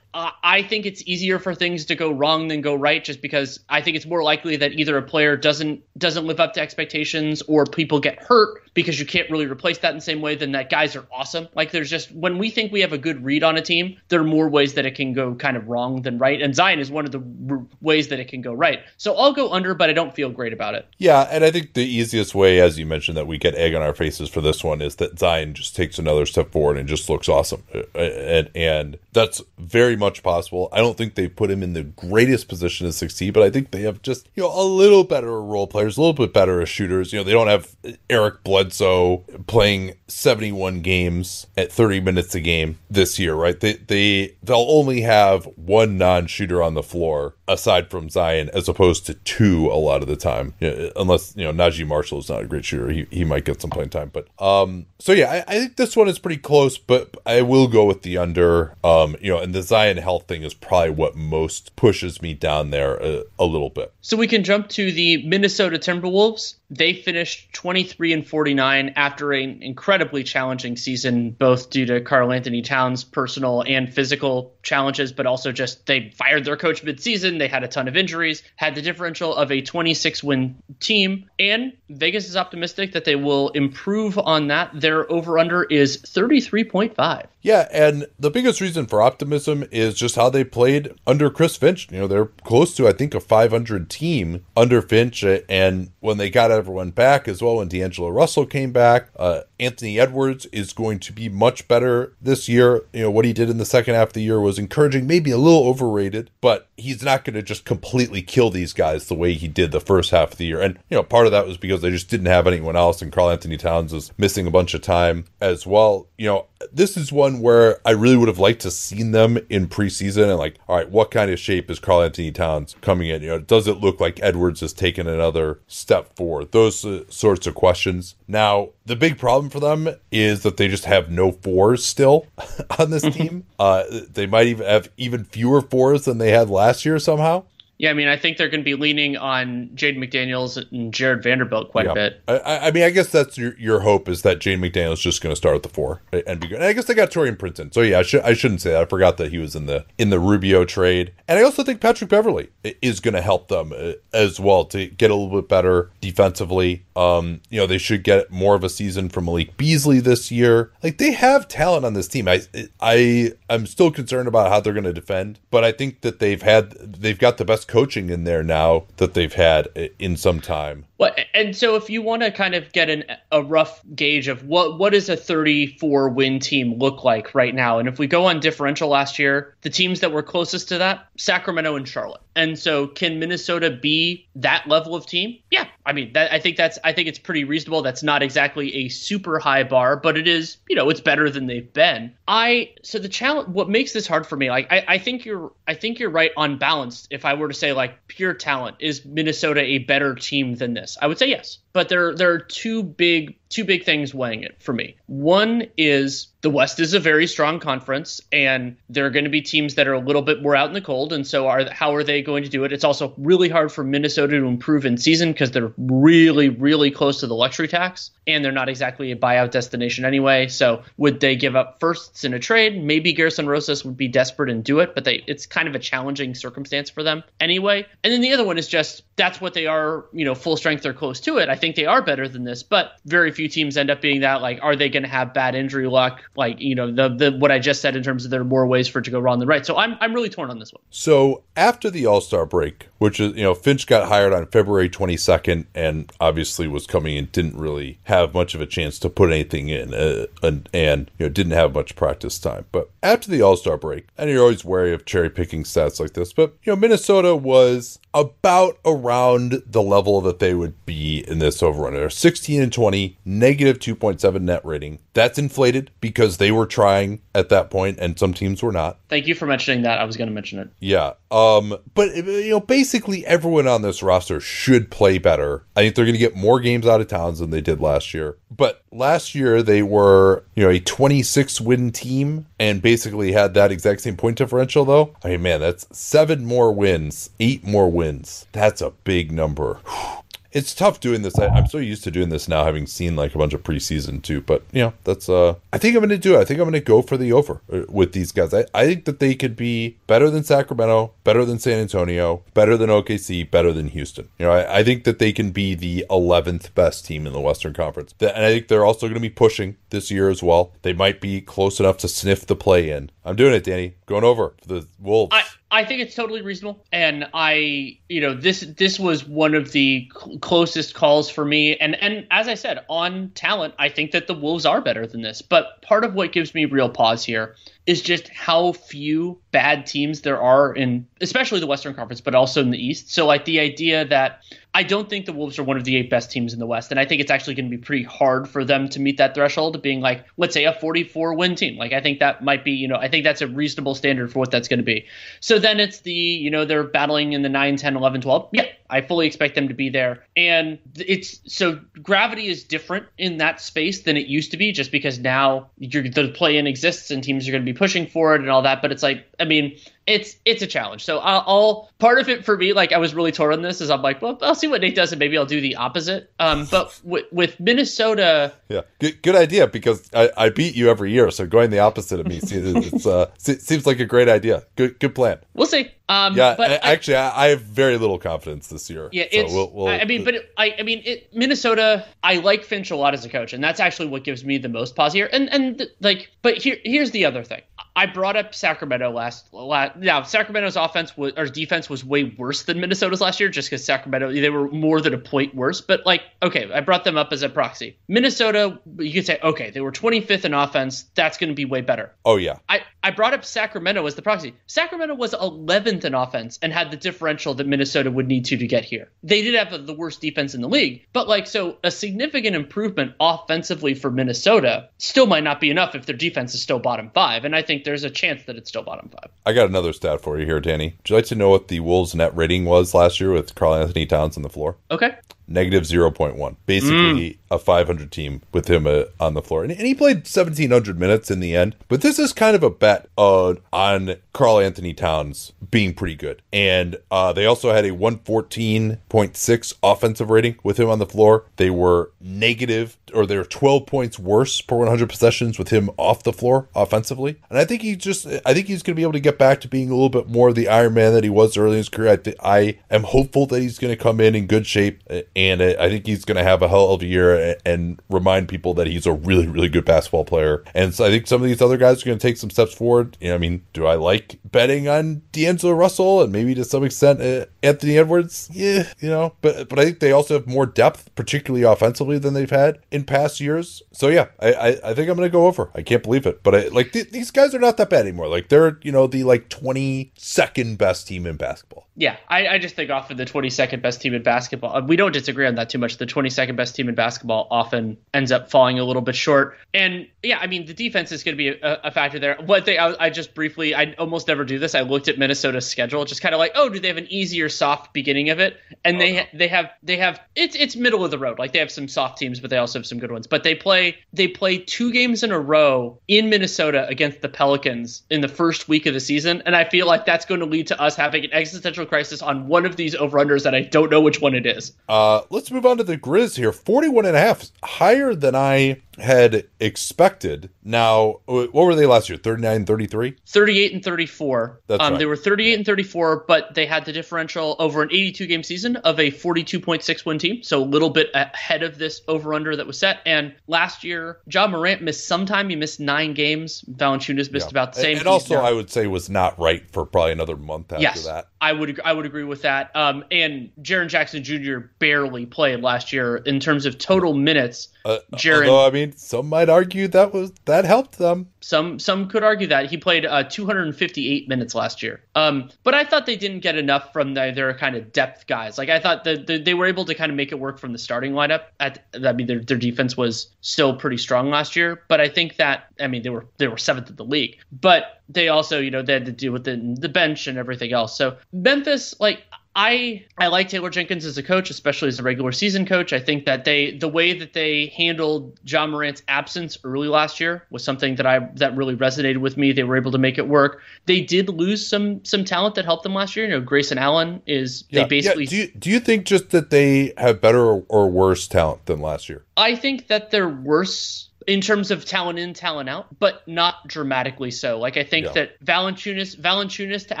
I 0.14 0.62
think 0.62 0.86
it's 0.86 1.02
easier 1.06 1.38
for 1.38 1.54
things 1.54 1.84
to 1.86 1.96
go 1.96 2.10
wrong 2.12 2.48
than 2.48 2.60
go 2.60 2.74
right, 2.74 3.02
just 3.02 3.20
because 3.20 3.60
I 3.68 3.80
think 3.80 3.96
it's 3.96 4.06
more 4.06 4.22
likely 4.22 4.56
that 4.56 4.72
either 4.72 4.96
a 4.96 5.02
player 5.02 5.36
doesn't 5.36 5.82
doesn't 5.98 6.26
live 6.26 6.38
up 6.38 6.52
to 6.54 6.60
expectations 6.60 7.42
or 7.42 7.64
people 7.64 7.98
get 7.98 8.20
hurt 8.20 8.62
because 8.74 8.98
you 9.00 9.06
can't 9.06 9.28
really 9.30 9.46
replace 9.46 9.78
that 9.78 9.90
in 9.90 9.96
the 9.96 10.02
same 10.02 10.20
way 10.20 10.36
than 10.36 10.52
that 10.52 10.70
guys 10.70 10.94
are 10.94 11.04
awesome. 11.12 11.48
Like 11.54 11.72
there's 11.72 11.90
just 11.90 12.12
when 12.12 12.38
we 12.38 12.50
think 12.50 12.72
we 12.72 12.80
have 12.80 12.92
a 12.92 12.98
good 12.98 13.24
read 13.24 13.42
on 13.42 13.56
a 13.56 13.62
team, 13.62 13.96
there 14.08 14.20
are 14.20 14.24
more 14.24 14.48
ways 14.48 14.74
that 14.74 14.86
it 14.86 14.94
can 14.94 15.12
go 15.14 15.34
kind 15.34 15.56
of 15.56 15.68
wrong 15.68 16.02
than 16.02 16.18
right, 16.18 16.40
and 16.40 16.54
Zion 16.54 16.78
is 16.78 16.90
one 16.90 17.04
of 17.04 17.10
the 17.10 17.22
r- 17.50 17.66
ways 17.80 18.08
that 18.08 18.20
it 18.20 18.28
can 18.28 18.40
go 18.40 18.52
right. 18.52 18.83
So 18.96 19.14
I'll 19.16 19.32
go 19.32 19.52
under, 19.52 19.74
but 19.74 19.90
I 19.90 19.92
don't 19.92 20.14
feel 20.14 20.30
great 20.30 20.52
about 20.52 20.74
it. 20.74 20.86
Yeah, 20.98 21.28
and 21.30 21.44
I 21.44 21.50
think 21.50 21.74
the 21.74 21.84
easiest 21.84 22.34
way, 22.34 22.60
as 22.60 22.78
you 22.78 22.86
mentioned, 22.86 23.16
that 23.16 23.26
we 23.26 23.38
get 23.38 23.54
egg 23.54 23.74
on 23.74 23.82
our 23.82 23.94
faces 23.94 24.28
for 24.28 24.40
this 24.40 24.64
one 24.64 24.80
is 24.80 24.96
that 24.96 25.18
Zion 25.18 25.54
just 25.54 25.76
takes 25.76 25.98
another 25.98 26.26
step 26.26 26.52
forward 26.52 26.76
and 26.76 26.88
just 26.88 27.08
looks 27.08 27.28
awesome, 27.28 27.62
uh, 27.74 27.98
and 27.98 28.50
and 28.54 28.98
that's 29.12 29.42
very 29.58 29.96
much 29.96 30.22
possible. 30.22 30.68
I 30.72 30.78
don't 30.78 30.96
think 30.96 31.14
they 31.14 31.28
put 31.28 31.50
him 31.50 31.62
in 31.62 31.72
the 31.72 31.84
greatest 31.84 32.48
position 32.48 32.86
to 32.86 32.92
succeed, 32.92 33.34
but 33.34 33.42
I 33.42 33.50
think 33.50 33.70
they 33.70 33.82
have 33.82 34.02
just 34.02 34.28
you 34.34 34.42
know 34.42 34.52
a 34.52 34.64
little 34.64 35.04
better 35.04 35.42
role 35.42 35.66
players, 35.66 35.96
a 35.96 36.00
little 36.00 36.12
bit 36.14 36.32
better 36.32 36.60
as 36.60 36.68
shooters. 36.68 37.12
You 37.12 37.20
know, 37.20 37.24
they 37.24 37.32
don't 37.32 37.48
have 37.48 37.74
Eric 38.10 38.44
Bledsoe 38.44 39.24
playing 39.46 39.94
71 40.08 40.80
games 40.80 41.46
at 41.56 41.72
30 41.72 42.00
minutes 42.00 42.34
a 42.34 42.40
game 42.40 42.78
this 42.90 43.18
year, 43.18 43.34
right? 43.34 43.58
They 43.58 43.74
they 43.74 44.36
they'll 44.42 44.66
only 44.68 45.00
have 45.02 45.44
one 45.56 45.98
non-shooter 45.98 46.62
on 46.62 46.74
the 46.74 46.82
floor 46.82 47.34
aside 47.46 47.90
from 47.90 48.08
Zion, 48.08 48.50
as 48.52 48.68
opposed 48.74 49.06
to 49.06 49.14
two 49.14 49.68
a 49.70 49.78
lot 49.78 50.02
of 50.02 50.08
the 50.08 50.16
time, 50.16 50.54
unless 50.96 51.34
you 51.36 51.44
know 51.44 51.52
Naji 51.52 51.86
Marshall 51.86 52.18
is 52.18 52.28
not 52.28 52.42
a 52.42 52.46
great 52.46 52.64
shooter. 52.64 52.90
He 52.90 53.06
he 53.10 53.24
might 53.24 53.44
get 53.44 53.60
some 53.60 53.70
playing 53.70 53.90
time, 53.90 54.10
but 54.12 54.28
um, 54.42 54.86
so 54.98 55.12
yeah, 55.12 55.30
I, 55.30 55.54
I 55.54 55.58
think 55.58 55.76
this 55.76 55.96
one 55.96 56.08
is 56.08 56.18
pretty 56.18 56.40
close, 56.40 56.76
but 56.78 57.16
I 57.24 57.42
will 57.42 57.68
go 57.68 57.84
with 57.84 58.02
the 58.02 58.18
under. 58.18 58.74
Um, 58.82 59.16
you 59.20 59.32
know, 59.32 59.38
and 59.38 59.54
the 59.54 59.62
Zion 59.62 59.98
health 59.98 60.26
thing 60.26 60.42
is 60.42 60.54
probably 60.54 60.90
what 60.90 61.14
most 61.14 61.76
pushes 61.76 62.20
me 62.20 62.34
down 62.34 62.70
there 62.70 62.96
a, 62.96 63.24
a 63.38 63.44
little 63.44 63.70
bit. 63.70 63.92
So 64.00 64.16
we 64.16 64.26
can 64.26 64.44
jump 64.44 64.68
to 64.70 64.92
the 64.92 65.26
Minnesota 65.26 65.78
Timberwolves. 65.78 66.56
They 66.70 66.92
finished 66.92 67.52
23 67.52 68.12
and 68.12 68.26
49 68.26 68.94
after 68.96 69.32
an 69.32 69.62
incredibly 69.62 70.24
challenging 70.24 70.76
season, 70.76 71.30
both 71.30 71.70
due 71.70 71.86
to 71.86 72.00
Karl-Anthony 72.00 72.62
Towns' 72.62 73.04
personal 73.04 73.62
and 73.66 73.92
physical 73.92 74.54
challenges, 74.62 75.12
but 75.12 75.26
also 75.26 75.52
just 75.52 75.86
they 75.86 76.10
fired 76.10 76.44
their 76.44 76.56
coach 76.56 76.84
midseason. 76.84 77.38
They 77.38 77.48
had 77.48 77.62
a 77.62 77.68
ton 77.68 77.86
of 77.86 77.96
injuries, 77.96 78.42
had 78.64 78.74
the 78.74 78.82
differential 78.82 79.34
of 79.36 79.52
a 79.52 79.60
26 79.60 80.24
win 80.24 80.56
team, 80.80 81.28
and 81.38 81.74
Vegas 81.90 82.28
is 82.28 82.36
optimistic 82.36 82.92
that 82.92 83.04
they 83.04 83.14
will 83.14 83.50
improve 83.50 84.18
on 84.18 84.48
that. 84.48 84.70
Their 84.72 85.10
over 85.12 85.38
under 85.38 85.64
is 85.64 85.98
33.5. 85.98 87.26
Yeah, 87.44 87.68
and 87.70 88.06
the 88.18 88.30
biggest 88.30 88.62
reason 88.62 88.86
for 88.86 89.02
optimism 89.02 89.66
is 89.70 89.94
just 89.94 90.16
how 90.16 90.30
they 90.30 90.44
played 90.44 90.94
under 91.06 91.28
Chris 91.28 91.56
Finch. 91.56 91.92
You 91.92 91.98
know, 91.98 92.06
they're 92.06 92.24
close 92.24 92.74
to, 92.76 92.88
I 92.88 92.94
think, 92.94 93.14
a 93.14 93.20
500 93.20 93.90
team 93.90 94.46
under 94.56 94.80
Finch. 94.80 95.22
And 95.22 95.90
when 96.00 96.16
they 96.16 96.30
got 96.30 96.50
everyone 96.50 96.90
back 96.92 97.28
as 97.28 97.42
well, 97.42 97.56
when 97.56 97.68
D'Angelo 97.68 98.08
Russell 98.08 98.46
came 98.46 98.72
back, 98.72 99.10
uh, 99.16 99.42
Anthony 99.60 100.00
Edwards 100.00 100.46
is 100.46 100.72
going 100.72 101.00
to 101.00 101.12
be 101.12 101.28
much 101.28 101.68
better 101.68 102.14
this 102.18 102.48
year. 102.48 102.86
You 102.94 103.02
know, 103.02 103.10
what 103.10 103.26
he 103.26 103.34
did 103.34 103.50
in 103.50 103.58
the 103.58 103.66
second 103.66 103.94
half 103.94 104.08
of 104.08 104.14
the 104.14 104.22
year 104.22 104.40
was 104.40 104.58
encouraging, 104.58 105.06
maybe 105.06 105.30
a 105.30 105.36
little 105.36 105.68
overrated, 105.68 106.30
but 106.40 106.68
he's 106.78 107.02
not 107.02 107.26
going 107.26 107.34
to 107.34 107.42
just 107.42 107.66
completely 107.66 108.22
kill 108.22 108.48
these 108.54 108.72
guys 108.72 109.06
the 109.06 109.14
way 109.14 109.34
he 109.34 109.48
did 109.48 109.70
the 109.72 109.80
first 109.80 110.10
half 110.10 110.32
of 110.32 110.38
the 110.38 110.46
year. 110.46 110.62
And, 110.62 110.78
you 110.88 110.96
know, 110.96 111.02
part 111.02 111.26
of 111.26 111.32
that 111.32 111.46
was 111.46 111.58
because 111.58 111.82
they 111.82 111.90
just 111.90 112.08
didn't 112.08 112.26
have 112.26 112.46
anyone 112.46 112.76
else, 112.76 113.02
and 113.02 113.12
Karl-Anthony 113.12 113.58
Towns 113.58 113.92
was 113.92 114.12
missing 114.16 114.46
a 114.46 114.50
bunch 114.50 114.72
of 114.72 114.80
time 114.80 115.26
as 115.40 115.66
well. 115.66 116.06
You 116.16 116.26
know, 116.26 116.46
this 116.72 116.96
is 116.96 117.12
one 117.12 117.40
where 117.40 117.80
I 117.86 117.90
really 117.90 118.16
would 118.16 118.28
have 118.28 118.38
liked 118.38 118.62
to 118.62 118.70
seen 118.70 119.10
them 119.10 119.38
in 119.50 119.68
preseason 119.68 120.30
and 120.30 120.38
like, 120.38 120.56
all 120.68 120.76
right, 120.76 120.88
what 120.88 121.10
kind 121.10 121.30
of 121.30 121.38
shape 121.38 121.70
is 121.70 121.78
Karl-Anthony 121.78 122.32
Towns 122.32 122.76
coming 122.80 123.08
in? 123.08 123.22
You 123.22 123.28
know, 123.28 123.38
does 123.40 123.68
it 123.68 123.78
look 123.78 124.00
like 124.00 124.22
Edwards 124.22 124.60
has 124.60 124.72
taken 124.72 125.06
another 125.06 125.60
step 125.66 126.16
forward? 126.16 126.52
Those 126.52 126.84
uh, 126.84 127.04
sorts 127.08 127.46
of 127.46 127.54
questions. 127.54 128.14
Now, 128.26 128.70
the 128.86 128.96
big 128.96 129.18
problem 129.18 129.50
for 129.50 129.60
them 129.60 129.88
is 130.10 130.42
that 130.42 130.56
they 130.56 130.68
just 130.68 130.84
have 130.84 131.10
no 131.10 131.32
fours 131.32 131.84
still 131.84 132.26
on 132.78 132.90
this 132.90 133.02
team. 133.02 133.46
Uh, 133.58 133.84
they 133.90 134.26
might 134.26 134.46
even 134.46 134.66
have 134.66 134.90
even 134.96 135.24
fewer 135.24 135.60
fours 135.60 136.04
than 136.04 136.18
they 136.18 136.30
had 136.30 136.50
last 136.50 136.84
year 136.84 136.98
somehow. 136.98 137.44
Yeah, 137.78 137.90
I 137.90 137.94
mean, 137.94 138.08
I 138.08 138.16
think 138.16 138.36
they're 138.36 138.48
going 138.48 138.60
to 138.60 138.64
be 138.64 138.74
leaning 138.74 139.16
on 139.16 139.70
Jaden 139.74 139.98
McDaniels 139.98 140.64
and 140.70 140.94
Jared 140.94 141.22
Vanderbilt 141.22 141.70
quite 141.70 141.86
yeah. 141.86 141.92
a 141.92 141.94
bit. 141.94 142.22
I, 142.28 142.68
I, 142.68 142.70
mean, 142.70 142.84
I 142.84 142.90
guess 142.90 143.08
that's 143.08 143.36
your, 143.36 143.58
your 143.58 143.80
hope 143.80 144.08
is 144.08 144.22
that 144.22 144.38
Jaden 144.38 144.60
McDaniels 144.60 145.00
just 145.00 145.20
going 145.20 145.32
to 145.32 145.36
start 145.36 145.56
at 145.56 145.64
the 145.64 145.68
four 145.68 146.00
and 146.12 146.40
be 146.40 146.46
good. 146.46 146.56
And 146.56 146.64
I 146.64 146.72
guess 146.72 146.84
they 146.84 146.94
got 146.94 147.10
Taurean 147.10 147.38
Prince, 147.38 147.60
so 147.72 147.80
yeah, 147.80 148.00
I, 148.00 148.02
sh- 148.02 148.14
I 148.16 148.32
shouldn't 148.34 148.60
say 148.60 148.70
that. 148.70 148.82
I 148.82 148.84
forgot 148.84 149.16
that 149.16 149.30
he 149.30 149.38
was 149.38 149.54
in 149.54 149.66
the 149.66 149.84
in 149.98 150.10
the 150.10 150.18
Rubio 150.18 150.64
trade, 150.64 151.12
and 151.28 151.38
I 151.38 151.42
also 151.42 151.62
think 151.62 151.80
Patrick 151.80 152.10
Beverley 152.10 152.50
is 152.82 153.00
going 153.00 153.14
to 153.14 153.20
help 153.20 153.48
them 153.48 153.72
uh, 153.76 153.92
as 154.12 154.40
well 154.40 154.64
to 154.66 154.86
get 154.86 155.10
a 155.10 155.14
little 155.14 155.40
bit 155.40 155.48
better 155.48 155.90
defensively. 156.00 156.84
Um, 156.96 157.40
you 157.50 157.60
know, 157.60 157.66
they 157.66 157.78
should 157.78 158.02
get 158.02 158.30
more 158.30 158.54
of 158.54 158.64
a 158.64 158.68
season 158.68 159.08
from 159.08 159.26
Malik 159.26 159.56
Beasley 159.56 160.00
this 160.00 160.30
year. 160.30 160.72
Like 160.82 160.98
they 160.98 161.12
have 161.12 161.48
talent 161.48 161.84
on 161.84 161.94
this 161.94 162.08
team. 162.08 162.28
I 162.28 162.42
I 162.80 163.32
I'm 163.48 163.66
still 163.66 163.90
concerned 163.90 164.28
about 164.28 164.50
how 164.50 164.60
they're 164.60 164.72
going 164.72 164.84
to 164.84 164.92
defend, 164.92 165.40
but 165.50 165.64
I 165.64 165.72
think 165.72 166.00
that 166.02 166.18
they've 166.18 166.42
had 166.42 166.72
they've 166.72 167.18
got 167.18 167.38
the 167.38 167.44
best 167.44 167.63
coaching 167.64 168.10
in 168.10 168.24
there 168.24 168.42
now 168.42 168.84
that 168.96 169.14
they've 169.14 169.32
had 169.32 169.68
in 169.98 170.16
some 170.16 170.40
time. 170.40 170.84
Well, 170.98 171.14
and 171.32 171.56
so 171.56 171.74
if 171.74 171.90
you 171.90 172.02
want 172.02 172.22
to 172.22 172.30
kind 172.30 172.54
of 172.54 172.72
get 172.72 172.88
an, 172.88 173.04
a 173.32 173.42
rough 173.42 173.82
gauge 173.94 174.28
of 174.28 174.44
what 174.44 174.78
what 174.78 174.92
does 174.92 175.08
a 175.08 175.16
34 175.16 176.08
win 176.10 176.38
team 176.38 176.78
look 176.78 177.02
like 177.02 177.34
right 177.34 177.54
now, 177.54 177.78
and 177.78 177.88
if 177.88 177.98
we 177.98 178.06
go 178.06 178.26
on 178.26 178.40
differential 178.40 178.88
last 178.88 179.18
year, 179.18 179.56
the 179.62 179.70
teams 179.70 180.00
that 180.00 180.12
were 180.12 180.22
closest 180.22 180.68
to 180.68 180.78
that, 180.78 181.08
Sacramento 181.16 181.74
and 181.76 181.88
Charlotte. 181.88 182.20
And 182.36 182.58
so 182.58 182.86
can 182.88 183.18
Minnesota 183.18 183.70
be 183.70 184.28
that 184.36 184.66
level 184.68 184.94
of 184.94 185.06
team? 185.06 185.38
Yeah, 185.50 185.66
I 185.86 185.92
mean, 185.92 186.12
that, 186.14 186.32
I 186.32 186.40
think 186.40 186.56
that's 186.56 186.78
I 186.82 186.92
think 186.92 187.08
it's 187.08 187.18
pretty 187.18 187.44
reasonable. 187.44 187.82
That's 187.82 188.02
not 188.02 188.22
exactly 188.22 188.74
a 188.74 188.88
super 188.88 189.38
high 189.38 189.62
bar, 189.62 189.96
but 189.96 190.16
it 190.16 190.26
is, 190.26 190.56
you 190.68 190.74
know, 190.76 190.88
it's 190.90 191.00
better 191.00 191.30
than 191.30 191.46
they've 191.46 191.72
been. 191.72 192.12
I 192.26 192.72
so 192.82 192.98
the 192.98 193.08
challenge 193.08 193.48
what 193.48 193.68
makes 193.68 193.92
this 193.92 194.06
hard 194.06 194.26
for 194.26 194.36
me, 194.36 194.50
like 194.50 194.72
I, 194.72 194.84
I 194.88 194.98
think 194.98 195.24
you're 195.24 195.52
I 195.68 195.74
think 195.74 195.98
you're 195.98 196.10
right 196.10 196.32
on 196.36 196.58
balance. 196.58 197.06
If 197.10 197.24
I 197.24 197.34
were 197.34 197.48
to 197.48 197.54
say 197.54 197.72
like 197.72 198.08
pure 198.08 198.34
talent, 198.34 198.76
is 198.80 199.04
Minnesota 199.04 199.60
a 199.60 199.78
better 199.78 200.14
team 200.14 200.56
than 200.56 200.74
this? 200.74 200.93
I 201.00 201.06
would 201.06 201.18
say 201.18 201.28
yes. 201.28 201.58
But 201.74 201.88
there 201.88 202.14
there 202.14 202.32
are 202.32 202.38
two 202.38 202.82
big 202.84 203.36
two 203.54 203.64
big 203.64 203.84
things 203.84 204.12
weighing 204.12 204.42
it 204.42 204.60
for 204.60 204.72
me. 204.72 204.96
One 205.06 205.68
is 205.78 206.28
the 206.40 206.50
West 206.50 206.80
is 206.80 206.92
a 206.92 207.00
very 207.00 207.26
strong 207.26 207.60
conference, 207.60 208.20
and 208.32 208.76
there 208.90 209.06
are 209.06 209.10
going 209.10 209.24
to 209.24 209.30
be 209.30 209.40
teams 209.40 209.76
that 209.76 209.86
are 209.86 209.92
a 209.94 210.00
little 210.00 210.22
bit 210.22 210.42
more 210.42 210.56
out 210.56 210.68
in 210.68 210.74
the 210.74 210.80
cold. 210.80 211.12
And 211.12 211.26
so, 211.26 211.46
are 211.46 211.70
how 211.70 211.94
are 211.94 212.02
they 212.02 212.20
going 212.20 212.42
to 212.42 212.50
do 212.50 212.64
it? 212.64 212.72
It's 212.72 212.84
also 212.84 213.14
really 213.16 213.48
hard 213.48 213.70
for 213.70 213.84
Minnesota 213.84 214.38
to 214.38 214.46
improve 214.46 214.84
in 214.84 214.98
season 214.98 215.32
because 215.32 215.52
they're 215.52 215.72
really, 215.78 216.48
really 216.48 216.90
close 216.90 217.20
to 217.20 217.26
the 217.26 217.34
luxury 217.34 217.68
tax, 217.68 218.10
and 218.26 218.44
they're 218.44 218.52
not 218.52 218.68
exactly 218.68 219.12
a 219.12 219.16
buyout 219.16 219.52
destination 219.52 220.04
anyway. 220.04 220.48
So, 220.48 220.82
would 220.96 221.20
they 221.20 221.36
give 221.36 221.54
up 221.54 221.78
firsts 221.80 222.24
in 222.24 222.34
a 222.34 222.38
trade? 222.40 222.82
Maybe 222.82 223.14
Gersson 223.14 223.46
Rosas 223.46 223.84
would 223.84 223.96
be 223.96 224.08
desperate 224.08 224.50
and 224.50 224.64
do 224.64 224.80
it, 224.80 224.94
but 224.94 225.04
they 225.04 225.22
it's 225.26 225.46
kind 225.46 225.68
of 225.68 225.74
a 225.74 225.78
challenging 225.78 226.34
circumstance 226.34 226.90
for 226.90 227.02
them 227.02 227.22
anyway. 227.40 227.86
And 228.02 228.12
then 228.12 228.20
the 228.20 228.32
other 228.32 228.44
one 228.44 228.58
is 228.58 228.68
just 228.68 229.04
that's 229.16 229.40
what 229.40 229.54
they 229.54 229.66
are. 229.66 230.06
You 230.12 230.24
know, 230.24 230.34
full 230.34 230.56
strength, 230.56 230.82
they're 230.82 230.92
close 230.92 231.20
to 231.20 231.38
it. 231.38 231.48
I 231.48 231.54
think 231.64 231.76
they 231.76 231.86
are 231.86 232.02
better 232.02 232.28
than 232.28 232.44
this, 232.44 232.62
but 232.62 232.92
very 233.06 233.32
few 233.32 233.48
teams 233.48 233.78
end 233.78 233.90
up 233.90 234.02
being 234.02 234.20
that. 234.20 234.42
Like, 234.42 234.58
are 234.62 234.76
they 234.76 234.90
going 234.90 235.02
to 235.02 235.08
have 235.08 235.32
bad 235.32 235.54
injury 235.54 235.88
luck? 235.88 236.20
Like, 236.36 236.60
you 236.60 236.74
know, 236.74 236.92
the 236.92 237.08
the 237.08 237.32
what 237.38 237.50
I 237.50 237.58
just 237.58 237.80
said 237.80 237.96
in 237.96 238.02
terms 238.02 238.24
of 238.24 238.30
there 238.30 238.42
are 238.42 238.44
more 238.44 238.66
ways 238.66 238.86
for 238.86 238.98
it 238.98 239.04
to 239.06 239.10
go 239.10 239.18
wrong 239.18 239.38
than 239.38 239.48
right. 239.48 239.64
So 239.64 239.76
I'm 239.76 239.96
I'm 240.00 240.12
really 240.12 240.28
torn 240.28 240.50
on 240.50 240.58
this 240.58 240.72
one. 240.72 240.82
So 240.90 241.42
after 241.56 241.90
the 241.90 242.04
All 242.04 242.20
Star 242.20 242.44
break, 242.44 242.88
which 242.98 243.18
is 243.18 243.34
you 243.34 243.42
know 243.42 243.54
Finch 243.54 243.86
got 243.86 244.08
hired 244.08 244.34
on 244.34 244.46
February 244.46 244.90
22nd, 244.90 245.64
and 245.74 246.12
obviously 246.20 246.68
was 246.68 246.86
coming 246.86 247.16
and 247.16 247.32
didn't 247.32 247.56
really 247.56 247.98
have 248.04 248.34
much 248.34 248.54
of 248.54 248.60
a 248.60 248.66
chance 248.66 248.98
to 248.98 249.08
put 249.08 249.30
anything 249.30 249.68
in, 249.68 249.94
uh, 249.94 250.26
and, 250.42 250.68
and 250.74 251.10
you 251.18 251.26
know 251.26 251.30
didn't 251.30 251.52
have 251.52 251.74
much 251.74 251.96
practice 251.96 252.38
time. 252.38 252.66
But 252.72 252.90
after 253.02 253.30
the 253.30 253.40
All 253.40 253.56
Star 253.56 253.78
break, 253.78 254.06
and 254.18 254.28
you're 254.28 254.42
always 254.42 254.66
wary 254.66 254.92
of 254.92 255.06
cherry 255.06 255.30
picking 255.30 255.64
stats 255.64 255.98
like 255.98 256.12
this, 256.12 256.34
but 256.34 256.54
you 256.62 256.72
know 256.72 256.76
Minnesota 256.76 257.34
was 257.34 257.98
about 258.14 258.78
around 258.84 259.62
the 259.66 259.82
level 259.82 260.20
that 260.22 260.38
they 260.38 260.54
would 260.54 260.86
be 260.86 261.24
in 261.28 261.40
this 261.40 261.62
overrun. 261.62 261.94
They're 261.94 262.10
16 262.10 262.62
and 262.62 262.72
20, 262.72 263.18
negative 263.24 263.78
2.7 263.78 264.40
net 264.40 264.64
rating. 264.64 265.00
That's 265.12 265.38
inflated 265.38 265.90
because 266.00 266.38
they 266.38 266.50
were 266.50 266.66
trying 266.66 267.20
at 267.34 267.48
that 267.50 267.70
point 267.70 267.98
and 268.00 268.18
some 268.18 268.32
teams 268.32 268.62
were 268.62 268.72
not. 268.72 268.98
Thank 269.08 269.26
you 269.26 269.34
for 269.34 269.46
mentioning 269.46 269.82
that. 269.82 270.00
I 270.00 270.04
was 270.04 270.16
going 270.16 270.28
to 270.28 270.34
mention 270.34 270.58
it. 270.58 270.70
Yeah. 270.80 271.14
Um 271.30 271.76
but 271.94 272.14
you 272.14 272.50
know 272.50 272.60
basically 272.60 272.94
basically 272.94 273.26
everyone 273.26 273.66
on 273.66 273.82
this 273.82 274.02
roster 274.04 274.38
should 274.40 274.90
play 274.90 275.18
better. 275.18 275.64
I 275.74 275.80
think 275.80 275.94
they're 275.94 276.04
going 276.04 276.14
to 276.14 276.18
get 276.18 276.36
more 276.36 276.60
games 276.60 276.86
out 276.86 277.00
of 277.00 277.08
towns 277.08 277.40
than 277.40 277.50
they 277.50 277.60
did 277.60 277.80
last 277.80 278.14
year. 278.14 278.38
But 278.56 278.82
last 278.92 279.34
year 279.34 279.62
they 279.62 279.82
were, 279.82 280.44
you 280.54 280.64
know, 280.64 280.70
a 280.70 280.80
26 280.80 281.60
win 281.60 281.90
team 281.92 282.46
and 282.58 282.82
basically 282.82 283.32
had 283.32 283.54
that 283.54 283.72
exact 283.72 284.02
same 284.02 284.16
point 284.16 284.38
differential 284.38 284.84
though. 284.84 285.14
I 285.24 285.28
mean, 285.28 285.42
man, 285.42 285.60
that's 285.60 285.86
seven 285.96 286.44
more 286.44 286.72
wins, 286.72 287.30
eight 287.40 287.64
more 287.64 287.90
wins. 287.90 288.46
That's 288.52 288.80
a 288.80 288.90
big 288.90 289.32
number 289.32 289.80
it's 290.54 290.72
tough 290.72 291.00
doing 291.00 291.22
this. 291.22 291.36
I, 291.36 291.46
am 291.58 291.66
so 291.66 291.78
used 291.78 292.04
to 292.04 292.12
doing 292.12 292.28
this 292.28 292.48
now, 292.48 292.64
having 292.64 292.86
seen 292.86 293.16
like 293.16 293.34
a 293.34 293.38
bunch 293.38 293.52
of 293.52 293.64
preseason 293.64 294.22
too. 294.22 294.40
But 294.40 294.62
you 294.72 294.82
know, 294.82 294.92
that's 295.02 295.28
uh, 295.28 295.56
I 295.72 295.78
think 295.78 295.96
I'm 295.96 296.00
going 296.00 296.10
to 296.10 296.18
do 296.18 296.36
it. 296.36 296.40
I 296.40 296.44
think 296.44 296.60
I'm 296.60 296.64
going 296.64 296.74
to 296.74 296.80
go 296.80 297.02
for 297.02 297.16
the 297.16 297.32
over 297.32 297.60
uh, 297.72 297.82
with 297.88 298.12
these 298.12 298.30
guys. 298.30 298.54
I, 298.54 298.64
I 298.72 298.86
think 298.86 299.04
that 299.04 299.18
they 299.18 299.34
could 299.34 299.56
be 299.56 299.98
better 300.06 300.30
than 300.30 300.44
Sacramento, 300.44 301.12
better 301.24 301.44
than 301.44 301.58
San 301.58 301.80
Antonio, 301.80 302.44
better 302.54 302.76
than 302.76 302.88
OKC, 302.88 303.50
better 303.50 303.72
than 303.72 303.88
Houston. 303.88 304.28
You 304.38 304.46
know, 304.46 304.52
I, 304.52 304.78
I 304.78 304.84
think 304.84 305.02
that 305.04 305.18
they 305.18 305.32
can 305.32 305.50
be 305.50 305.74
the 305.74 306.06
11th 306.08 306.72
best 306.74 307.04
team 307.04 307.26
in 307.26 307.32
the 307.32 307.40
Western 307.40 307.74
Conference, 307.74 308.14
and 308.20 308.30
I 308.30 308.50
think 308.50 308.68
they're 308.68 308.84
also 308.84 309.06
going 309.06 309.14
to 309.14 309.20
be 309.20 309.30
pushing 309.30 309.76
this 309.90 310.10
year 310.10 310.28
as 310.30 310.42
well. 310.42 310.72
They 310.82 310.92
might 310.92 311.20
be 311.20 311.40
close 311.40 311.80
enough 311.80 311.98
to 311.98 312.08
sniff 312.08 312.46
the 312.46 312.56
play 312.56 312.90
in. 312.90 313.10
I'm 313.24 313.34
doing 313.34 313.54
it, 313.54 313.64
Danny. 313.64 313.96
Going 314.06 314.24
over 314.24 314.54
the 314.66 314.86
Wolves. 315.00 315.34
I- 315.34 315.44
I 315.74 315.84
think 315.84 316.00
it's 316.00 316.14
totally 316.14 316.40
reasonable, 316.40 316.84
and 316.92 317.28
I, 317.34 317.98
you 318.08 318.20
know, 318.20 318.32
this 318.32 318.60
this 318.76 319.00
was 319.00 319.26
one 319.26 319.56
of 319.56 319.72
the 319.72 320.08
cl- 320.16 320.38
closest 320.38 320.94
calls 320.94 321.28
for 321.28 321.44
me. 321.44 321.76
And 321.78 322.00
and 322.00 322.28
as 322.30 322.46
I 322.46 322.54
said, 322.54 322.84
on 322.88 323.32
talent, 323.34 323.74
I 323.76 323.88
think 323.88 324.12
that 324.12 324.28
the 324.28 324.34
Wolves 324.34 324.64
are 324.64 324.80
better 324.80 325.04
than 325.04 325.22
this. 325.22 325.42
But 325.42 325.82
part 325.82 326.04
of 326.04 326.14
what 326.14 326.30
gives 326.30 326.54
me 326.54 326.64
real 326.64 326.88
pause 326.88 327.24
here 327.24 327.56
is 327.86 328.02
just 328.02 328.28
how 328.28 328.72
few 328.72 329.36
bad 329.50 329.84
teams 329.84 330.20
there 330.20 330.40
are 330.40 330.72
in, 330.72 331.08
especially 331.20 331.58
the 331.58 331.66
Western 331.66 331.92
Conference, 331.92 332.20
but 332.20 332.36
also 332.36 332.62
in 332.62 332.70
the 332.70 332.78
East. 332.78 333.10
So 333.10 333.26
like 333.26 333.44
the 333.44 333.58
idea 333.58 334.04
that 334.04 334.42
I 334.76 334.82
don't 334.82 335.08
think 335.08 335.24
the 335.24 335.32
Wolves 335.32 335.56
are 335.60 335.62
one 335.62 335.76
of 335.76 335.84
the 335.84 335.96
eight 335.96 336.10
best 336.10 336.32
teams 336.32 336.52
in 336.52 336.58
the 336.58 336.66
West, 336.66 336.90
and 336.90 336.98
I 336.98 337.04
think 337.04 337.20
it's 337.20 337.30
actually 337.30 337.54
going 337.54 337.70
to 337.70 337.76
be 337.76 337.80
pretty 337.80 338.02
hard 338.02 338.48
for 338.48 338.64
them 338.64 338.88
to 338.88 339.00
meet 339.00 339.18
that 339.18 339.34
threshold 339.34 339.80
being 339.82 340.00
like, 340.00 340.26
let's 340.36 340.52
say, 340.52 340.64
a 340.64 340.72
44 340.72 341.34
win 341.34 341.54
team. 341.54 341.78
Like 341.78 341.92
I 341.92 342.00
think 342.00 342.18
that 342.18 342.42
might 342.42 342.64
be, 342.64 342.72
you 342.72 342.88
know, 342.88 342.96
I 342.96 343.08
think 343.08 343.22
that's 343.22 343.40
a 343.40 343.46
reasonable 343.46 343.94
standard 343.94 344.32
for 344.32 344.40
what 344.40 344.50
that's 344.50 344.66
going 344.66 344.80
to 344.80 344.84
be. 344.84 345.06
So 345.38 345.60
then 345.60 345.78
it's 345.78 346.00
the, 346.00 346.12
you 346.12 346.50
know, 346.50 346.64
they're 346.64 346.82
battling 346.82 347.34
in 347.34 347.42
the 347.42 347.48
9, 347.48 347.76
10, 347.76 347.96
11, 347.96 348.20
12. 348.20 348.48
Yeah, 348.52 348.66
I 348.90 349.00
fully 349.02 349.28
expect 349.28 349.54
them 349.54 349.68
to 349.68 349.74
be 349.74 349.90
there. 349.90 350.24
And 350.36 350.80
it's 350.96 351.40
so 351.46 351.78
gravity 352.02 352.48
is 352.48 352.64
different 352.64 353.06
in 353.16 353.38
that 353.38 353.60
space 353.60 354.02
than 354.02 354.16
it 354.16 354.26
used 354.26 354.50
to 354.50 354.56
be, 354.56 354.72
just 354.72 354.90
because 354.90 355.20
now 355.20 355.70
the 355.78 356.32
play 356.34 356.56
in 356.56 356.66
exists 356.66 357.12
and 357.12 357.22
teams 357.22 357.46
are 357.46 357.52
going 357.52 357.64
to 357.64 357.72
be 357.72 357.78
pushing 357.78 358.08
for 358.08 358.34
it 358.34 358.40
and 358.40 358.50
all 358.50 358.62
that. 358.62 358.82
But 358.82 358.90
it's 358.90 359.04
like, 359.04 359.24
I 359.38 359.44
mean, 359.44 359.78
it's 360.06 360.36
it's 360.44 360.62
a 360.62 360.66
challenge. 360.66 361.04
So 361.04 361.18
I'll, 361.18 361.44
I'll, 361.46 361.90
part 361.98 362.18
of 362.18 362.28
it 362.28 362.44
for 362.44 362.56
me, 362.56 362.72
like 362.72 362.92
I 362.92 362.98
was 362.98 363.14
really 363.14 363.32
torn 363.32 363.52
on 363.52 363.62
this, 363.62 363.80
is 363.80 363.90
I'm 363.90 364.02
like, 364.02 364.20
well, 364.20 364.38
I'll 364.42 364.54
see 364.54 364.66
what 364.66 364.80
Nate 364.80 364.94
does, 364.94 365.12
and 365.12 365.18
maybe 365.18 365.38
I'll 365.38 365.46
do 365.46 365.60
the 365.60 365.76
opposite. 365.76 366.30
Um, 366.38 366.66
but 366.70 367.00
with, 367.04 367.24
with 367.32 367.58
Minnesota, 367.58 368.52
yeah, 368.68 368.82
good, 368.98 369.22
good 369.22 369.36
idea 369.36 369.66
because 369.66 370.10
I, 370.14 370.30
I 370.36 370.48
beat 370.50 370.74
you 370.74 370.90
every 370.90 371.12
year, 371.12 371.30
so 371.30 371.46
going 371.46 371.70
the 371.70 371.78
opposite 371.78 372.20
of 372.20 372.26
me 372.26 372.40
it's, 372.42 373.06
uh, 373.06 373.30
seems 373.38 373.86
like 373.86 374.00
a 374.00 374.04
great 374.04 374.28
idea. 374.28 374.64
Good 374.76 374.98
good 375.00 375.14
plan. 375.14 375.38
We'll 375.54 375.66
see. 375.66 375.90
Um, 376.06 376.36
yeah, 376.36 376.54
but 376.54 376.84
actually, 376.84 377.16
I, 377.16 377.44
I, 377.44 377.48
have 377.48 377.62
very 377.62 377.96
little 377.96 378.18
confidence 378.18 378.68
this 378.68 378.90
year. 378.90 379.08
Yeah, 379.10 379.24
it's. 379.32 379.50
So 379.50 379.56
we'll, 379.56 379.72
we'll, 379.72 379.88
I 379.88 380.04
mean, 380.04 380.22
but 380.22 380.34
it, 380.34 380.52
I, 380.58 380.74
I 380.78 380.82
mean, 380.82 381.00
it, 381.06 381.34
Minnesota. 381.34 382.04
I 382.22 382.36
like 382.36 382.62
Finch 382.62 382.90
a 382.90 382.96
lot 382.96 383.14
as 383.14 383.24
a 383.24 383.30
coach, 383.30 383.54
and 383.54 383.64
that's 383.64 383.80
actually 383.80 384.08
what 384.08 384.22
gives 384.22 384.44
me 384.44 384.58
the 384.58 384.68
most 384.68 384.96
pause 384.96 385.14
here. 385.14 385.30
And 385.32 385.50
and 385.50 385.88
like, 386.00 386.30
but 386.42 386.58
here 386.58 386.76
here's 386.84 387.12
the 387.12 387.24
other 387.24 387.42
thing. 387.42 387.62
I 387.96 388.06
brought 388.06 388.36
up 388.36 388.54
Sacramento 388.54 389.10
last. 389.10 389.52
last 389.52 389.96
now, 389.96 390.22
Sacramento's 390.22 390.76
offense 390.76 391.16
was, 391.16 391.32
or 391.36 391.46
defense 391.46 391.88
was 391.88 392.04
way 392.04 392.24
worse 392.24 392.62
than 392.62 392.80
Minnesota's 392.80 393.20
last 393.20 393.38
year, 393.38 393.48
just 393.48 393.70
because 393.70 393.84
Sacramento 393.84 394.32
they 394.32 394.50
were 394.50 394.68
more 394.68 395.00
than 395.00 395.14
a 395.14 395.18
point 395.18 395.54
worse. 395.54 395.80
But 395.80 396.04
like, 396.04 396.22
okay, 396.42 396.70
I 396.72 396.80
brought 396.80 397.04
them 397.04 397.16
up 397.16 397.32
as 397.32 397.42
a 397.42 397.48
proxy. 397.48 397.96
Minnesota, 398.08 398.80
you 398.98 399.12
could 399.12 399.26
say, 399.26 399.38
okay, 399.42 399.70
they 399.70 399.80
were 399.80 399.92
25th 399.92 400.44
in 400.44 400.54
offense. 400.54 401.04
That's 401.14 401.38
going 401.38 401.50
to 401.50 401.54
be 401.54 401.64
way 401.64 401.82
better. 401.82 402.12
Oh 402.24 402.36
yeah. 402.36 402.56
I 402.68 402.82
I 403.04 403.10
brought 403.10 403.34
up 403.34 403.44
Sacramento 403.44 404.04
as 404.06 404.14
the 404.14 404.22
proxy. 404.22 404.54
Sacramento 404.66 405.14
was 405.14 405.32
11th 405.32 406.04
in 406.04 406.14
offense 406.14 406.58
and 406.62 406.72
had 406.72 406.90
the 406.90 406.96
differential 406.96 407.54
that 407.54 407.66
Minnesota 407.66 408.10
would 408.10 408.26
need 408.26 408.46
to 408.46 408.56
to 408.56 408.66
get 408.66 408.84
here. 408.84 409.10
They 409.22 409.42
did 409.42 409.54
have 409.54 409.86
the 409.86 409.94
worst 409.94 410.20
defense 410.20 410.54
in 410.54 410.62
the 410.62 410.68
league, 410.68 411.06
but 411.12 411.28
like, 411.28 411.46
so 411.46 411.76
a 411.84 411.90
significant 411.90 412.56
improvement 412.56 413.12
offensively 413.20 413.94
for 413.94 414.10
Minnesota 414.10 414.88
still 414.98 415.26
might 415.26 415.44
not 415.44 415.60
be 415.60 415.70
enough 415.70 415.94
if 415.94 416.06
their 416.06 416.16
defense 416.16 416.54
is 416.54 416.62
still 416.62 416.78
bottom 416.78 417.10
five. 417.14 417.44
And 417.44 417.54
I 417.54 417.62
think 417.62 417.83
there's 417.84 418.04
a 418.04 418.10
chance 418.10 418.44
that 418.44 418.56
it's 418.56 418.68
still 418.68 418.82
bottom 418.82 419.08
five. 419.08 419.30
I 419.46 419.52
got 419.52 419.68
another 419.68 419.92
stat 419.92 420.20
for 420.20 420.38
you 420.38 420.46
here, 420.46 420.60
Danny. 420.60 420.94
Would 420.98 421.10
you 421.10 421.16
like 421.16 421.26
to 421.26 421.34
know 421.34 421.50
what 421.50 421.68
the 421.68 421.80
Wolves' 421.80 422.14
net 422.14 422.34
rating 422.36 422.64
was 422.64 422.94
last 422.94 423.20
year 423.20 423.32
with 423.32 423.54
Karl-Anthony 423.54 424.06
Towns 424.06 424.36
on 424.36 424.42
the 424.42 424.48
floor? 424.48 424.76
Okay 424.90 425.14
negative 425.46 425.84
0.1 425.84 426.56
basically 426.66 427.30
mm. 427.30 427.38
a 427.50 427.58
500 427.58 428.10
team 428.10 428.42
with 428.52 428.68
him 428.68 428.86
uh, 428.86 429.04
on 429.20 429.34
the 429.34 429.42
floor. 429.42 429.62
And, 429.62 429.72
and, 429.72 429.86
he 429.86 429.94
played 429.94 430.18
1700 430.18 430.98
minutes 430.98 431.30
in 431.30 431.40
the 431.40 431.54
end 431.54 431.76
but 431.88 432.00
this 432.00 432.18
is 432.18 432.32
kind 432.32 432.56
of 432.56 432.62
a 432.62 432.70
bet 432.70 433.08
on 433.16 434.16
Karl-Anthony 434.32 434.94
Towns 434.94 435.52
being 435.70 435.94
pretty 435.94 436.16
good. 436.16 436.42
And 436.52 436.96
uh, 437.10 437.32
they 437.32 437.46
also 437.46 437.72
had 437.72 437.84
a 437.84 437.90
114.6 437.90 439.74
offensive 439.82 440.30
rating 440.30 440.56
with 440.62 440.78
him 440.78 440.88
on 440.88 440.98
the 440.98 441.06
floor. 441.06 441.44
They 441.56 441.70
were 441.70 442.10
negative 442.20 442.96
or 443.14 443.26
they 443.26 443.36
were 443.36 443.44
12 443.44 443.86
points 443.86 444.18
worse 444.18 444.60
per 444.60 444.76
100 444.76 445.08
possessions 445.08 445.58
with 445.58 445.68
him 445.68 445.90
off 445.96 446.22
the 446.22 446.32
floor 446.32 446.68
offensively. 446.74 447.36
And 447.48 447.58
i 447.58 447.64
think 447.64 447.82
he 447.82 447.96
just 447.96 448.26
i 448.44 448.52
think 448.52 448.66
he's 448.66 448.82
going 448.82 448.94
to 448.94 448.96
be 448.96 449.02
able 449.02 449.12
to 449.12 449.20
get 449.20 449.38
back 449.38 449.60
to 449.60 449.68
being 449.68 449.90
a 449.90 449.94
little 449.94 450.08
bit 450.08 450.28
more 450.28 450.52
the 450.52 450.68
iron 450.68 450.94
man 450.94 451.12
that 451.12 451.24
he 451.24 451.30
was 451.30 451.56
early 451.56 451.72
in 451.72 451.78
his 451.78 451.88
career. 451.88 452.12
I, 452.12 452.16
th- 452.16 452.36
I 452.42 452.78
am 452.90 453.04
hopeful 453.04 453.46
that 453.46 453.60
he's 453.60 453.78
going 453.78 453.96
to 453.96 454.02
come 454.02 454.20
in 454.20 454.34
in 454.34 454.46
good 454.46 454.66
shape 454.66 455.02
and 455.36 455.62
I 455.62 455.88
think 455.88 456.06
he's 456.06 456.24
going 456.24 456.36
to 456.36 456.44
have 456.44 456.62
a 456.62 456.68
hell 456.68 456.90
of 456.92 457.02
a 457.02 457.06
year 457.06 457.56
and 457.64 458.00
remind 458.08 458.48
people 458.48 458.74
that 458.74 458.86
he's 458.86 459.06
a 459.06 459.12
really, 459.12 459.46
really 459.46 459.68
good 459.68 459.84
basketball 459.84 460.24
player. 460.24 460.62
And 460.74 460.94
so 460.94 461.04
I 461.04 461.10
think 461.10 461.26
some 461.26 461.42
of 461.42 461.48
these 461.48 461.60
other 461.60 461.76
guys 461.76 462.02
are 462.02 462.06
going 462.06 462.18
to 462.18 462.26
take 462.26 462.36
some 462.36 462.50
steps 462.50 462.74
forward. 462.74 463.16
You 463.20 463.28
know, 463.28 463.34
I 463.34 463.38
mean, 463.38 463.64
do 463.72 463.86
I 463.86 463.96
like 463.96 464.38
betting 464.44 464.88
on 464.88 465.22
D'Angelo 465.32 465.72
Russell 465.72 466.22
and 466.22 466.32
maybe 466.32 466.54
to 466.54 466.64
some 466.64 466.84
extent 466.84 467.20
uh, 467.20 467.46
Anthony 467.62 467.98
Edwards? 467.98 468.48
Yeah, 468.52 468.84
you 469.00 469.10
know, 469.10 469.34
but 469.40 469.68
but 469.68 469.78
I 469.78 469.84
think 469.84 470.00
they 470.00 470.12
also 470.12 470.34
have 470.34 470.46
more 470.46 470.66
depth, 470.66 471.14
particularly 471.14 471.64
offensively, 471.64 472.18
than 472.18 472.34
they've 472.34 472.50
had 472.50 472.78
in 472.90 473.04
past 473.04 473.40
years. 473.40 473.82
So 473.92 474.08
yeah, 474.08 474.28
I 474.40 474.52
I, 474.52 474.68
I 474.68 474.94
think 474.94 475.08
I'm 475.08 475.16
going 475.16 475.28
to 475.28 475.30
go 475.30 475.46
over. 475.46 475.70
I 475.74 475.82
can't 475.82 476.02
believe 476.02 476.26
it, 476.26 476.42
but 476.42 476.54
I, 476.54 476.68
like 476.68 476.92
th- 476.92 477.10
these 477.10 477.30
guys 477.30 477.54
are 477.54 477.58
not 477.58 477.76
that 477.78 477.90
bad 477.90 478.06
anymore. 478.06 478.28
Like 478.28 478.48
they're 478.48 478.78
you 478.82 478.92
know 478.92 479.06
the 479.06 479.24
like 479.24 479.48
22nd 479.48 480.78
best 480.78 481.08
team 481.08 481.26
in 481.26 481.36
basketball. 481.36 481.88
Yeah, 481.96 482.16
I, 482.28 482.48
I 482.48 482.58
just 482.58 482.74
think 482.74 482.90
often 482.90 483.16
the 483.16 483.24
22nd 483.24 483.80
best 483.80 484.00
team 484.00 484.14
in 484.14 484.22
basketball, 484.22 484.76
uh, 484.76 484.80
we 484.80 484.96
don't 484.96 485.12
disagree 485.12 485.46
on 485.46 485.54
that 485.54 485.70
too 485.70 485.78
much. 485.78 485.96
The 485.96 486.06
22nd 486.06 486.56
best 486.56 486.74
team 486.74 486.88
in 486.88 486.96
basketball 486.96 487.46
often 487.50 487.98
ends 488.12 488.32
up 488.32 488.50
falling 488.50 488.80
a 488.80 488.84
little 488.84 489.02
bit 489.02 489.14
short. 489.14 489.56
And 489.72 490.08
yeah, 490.22 490.38
I 490.38 490.48
mean, 490.48 490.66
the 490.66 490.74
defense 490.74 491.12
is 491.12 491.22
going 491.22 491.34
to 491.34 491.36
be 491.36 491.48
a, 491.48 491.80
a, 491.84 491.90
factor 491.92 492.18
there. 492.18 492.36
One 492.44 492.64
thing 492.64 492.80
I, 492.80 492.96
I, 492.98 493.10
just 493.10 493.34
briefly, 493.34 493.76
I 493.76 493.94
almost 493.96 494.26
never 494.26 494.44
do 494.44 494.58
this. 494.58 494.74
I 494.74 494.80
looked 494.80 495.06
at 495.06 495.18
Minnesota's 495.18 495.68
schedule, 495.68 496.04
just 496.04 496.20
kind 496.20 496.34
of 496.34 496.40
like, 496.40 496.52
oh, 496.56 496.68
do 496.68 496.80
they 496.80 496.88
have 496.88 496.96
an 496.96 497.06
easier, 497.10 497.48
soft 497.48 497.92
beginning 497.92 498.30
of 498.30 498.40
it? 498.40 498.56
And 498.84 499.00
they 499.00 499.20
oh. 499.20 499.24
they 499.32 499.48
have 499.48 499.70
they 499.82 499.96
have 499.96 500.20
it's 500.34 500.56
it's 500.56 500.74
middle 500.74 501.04
of 501.04 501.12
the 501.12 501.18
road. 501.18 501.38
Like 501.38 501.52
they 501.52 501.60
have 501.60 501.70
some 501.70 501.86
soft 501.86 502.18
teams, 502.18 502.40
but 502.40 502.50
they 502.50 502.56
also 502.56 502.80
have 502.80 502.86
some 502.86 502.98
good 502.98 503.12
ones. 503.12 503.28
But 503.28 503.44
they 503.44 503.54
play 503.54 503.96
they 504.12 504.26
play 504.26 504.58
two 504.58 504.92
games 504.92 505.22
in 505.22 505.30
a 505.30 505.38
row 505.38 506.00
in 506.08 506.28
Minnesota 506.28 506.88
against 506.88 507.20
the 507.20 507.28
Pelicans 507.28 508.02
in 508.10 508.20
the 508.20 508.28
first 508.28 508.68
week 508.68 508.86
of 508.86 508.94
the 508.94 509.00
season, 509.00 509.42
and 509.46 509.54
I 509.54 509.64
feel 509.64 509.86
like 509.86 510.06
that's 510.06 510.26
going 510.26 510.40
to 510.40 510.46
lead 510.46 510.66
to 510.68 510.80
us 510.80 510.96
having 510.96 511.24
an 511.24 511.32
existential 511.32 511.83
crisis 511.86 512.22
on 512.22 512.46
one 512.48 512.66
of 512.66 512.76
these 512.76 512.94
over-unders 512.94 513.42
that 513.44 513.54
I 513.54 513.62
don't 513.62 513.90
know 513.90 514.00
which 514.00 514.20
one 514.20 514.34
it 514.34 514.46
is. 514.46 514.72
Uh, 514.88 515.22
let's 515.30 515.50
move 515.50 515.66
on 515.66 515.76
to 515.78 515.84
the 515.84 515.96
Grizz 515.96 516.36
here. 516.36 516.52
41 516.52 517.06
and 517.06 517.16
a 517.16 517.20
half, 517.20 517.50
higher 517.62 518.14
than 518.14 518.34
I 518.34 518.82
had 518.98 519.46
expected. 519.60 520.50
Now, 520.62 521.20
what 521.26 521.52
were 521.52 521.74
they 521.74 521.86
last 521.86 522.08
year? 522.08 522.18
39 522.18 522.64
33? 522.64 523.16
38 523.26 523.72
and 523.72 523.84
34. 523.84 524.60
That's 524.66 524.82
um, 524.82 524.92
right. 524.92 524.98
They 524.98 525.06
were 525.06 525.16
38 525.16 525.54
and 525.54 525.66
34, 525.66 526.24
but 526.26 526.54
they 526.54 526.66
had 526.66 526.84
the 526.84 526.92
differential 526.92 527.56
over 527.58 527.82
an 527.82 527.88
82 527.90 528.26
game 528.26 528.42
season 528.42 528.76
of 528.76 528.98
a 528.98 529.10
42.6 529.10 530.06
win 530.06 530.18
team. 530.18 530.42
So 530.42 530.62
a 530.62 530.64
little 530.64 530.90
bit 530.90 531.10
ahead 531.14 531.62
of 531.62 531.78
this 531.78 532.00
over 532.08 532.34
under 532.34 532.56
that 532.56 532.66
was 532.66 532.78
set. 532.78 533.00
And 533.06 533.34
last 533.46 533.84
year, 533.84 534.20
Ja 534.26 534.46
Morant 534.46 534.82
missed 534.82 535.06
some 535.06 535.26
time. 535.26 535.48
He 535.48 535.56
missed 535.56 535.80
nine 535.80 536.14
games. 536.14 536.64
Valanciunas 536.70 537.30
missed 537.30 537.46
yeah. 537.46 537.50
about 537.50 537.74
the 537.74 537.80
same. 537.80 537.98
And, 537.98 538.06
also, 538.06 538.36
I 538.36 538.52
would 538.52 538.70
say, 538.70 538.86
was 538.86 539.08
not 539.10 539.38
right 539.38 539.68
for 539.70 539.84
probably 539.84 540.12
another 540.12 540.36
month 540.36 540.72
after 540.72 540.82
yes, 540.82 541.04
that. 541.04 541.28
I 541.40 541.52
would, 541.52 541.80
I 541.84 541.92
would 541.92 542.06
agree 542.06 542.24
with 542.24 542.42
that. 542.42 542.74
Um, 542.74 543.04
and 543.10 543.50
Jaren 543.60 543.88
Jackson 543.88 544.22
Jr. 544.22 544.58
barely 544.78 545.26
played 545.26 545.62
last 545.62 545.92
year 545.92 546.16
in 546.16 546.40
terms 546.40 546.66
of 546.66 546.78
total 546.78 547.14
minutes. 547.14 547.68
Uh, 547.84 547.98
Jaren, 548.14 548.48
although, 548.48 548.66
I 548.66 548.70
mean, 548.70 548.96
some 548.96 549.28
might 549.28 549.50
argue 549.50 549.88
that 549.88 550.14
was 550.14 550.32
that 550.46 550.64
helped 550.64 550.96
them. 550.96 551.28
Some 551.40 551.78
some 551.78 552.08
could 552.08 552.22
argue 552.22 552.46
that 552.46 552.70
he 552.70 552.78
played 552.78 553.04
uh, 553.04 553.24
258 553.24 554.26
minutes 554.26 554.54
last 554.54 554.82
year. 554.82 555.02
Um, 555.14 555.50
but 555.64 555.74
I 555.74 555.84
thought 555.84 556.06
they 556.06 556.16
didn't 556.16 556.40
get 556.40 556.56
enough 556.56 556.94
from 556.94 557.12
the, 557.12 557.32
their 557.34 557.52
kind 557.52 557.76
of 557.76 557.92
depth 557.92 558.26
guys. 558.26 558.56
Like 558.56 558.70
I 558.70 558.80
thought 558.80 559.04
that 559.04 559.26
the, 559.26 559.36
they 559.36 559.52
were 559.52 559.66
able 559.66 559.84
to 559.84 559.94
kind 559.94 560.10
of 560.10 560.16
make 560.16 560.32
it 560.32 560.40
work 560.40 560.58
from 560.58 560.72
the 560.72 560.78
starting 560.78 561.12
lineup. 561.12 561.42
At 561.60 561.84
I 562.02 562.12
mean, 562.12 562.26
their 562.26 562.40
their 562.40 562.56
defense 562.56 562.96
was 562.96 563.28
still 563.42 563.76
pretty 563.76 563.98
strong 563.98 564.30
last 564.30 564.56
year. 564.56 564.82
But 564.88 565.02
I 565.02 565.08
think 565.08 565.36
that 565.36 565.66
I 565.78 565.86
mean 565.86 566.02
they 566.02 566.10
were 566.10 566.26
they 566.38 566.48
were 566.48 566.56
seventh 566.56 566.88
in 566.88 566.96
the 566.96 567.04
league. 567.04 567.36
But 567.52 568.02
they 568.08 568.28
also 568.28 568.60
you 568.60 568.70
know 568.70 568.80
they 568.80 568.94
had 568.94 569.04
to 569.06 569.12
deal 569.12 569.32
with 569.32 569.44
the 569.44 569.76
the 569.78 569.90
bench 569.90 570.26
and 570.26 570.38
everything 570.38 570.72
else. 570.72 570.96
So 570.96 571.18
Memphis 571.32 571.94
like 572.00 572.22
I 572.56 573.04
I 573.18 573.26
like 573.26 573.48
Taylor 573.48 573.70
Jenkins 573.70 574.04
as 574.04 574.16
a 574.16 574.22
coach, 574.22 574.48
especially 574.48 574.88
as 574.88 575.00
a 575.00 575.02
regular 575.02 575.32
season 575.32 575.66
coach. 575.66 575.92
I 575.92 575.98
think 575.98 576.24
that 576.26 576.44
they 576.44 576.76
the 576.76 576.88
way 576.88 577.12
that 577.18 577.32
they 577.32 577.72
handled 577.76 578.38
Ja 578.44 578.66
Morant's 578.66 579.02
absence 579.08 579.58
early 579.64 579.88
last 579.88 580.20
year 580.20 580.44
was 580.50 580.62
something 580.62 580.94
that 580.96 581.06
I 581.06 581.18
that 581.34 581.56
really 581.56 581.74
resonated 581.74 582.18
with 582.18 582.36
me. 582.36 582.52
They 582.52 582.62
were 582.62 582.76
able 582.76 582.92
to 582.92 582.98
make 582.98 583.18
it 583.18 583.28
work. 583.28 583.60
They 583.86 584.00
did 584.00 584.28
lose 584.28 584.66
some 584.66 585.04
some 585.04 585.24
talent 585.24 585.56
that 585.56 585.64
helped 585.64 585.82
them 585.82 585.94
last 585.94 586.14
year. 586.14 586.26
You 586.26 586.32
know, 586.32 586.40
Grayson 586.40 586.78
Allen 586.78 587.22
is 587.26 587.64
Yeah, 587.70 587.82
they 587.82 587.88
basically 587.88 588.24
yeah. 588.24 588.30
Do 588.30 588.36
you, 588.36 588.48
do 588.48 588.70
you 588.70 588.80
think 588.80 589.04
just 589.04 589.30
that 589.30 589.50
they 589.50 589.92
have 589.98 590.20
better 590.20 590.40
or, 590.40 590.64
or 590.68 590.88
worse 590.90 591.26
talent 591.26 591.66
than 591.66 591.80
last 591.80 592.08
year? 592.08 592.24
I 592.36 592.54
think 592.54 592.86
that 592.86 593.10
they're 593.10 593.28
worse 593.28 594.10
in 594.26 594.40
terms 594.40 594.70
of 594.70 594.84
talent 594.84 595.18
in, 595.18 595.34
talent 595.34 595.68
out, 595.68 595.86
but 595.98 596.26
not 596.26 596.66
dramatically 596.66 597.30
so. 597.30 597.58
Like 597.58 597.76
I 597.76 597.84
think 597.84 598.06
Yeah. 598.06 598.12
that 598.12 598.44
Valanciunas, 598.44 599.16
Valanciunas 599.20 599.88
to 599.88 600.00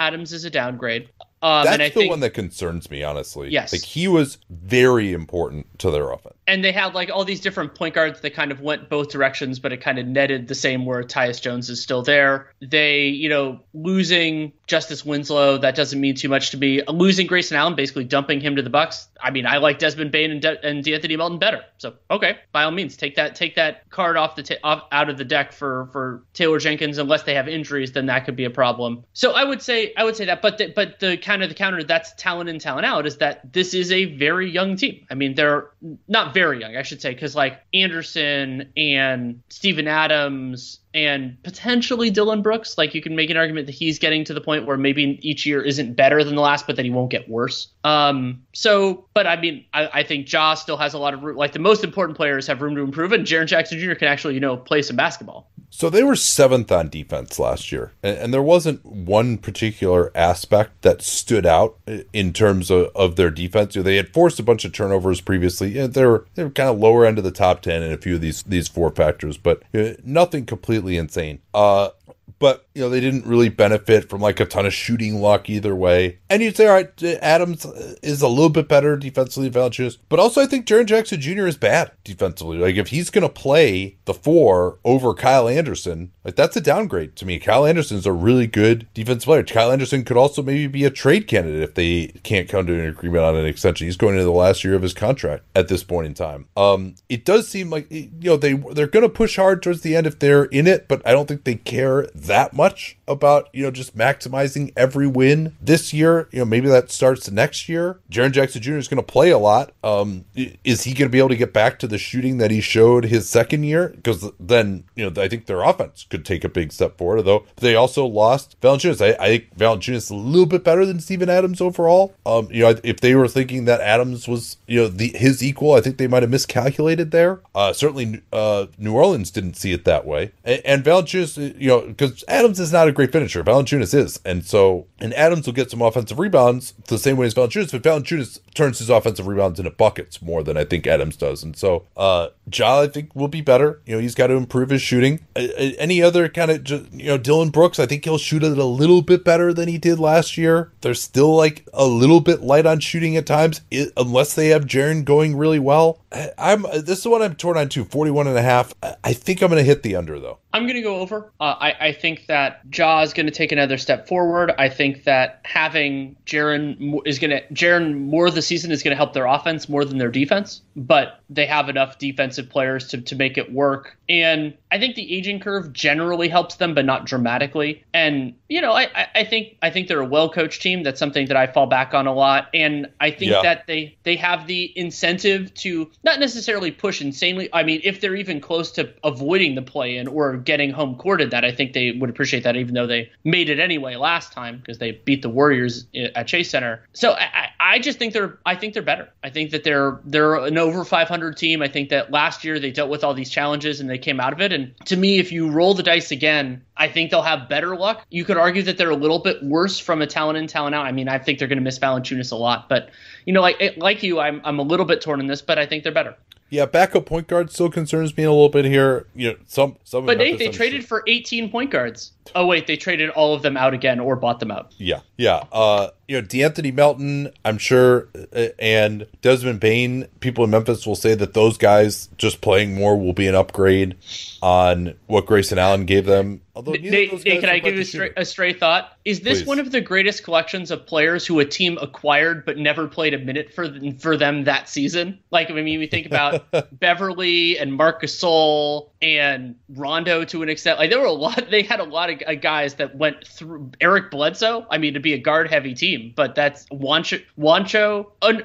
Adams 0.00 0.32
is 0.32 0.44
a 0.44 0.50
downgrade. 0.50 1.08
Um, 1.42 1.64
That's 1.64 1.74
and 1.74 1.82
I 1.82 1.88
the 1.88 1.94
think, 1.94 2.10
one 2.10 2.20
that 2.20 2.30
concerns 2.30 2.90
me, 2.90 3.02
honestly. 3.02 3.50
Yes. 3.50 3.72
like 3.72 3.82
he 3.82 4.08
was 4.08 4.38
very 4.48 5.12
important 5.12 5.78
to 5.80 5.90
their 5.90 6.10
offense. 6.10 6.34
and 6.46 6.64
they 6.64 6.72
had 6.72 6.94
like 6.94 7.10
all 7.10 7.24
these 7.24 7.40
different 7.40 7.74
point 7.74 7.94
guards 7.94 8.22
that 8.22 8.32
kind 8.34 8.50
of 8.50 8.60
went 8.62 8.88
both 8.88 9.10
directions, 9.10 9.58
but 9.58 9.70
it 9.72 9.78
kind 9.82 9.98
of 9.98 10.06
netted 10.06 10.48
the 10.48 10.54
same 10.54 10.86
where 10.86 11.02
Tyus 11.02 11.40
Jones 11.42 11.68
is 11.68 11.82
still 11.82 12.02
there. 12.02 12.50
They, 12.62 13.06
you 13.06 13.28
know, 13.28 13.60
losing 13.74 14.52
Justice 14.66 15.04
Winslow, 15.04 15.58
that 15.58 15.74
doesn't 15.74 16.00
mean 16.00 16.14
too 16.14 16.28
much 16.30 16.50
to 16.50 16.56
me. 16.56 16.82
Losing 16.88 17.26
Grayson 17.26 17.56
Allen, 17.56 17.74
basically 17.74 18.04
dumping 18.04 18.40
him 18.40 18.56
to 18.56 18.62
the 18.62 18.70
Bucks. 18.70 19.08
I 19.22 19.30
mean, 19.30 19.46
I 19.46 19.58
like 19.58 19.78
Desmond 19.78 20.12
Bane 20.12 20.30
and, 20.30 20.40
De- 20.40 20.66
and 20.66 20.82
D'Anthony 20.82 21.16
Melton 21.16 21.38
better. 21.38 21.62
So 21.78 21.94
okay, 22.10 22.38
by 22.52 22.64
all 22.64 22.70
means, 22.70 22.96
take 22.96 23.16
that 23.16 23.34
take 23.34 23.56
that 23.56 23.88
card 23.90 24.16
off 24.16 24.36
the 24.36 24.42
ta- 24.42 24.54
off, 24.64 24.82
out 24.92 25.10
of 25.10 25.18
the 25.18 25.24
deck 25.24 25.52
for 25.52 25.88
for 25.92 26.22
Taylor 26.32 26.58
Jenkins. 26.58 26.96
Unless 26.96 27.24
they 27.24 27.34
have 27.34 27.48
injuries, 27.48 27.92
then 27.92 28.06
that 28.06 28.24
could 28.24 28.36
be 28.36 28.44
a 28.44 28.50
problem. 28.50 29.04
So 29.12 29.32
I 29.32 29.44
would 29.44 29.60
say 29.60 29.92
I 29.96 30.04
would 30.04 30.16
say 30.16 30.24
that, 30.26 30.40
but 30.40 30.58
the, 30.58 30.72
but 30.74 31.00
the 31.00 31.16
kind 31.34 31.42
of 31.42 31.48
the 31.48 31.54
counter 31.56 31.82
that's 31.82 32.14
talent 32.14 32.48
in 32.48 32.60
talent 32.60 32.86
out 32.86 33.06
is 33.06 33.16
that 33.16 33.52
this 33.52 33.74
is 33.74 33.90
a 33.90 34.04
very 34.04 34.48
young 34.48 34.76
team. 34.76 35.04
I 35.10 35.14
mean, 35.14 35.34
they're 35.34 35.70
not 36.06 36.32
very 36.32 36.60
young, 36.60 36.76
I 36.76 36.82
should 36.82 37.02
say, 37.02 37.12
because 37.12 37.34
like 37.34 37.60
Anderson 37.74 38.70
and 38.76 39.42
Steven 39.48 39.88
Adams 39.88 40.78
and 40.94 41.36
potentially 41.42 42.08
Dillon 42.08 42.40
Brooks, 42.40 42.78
like 42.78 42.94
you 42.94 43.02
can 43.02 43.16
make 43.16 43.28
an 43.28 43.36
argument 43.36 43.66
that 43.66 43.74
he's 43.74 43.98
getting 43.98 44.24
to 44.24 44.32
the 44.32 44.40
point 44.40 44.64
where 44.64 44.76
maybe 44.76 45.18
each 45.22 45.44
year 45.44 45.60
isn't 45.60 45.94
better 45.94 46.22
than 46.22 46.36
the 46.36 46.40
last, 46.40 46.68
but 46.68 46.76
that 46.76 46.84
he 46.84 46.90
won't 46.90 47.10
get 47.10 47.28
worse. 47.28 47.68
Um, 47.82 48.44
so, 48.52 49.04
but 49.12 49.26
I 49.26 49.40
mean, 49.40 49.64
I, 49.74 49.88
I 49.92 50.02
think 50.04 50.32
Ja 50.32 50.54
still 50.54 50.76
has 50.76 50.94
a 50.94 50.98
lot 50.98 51.12
of 51.12 51.24
room. 51.24 51.36
Like 51.36 51.52
the 51.52 51.58
most 51.58 51.82
important 51.82 52.16
players 52.16 52.46
have 52.46 52.62
room 52.62 52.76
to 52.76 52.82
improve, 52.82 53.12
and 53.12 53.26
Jaren 53.26 53.46
Jackson 53.46 53.80
Jr. 53.80 53.94
can 53.94 54.06
actually, 54.06 54.34
you 54.34 54.40
know, 54.40 54.56
play 54.56 54.82
some 54.82 54.96
basketball. 54.96 55.50
So 55.70 55.90
they 55.90 56.04
were 56.04 56.14
seventh 56.14 56.70
on 56.70 56.88
defense 56.88 57.40
last 57.40 57.72
year, 57.72 57.92
and, 58.00 58.16
and 58.16 58.34
there 58.34 58.42
wasn't 58.42 58.86
one 58.86 59.36
particular 59.38 60.16
aspect 60.16 60.82
that 60.82 61.02
stood 61.02 61.44
out 61.44 61.76
in 62.12 62.32
terms 62.32 62.70
of, 62.70 62.92
of 62.94 63.16
their 63.16 63.30
defense. 63.30 63.74
They 63.74 63.96
had 63.96 64.10
forced 64.10 64.38
a 64.38 64.44
bunch 64.44 64.64
of 64.64 64.72
turnovers 64.72 65.20
previously. 65.20 65.84
They 65.88 66.06
were 66.06 66.26
they 66.36 66.44
were 66.44 66.50
kind 66.50 66.68
of 66.68 66.78
lower 66.78 67.04
end 67.04 67.18
of 67.18 67.24
the 67.24 67.32
top 67.32 67.62
ten 67.62 67.82
in 67.82 67.90
a 67.90 67.98
few 67.98 68.14
of 68.14 68.20
these 68.20 68.44
these 68.44 68.68
four 68.68 68.90
factors, 68.90 69.36
but 69.36 69.64
uh, 69.74 69.94
nothing 70.04 70.46
completely 70.46 70.83
insane. 70.88 71.40
Uh, 71.52 71.90
but 72.38 72.63
you 72.74 72.82
know 72.82 72.88
they 72.88 73.00
didn't 73.00 73.26
really 73.26 73.48
benefit 73.48 74.08
from 74.08 74.20
like 74.20 74.40
a 74.40 74.44
ton 74.44 74.66
of 74.66 74.74
shooting 74.74 75.20
luck 75.20 75.48
either 75.48 75.74
way. 75.74 76.18
And 76.28 76.42
you'd 76.42 76.56
say, 76.56 76.66
all 76.66 76.74
right, 76.74 77.02
Adams 77.22 77.64
is 78.02 78.20
a 78.20 78.28
little 78.28 78.50
bit 78.50 78.68
better 78.68 78.96
defensively 78.96 79.50
Valanciunas, 79.50 79.98
but 80.08 80.18
also 80.18 80.40
I 80.40 80.46
think 80.46 80.66
Jaren 80.66 80.86
Jackson 80.86 81.20
Jr. 81.20 81.46
is 81.46 81.56
bad 81.56 81.92
defensively. 82.02 82.58
Like 82.58 82.74
if 82.76 82.88
he's 82.88 83.10
going 83.10 83.22
to 83.22 83.28
play 83.28 83.96
the 84.06 84.14
four 84.14 84.78
over 84.84 85.14
Kyle 85.14 85.48
Anderson, 85.48 86.12
like 86.24 86.34
that's 86.34 86.56
a 86.56 86.60
downgrade 86.60 87.14
to 87.16 87.26
me. 87.26 87.38
Kyle 87.38 87.64
Anderson's 87.64 88.06
a 88.06 88.12
really 88.12 88.48
good 88.48 88.88
defensive 88.92 89.26
player. 89.26 89.44
Kyle 89.44 89.70
Anderson 89.70 90.04
could 90.04 90.16
also 90.16 90.42
maybe 90.42 90.66
be 90.66 90.84
a 90.84 90.90
trade 90.90 91.28
candidate 91.28 91.62
if 91.62 91.74
they 91.74 92.08
can't 92.24 92.48
come 92.48 92.66
to 92.66 92.74
an 92.74 92.86
agreement 92.86 93.24
on 93.24 93.36
an 93.36 93.46
extension. 93.46 93.86
He's 93.86 93.96
going 93.96 94.14
into 94.14 94.24
the 94.24 94.32
last 94.32 94.64
year 94.64 94.74
of 94.74 94.82
his 94.82 94.94
contract 94.94 95.44
at 95.54 95.68
this 95.68 95.84
point 95.84 96.06
in 96.06 96.14
time. 96.14 96.48
Um, 96.56 96.96
it 97.08 97.24
does 97.24 97.46
seem 97.46 97.70
like 97.70 97.86
you 97.90 98.10
know 98.20 98.36
they 98.36 98.54
they're 98.54 98.88
going 98.88 99.04
to 99.04 99.08
push 99.08 99.36
hard 99.36 99.62
towards 99.62 99.82
the 99.82 99.94
end 99.94 100.08
if 100.08 100.18
they're 100.18 100.46
in 100.46 100.66
it, 100.66 100.88
but 100.88 101.06
I 101.06 101.12
don't 101.12 101.28
think 101.28 101.44
they 101.44 101.54
care 101.54 102.08
that 102.14 102.52
much 102.52 102.63
about 103.06 103.48
you 103.52 103.64
know 103.64 103.70
just 103.70 103.96
maximizing 103.96 104.72
every 104.76 105.06
win 105.06 105.56
this 105.60 105.92
year. 105.92 106.28
You 106.32 106.40
know 106.40 106.44
maybe 106.44 106.68
that 106.68 106.90
starts 106.90 107.30
next 107.30 107.68
year. 107.68 108.00
Jaren 108.10 108.32
Jackson 108.32 108.62
Jr. 108.62 108.76
is 108.76 108.88
going 108.88 109.02
to 109.02 109.12
play 109.12 109.30
a 109.30 109.38
lot. 109.38 109.72
Um, 109.82 110.24
is 110.34 110.84
he 110.84 110.94
going 110.94 111.08
to 111.08 111.12
be 111.12 111.18
able 111.18 111.28
to 111.30 111.36
get 111.36 111.52
back 111.52 111.78
to 111.80 111.86
the 111.86 111.98
shooting 111.98 112.38
that 112.38 112.50
he 112.50 112.60
showed 112.60 113.06
his 113.06 113.28
second 113.28 113.64
year? 113.64 113.88
Because 113.88 114.30
then 114.38 114.84
you 114.94 115.08
know 115.08 115.22
I 115.22 115.28
think 115.28 115.46
their 115.46 115.62
offense 115.62 116.06
could 116.08 116.24
take 116.24 116.44
a 116.44 116.48
big 116.48 116.72
step 116.72 116.98
forward. 116.98 117.18
Although 117.18 117.46
they 117.56 117.74
also 117.74 118.06
lost 118.06 118.60
Valanciunas. 118.60 119.04
I, 119.04 119.16
I 119.22 119.28
think 119.28 119.56
Valanciunas 119.56 119.96
is 119.96 120.10
a 120.10 120.14
little 120.14 120.46
bit 120.46 120.64
better 120.64 120.86
than 120.86 121.00
Steven 121.00 121.28
Adams 121.28 121.60
overall. 121.60 122.14
Um, 122.24 122.48
you 122.50 122.62
know 122.62 122.74
if 122.82 123.00
they 123.00 123.14
were 123.14 123.28
thinking 123.28 123.64
that 123.66 123.80
Adams 123.80 124.26
was 124.28 124.56
you 124.66 124.80
know 124.80 124.88
the 124.88 125.08
his 125.08 125.42
equal, 125.42 125.74
I 125.74 125.80
think 125.80 125.98
they 125.98 126.06
might 126.06 126.22
have 126.22 126.30
miscalculated 126.30 127.10
there. 127.10 127.40
Uh, 127.54 127.72
certainly 127.72 128.22
uh, 128.32 128.66
New 128.78 128.94
Orleans 128.94 129.30
didn't 129.30 129.54
see 129.54 129.72
it 129.72 129.84
that 129.84 130.06
way. 130.06 130.32
And, 130.44 130.62
and 130.64 130.84
Valanciunas, 130.84 131.60
you 131.60 131.68
know, 131.68 131.80
because 131.82 132.24
Adams 132.28 132.53
is 132.58 132.72
not 132.72 132.88
a 132.88 132.92
great 132.92 133.12
finisher. 133.12 133.42
Valanciunas 133.42 133.94
is, 133.94 134.20
and 134.24 134.44
so 134.44 134.86
and 134.98 135.12
Adams 135.14 135.46
will 135.46 135.54
get 135.54 135.70
some 135.70 135.82
offensive 135.82 136.18
rebounds 136.18 136.74
the 136.88 136.98
same 136.98 137.16
way 137.16 137.26
as 137.26 137.34
Valanciunas, 137.34 137.72
but 137.72 137.82
Valanciunas 137.82 138.40
turns 138.54 138.78
his 138.78 138.90
offensive 138.90 139.26
rebounds 139.26 139.58
into 139.58 139.70
buckets 139.70 140.22
more 140.22 140.42
than 140.42 140.56
I 140.56 140.64
think 140.64 140.86
Adams 140.86 141.16
does. 141.16 141.42
And 141.42 141.56
so 141.56 141.86
uh, 141.96 142.28
Ja, 142.52 142.82
I 142.82 142.88
think 142.88 143.14
will 143.14 143.28
be 143.28 143.40
better. 143.40 143.80
You 143.86 143.96
know, 143.96 144.00
he's 144.00 144.14
got 144.14 144.28
to 144.28 144.34
improve 144.34 144.70
his 144.70 144.82
shooting. 144.82 145.20
Uh, 145.36 145.40
uh, 145.58 145.70
any 145.78 146.02
other 146.02 146.28
kind 146.28 146.50
of 146.50 146.68
you 146.92 147.06
know 147.06 147.18
Dillon 147.18 147.50
Brooks, 147.50 147.78
I 147.78 147.86
think 147.86 148.04
he'll 148.04 148.18
shoot 148.18 148.42
it 148.42 148.58
a 148.58 148.64
little 148.64 149.02
bit 149.02 149.24
better 149.24 149.52
than 149.52 149.68
he 149.68 149.78
did 149.78 149.98
last 149.98 150.36
year. 150.36 150.72
They're 150.80 150.94
still 150.94 151.34
like 151.34 151.66
a 151.72 151.86
little 151.86 152.20
bit 152.20 152.42
light 152.42 152.66
on 152.66 152.80
shooting 152.80 153.16
at 153.16 153.26
times, 153.26 153.60
i 153.72 153.86
unless 153.96 154.34
they 154.34 154.48
have 154.48 154.64
Jaren 154.64 155.04
going 155.04 155.36
really 155.36 155.58
well. 155.58 156.00
I'm 156.38 156.62
this 156.62 157.00
is 157.00 157.06
what 157.06 157.22
I'm 157.22 157.34
torn 157.34 157.56
on 157.56 157.68
too. 157.68 157.84
41 157.84 158.28
and 158.28 158.38
a 158.38 158.42
half. 158.42 158.74
I, 158.82 158.96
I 159.04 159.12
think 159.12 159.42
I'm 159.42 159.48
going 159.50 159.60
to 159.60 159.64
hit 159.64 159.82
the 159.82 159.96
under 159.96 160.18
though. 160.20 160.38
I'm 160.52 160.64
going 160.64 160.76
to 160.76 160.82
go 160.82 161.00
over. 161.00 161.32
Uh, 161.40 161.56
I, 161.60 161.88
I 161.88 161.92
think 161.92 162.26
that 162.26 162.43
Ja 162.72 163.02
is 163.02 163.12
going 163.12 163.26
to 163.26 163.32
take 163.32 163.52
another 163.52 163.78
step 163.78 164.08
forward. 164.08 164.52
I 164.58 164.68
think 164.68 165.04
that 165.04 165.40
having 165.44 166.16
Jaren 166.26 167.00
is 167.06 167.18
going 167.18 167.30
to 167.30 167.42
Jaren 167.52 167.98
more 167.98 168.26
of 168.26 168.34
the 168.34 168.42
season 168.42 168.72
is 168.72 168.82
going 168.82 168.92
to 168.92 168.96
help 168.96 169.12
their 169.12 169.26
offense 169.26 169.68
more 169.68 169.84
than 169.84 169.98
their 169.98 170.10
defense. 170.10 170.62
But 170.76 171.20
they 171.30 171.46
have 171.46 171.68
enough 171.68 171.98
defensive 171.98 172.50
players 172.50 172.88
to, 172.88 173.00
to 173.00 173.14
make 173.16 173.38
it 173.38 173.52
work. 173.52 173.96
And 174.08 174.54
I 174.72 174.78
think 174.78 174.96
the 174.96 175.14
aging 175.16 175.40
curve 175.40 175.72
generally 175.72 176.28
helps 176.28 176.56
them, 176.56 176.74
but 176.74 176.84
not 176.84 177.06
dramatically. 177.06 177.84
And 177.94 178.34
you 178.48 178.60
know, 178.60 178.72
I, 178.72 178.88
I, 178.94 179.06
I 179.14 179.24
think 179.24 179.56
I 179.62 179.70
think 179.70 179.88
they're 179.88 180.00
a 180.00 180.04
well 180.06 180.28
coached 180.30 180.60
team. 180.62 180.82
That's 180.82 180.98
something 180.98 181.28
that 181.28 181.36
I 181.36 181.46
fall 181.46 181.66
back 181.66 181.94
on 181.94 182.06
a 182.06 182.12
lot. 182.12 182.48
And 182.52 182.88
I 183.00 183.10
think 183.10 183.30
Yeah. 183.30 183.42
that 183.42 183.66
they 183.66 183.96
they 184.02 184.16
have 184.16 184.46
the 184.46 184.72
incentive 184.76 185.54
to 185.54 185.90
not 186.02 186.18
necessarily 186.18 186.70
push 186.72 187.00
insanely. 187.00 187.48
I 187.52 187.62
mean, 187.62 187.80
if 187.84 188.00
they're 188.00 188.16
even 188.16 188.40
close 188.40 188.72
to 188.72 188.92
avoiding 189.04 189.54
the 189.54 189.62
play 189.62 189.96
in 189.96 190.08
or 190.08 190.36
getting 190.36 190.70
home 190.70 190.96
courted, 190.96 191.30
that 191.30 191.44
I 191.44 191.52
think 191.52 191.72
they 191.72 191.92
would 191.92 192.10
appreciate 192.10 192.33
that, 192.42 192.56
even 192.56 192.74
though 192.74 192.86
they 192.86 193.10
made 193.22 193.48
it 193.48 193.58
anyway 193.58 193.94
last 193.96 194.32
time 194.32 194.58
because 194.58 194.78
they 194.78 194.92
beat 194.92 195.22
the 195.22 195.28
Warriors 195.28 195.86
eh, 195.94 196.08
at 196.14 196.26
Chase 196.26 196.50
Center. 196.50 196.84
So 196.92 197.12
I, 197.12 197.50
I 197.60 197.78
just 197.78 197.98
think 197.98 198.12
they're 198.12 198.38
I 198.44 198.56
think 198.56 198.74
they're 198.74 198.82
better. 198.82 199.08
I 199.22 199.30
think 199.30 199.52
that 199.52 199.64
they're 199.64 200.00
they're 200.04 200.34
an 200.36 200.58
over 200.58 200.84
500 200.84 201.36
team. 201.36 201.62
I 201.62 201.68
think 201.68 201.90
that 201.90 202.10
last 202.10 202.44
year 202.44 202.58
they 202.58 202.70
dealt 202.70 202.90
with 202.90 203.04
all 203.04 203.14
these 203.14 203.30
challenges 203.30 203.80
and 203.80 203.88
they 203.88 203.98
came 203.98 204.20
out 204.20 204.32
of 204.32 204.40
it. 204.40 204.52
And 204.52 204.74
to 204.86 204.96
me, 204.96 205.18
if 205.18 205.32
you 205.32 205.50
roll 205.50 205.74
the 205.74 205.82
dice 205.82 206.10
again, 206.10 206.62
I 206.76 206.88
think 206.88 207.10
they'll 207.10 207.22
have 207.22 207.48
better 207.48 207.76
luck. 207.76 208.04
You 208.10 208.24
could 208.24 208.36
argue 208.36 208.62
that 208.64 208.76
they're 208.76 208.90
a 208.90 208.96
little 208.96 209.20
bit 209.20 209.42
worse 209.42 209.78
from 209.78 210.02
a 210.02 210.06
talent 210.06 210.38
in, 210.38 210.46
talent 210.46 210.74
out. 210.74 210.86
I 210.86 210.92
mean, 210.92 211.08
I 211.08 211.18
think 211.18 211.38
they're 211.38 211.48
going 211.48 211.58
to 211.58 211.64
miss 211.64 211.78
Valanciunas 211.78 212.32
a 212.32 212.36
lot, 212.36 212.68
but 212.68 212.90
you 213.24 213.32
know, 213.32 213.40
like 213.40 213.74
like 213.76 214.02
you, 214.02 214.20
I'm 214.20 214.40
I'm 214.44 214.58
a 214.58 214.62
little 214.62 214.86
bit 214.86 215.00
torn 215.00 215.20
in 215.20 215.26
this, 215.26 215.42
but 215.42 215.58
I 215.58 215.66
think 215.66 215.84
they're 215.84 215.92
better. 215.92 216.16
Yeah, 216.50 216.66
backup 216.66 217.06
point 217.06 217.26
guard 217.26 217.50
still 217.50 217.70
concerns 217.70 218.16
me 218.16 218.22
a 218.22 218.30
little 218.30 218.48
bit 218.48 218.64
here. 218.64 219.06
You 219.14 219.32
know, 219.32 219.36
some 219.46 219.76
some. 219.84 220.06
But 220.06 220.18
Nate, 220.18 220.38
they 220.38 220.50
traded 220.50 220.84
for 220.84 221.02
18 221.06 221.50
point 221.50 221.70
guards. 221.70 222.12
Oh 222.34 222.46
wait, 222.46 222.66
they 222.66 222.76
traded 222.76 223.10
all 223.10 223.34
of 223.34 223.42
them 223.42 223.56
out 223.56 223.74
again 223.74 224.00
or 224.00 224.16
bought 224.16 224.40
them 224.40 224.50
out. 224.50 224.72
Yeah, 224.78 225.00
yeah. 225.16 225.44
Uh, 225.52 225.88
you 226.08 226.20
know, 226.20 226.26
D'Anthony 226.26 226.70
Melton, 226.70 227.30
I'm 227.44 227.58
sure, 227.58 228.08
uh, 228.34 228.48
and 228.58 229.06
Desmond 229.22 229.60
Bane. 229.60 230.06
People 230.20 230.44
in 230.44 230.50
Memphis 230.50 230.86
will 230.86 230.96
say 230.96 231.14
that 231.14 231.34
those 231.34 231.56
guys 231.56 232.08
just 232.18 232.40
playing 232.40 232.74
more 232.74 232.98
will 232.98 233.12
be 233.12 233.26
an 233.26 233.34
upgrade 233.34 233.96
on 234.42 234.94
what 235.06 235.26
Grayson 235.26 235.58
Allen 235.58 235.86
gave 235.86 236.06
them. 236.06 236.40
Although 236.56 236.72
neither 236.72 237.04
of 237.04 237.10
those 237.10 237.24
Nate, 237.24 237.40
can 237.40 237.48
I 237.48 237.58
give 237.58 237.74
you 237.74 237.80
a 237.80 237.84
stray, 237.84 238.10
a 238.16 238.24
stray 238.24 238.52
thought? 238.52 238.96
Is 239.04 239.20
this 239.20 239.40
Please. 239.40 239.46
one 239.46 239.58
of 239.58 239.72
the 239.72 239.80
greatest 239.80 240.22
collections 240.22 240.70
of 240.70 240.86
players 240.86 241.26
who 241.26 241.40
a 241.40 241.44
team 241.44 241.78
acquired 241.80 242.44
but 242.44 242.58
never 242.58 242.86
played 242.86 243.14
a 243.14 243.18
minute 243.18 243.52
for 243.52 243.68
for 243.98 244.16
them 244.16 244.44
that 244.44 244.68
season? 244.68 245.18
Like, 245.30 245.50
I 245.50 245.54
mean, 245.54 245.78
we 245.78 245.86
think 245.86 246.06
about 246.06 246.44
Beverley 246.78 247.58
and 247.58 247.74
Marc 247.74 248.02
Gasol 248.02 248.90
and 249.04 249.54
Rondo 249.68 250.24
to 250.24 250.42
an 250.42 250.48
extent. 250.48 250.78
Like, 250.78 250.90
there 250.90 250.98
were 251.00 251.06
a 251.06 251.12
lot. 251.12 251.44
They 251.50 251.62
had 251.62 251.78
a 251.80 251.84
lot 251.84 252.10
of 252.10 252.22
uh, 252.26 252.34
guys 252.34 252.74
that 252.76 252.96
went 252.96 253.26
through. 253.26 253.70
Eric 253.80 254.10
Bledsoe. 254.10 254.66
I 254.70 254.78
mean, 254.78 254.94
to 254.94 255.00
be 255.00 255.12
a 255.12 255.18
guard 255.18 255.50
heavy 255.50 255.74
team, 255.74 256.12
but 256.16 256.34
that's 256.34 256.66
Wancho. 256.70 257.22
Wancho. 257.38 258.06
Un, 258.22 258.44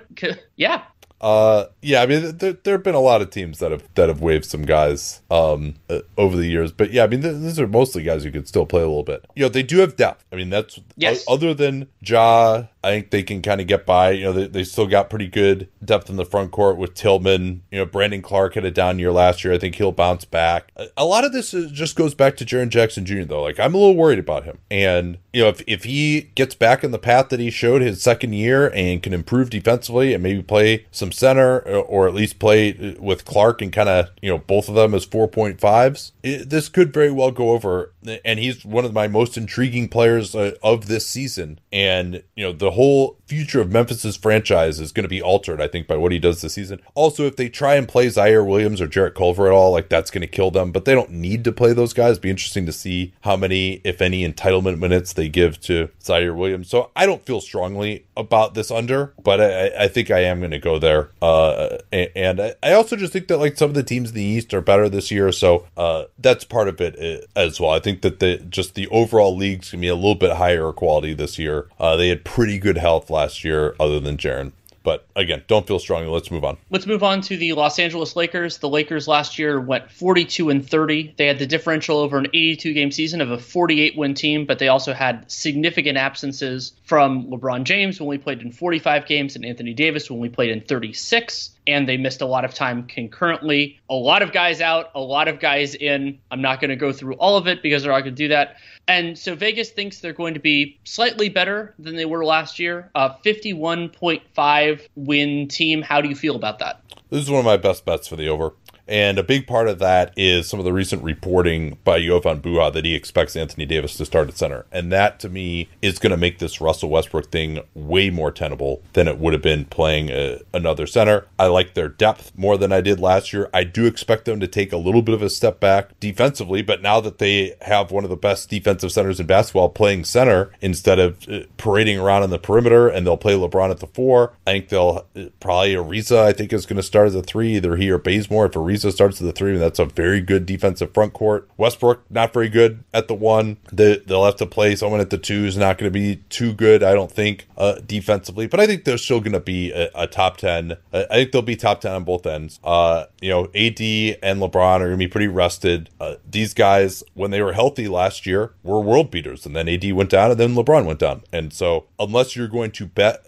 yeah, 0.58 0.84
Uh, 1.22 1.66
yeah, 1.82 2.02
I 2.02 2.06
mean, 2.06 2.38
there, 2.38 2.54
there 2.54 2.74
have 2.76 2.84
been 2.84 2.96
a 2.96 3.00
lot 3.00 3.22
of 3.22 3.30
teams 3.30 3.60
that 3.60 3.72
have 3.72 3.84
that 3.96 4.08
have 4.10 4.22
waived 4.22 4.46
some 4.46 4.62
guys 4.64 5.22
um 5.30 5.76
uh, 5.90 6.00
over 6.18 6.38
the 6.38 6.48
years, 6.48 6.72
but 6.72 6.92
yeah, 6.94 7.04
I 7.04 7.08
mean, 7.08 7.22
th- 7.22 7.36
these 7.38 7.60
are 7.60 7.68
mostly 7.68 8.04
guys 8.04 8.24
who 8.24 8.32
could 8.32 8.48
still 8.48 8.66
play 8.66 8.82
a 8.82 8.88
little 8.88 9.04
bit. 9.04 9.26
You 9.36 9.44
know, 9.44 9.50
they 9.50 9.64
do 9.64 9.80
have 9.80 9.96
depth. 9.98 10.24
I 10.32 10.36
mean, 10.38 10.50
that's 10.50 10.80
Yes. 10.96 11.26
o- 11.28 11.34
other 11.34 11.54
than 11.54 11.88
Ja 12.02 12.64
I 12.84 12.92
think 12.92 13.10
they 13.10 13.24
can 13.24 13.42
kind 13.42 13.60
of 13.60 13.68
get 13.68 13.86
by. 13.86 14.12
You 14.12 14.26
know, 14.26 14.34
they, 14.34 14.48
they 14.48 14.64
still 14.64 14.88
got 14.88 15.10
pretty 15.10 15.28
good 15.28 15.68
depth 15.84 16.10
in 16.10 16.16
the 16.16 16.26
front 16.26 16.52
court 16.52 16.78
with 16.78 16.94
Tillman. 16.94 17.64
You 17.72 17.80
know, 17.80 17.86
Brandon 17.86 18.22
Clarke 18.22 18.56
had 18.56 18.66
a 18.66 18.72
down 18.72 19.00
year 19.00 19.12
last 19.12 19.44
year. 19.44 19.54
I 19.54 19.58
think 19.58 19.76
he'll 19.76 19.92
bounce 19.92 20.26
back. 20.26 20.72
A, 20.76 20.88
a 20.98 21.06
lot 21.06 21.26
of 21.26 21.34
this 21.34 21.54
is, 21.54 21.72
just 21.72 21.96
goes 21.96 22.14
back 22.14 22.38
to 22.38 22.46
Jaren 22.46 22.70
Jackson 22.70 23.06
Jr. 23.06 23.24
though. 23.24 23.44
Like 23.44 23.60
I'm 23.60 23.74
a 23.74 23.78
little 23.78 23.96
worried 23.96 24.20
about 24.20 24.46
him, 24.46 24.60
and 24.72 25.18
you 25.34 25.44
know, 25.44 25.50
if 25.50 25.62
if 25.68 25.84
he 25.84 26.22
gets 26.36 26.56
back 26.56 26.84
in 26.84 26.92
the 26.92 27.00
path 27.00 27.30
that 27.30 27.40
he 27.40 27.50
showed 27.50 27.82
his 27.82 28.02
second 28.02 28.34
year 28.34 28.72
and 28.74 29.04
can 29.04 29.14
improve 29.14 29.50
defensively 29.50 30.14
and 30.14 30.24
maybe 30.24 30.42
play 30.42 30.86
some 30.92 31.12
center 31.12 31.60
or, 31.60 31.84
or 31.84 32.08
at 32.08 32.14
least 32.14 32.40
play 32.40 32.96
with 33.00 33.26
Clarke 33.26 33.62
and 33.62 33.72
kind 33.72 33.90
of 33.90 34.10
you 34.22 34.30
know 34.30 34.38
both 34.38 34.70
of 34.70 34.76
them 34.76 34.94
as 34.94 35.06
4.5s, 35.06 36.12
this 36.22 36.70
could 36.70 36.94
very 36.94 37.12
well 37.12 37.32
go 37.32 37.52
over. 37.52 37.92
And 38.24 38.40
he's 38.40 38.66
one 38.66 38.86
of 38.86 38.94
my 38.94 39.08
most 39.08 39.38
intriguing 39.38 39.90
players 39.90 40.34
uh, 40.34 40.56
of 40.64 40.88
this 40.88 41.06
season. 41.06 41.60
And 41.72 42.24
you 42.36 42.46
know, 42.46 42.52
the 42.52 42.72
whole 42.72 43.19
future 43.30 43.62
of 43.62 43.72
Memphis's 43.72 44.18
franchise 44.18 44.80
is 44.80 44.92
going 44.92 45.04
to 45.04 45.10
be 45.10 45.22
altered, 45.22 45.62
I 45.62 45.68
think, 45.68 45.88
by 45.88 45.96
what 45.96 46.12
he 46.12 46.18
does 46.18 46.42
this 46.42 46.56
season. 46.56 46.82
Also, 46.96 47.28
if 47.28 47.36
they 47.36 47.48
try 47.48 47.76
and 47.76 47.88
play 47.88 48.08
Ziaire 48.08 48.46
Williams 48.46 48.82
or 48.82 48.88
Jarrett 48.88 49.14
Culver 49.14 49.46
at 49.46 49.54
all, 49.54 49.72
like 49.72 49.88
that's 49.88 50.10
going 50.10 50.22
to 50.22 50.28
kill 50.28 50.50
them. 50.50 50.72
But 50.72 50.86
they 50.86 50.96
don't 50.96 51.12
need 51.12 51.44
to 51.44 51.52
play 51.52 51.74
those 51.74 51.94
guys. 51.94 52.12
It'd 52.12 52.24
be 52.24 52.32
interesting 52.32 52.66
to 52.66 52.72
see 52.72 53.14
how 53.22 53.38
many, 53.38 53.82
if 53.84 54.02
any, 54.02 54.28
entitlement 54.28 54.80
minutes 54.80 55.14
they 55.14 55.30
give 55.30 55.62
to 55.62 55.90
Ziaire 56.02 56.36
Williams. 56.36 56.70
So 56.70 56.90
I 56.96 57.06
don't 57.06 57.26
feel 57.26 57.40
strongly 57.40 58.06
about 58.18 58.54
this 58.56 58.72
under, 58.72 59.14
but 59.24 59.40
I, 59.40 59.86
I 59.86 59.88
think 59.88 60.10
I 60.10 60.20
am 60.24 60.40
going 60.40 60.52
to 60.52 60.60
go 60.60 60.80
there. 60.80 61.12
Uh, 61.22 61.78
and 61.92 62.42
I 62.64 62.74
also 62.74 62.96
just 62.96 63.14
think 63.14 63.28
that 63.28 63.38
like 63.38 63.58
some 63.58 63.70
of 63.70 63.76
the 63.76 63.84
teams 63.84 64.10
in 64.10 64.16
the 64.16 64.24
East 64.24 64.54
are 64.54 64.62
better 64.62 64.90
this 64.90 65.12
year, 65.12 65.32
so 65.32 65.68
uh, 65.78 66.06
that's 66.18 66.44
part 66.44 66.68
of 66.68 66.82
it 66.82 66.98
uh, 67.00 67.26
as 67.40 67.60
well. 67.60 67.72
I 67.72 67.80
think 67.80 68.02
that 68.02 68.20
the 68.20 68.38
just 68.50 68.76
the 68.76 68.88
overall 68.88 69.36
league's 69.36 69.72
gonna 69.72 69.82
be 69.82 69.88
a 69.88 69.96
little 69.96 70.16
bit 70.16 70.34
higher 70.34 70.72
quality 70.72 71.14
this 71.14 71.38
year. 71.38 71.68
Uh, 71.80 71.96
they 71.96 72.10
had 72.10 72.26
pretty 72.26 72.58
good 72.60 72.78
health 72.78 73.10
last 73.10 73.19
year, 73.44 73.76
other 73.80 74.00
than 74.00 74.18
Jaren. 74.18 74.52
But 74.84 75.06
again, 75.16 75.44
don't 75.48 75.68
feel 75.68 75.80
strongly. 75.80 76.10
Let's 76.10 76.32
move 76.32 76.44
on. 76.44 76.58
Let's 76.70 76.88
move 76.88 77.04
on 77.04 77.22
to 77.22 77.38
the 77.38 77.54
Los 77.54 77.80
Angeles 77.80 78.16
Lakers. 78.16 78.60
The 78.60 78.70
Lakers 78.70 79.08
last 79.08 79.38
year 79.38 79.60
went 79.60 79.92
42 79.92 80.50
and 80.50 80.68
30. 80.68 81.16
They 81.18 81.28
had 81.28 81.38
the 81.38 81.46
differential 81.46 81.98
over 81.98 82.18
an 82.18 82.28
82 82.28 82.74
game 82.74 82.92
season 82.92 83.22
of 83.22 83.30
a 83.30 83.38
48 83.38 83.98
win 83.98 84.14
team, 84.14 84.46
but 84.46 84.58
they 84.60 84.70
also 84.70 84.94
had 84.94 85.30
significant 85.30 85.98
absences 85.98 86.74
from 86.84 87.28
LeBron 87.28 87.66
James 87.66 88.00
when 88.00 88.08
we 88.08 88.18
played 88.18 88.42
in 88.42 88.52
45 88.52 89.06
games 89.06 89.36
and 89.36 89.46
Anthony 89.46 89.74
Davis 89.74 90.10
when 90.10 90.20
we 90.20 90.30
played 90.30 90.50
in 90.50 90.62
36 90.62 91.52
and 91.70 91.88
they 91.88 91.98
missed 91.98 92.22
a 92.22 92.26
lot 92.26 92.46
of 92.46 92.54
time 92.54 92.84
concurrently. 92.88 93.80
A 93.90 93.94
lot 93.94 94.22
of 94.22 94.32
guys 94.32 94.62
out, 94.62 94.92
a 94.96 95.00
lot 95.00 95.28
of 95.28 95.40
guys 95.40 95.76
in. 95.76 96.20
I'm 96.32 96.42
not 96.42 96.60
going 96.60 96.70
to 96.70 96.76
go 96.76 96.92
through 96.92 97.14
all 97.16 97.38
of 97.38 97.48
it 97.48 97.62
because 97.62 97.84
they're 97.84 97.92
not 97.92 98.02
going 98.02 98.16
to 98.16 98.24
do 98.24 98.28
that. 98.30 98.58
And 98.88 99.18
so 99.18 99.36
Vegas 99.36 99.70
thinks 99.70 100.00
they're 100.00 100.14
going 100.14 100.34
to 100.34 100.40
be 100.40 100.80
slightly 100.84 101.30
better 101.30 101.74
than 101.78 101.96
they 101.96 102.06
were 102.06 102.26
last 102.26 102.60
year. 102.60 102.90
A 102.96 103.12
51.5 103.24 104.88
win 104.96 105.48
team. 105.48 105.82
How 105.82 106.02
do 106.02 106.10
you 106.10 106.16
feel 106.16 106.36
about 106.36 106.60
that? 106.60 106.82
This 107.10 107.24
is 107.24 107.30
one 107.30 107.40
of 107.40 107.46
my 107.46 107.58
best 107.58 107.86
bets 107.86 108.08
for 108.08 108.16
the 108.16 108.28
over. 108.28 108.54
And 108.90 109.20
a 109.20 109.24
big 109.24 109.46
part 109.46 109.68
of 109.68 109.78
that 109.80 110.12
is 110.18 110.50
some 110.50 110.60
of 110.60 110.66
the 110.66 110.74
recent 110.74 111.04
reporting 111.04 111.78
by 111.84 112.02
Jovan 112.02 112.42
Buha 112.42 112.74
that 112.74 112.86
he 112.86 112.96
expects 112.96 113.36
Anthony 113.36 113.68
Davis 113.68 113.96
to 113.98 114.06
start 114.06 114.28
at 114.30 114.38
center. 114.38 114.66
And 114.72 114.92
that 114.92 115.20
to 115.20 115.30
me 115.30 115.70
is 115.80 116.00
going 116.00 116.10
to 116.10 116.18
make 116.18 116.40
this 116.40 116.60
Russell 116.60 116.90
Westbrook 116.90 117.30
thing 117.30 117.60
way 117.76 118.10
more 118.10 118.32
tenable 118.32 118.82
than 118.94 119.08
it 119.08 119.20
would 119.20 119.34
have 119.34 119.44
been 119.44 119.66
playing 119.66 120.10
a, 120.10 120.38
uh, 120.38 120.40
another 120.56 120.88
center. 120.88 121.28
I 121.38 121.48
like 121.48 121.76
their 121.76 121.88
depth 121.88 122.32
more 122.36 122.58
than 122.58 122.72
I 122.72 122.82
did 122.82 123.00
last 123.00 123.32
year. 123.32 123.48
I 123.54 123.64
do 123.64 123.86
expect 123.86 124.26
them 124.26 124.40
to 124.40 124.48
take 124.48 124.74
a 124.74 124.78
little 124.78 125.04
bit 125.04 125.14
of 125.14 125.22
a 125.22 125.30
step 125.30 125.60
back 125.60 126.00
defensively, 126.00 126.64
but 126.64 126.82
now 126.82 127.00
that 127.00 127.20
they 127.20 127.56
have 127.62 127.92
one 127.92 128.04
of 128.04 128.10
the 128.10 128.18
best 128.18 128.50
defensive 128.50 128.92
centers 128.92 129.20
in 129.20 129.28
basketball 129.28 129.70
playing 129.70 130.04
center 130.06 130.52
instead 130.62 130.98
of 130.98 131.30
uh, 131.30 131.42
parading 131.58 132.00
around 132.00 132.24
on 132.24 132.32
the 132.32 132.40
perimeter 132.40 132.88
and 132.88 133.06
they'll 133.06 133.18
play 133.18 133.34
LeBron 133.34 133.70
at 133.70 133.80
the 133.80 133.88
four, 133.88 134.34
I 134.48 134.54
think 134.54 134.70
they'll 134.70 135.06
uh, 135.16 135.26
probably 135.40 135.76
Ariza, 135.76 136.18
I 136.18 136.34
think, 136.34 136.52
is 136.54 136.66
going 136.66 136.78
to 136.78 136.84
start 136.84 137.08
as 137.08 137.16
a 137.16 137.22
three, 137.22 137.58
either 137.58 137.76
he 137.76 137.92
or 137.92 138.00
Bazemore. 138.00 138.48
If 138.48 138.54
Ariza 138.54 138.79
Ariza 138.80 138.94
starts 138.94 139.22
at 139.22 139.26
the 139.26 139.34
three, 139.34 139.54
and 139.54 139.62
that's 139.62 139.80
a 139.80 139.86
very 139.86 140.22
good 140.22 140.46
defensive 140.46 140.94
front 140.94 141.14
court. 141.14 141.50
Westbrook, 141.58 142.04
not 142.10 142.34
very 142.34 142.50
good 142.50 142.84
at 142.94 143.08
the 143.08 143.14
one. 143.14 143.58
They, 143.72 143.98
they'll 143.98 144.26
have 144.26 144.38
to 144.38 144.46
play 144.46 144.76
someone 144.76 145.00
at 145.00 145.10
the 145.10 145.18
two 145.18 145.46
is 145.46 145.58
not 145.58 145.78
going 145.78 145.92
to 145.92 145.94
be 145.94 146.18
too 146.30 146.54
good, 146.54 146.84
I 146.84 146.94
don't 146.94 147.12
think, 147.12 147.48
uh, 147.58 147.80
defensively. 147.86 148.48
But 148.48 148.60
I 148.60 148.68
think 148.68 148.84
they're 148.84 148.98
still 148.98 149.20
going 149.20 149.34
to 149.34 149.40
be 149.40 149.72
a, 149.72 149.90
a, 149.96 150.08
top 150.08 150.38
10. 150.38 150.78
I 150.94 151.06
think 151.06 151.32
they'll 151.32 151.42
be 151.42 151.56
top 151.56 151.82
10 151.82 151.92
on 151.92 152.04
both 152.04 152.26
ends. 152.26 152.60
Uh, 152.64 153.06
you 153.22 153.30
know, 153.30 153.46
AD 153.46 153.82
and 154.24 154.42
LeBron 154.42 154.76
are 154.76 154.88
going 154.88 154.92
to 154.92 154.98
be 154.98 155.08
pretty 155.08 155.28
rested. 155.28 155.90
Uh, 156.00 156.16
these 156.30 156.54
guys, 156.54 157.04
when 157.14 157.32
they 157.32 157.42
were 157.42 157.54
healthy 157.54 157.88
last 157.88 158.26
year, 158.26 158.54
were 158.64 158.80
world 158.80 159.12
beaters. 159.12 159.46
And 159.46 159.56
then 159.56 159.68
AD 159.68 159.92
went 159.94 160.10
down, 160.10 160.32
and 160.32 160.40
then 160.40 160.56
LeBron 160.56 160.86
went 160.86 161.00
down. 161.00 161.24
And 161.32 161.54
so, 161.54 161.86
unless 162.00 162.36
you're 162.36 162.48
going 162.48 162.72
to 162.72 162.86
bet, 162.86 163.26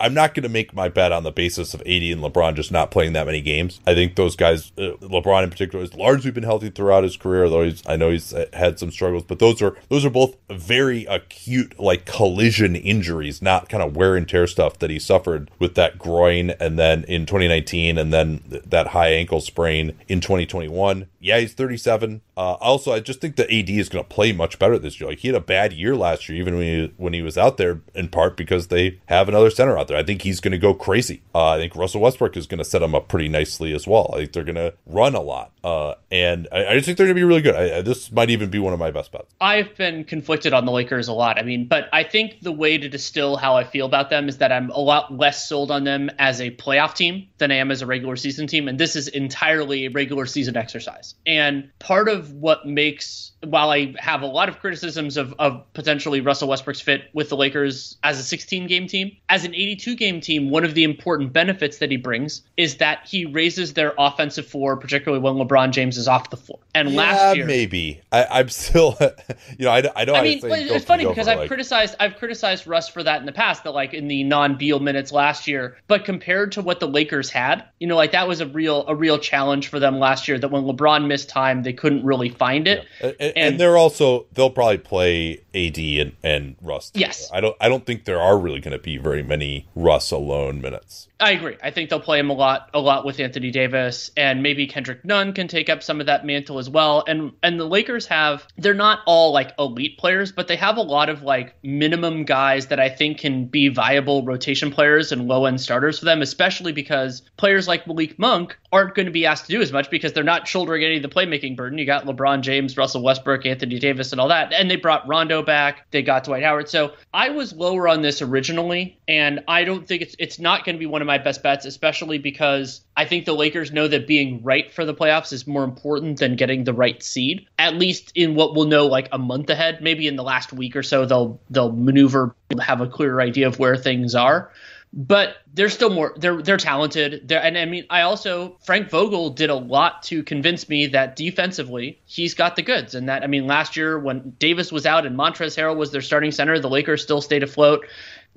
I'm 0.00 0.14
not 0.14 0.34
going 0.34 0.42
to 0.42 0.48
make 0.48 0.74
my 0.74 0.88
bet 0.88 1.12
on 1.12 1.22
the 1.22 1.32
basis 1.32 1.74
of 1.74 1.80
AD 1.82 1.86
and 1.86 2.20
LeBron 2.20 2.54
just 2.54 2.72
not 2.72 2.90
playing 2.90 3.12
that 3.12 3.26
many 3.26 3.40
games. 3.40 3.80
I 3.86 3.94
think 3.94 4.16
those 4.16 4.36
guys, 4.36 4.72
uh, 4.78 4.93
LeBron 5.00 5.44
in 5.44 5.50
particular 5.50 5.82
has 5.84 5.94
largely 5.94 6.30
been 6.30 6.44
healthy 6.44 6.70
throughout 6.70 7.04
his 7.04 7.16
career, 7.16 7.48
though 7.48 7.62
he's 7.64 7.82
I 7.86 7.96
know 7.96 8.10
he's 8.10 8.34
had 8.52 8.78
some 8.78 8.90
struggles. 8.90 9.24
But 9.24 9.38
those 9.38 9.62
are 9.62 9.76
those 9.88 10.04
are 10.04 10.10
both 10.10 10.36
very 10.50 11.04
acute 11.06 11.78
like 11.78 12.04
collision 12.04 12.76
injuries, 12.76 13.42
not 13.42 13.68
kind 13.68 13.82
of 13.82 13.96
wear 13.96 14.16
and 14.16 14.28
tear 14.28 14.46
stuff 14.46 14.78
that 14.78 14.90
he 14.90 14.98
suffered 14.98 15.50
with 15.58 15.74
that 15.74 15.98
groin 15.98 16.50
and 16.60 16.78
then 16.78 17.04
in 17.04 17.26
2019 17.26 17.98
and 17.98 18.12
then 18.12 18.42
that 18.48 18.88
high 18.88 19.08
ankle 19.08 19.40
sprain 19.40 19.96
in 20.08 20.20
2021. 20.20 21.06
Yeah, 21.20 21.38
he's 21.38 21.54
37. 21.54 22.20
Uh, 22.36 22.54
also, 22.54 22.92
I 22.92 23.00
just 23.00 23.20
think 23.20 23.36
that 23.36 23.52
AD 23.52 23.70
is 23.70 23.88
going 23.88 24.04
to 24.04 24.08
play 24.08 24.32
much 24.32 24.58
better 24.58 24.78
this 24.78 25.00
year. 25.00 25.10
Like 25.10 25.20
he 25.20 25.28
had 25.28 25.36
a 25.36 25.40
bad 25.40 25.72
year 25.72 25.94
last 25.96 26.28
year, 26.28 26.38
even 26.38 26.56
when 26.56 26.64
he 26.64 26.92
when 26.96 27.12
he 27.12 27.22
was 27.22 27.38
out 27.38 27.56
there, 27.56 27.80
in 27.94 28.08
part 28.08 28.36
because 28.36 28.68
they 28.68 29.00
have 29.06 29.28
another 29.28 29.50
center 29.50 29.78
out 29.78 29.88
there. 29.88 29.96
I 29.96 30.02
think 30.02 30.22
he's 30.22 30.40
going 30.40 30.52
to 30.52 30.58
go 30.58 30.74
crazy. 30.74 31.22
Uh, 31.34 31.50
I 31.50 31.58
think 31.58 31.76
Russell 31.76 32.00
Westbrook 32.00 32.36
is 32.36 32.46
going 32.46 32.58
to 32.58 32.64
set 32.64 32.82
him 32.82 32.94
up 32.94 33.08
pretty 33.08 33.28
nicely 33.28 33.72
as 33.72 33.86
well. 33.86 34.10
I 34.12 34.18
think 34.18 34.32
they're 34.32 34.44
going 34.44 34.54
to 34.56 34.74
run 34.86 35.14
a 35.14 35.20
lot, 35.20 35.52
uh, 35.62 35.94
and 36.10 36.48
I, 36.50 36.66
I, 36.66 36.74
just 36.74 36.86
think 36.86 36.98
they're 36.98 37.06
going 37.06 37.16
to 37.16 37.20
be 37.20 37.24
really 37.24 37.42
good. 37.42 37.54
I, 37.54 37.78
I, 37.78 37.82
this 37.82 38.10
might 38.10 38.30
even 38.30 38.50
be 38.50 38.58
one 38.58 38.72
of 38.72 38.78
my 38.78 38.90
best 38.90 39.12
bets. 39.12 39.32
I've 39.40 39.76
been 39.76 40.04
conflicted 40.04 40.52
on 40.52 40.66
the 40.66 40.72
Lakers 40.72 41.08
a 41.08 41.12
lot. 41.12 41.38
I 41.38 41.42
mean, 41.42 41.68
but 41.68 41.88
I 41.92 42.02
think 42.02 42.40
the 42.40 42.52
way 42.52 42.78
to 42.78 42.88
distill 42.88 43.36
how 43.36 43.56
I 43.56 43.64
feel 43.64 43.86
about 43.86 44.10
them 44.10 44.28
is 44.28 44.38
that 44.38 44.50
I'm 44.50 44.70
a 44.70 44.80
lot 44.80 45.16
less 45.16 45.48
sold 45.48 45.70
on 45.70 45.84
them 45.84 46.10
as 46.18 46.40
a 46.40 46.50
playoff 46.50 46.94
team 46.94 47.28
than 47.38 47.50
I 47.52 47.56
am 47.56 47.70
as 47.70 47.82
a 47.82 47.86
regular 47.86 48.16
season 48.16 48.46
team, 48.46 48.66
and 48.68 48.78
this 48.78 48.96
is 48.96 49.08
entirely 49.08 49.86
a 49.86 49.90
regular 49.90 50.26
season 50.26 50.56
exercise. 50.56 51.14
And 51.26 51.70
part 51.78 52.08
of 52.08 52.23
what 52.32 52.66
makes 52.66 53.32
while 53.46 53.70
I 53.70 53.94
have 53.98 54.22
a 54.22 54.26
lot 54.26 54.48
of 54.48 54.58
criticisms 54.60 55.16
of, 55.16 55.34
of 55.38 55.64
potentially 55.74 56.20
Russell 56.20 56.48
Westbrook's 56.48 56.80
fit 56.80 57.10
with 57.12 57.28
the 57.28 57.36
Lakers 57.36 57.96
as 58.02 58.18
a 58.18 58.22
16 58.22 58.66
game 58.66 58.86
team, 58.86 59.16
as 59.28 59.44
an 59.44 59.54
82 59.54 59.96
game 59.96 60.20
team, 60.20 60.50
one 60.50 60.64
of 60.64 60.74
the 60.74 60.84
important 60.84 61.32
benefits 61.32 61.78
that 61.78 61.90
he 61.90 61.96
brings 61.96 62.42
is 62.56 62.76
that 62.76 63.06
he 63.06 63.24
raises 63.26 63.74
their 63.74 63.94
offensive 63.98 64.46
floor, 64.46 64.76
particularly 64.76 65.22
when 65.22 65.34
LeBron 65.34 65.70
James 65.70 65.96
is 65.96 66.08
off 66.08 66.30
the 66.30 66.36
floor. 66.36 66.58
And 66.74 66.90
yeah, 66.90 66.98
last 66.98 67.36
year, 67.36 67.46
maybe 67.46 68.00
I, 68.12 68.40
am 68.40 68.48
still, 68.48 68.96
you 69.58 69.66
know, 69.66 69.70
I, 69.70 69.82
I 69.94 70.04
know. 70.04 70.14
I 70.14 70.22
mean, 70.22 70.40
it's 70.42 70.84
funny 70.84 71.06
because 71.06 71.28
I've 71.28 71.38
like... 71.38 71.48
criticized 71.48 71.96
I've 72.00 72.16
criticized 72.16 72.66
Russ 72.66 72.88
for 72.88 73.02
that 73.02 73.20
in 73.20 73.26
the 73.26 73.32
past, 73.32 73.64
that 73.64 73.72
like 73.72 73.94
in 73.94 74.08
the 74.08 74.24
non 74.24 74.56
Beal 74.56 74.80
minutes 74.80 75.12
last 75.12 75.46
year, 75.46 75.76
but 75.86 76.04
compared 76.04 76.52
to 76.52 76.62
what 76.62 76.80
the 76.80 76.88
Lakers 76.88 77.30
had, 77.30 77.64
you 77.80 77.86
know, 77.86 77.96
like 77.96 78.12
that 78.12 78.28
was 78.28 78.40
a 78.40 78.46
real 78.46 78.86
a 78.86 78.94
real 78.94 79.18
challenge 79.18 79.68
for 79.68 79.78
them 79.78 79.98
last 79.98 80.28
year. 80.28 80.38
That 80.38 80.48
when 80.48 80.64
LeBron 80.64 81.06
missed 81.06 81.28
time, 81.28 81.62
they 81.62 81.72
couldn't 81.72 82.04
really 82.04 82.13
find 82.30 82.66
it. 82.68 82.86
Yeah. 83.00 83.06
And, 83.06 83.16
and, 83.20 83.32
and 83.36 83.60
they're 83.60 83.76
also 83.76 84.26
they'll 84.32 84.50
probably 84.50 84.78
play 84.78 85.42
AD 85.54 85.78
and, 85.78 86.12
and 86.22 86.56
Russ. 86.60 86.90
Yes, 86.94 87.30
I 87.32 87.40
don't 87.40 87.56
I 87.60 87.68
don't 87.68 87.86
think 87.86 88.04
there 88.04 88.20
are 88.20 88.38
really 88.38 88.60
going 88.60 88.76
to 88.76 88.82
be 88.82 88.98
very 88.98 89.22
many 89.22 89.68
Russ 89.74 90.10
alone 90.10 90.60
minutes. 90.60 91.08
I 91.20 91.30
agree. 91.30 91.56
I 91.62 91.70
think 91.70 91.90
they'll 91.90 92.00
play 92.00 92.18
him 92.18 92.28
a 92.28 92.34
lot, 92.34 92.70
a 92.74 92.80
lot 92.80 93.04
with 93.04 93.20
Anthony 93.20 93.52
Davis, 93.52 94.10
and 94.16 94.42
maybe 94.42 94.66
Kendrick 94.66 95.04
Nunn 95.04 95.32
can 95.32 95.46
take 95.46 95.70
up 95.70 95.82
some 95.82 96.00
of 96.00 96.06
that 96.06 96.26
mantle 96.26 96.58
as 96.58 96.68
well. 96.68 97.04
And 97.06 97.32
and 97.40 97.58
the 97.58 97.64
Lakers 97.64 98.06
have 98.06 98.46
they're 98.58 98.74
not 98.74 98.98
all 99.06 99.32
like 99.32 99.52
elite 99.56 99.96
players, 99.96 100.32
but 100.32 100.48
they 100.48 100.56
have 100.56 100.76
a 100.76 100.82
lot 100.82 101.08
of 101.08 101.22
like 101.22 101.54
minimum 101.62 102.24
guys 102.24 102.66
that 102.66 102.80
I 102.80 102.88
think 102.88 103.18
can 103.18 103.46
be 103.46 103.68
viable 103.68 104.24
rotation 104.24 104.72
players 104.72 105.12
and 105.12 105.28
low 105.28 105.46
end 105.46 105.60
starters 105.60 106.00
for 106.00 106.04
them, 106.04 106.20
especially 106.20 106.72
because 106.72 107.22
players 107.36 107.68
like 107.68 107.86
Malik 107.86 108.18
Monk 108.18 108.58
aren't 108.72 108.96
going 108.96 109.06
to 109.06 109.12
be 109.12 109.24
asked 109.24 109.46
to 109.46 109.52
do 109.52 109.62
as 109.62 109.72
much 109.72 109.90
because 109.90 110.12
they're 110.12 110.24
not 110.24 110.48
shouldering 110.48 110.82
any 110.82 110.96
of 110.96 111.02
the 111.02 111.08
playmaking 111.08 111.56
burden. 111.56 111.78
You 111.78 111.86
got 111.86 112.06
LeBron 112.06 112.40
James, 112.40 112.76
Russell 112.76 113.04
Westbrook, 113.04 113.46
Anthony 113.46 113.78
Davis, 113.78 114.10
and 114.10 114.20
all 114.20 114.28
that, 114.28 114.52
and 114.52 114.68
they 114.68 114.76
brought 114.76 115.06
Rondo 115.06 115.42
back. 115.42 115.86
They 115.92 116.02
got 116.02 116.24
Dwight 116.24 116.42
Howard. 116.42 116.68
So 116.68 116.94
I 117.12 117.30
was 117.30 117.52
lower 117.52 117.86
on 117.86 118.02
this 118.02 118.20
originally, 118.20 118.98
and 119.06 119.44
I 119.46 119.62
don't 119.62 119.86
think 119.86 120.02
it's 120.02 120.16
it's 120.18 120.40
not 120.40 120.64
going 120.64 120.74
to 120.74 120.80
be 120.80 120.86
one 120.86 121.00
of 121.00 121.06
my 121.06 121.13
best 121.18 121.42
bets, 121.42 121.64
especially 121.64 122.18
because 122.18 122.80
I 122.96 123.04
think 123.04 123.24
the 123.24 123.32
Lakers 123.32 123.72
know 123.72 123.88
that 123.88 124.06
being 124.06 124.42
right 124.42 124.72
for 124.72 124.84
the 124.84 124.94
playoffs 124.94 125.32
is 125.32 125.46
more 125.46 125.64
important 125.64 126.18
than 126.18 126.36
getting 126.36 126.64
the 126.64 126.72
right 126.72 127.02
seed. 127.02 127.46
At 127.58 127.74
least 127.74 128.12
in 128.14 128.34
what 128.34 128.54
we'll 128.54 128.66
know 128.66 128.86
like 128.86 129.08
a 129.12 129.18
month 129.18 129.50
ahead, 129.50 129.82
maybe 129.82 130.06
in 130.08 130.16
the 130.16 130.24
last 130.24 130.52
week 130.52 130.76
or 130.76 130.82
so, 130.82 131.06
they'll 131.06 131.40
they'll 131.50 131.72
maneuver, 131.72 132.34
have 132.60 132.80
a 132.80 132.86
clearer 132.86 133.20
idea 133.20 133.46
of 133.46 133.58
where 133.58 133.76
things 133.76 134.14
are. 134.14 134.50
But 134.96 135.38
they're 135.52 135.70
still 135.70 135.90
more 135.90 136.14
they're 136.16 136.40
they're 136.40 136.56
talented. 136.56 137.26
They're, 137.26 137.42
and 137.42 137.58
i 137.58 137.64
mean 137.64 137.84
i 137.90 138.02
also 138.02 138.56
frank 138.64 138.90
vogel 138.90 139.30
did 139.30 139.50
a 139.50 139.54
lot 139.54 140.04
to 140.04 140.22
convince 140.22 140.68
me 140.68 140.86
that 140.86 141.16
defensively 141.16 142.00
he's 142.04 142.34
got 142.34 142.54
the 142.54 142.62
goods. 142.62 142.94
And 142.94 143.08
that 143.08 143.24
i 143.24 143.26
mean 143.26 143.46
last 143.46 143.76
year 143.76 143.98
when 143.98 144.34
davis 144.38 144.70
was 144.70 144.86
out 144.86 145.04
and 145.04 145.18
montrezl 145.18 145.58
harrell 145.58 145.76
was 145.76 145.90
their 145.90 146.00
starting 146.00 146.30
center 146.30 146.60
the 146.60 146.68
lakers 146.68 147.02
still 147.02 147.20
stayed 147.20 147.42
afloat 147.42 147.86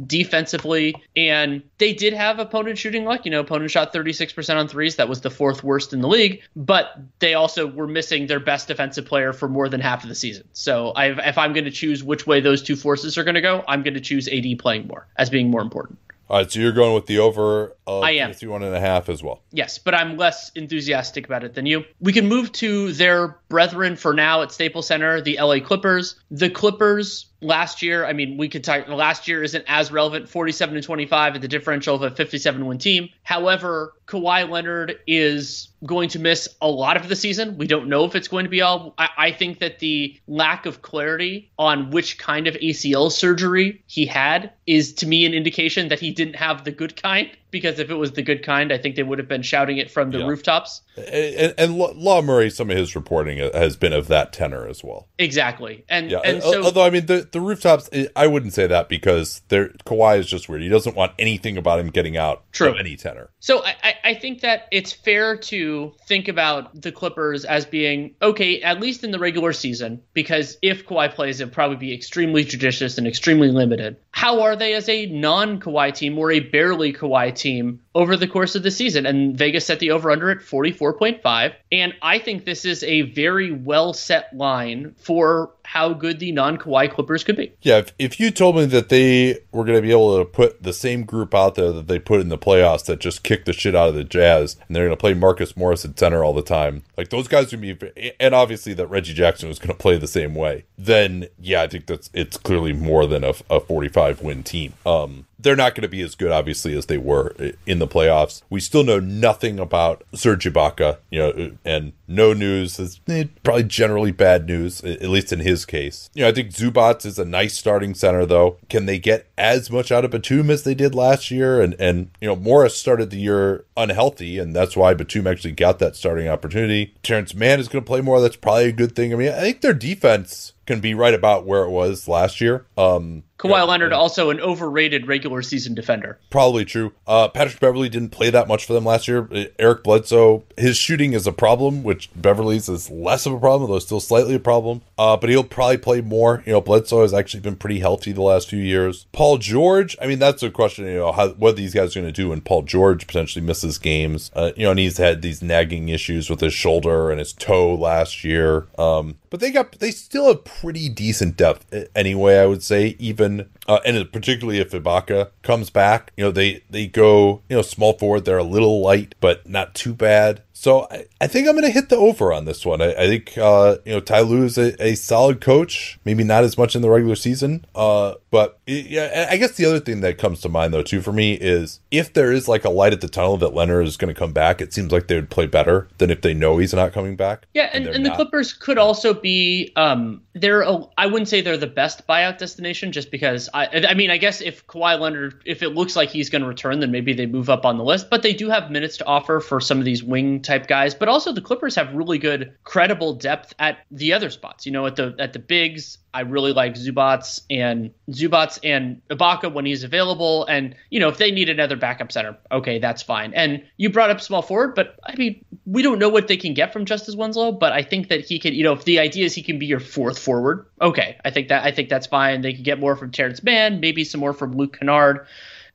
defensively, 0.05 0.95
and 1.15 1.63
they 1.77 1.93
did 1.93 2.13
have 2.13 2.39
opponent 2.39 2.77
shooting 2.77 3.05
luck. 3.05 3.25
You 3.25 3.31
know, 3.31 3.39
opponent 3.39 3.71
shot 3.71 3.93
36% 3.93 4.55
on 4.55 4.67
threes. 4.67 4.97
That 4.97 5.09
was 5.09 5.21
the 5.21 5.29
fourth 5.29 5.63
worst 5.63 5.93
in 5.93 6.01
the 6.01 6.07
league, 6.07 6.41
but 6.55 6.97
they 7.19 7.33
also 7.33 7.67
were 7.67 7.87
missing 7.87 8.27
their 8.27 8.39
best 8.39 8.67
defensive 8.67 9.05
player 9.05 9.33
for 9.33 9.47
more 9.47 9.69
than 9.69 9.81
half 9.81 10.03
of 10.03 10.09
the 10.09 10.15
season. 10.15 10.47
So 10.53 10.93
I've, 10.95 11.19
if 11.19 11.37
I'm 11.37 11.53
going 11.53 11.65
to 11.65 11.71
choose 11.71 12.03
which 12.03 12.27
way 12.27 12.41
those 12.41 12.61
two 12.61 12.75
forces 12.75 13.17
are 13.17 13.23
going 13.23 13.35
to 13.35 13.41
go, 13.41 13.63
I'm 13.67 13.83
going 13.83 13.95
to 13.95 14.01
choose 14.01 14.27
AD 14.27 14.59
playing 14.59 14.87
more 14.87 15.07
as 15.17 15.29
being 15.29 15.49
more 15.49 15.61
important. 15.61 15.99
All 16.29 16.37
right, 16.37 16.51
so 16.51 16.59
you're 16.59 16.73
going 16.73 16.93
with 16.93 17.05
the 17.05 17.19
over 17.19 17.73
of 17.85 18.03
I 18.03 18.11
am. 18.11 18.33
one 18.49 18.61
and 18.61 18.75
a 18.75 18.81
half 18.81 19.07
as 19.07 19.23
well. 19.23 19.41
Yes, 19.51 19.77
but 19.77 19.93
I'm 19.93 20.17
less 20.17 20.51
enthusiastic 20.55 21.25
about 21.25 21.45
it 21.45 21.53
than 21.53 21.65
you. 21.65 21.85
We 22.01 22.11
can 22.11 22.27
move 22.27 22.51
to 22.53 22.91
their 22.91 23.37
brethren 23.47 23.95
for 23.95 24.13
now 24.13 24.41
at 24.41 24.51
Staples 24.51 24.87
Center, 24.87 25.21
the 25.21 25.37
LA 25.39 25.59
Clippers. 25.61 26.19
The 26.29 26.49
Clippers 26.49 27.27
last 27.41 27.81
year, 27.81 28.05
I 28.05 28.13
mean, 28.13 28.37
we 28.37 28.49
could 28.49 28.63
talk 28.63 28.87
last 28.87 29.27
year 29.27 29.43
isn't 29.43 29.65
as 29.67 29.91
relevant, 29.91 30.29
47 30.29 30.75
to 30.75 30.81
25 30.81 31.35
at 31.35 31.41
the 31.41 31.47
differential 31.47 31.95
of 31.95 32.01
a 32.01 32.11
57 32.11 32.65
win 32.65 32.77
team. 32.77 33.09
However, 33.23 33.93
Kawhi 34.07 34.49
Leonard 34.49 34.99
is 35.05 35.69
going 35.85 36.09
to 36.09 36.19
miss 36.19 36.47
a 36.61 36.67
lot 36.67 36.97
of 36.97 37.07
the 37.07 37.15
season. 37.15 37.57
We 37.57 37.67
don't 37.67 37.87
know 37.87 38.05
if 38.05 38.15
it's 38.15 38.27
going 38.27 38.45
to 38.45 38.49
be 38.49 38.61
all. 38.61 38.93
I, 38.97 39.09
I, 39.17 39.31
think 39.31 39.59
that 39.59 39.79
the 39.79 40.19
lack 40.27 40.65
of 40.65 40.81
clarity 40.81 41.51
on 41.59 41.91
which 41.91 42.17
kind 42.17 42.47
of 42.47 42.55
ACL 42.55 43.11
surgery 43.11 43.83
he 43.85 44.05
had 44.05 44.51
is 44.65 44.93
to 44.95 45.07
me 45.07 45.25
an 45.25 45.33
indication 45.33 45.89
that 45.89 45.99
he 45.99 46.11
didn't 46.11 46.35
have 46.35 46.63
the 46.63 46.71
good 46.71 47.01
kind 47.01 47.29
because 47.57 47.79
if 47.79 47.89
it 47.89 47.95
was 47.95 48.11
the 48.11 48.21
good 48.21 48.43
kind, 48.43 48.71
I 48.71 48.77
think 48.77 48.95
they 48.95 49.03
would 49.03 49.17
have 49.17 49.27
been 49.27 49.41
shouting 49.41 49.77
it 49.77 49.89
from 49.89 50.11
the 50.11 50.19
yeah. 50.19 50.27
rooftops. 50.27 50.81
And, 50.95 51.53
and, 51.57 51.77
Law 51.77 52.21
Murray, 52.21 52.49
some 52.49 52.69
of 52.69 52.77
his 52.77 52.95
reporting 52.95 53.37
has 53.37 53.75
been 53.75 53.93
of 53.93 54.07
that 54.07 54.31
tenor 54.31 54.67
as 54.67 54.83
well. 54.83 55.07
Exactly, 55.17 55.83
and 55.89 56.11
yeah. 56.11 56.19
and 56.23 56.41
uh, 56.41 56.51
so, 56.51 56.63
although 56.63 56.85
I 56.85 56.89
mean 56.89 57.05
the 57.07 57.27
the 57.31 57.41
rooftops, 57.41 57.89
eh, 57.91 58.07
I 58.15 58.27
wouldn't 58.27 58.53
say 58.53 58.67
that 58.67 58.89
because 58.89 59.41
there 59.47 59.69
Kawhi 59.85 60.19
is 60.19 60.27
just 60.27 60.47
weird. 60.47 60.61
He 60.61 60.69
doesn't 60.69 60.95
want 60.95 61.13
anything 61.17 61.57
about 61.57 61.79
him 61.79 61.89
getting 61.89 62.17
out. 62.17 62.43
True. 62.51 62.75
any 62.75 62.95
tenor. 62.95 63.29
So 63.39 63.63
I 63.63 63.95
I 64.03 64.13
think 64.13 64.41
that 64.41 64.67
it's 64.71 64.91
fair 64.91 65.37
to 65.37 65.93
think 66.07 66.27
about 66.27 66.79
the 66.79 66.91
Clippers 66.91 67.45
as 67.45 67.65
being 67.65 68.15
okay 68.21 68.61
at 68.61 68.79
least 68.79 69.03
in 69.03 69.11
the 69.11 69.19
regular 69.19 69.53
season 69.53 70.01
because 70.13 70.57
if 70.61 70.85
Kawhi 70.85 71.13
plays, 71.13 71.39
it'll 71.39 71.53
probably 71.53 71.77
be 71.77 71.93
extremely 71.93 72.43
judicious 72.43 72.97
and 72.97 73.07
extremely 73.07 73.49
limited. 73.49 73.97
How 74.11 74.41
are 74.41 74.55
they 74.55 74.73
as 74.73 74.89
a 74.89 75.05
non 75.07 75.59
Kawhi 75.59 75.93
team 75.93 76.17
or 76.17 76.31
a 76.31 76.39
barely 76.39 76.93
Kawhi 76.93 77.35
team 77.35 77.46
over 77.93 78.15
the 78.15 78.27
course 78.27 78.55
of 78.55 78.63
the 78.63 78.71
season. 78.71 79.05
And 79.05 79.37
Vegas 79.37 79.65
set 79.65 79.79
the 79.79 79.91
over 79.91 80.11
under 80.11 80.31
at 80.31 80.39
44.5. 80.39 81.53
And 81.71 81.93
I 82.01 82.19
think 82.19 82.45
this 82.45 82.65
is 82.65 82.83
a 82.83 83.01
very 83.01 83.51
well 83.51 83.93
set 83.93 84.35
line 84.35 84.95
for 84.97 85.51
how 85.63 85.93
good 85.93 86.19
the 86.19 86.31
non 86.31 86.57
Kawhi 86.57 86.89
Clippers 86.89 87.25
could 87.25 87.35
be. 87.35 87.51
Yeah, 87.61 87.79
if, 87.79 87.93
if 87.99 88.19
you 88.19 88.31
told 88.31 88.55
me 88.55 88.65
that 88.65 88.87
they 88.87 89.39
were 89.51 89.65
going 89.65 89.75
to 89.75 89.81
be 89.81 89.91
able 89.91 90.17
to 90.17 90.25
put 90.25 90.63
the 90.63 90.71
same 90.71 91.03
group 91.03 91.35
out 91.35 91.55
there 91.55 91.73
that 91.73 91.87
they 91.87 91.99
put 91.99 92.21
in 92.21 92.29
the 92.29 92.37
playoffs 92.37 92.85
that 92.85 92.99
just 92.99 93.23
kicked 93.23 93.45
the 93.45 93.53
shit 93.53 93.75
out 93.75 93.89
of 93.89 93.95
the 93.95 94.05
Jazz 94.05 94.55
and 94.65 94.75
they're 94.75 94.85
going 94.85 94.95
to 94.95 94.99
play 94.99 95.13
Marcus 95.13 95.57
Morris 95.57 95.83
at 95.83 95.97
center 95.99 96.23
all 96.23 96.33
the 96.33 96.41
time, 96.41 96.83
like 96.95 97.09
those 97.09 97.27
guys 97.27 97.51
would 97.51 97.61
be, 97.61 97.77
and 98.19 98.33
obviously 98.33 98.73
that 98.73 98.87
Reggie 98.87 99.13
Jackson 99.13 99.49
was 99.49 99.59
going 99.59 99.69
to 99.69 99.75
play 99.75 99.97
the 99.97 100.07
same 100.07 100.33
way, 100.35 100.65
then 100.77 101.27
yeah, 101.39 101.61
I 101.61 101.67
think 101.67 101.87
that's 101.87 102.09
it's 102.13 102.37
clearly 102.37 102.73
more 102.73 103.05
than 103.05 103.23
a, 103.23 103.33
a 103.49 103.59
45 103.59 104.21
win 104.21 104.43
team. 104.43 104.73
Um, 104.85 105.25
they're 105.39 105.55
not 105.55 105.75
going 105.75 105.83
to 105.83 105.87
be 105.87 106.01
as 106.01 106.15
good, 106.15 106.31
obviously, 106.31 106.75
as 106.75 106.87
they 106.87 106.97
were 106.97 107.35
in 107.65 107.79
the 107.79 107.87
playoffs. 107.87 108.41
We 108.49 108.59
still 108.59 108.83
know 108.83 108.99
nothing 108.99 109.59
about 109.59 110.03
Serge 110.13 110.45
Ibaka, 110.45 110.97
you 111.09 111.19
know, 111.19 111.51
and 111.63 111.93
no 112.07 112.33
news 112.33 112.79
is 112.79 112.99
eh, 113.07 113.25
probably 113.43 113.63
generally 113.63 114.11
bad 114.11 114.47
news, 114.47 114.83
at 114.83 115.09
least 115.09 115.31
in 115.31 115.39
his 115.39 115.65
case. 115.65 116.09
You 116.13 116.23
know, 116.23 116.29
I 116.29 116.31
think 116.31 116.51
Zubac 116.51 117.05
is 117.05 117.19
a 117.19 117.25
nice 117.25 117.55
starting 117.55 117.93
center, 117.93 118.25
though. 118.25 118.57
Can 118.69 118.85
they 118.85 118.97
get 118.97 119.27
as 119.37 119.69
much 119.69 119.91
out 119.91 120.05
of 120.05 120.11
Batum 120.11 120.49
as 120.49 120.63
they 120.63 120.73
did 120.73 120.95
last 120.95 121.29
year? 121.29 121.61
And 121.61 121.75
and 121.79 122.09
you 122.21 122.27
know, 122.27 122.35
Morris 122.35 122.77
started 122.77 123.09
the 123.09 123.17
year 123.17 123.65
unhealthy, 123.75 124.39
and 124.39 124.55
that's 124.55 124.75
why 124.75 124.93
Batum 124.93 125.27
actually 125.27 125.51
got 125.53 125.79
that 125.79 125.95
starting 125.95 126.27
opportunity. 126.27 126.95
Terrence 127.03 127.35
Mann 127.35 127.59
is 127.59 127.67
going 127.67 127.83
to 127.83 127.87
play 127.87 128.01
more. 128.01 128.21
That's 128.21 128.35
probably 128.35 128.69
a 128.69 128.71
good 128.71 128.95
thing. 128.95 129.13
I 129.13 129.17
mean, 129.17 129.31
I 129.31 129.41
think 129.41 129.61
their 129.61 129.73
defense 129.73 130.53
can 130.67 130.79
be 130.79 130.93
right 130.93 131.13
about 131.13 131.45
where 131.45 131.63
it 131.63 131.69
was 131.69 132.07
last 132.07 132.39
year. 132.39 132.65
Um, 132.77 133.23
Kawhi 133.39 133.51
yeah, 133.51 133.63
Leonard 133.63 133.93
also 133.93 134.31
an 134.31 134.39
overrated 134.41 135.07
regular 135.07 135.43
season 135.43 135.75
defender. 135.75 136.17
Probably 136.31 136.65
true. 136.65 136.93
Uh, 137.05 137.27
Patrick 137.27 137.59
Beverley 137.59 137.87
didn't 137.87 138.09
play 138.09 138.31
that 138.31 138.47
much 138.47 138.65
for 138.65 138.73
them 138.73 138.83
last 138.83 139.07
year. 139.07 139.27
Uh, 139.31 139.45
Eric 139.59 139.83
Bledsoe, 139.83 140.43
his 140.57 140.75
shooting 140.75 141.13
is 141.13 141.27
a 141.27 141.31
problem, 141.31 141.83
which 141.83 142.09
Beverley's 142.15 142.67
is 142.67 142.89
less 142.89 143.25
of 143.27 143.33
a 143.33 143.39
problem, 143.39 143.69
though 143.69 143.79
still 143.79 143.99
slightly 143.99 144.33
a 144.35 144.39
problem. 144.39 144.81
Uh, 144.97 145.15
but 145.15 145.29
he'll 145.29 145.43
probably 145.43 145.77
play 145.77 146.01
more. 146.01 146.41
You 146.47 146.53
know, 146.53 146.61
Bledsoe 146.61 147.03
has 147.03 147.13
actually 147.13 147.41
been 147.41 147.55
pretty 147.55 147.79
healthy 147.79 148.11
the 148.11 148.23
last 148.23 148.49
few 148.49 148.59
years. 148.59 149.05
Paul 149.11 149.37
George, 149.37 149.95
I 150.01 150.07
mean, 150.07 150.19
that's 150.19 150.41
a 150.41 150.49
question. 150.49 150.85
You 150.85 150.97
know, 150.97 151.11
how, 151.11 151.29
what 151.29 151.55
these 151.55 151.75
guys 151.75 151.95
are 151.95 152.01
going 152.01 152.11
to 152.11 152.21
do 152.21 152.29
when 152.29 152.41
Paul 152.41 152.63
George 152.63 153.05
potentially 153.05 153.45
misses 153.45 153.77
games. 153.77 154.31
Uh, 154.35 154.51
you 154.55 154.63
know, 154.63 154.71
and 154.71 154.79
he's 154.79 154.97
had 154.97 155.21
these 155.21 155.43
nagging 155.43 155.89
issues 155.89 156.27
with 156.27 156.41
his 156.41 156.53
shoulder 156.53 157.11
and 157.11 157.19
his 157.19 157.33
toe 157.33 157.75
last 157.75 158.23
year. 158.23 158.65
Um, 158.79 159.17
but 159.29 159.39
they 159.39 159.51
got 159.51 159.73
they 159.79 159.91
still 159.91 160.27
have 160.27 160.43
pretty 160.61 160.89
decent 160.89 161.37
depth 161.37 161.71
anyway. 161.95 162.37
I 162.37 162.45
would 162.45 162.63
say 162.63 162.95
even 162.99 163.49
uh, 163.67 163.79
and 163.85 164.11
particularly 164.11 164.59
if 164.59 164.71
Ibaka 164.71 165.29
comes 165.43 165.69
back, 165.69 166.11
you 166.17 166.23
know 166.23 166.31
they 166.31 166.63
they 166.69 166.87
go 166.87 167.41
you 167.49 167.57
know 167.57 167.61
small 167.61 167.93
forward. 167.93 168.25
They're 168.25 168.37
a 168.37 168.43
little 168.43 168.81
light, 168.81 169.15
but 169.19 169.47
not 169.47 169.75
too 169.75 169.93
bad. 169.93 170.41
So 170.59 170.87
I, 170.89 171.05
I 171.21 171.27
think 171.27 171.47
I'm 171.47 171.53
going 171.53 171.65
to 171.65 171.71
hit 171.71 171.89
the 171.89 171.97
over 171.97 172.33
on 172.33 172.45
this 172.45 172.65
one. 172.65 172.81
I, 172.81 172.91
I 172.93 173.05
think 173.05 173.37
uh, 173.37 173.77
you 173.85 173.93
know 173.93 173.99
Ty 173.99 174.21
Lue 174.21 174.43
is 174.43 174.57
a, 174.57 174.83
a, 174.83 174.95
solid 174.95 175.39
coach. 175.39 175.99
Maybe 176.03 176.23
not 176.23 176.43
as 176.43 176.57
much 176.57 176.75
in 176.75 176.81
the 176.81 176.89
regular 176.89 177.15
season, 177.15 177.63
uh, 177.75 178.15
but 178.31 178.59
yeah. 178.65 179.27
I 179.29 179.37
guess 179.37 179.51
the 179.51 179.65
other 179.65 179.79
thing 179.79 180.01
that 180.01 180.17
comes 180.17 180.41
to 180.41 180.49
mind 180.49 180.73
though 180.73 180.81
too 180.81 181.01
for 181.01 181.13
me 181.13 181.33
is 181.33 181.79
if 181.91 182.11
there 182.13 182.31
is 182.31 182.47
like 182.47 182.65
a 182.65 182.71
light 182.71 182.91
at 182.91 183.01
the 183.01 183.07
tunnel 183.07 183.37
that 183.37 183.53
Leonard 183.53 183.85
is 183.85 183.97
going 183.97 184.11
to 184.11 184.19
come 184.19 184.33
back, 184.33 184.59
it 184.59 184.73
seems 184.73 184.91
like 184.91 185.07
they 185.07 185.13
would 185.13 185.29
play 185.29 185.45
better 185.45 185.89
than 185.99 186.09
if 186.09 186.21
they 186.21 186.33
know 186.33 186.57
he's 186.57 186.73
not 186.73 186.91
coming 186.91 187.15
back. 187.15 187.45
Yeah, 187.53 187.69
and, 187.71 187.85
and, 187.85 187.97
and 187.97 188.05
the 188.07 188.15
Clippers 188.15 188.51
could 188.51 188.79
also 188.79 189.13
be 189.13 189.71
um, 189.75 190.23
they're 190.33 190.61
a, 190.61 190.79
I 190.97 191.05
wouldn't 191.05 191.29
say 191.29 191.41
they're 191.41 191.57
the 191.57 191.67
best 191.67 192.07
buyout 192.07 192.39
destination 192.39 192.91
just 192.91 193.11
because 193.11 193.47
I 193.53 193.85
I 193.87 193.93
mean 193.93 194.09
I 194.09 194.17
guess 194.17 194.41
if 194.41 194.65
Kawhi 194.65 194.99
Leonard 194.99 195.39
if 195.45 195.61
it 195.61 195.69
looks 195.69 195.95
like 195.95 196.09
he's 196.09 196.31
going 196.31 196.41
to 196.41 196.47
return, 196.47 196.79
then 196.79 196.89
maybe 196.89 197.13
they 197.13 197.27
move 197.27 197.47
up 197.47 197.63
on 197.63 197.77
the 197.77 197.83
list. 197.83 198.09
But 198.09 198.23
they 198.23 198.33
do 198.33 198.49
have 198.49 198.71
minutes 198.71 198.97
to 198.97 199.05
offer 199.05 199.39
for 199.39 199.61
some 199.61 199.77
of 199.77 199.85
these 199.85 200.03
wing 200.03 200.41
type 200.47 200.67
guys. 200.67 200.95
But 200.95 201.09
also 201.09 201.31
the 201.31 201.41
Clippers 201.41 201.75
have 201.75 201.93
really 201.93 202.17
good, 202.17 202.53
credible 202.63 203.13
depth 203.13 203.53
at 203.59 203.79
the 203.91 204.13
other 204.13 204.29
spots. 204.29 204.65
You 204.65 204.71
know, 204.71 204.85
at 204.87 204.95
the 204.95 205.15
at 205.19 205.33
the 205.33 205.39
bigs, 205.39 205.99
I 206.13 206.21
really 206.21 206.53
like 206.53 206.73
Zubac 206.73 207.41
and 207.51 207.91
Zubac 208.09 208.59
and 208.63 209.01
Ibaka 209.09 209.53
when 209.53 209.65
he's 209.65 209.83
available. 209.83 210.45
And 210.45 210.75
you 210.89 210.99
know, 210.99 211.09
if 211.09 211.17
they 211.17 211.29
need 211.29 211.49
another 211.49 211.75
backup 211.75 212.11
center, 212.11 212.37
okay, 212.51 212.79
that's 212.79 213.03
fine. 213.03 213.33
And 213.35 213.63
you 213.77 213.89
brought 213.91 214.09
up 214.09 214.21
small 214.21 214.41
forward, 214.41 214.73
but 214.73 214.95
I 215.05 215.15
mean, 215.15 215.45
we 215.65 215.83
don't 215.83 215.99
know 215.99 216.09
what 216.09 216.27
they 216.27 216.37
can 216.37 216.55
get 216.55 216.73
from 216.73 216.85
Justice 216.85 217.15
Winslow. 217.15 217.51
But 217.51 217.73
I 217.73 217.83
think 217.83 218.07
that 218.09 218.25
he 218.25 218.39
can. 218.39 218.55
You 218.55 218.63
know, 218.63 218.73
if 218.73 218.85
the 218.85 218.99
idea 218.99 219.25
is 219.25 219.35
he 219.35 219.43
can 219.43 219.59
be 219.59 219.67
your 219.67 219.79
fourth 219.79 220.17
forward, 220.17 220.65
okay, 220.81 221.17
I 221.23 221.29
think 221.29 221.49
that 221.49 221.63
I 221.63 221.71
think 221.71 221.89
that's 221.89 222.07
fine. 222.07 222.41
They 222.41 222.53
can 222.53 222.63
get 222.63 222.79
more 222.79 222.95
from 222.95 223.11
Terrence 223.11 223.43
Mann, 223.43 223.79
maybe 223.79 224.03
some 224.03 224.21
more 224.21 224.33
from 224.33 224.53
Luke 224.53 224.79
Kennard. 224.79 225.27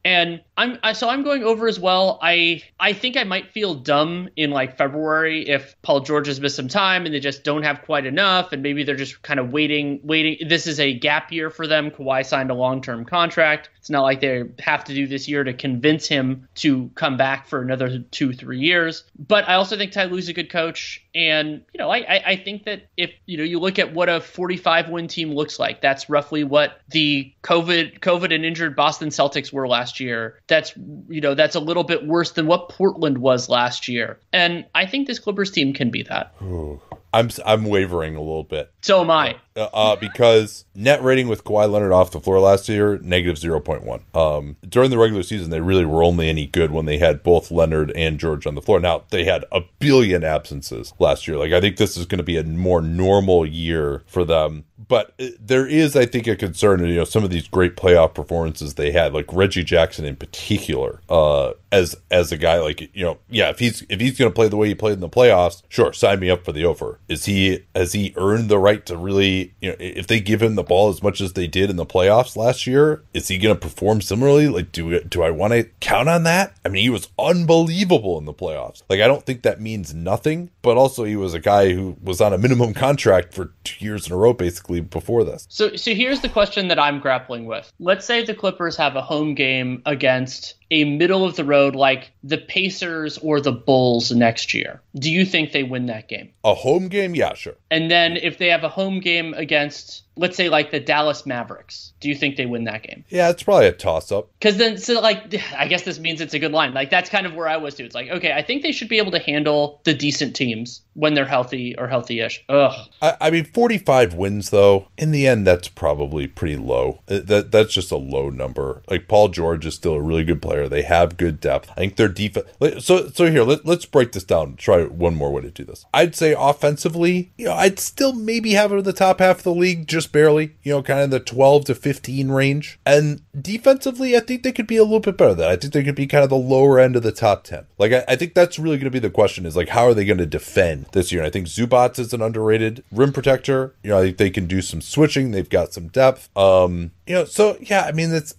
And 0.05 0.43
I'm 0.57 0.79
I, 0.83 0.95
so 0.95 1.09
I'm 1.09 1.23
going 1.23 1.45
over 1.45 1.69
as 1.69 1.79
well. 1.79 2.19
I 2.21 2.63
I 2.81 2.93
think 2.93 3.17
I 3.17 3.23
might 3.23 3.53
feel 3.53 3.75
dumb 3.75 4.29
in 4.35 4.51
like 4.51 4.77
February 4.77 5.49
if 5.49 5.81
Paul 5.83 6.01
George 6.01 6.27
has 6.27 6.41
missed 6.41 6.57
some 6.57 6.67
time 6.67 7.07
and 7.07 7.15
they 7.15 7.21
just 7.21 7.45
don't 7.45 7.63
have 7.63 7.83
quite 7.83 8.05
enough, 8.05 8.53
and 8.53 8.63
maybe 8.63 8.83
they're 8.83 8.97
just 8.97 9.23
kind 9.23 9.39
of 9.39 9.53
waiting, 9.53 10.01
waiting. 10.03 10.49
This 10.49 10.67
is 10.67 10.81
a 10.81 10.93
gap 10.93 11.31
year 11.31 11.51
for 11.51 11.69
them. 11.69 11.91
Kawhi 11.91 12.27
signed 12.27 12.51
a 12.51 12.55
long 12.55 12.83
term 12.83 13.05
contract. 13.05 13.71
It's 13.79 13.91
not 13.91 14.03
like 14.03 14.21
they 14.21 14.45
have 14.59 14.83
to 14.85 14.95
do 14.95 15.07
this 15.07 15.29
year 15.29 15.45
to 15.45 15.53
convince 15.53 16.09
him 16.09 16.49
to 16.57 16.91
come 16.97 17.17
back 17.17 17.47
for 17.47 17.63
another 17.63 18.01
two 18.11 18.33
three 18.33 18.59
years. 18.59 19.05
But 19.17 19.49
I 19.49 19.55
also 19.55 19.77
think 19.77 19.93
Ty 19.93 20.07
Lue's 20.07 20.29
a 20.29 20.33
good 20.33 20.51
coach, 20.51 21.02
and 21.15 21.63
you 21.73 21.79
know 21.79 21.91
I, 21.91 22.23
I 22.27 22.37
think 22.37 22.65
that 22.65 22.89
if 22.97 23.13
you 23.27 23.37
know 23.37 23.45
you 23.45 23.61
look 23.61 23.79
at 23.79 23.95
what 23.95 24.09
a 24.09 24.21
45 24.21 24.89
win 24.89 25.07
team 25.07 25.33
looks 25.33 25.59
like, 25.59 25.81
that's 25.81 26.09
roughly 26.11 26.45
what 26.45 26.81
the 26.89 27.33
COVID 27.43 28.01
COVID 28.01 28.35
and 28.35 28.45
injured 28.45 28.75
Boston 28.75 29.11
Celtics 29.11 29.53
were 29.53 29.69
last 29.69 29.93
last 29.93 30.01
year. 30.01 30.39
That's 30.47 30.75
you 31.09 31.21
know 31.21 31.35
that's 31.35 31.55
a 31.55 31.61
little 31.61 31.85
bit 31.85 32.07
worse 32.07 32.33
than 32.33 32.47
what 32.47 32.69
Portland 32.69 33.19
was 33.19 33.49
last 33.49 33.89
year, 33.89 34.19
and 34.33 34.65
I 34.75 34.87
think 34.87 35.07
this 35.07 35.19
Clippers 35.19 35.51
team 35.51 35.73
can 35.73 35.91
be 35.91 36.03
that. 36.05 36.35
Ooh. 36.43 36.81
I'm 37.15 37.29
I'm 37.45 37.65
wavering 37.65 38.17
a 38.17 38.21
little 38.21 38.45
bit. 38.45 38.72
So 38.83 39.01
am 39.01 39.11
I. 39.11 39.37
Uh, 39.55 39.68
uh, 39.74 39.97
because 39.97 40.64
net 40.74 41.03
rating 41.03 41.28
with 41.28 41.45
Kawhi 41.45 41.70
Leonard 41.70 41.93
off 41.93 42.11
the 42.11 42.20
floor 42.20 42.41
last 42.41 42.68
year 42.68 42.99
negative 42.99 43.39
zero 43.39 43.61
point 43.61 43.85
one. 43.85 44.01
Um, 44.14 44.57
during 44.66 44.91
the 44.91 44.99
regular 44.99 45.22
season, 45.22 45.51
they 45.51 45.61
really 45.61 45.85
were 45.85 46.03
only 46.03 46.28
any 46.28 46.47
good 46.47 46.70
when 46.70 46.87
they 46.87 46.99
had 46.99 47.22
both 47.22 47.51
Leonard 47.51 47.93
and 47.93 48.18
George 48.18 48.47
on 48.47 48.55
the 48.55 48.62
floor. 48.62 48.80
Now 48.80 49.05
they 49.11 49.24
had 49.24 49.45
a 49.53 49.61
billion 49.78 50.24
absences 50.24 50.95
last 50.99 51.28
year. 51.28 51.37
Like 51.37 51.53
I 51.53 51.61
think 51.61 51.76
this 51.76 51.97
is 51.97 52.07
going 52.07 52.18
to 52.18 52.24
be 52.24 52.39
a 52.39 52.45
more 52.45 52.80
normal 52.80 53.45
year 53.47 54.03
for 54.07 54.24
them. 54.24 54.64
but 54.89 55.12
uh, 55.20 55.26
there 55.39 55.66
is, 55.66 55.95
I 55.97 56.07
think, 56.07 56.26
a 56.26 56.35
concern. 56.35 56.80
You 56.87 56.97
know, 56.97 57.05
some 57.05 57.22
of 57.24 57.30
these 57.30 57.47
great 57.49 57.76
playoff 57.76 58.14
performances 58.14 58.74
they 58.74 58.91
had, 58.91 59.12
like 59.12 59.30
Reggie 59.33 59.64
Jackson 59.64 60.07
in 60.07 60.16
particular, 60.16 61.01
uh, 61.11 61.53
as 61.70 61.95
as 62.11 62.33
a 62.33 62.39
guy 62.39 62.59
like 62.59 62.80
you 62.95 63.05
know, 63.05 63.18
yeah, 63.28 63.51
if 63.51 63.59
he's 63.59 63.85
if 63.91 64.01
he's 64.01 64.18
going 64.18 64.30
to 64.30 64.35
play 64.35 64.49
the 64.49 64.57
way 64.57 64.68
he 64.68 64.74
played 64.74 64.95
in 64.95 65.01
the 65.01 65.11
playoffs, 65.11 65.62
sure, 65.68 65.93
sign 65.93 66.20
me 66.20 66.30
up 66.30 66.43
for 66.43 66.53
the 66.53 66.64
over. 66.64 67.01
Is 67.09 67.26
he 67.26 67.64
has 67.74 67.93
he 67.93 68.14
earned 68.16 68.49
the 68.49 68.59
right 68.59 68.72
to 68.77 68.97
really, 68.97 69.55
you 69.61 69.70
know, 69.70 69.77
if 69.79 70.07
they 70.07 70.20
give 70.20 70.43
him 70.43 70.55
the 70.55 70.62
ball 70.62 70.89
as 70.89 71.03
much 71.03 71.20
as 71.20 71.33
they 71.33 71.47
did 71.47 71.70
in 71.70 71.77
the 71.77 71.87
playoffs 71.87 72.37
last 72.37 72.66
year, 72.66 73.03
is 73.14 73.29
he 73.29 73.39
going 73.39 73.55
to 73.55 73.61
perform 73.61 74.01
similarly? 74.01 74.49
Like, 74.49 74.73
do 74.73 75.01
do 75.05 75.23
I 75.23 75.31
want 75.31 75.53
to 75.53 75.64
count 75.81 76.09
on 76.09 76.25
that? 76.25 76.57
I 76.64 76.68
mean, 76.68 76.83
he 76.83 76.91
was 76.91 77.09
unbelievable 77.18 78.18
in 78.18 78.25
the 78.25 78.35
playoffs. 78.35 78.83
Like, 78.89 79.01
I 79.01 79.07
don't 79.07 79.25
think 79.25 79.43
that 79.43 79.61
means 79.61 79.95
nothing, 79.95 80.51
but 80.62 80.77
also 80.77 81.05
he 81.05 81.16
was 81.16 81.35
a 81.35 81.41
guy 81.41 81.73
who 81.73 81.97
was 82.03 82.20
on 82.20 82.33
a 82.33 82.39
minimum 82.39 82.75
contract 82.75 83.35
for 83.35 83.53
two 83.64 83.85
years 83.85 84.07
in 84.07 84.12
a 84.12 84.16
row, 84.16 84.33
basically 84.33 84.81
before 84.81 85.25
this. 85.25 85.47
So, 85.51 85.77
so 85.77 85.95
here's 85.95 86.20
the 86.20 86.29
question 86.29 86.68
that 86.68 86.79
I'm 86.79 87.01
grappling 87.01 87.47
with. 87.47 87.73
Let's 87.79 88.07
say 88.07 88.25
the 88.25 88.35
Clippers 88.35 88.77
have 88.77 88.97
a 88.97 89.03
home 89.03 89.35
game 89.35 89.83
against 89.87 90.55
a 90.73 90.85
middle 90.85 91.25
of 91.25 91.37
the 91.37 91.45
road 91.45 91.77
like 91.77 92.11
the 92.25 92.39
Pacers 92.39 93.18
or 93.18 93.41
the 93.41 93.53
Bulls 93.53 94.11
next 94.11 94.55
year, 94.55 94.81
do 94.95 95.12
you 95.12 95.27
think 95.27 95.53
they 95.53 95.62
win 95.62 95.87
that 95.87 96.09
game? 96.09 96.31
A 96.45 96.55
home 96.55 96.89
game? 96.89 97.14
Yeah, 97.14 97.35
sure. 97.35 97.55
And 97.70 97.91
then 97.91 98.16
if 98.16 98.39
they 98.39 98.49
have 98.49 98.64
a 98.64 98.70
home 98.70 99.01
game 99.01 99.35
against, 99.35 100.03
let's 100.17 100.37
say, 100.37 100.49
like 100.49 100.71
the 100.71 100.81
Dallas 100.81 101.25
Mavericks, 101.27 101.93
do 102.01 102.09
you 102.09 102.15
think 102.15 102.37
they 102.37 102.47
win 102.47 102.65
that 102.65 102.83
game? 102.83 103.05
Yeah, 103.09 103.31
it's 103.31 103.43
probably 103.43 103.67
a 103.67 103.73
toss 103.73 104.13
up. 104.13 104.29
Because 104.39 104.57
then, 104.57 104.79
so 104.79 105.01
like, 105.01 105.35
I 105.57 105.67
guess 105.69 105.83
this 105.83 105.99
means 105.99 106.21
it's 106.21 106.35
a 106.35 106.39
good 106.39 106.53
line. 106.53 106.74
Like, 106.74 106.91
that's 106.91 107.11
kind 107.11 107.27
of 107.27 107.35
where 107.35 107.49
I 107.49 107.57
was 107.57 107.74
too. 107.74 107.85
It's 107.85 107.95
like, 107.95 108.11
okay, 108.11 108.32
I 108.32 108.43
think 108.43 108.62
they 108.62 108.73
should 108.73 108.89
be 108.89 108.99
able 108.99 109.12
to 109.12 109.19
handle 109.19 109.81
the 109.85 109.95
decent 109.95 110.36
teams 110.36 110.82
when 110.95 111.15
they're 111.15 111.24
healthy 111.24 111.74
or 111.78 111.89
healthy 111.89 112.20
ish. 112.20 112.45
Ugh. 112.49 112.89
I, 113.01 113.16
I, 113.20 113.31
mean, 113.31 113.45
45 113.45 114.15
wins, 114.15 114.51
though, 114.51 114.89
in 114.99 115.11
the 115.11 115.27
end, 115.27 115.47
that's 115.47 115.69
probably 115.69 116.27
pretty 116.27 116.57
low. 116.57 117.01
Uh, 117.09 117.20
that 117.24 117.51
That's 117.51 117.73
just 117.73 117.91
a 117.91 117.97
low 117.97 118.28
number. 118.28 118.82
Like, 118.89 119.09
Paul 119.09 119.28
George 119.28 119.65
is 119.65 119.74
still 119.74 119.95
a 119.95 120.03
really 120.03 120.24
good 120.24 120.43
player. 120.43 120.69
They 120.69 120.82
have 120.82 121.16
good 121.16 121.41
depth. 121.41 121.70
I 121.70 121.74
think 121.74 121.97
their 121.97 122.09
defense. 122.09 122.47
So, 122.85 123.09
so 123.09 123.31
here, 123.31 123.45
let, 123.45 123.65
let's 123.65 123.86
break 123.86 124.12
this 124.12 124.24
down. 124.24 124.57
Try 124.57 124.85
one 124.85 125.15
more 125.15 125.32
way 125.32 125.43
to 125.43 125.51
do 125.51 125.65
this. 125.65 125.86
I'd 125.95 126.15
say 126.15 126.35
offensively, 126.39 127.32
you 127.36 127.47
know, 127.47 127.55
I'd 127.55 127.78
still 127.78 128.12
maybe 128.12 128.53
have 128.53 128.73
it 128.73 128.77
in 128.77 128.85
the 128.85 128.93
top 128.93 129.20
half 129.20 129.39
of 129.39 129.45
the 129.45 129.55
league, 129.55 129.86
just 129.86 130.02
barely, 130.07 130.55
you 130.62 130.73
know, 130.73 130.83
kind 130.83 131.01
of 131.01 131.11
the 131.11 131.20
12 131.20 131.66
to 131.66 131.74
15 131.74 132.31
range. 132.31 132.79
And 132.85 133.23
defensively, 133.41 134.16
I 134.16 134.20
think 134.20 134.43
they 134.43 134.53
could 134.53 134.66
be 134.66 134.77
a 134.77 134.83
little 134.83 135.01
bit 135.01 135.16
better 135.16 135.35
than 135.35 135.39
that. 135.39 135.51
I 135.51 135.57
think 135.57 135.73
they 135.73 135.85
could 135.85 135.95
be 135.95 136.07
kind 136.07 136.24
of 136.24 136.31
the 136.31 136.37
lower 136.37 136.79
end 136.79 136.97
of 136.97 137.03
the 137.03 137.12
top 137.12 137.45
10. 137.45 137.66
Like, 137.79 137.93
I, 137.93 138.05
I 138.09 138.16
think 138.16 138.35
that's 138.35 138.59
really 138.59 138.77
going 138.77 138.85
to 138.85 138.91
be 138.91 138.99
the 138.99 139.11
question 139.11 139.47
is 139.47 139.57
like, 139.57 139.70
how 139.70 139.85
are 139.87 139.95
they 139.95 140.05
going 140.05 140.19
to 140.19 140.27
defend 140.27 140.87
this 140.93 141.12
year? 141.12 141.23
And 141.23 141.27
I 141.27 141.31
think 141.31 141.47
Zubac 141.47 141.99
is 141.99 142.12
an 142.12 142.23
underrated 142.23 142.85
rim 142.91 143.12
protector. 143.12 143.74
You 143.83 143.91
know, 143.91 143.99
I 143.99 144.03
think 144.05 144.16
they 144.16 144.31
can 144.31 144.47
do 144.47 144.62
some 144.62 144.81
switching. 144.81 145.31
They've 145.31 145.49
got 145.49 145.73
some 145.73 145.89
depth. 145.89 146.29
Um, 146.37 146.93
you 147.07 147.15
know, 147.15 147.24
so 147.24 147.57
yeah, 147.61 147.83
I 147.83 147.93
mean, 147.93 148.15
it's. 148.15 148.33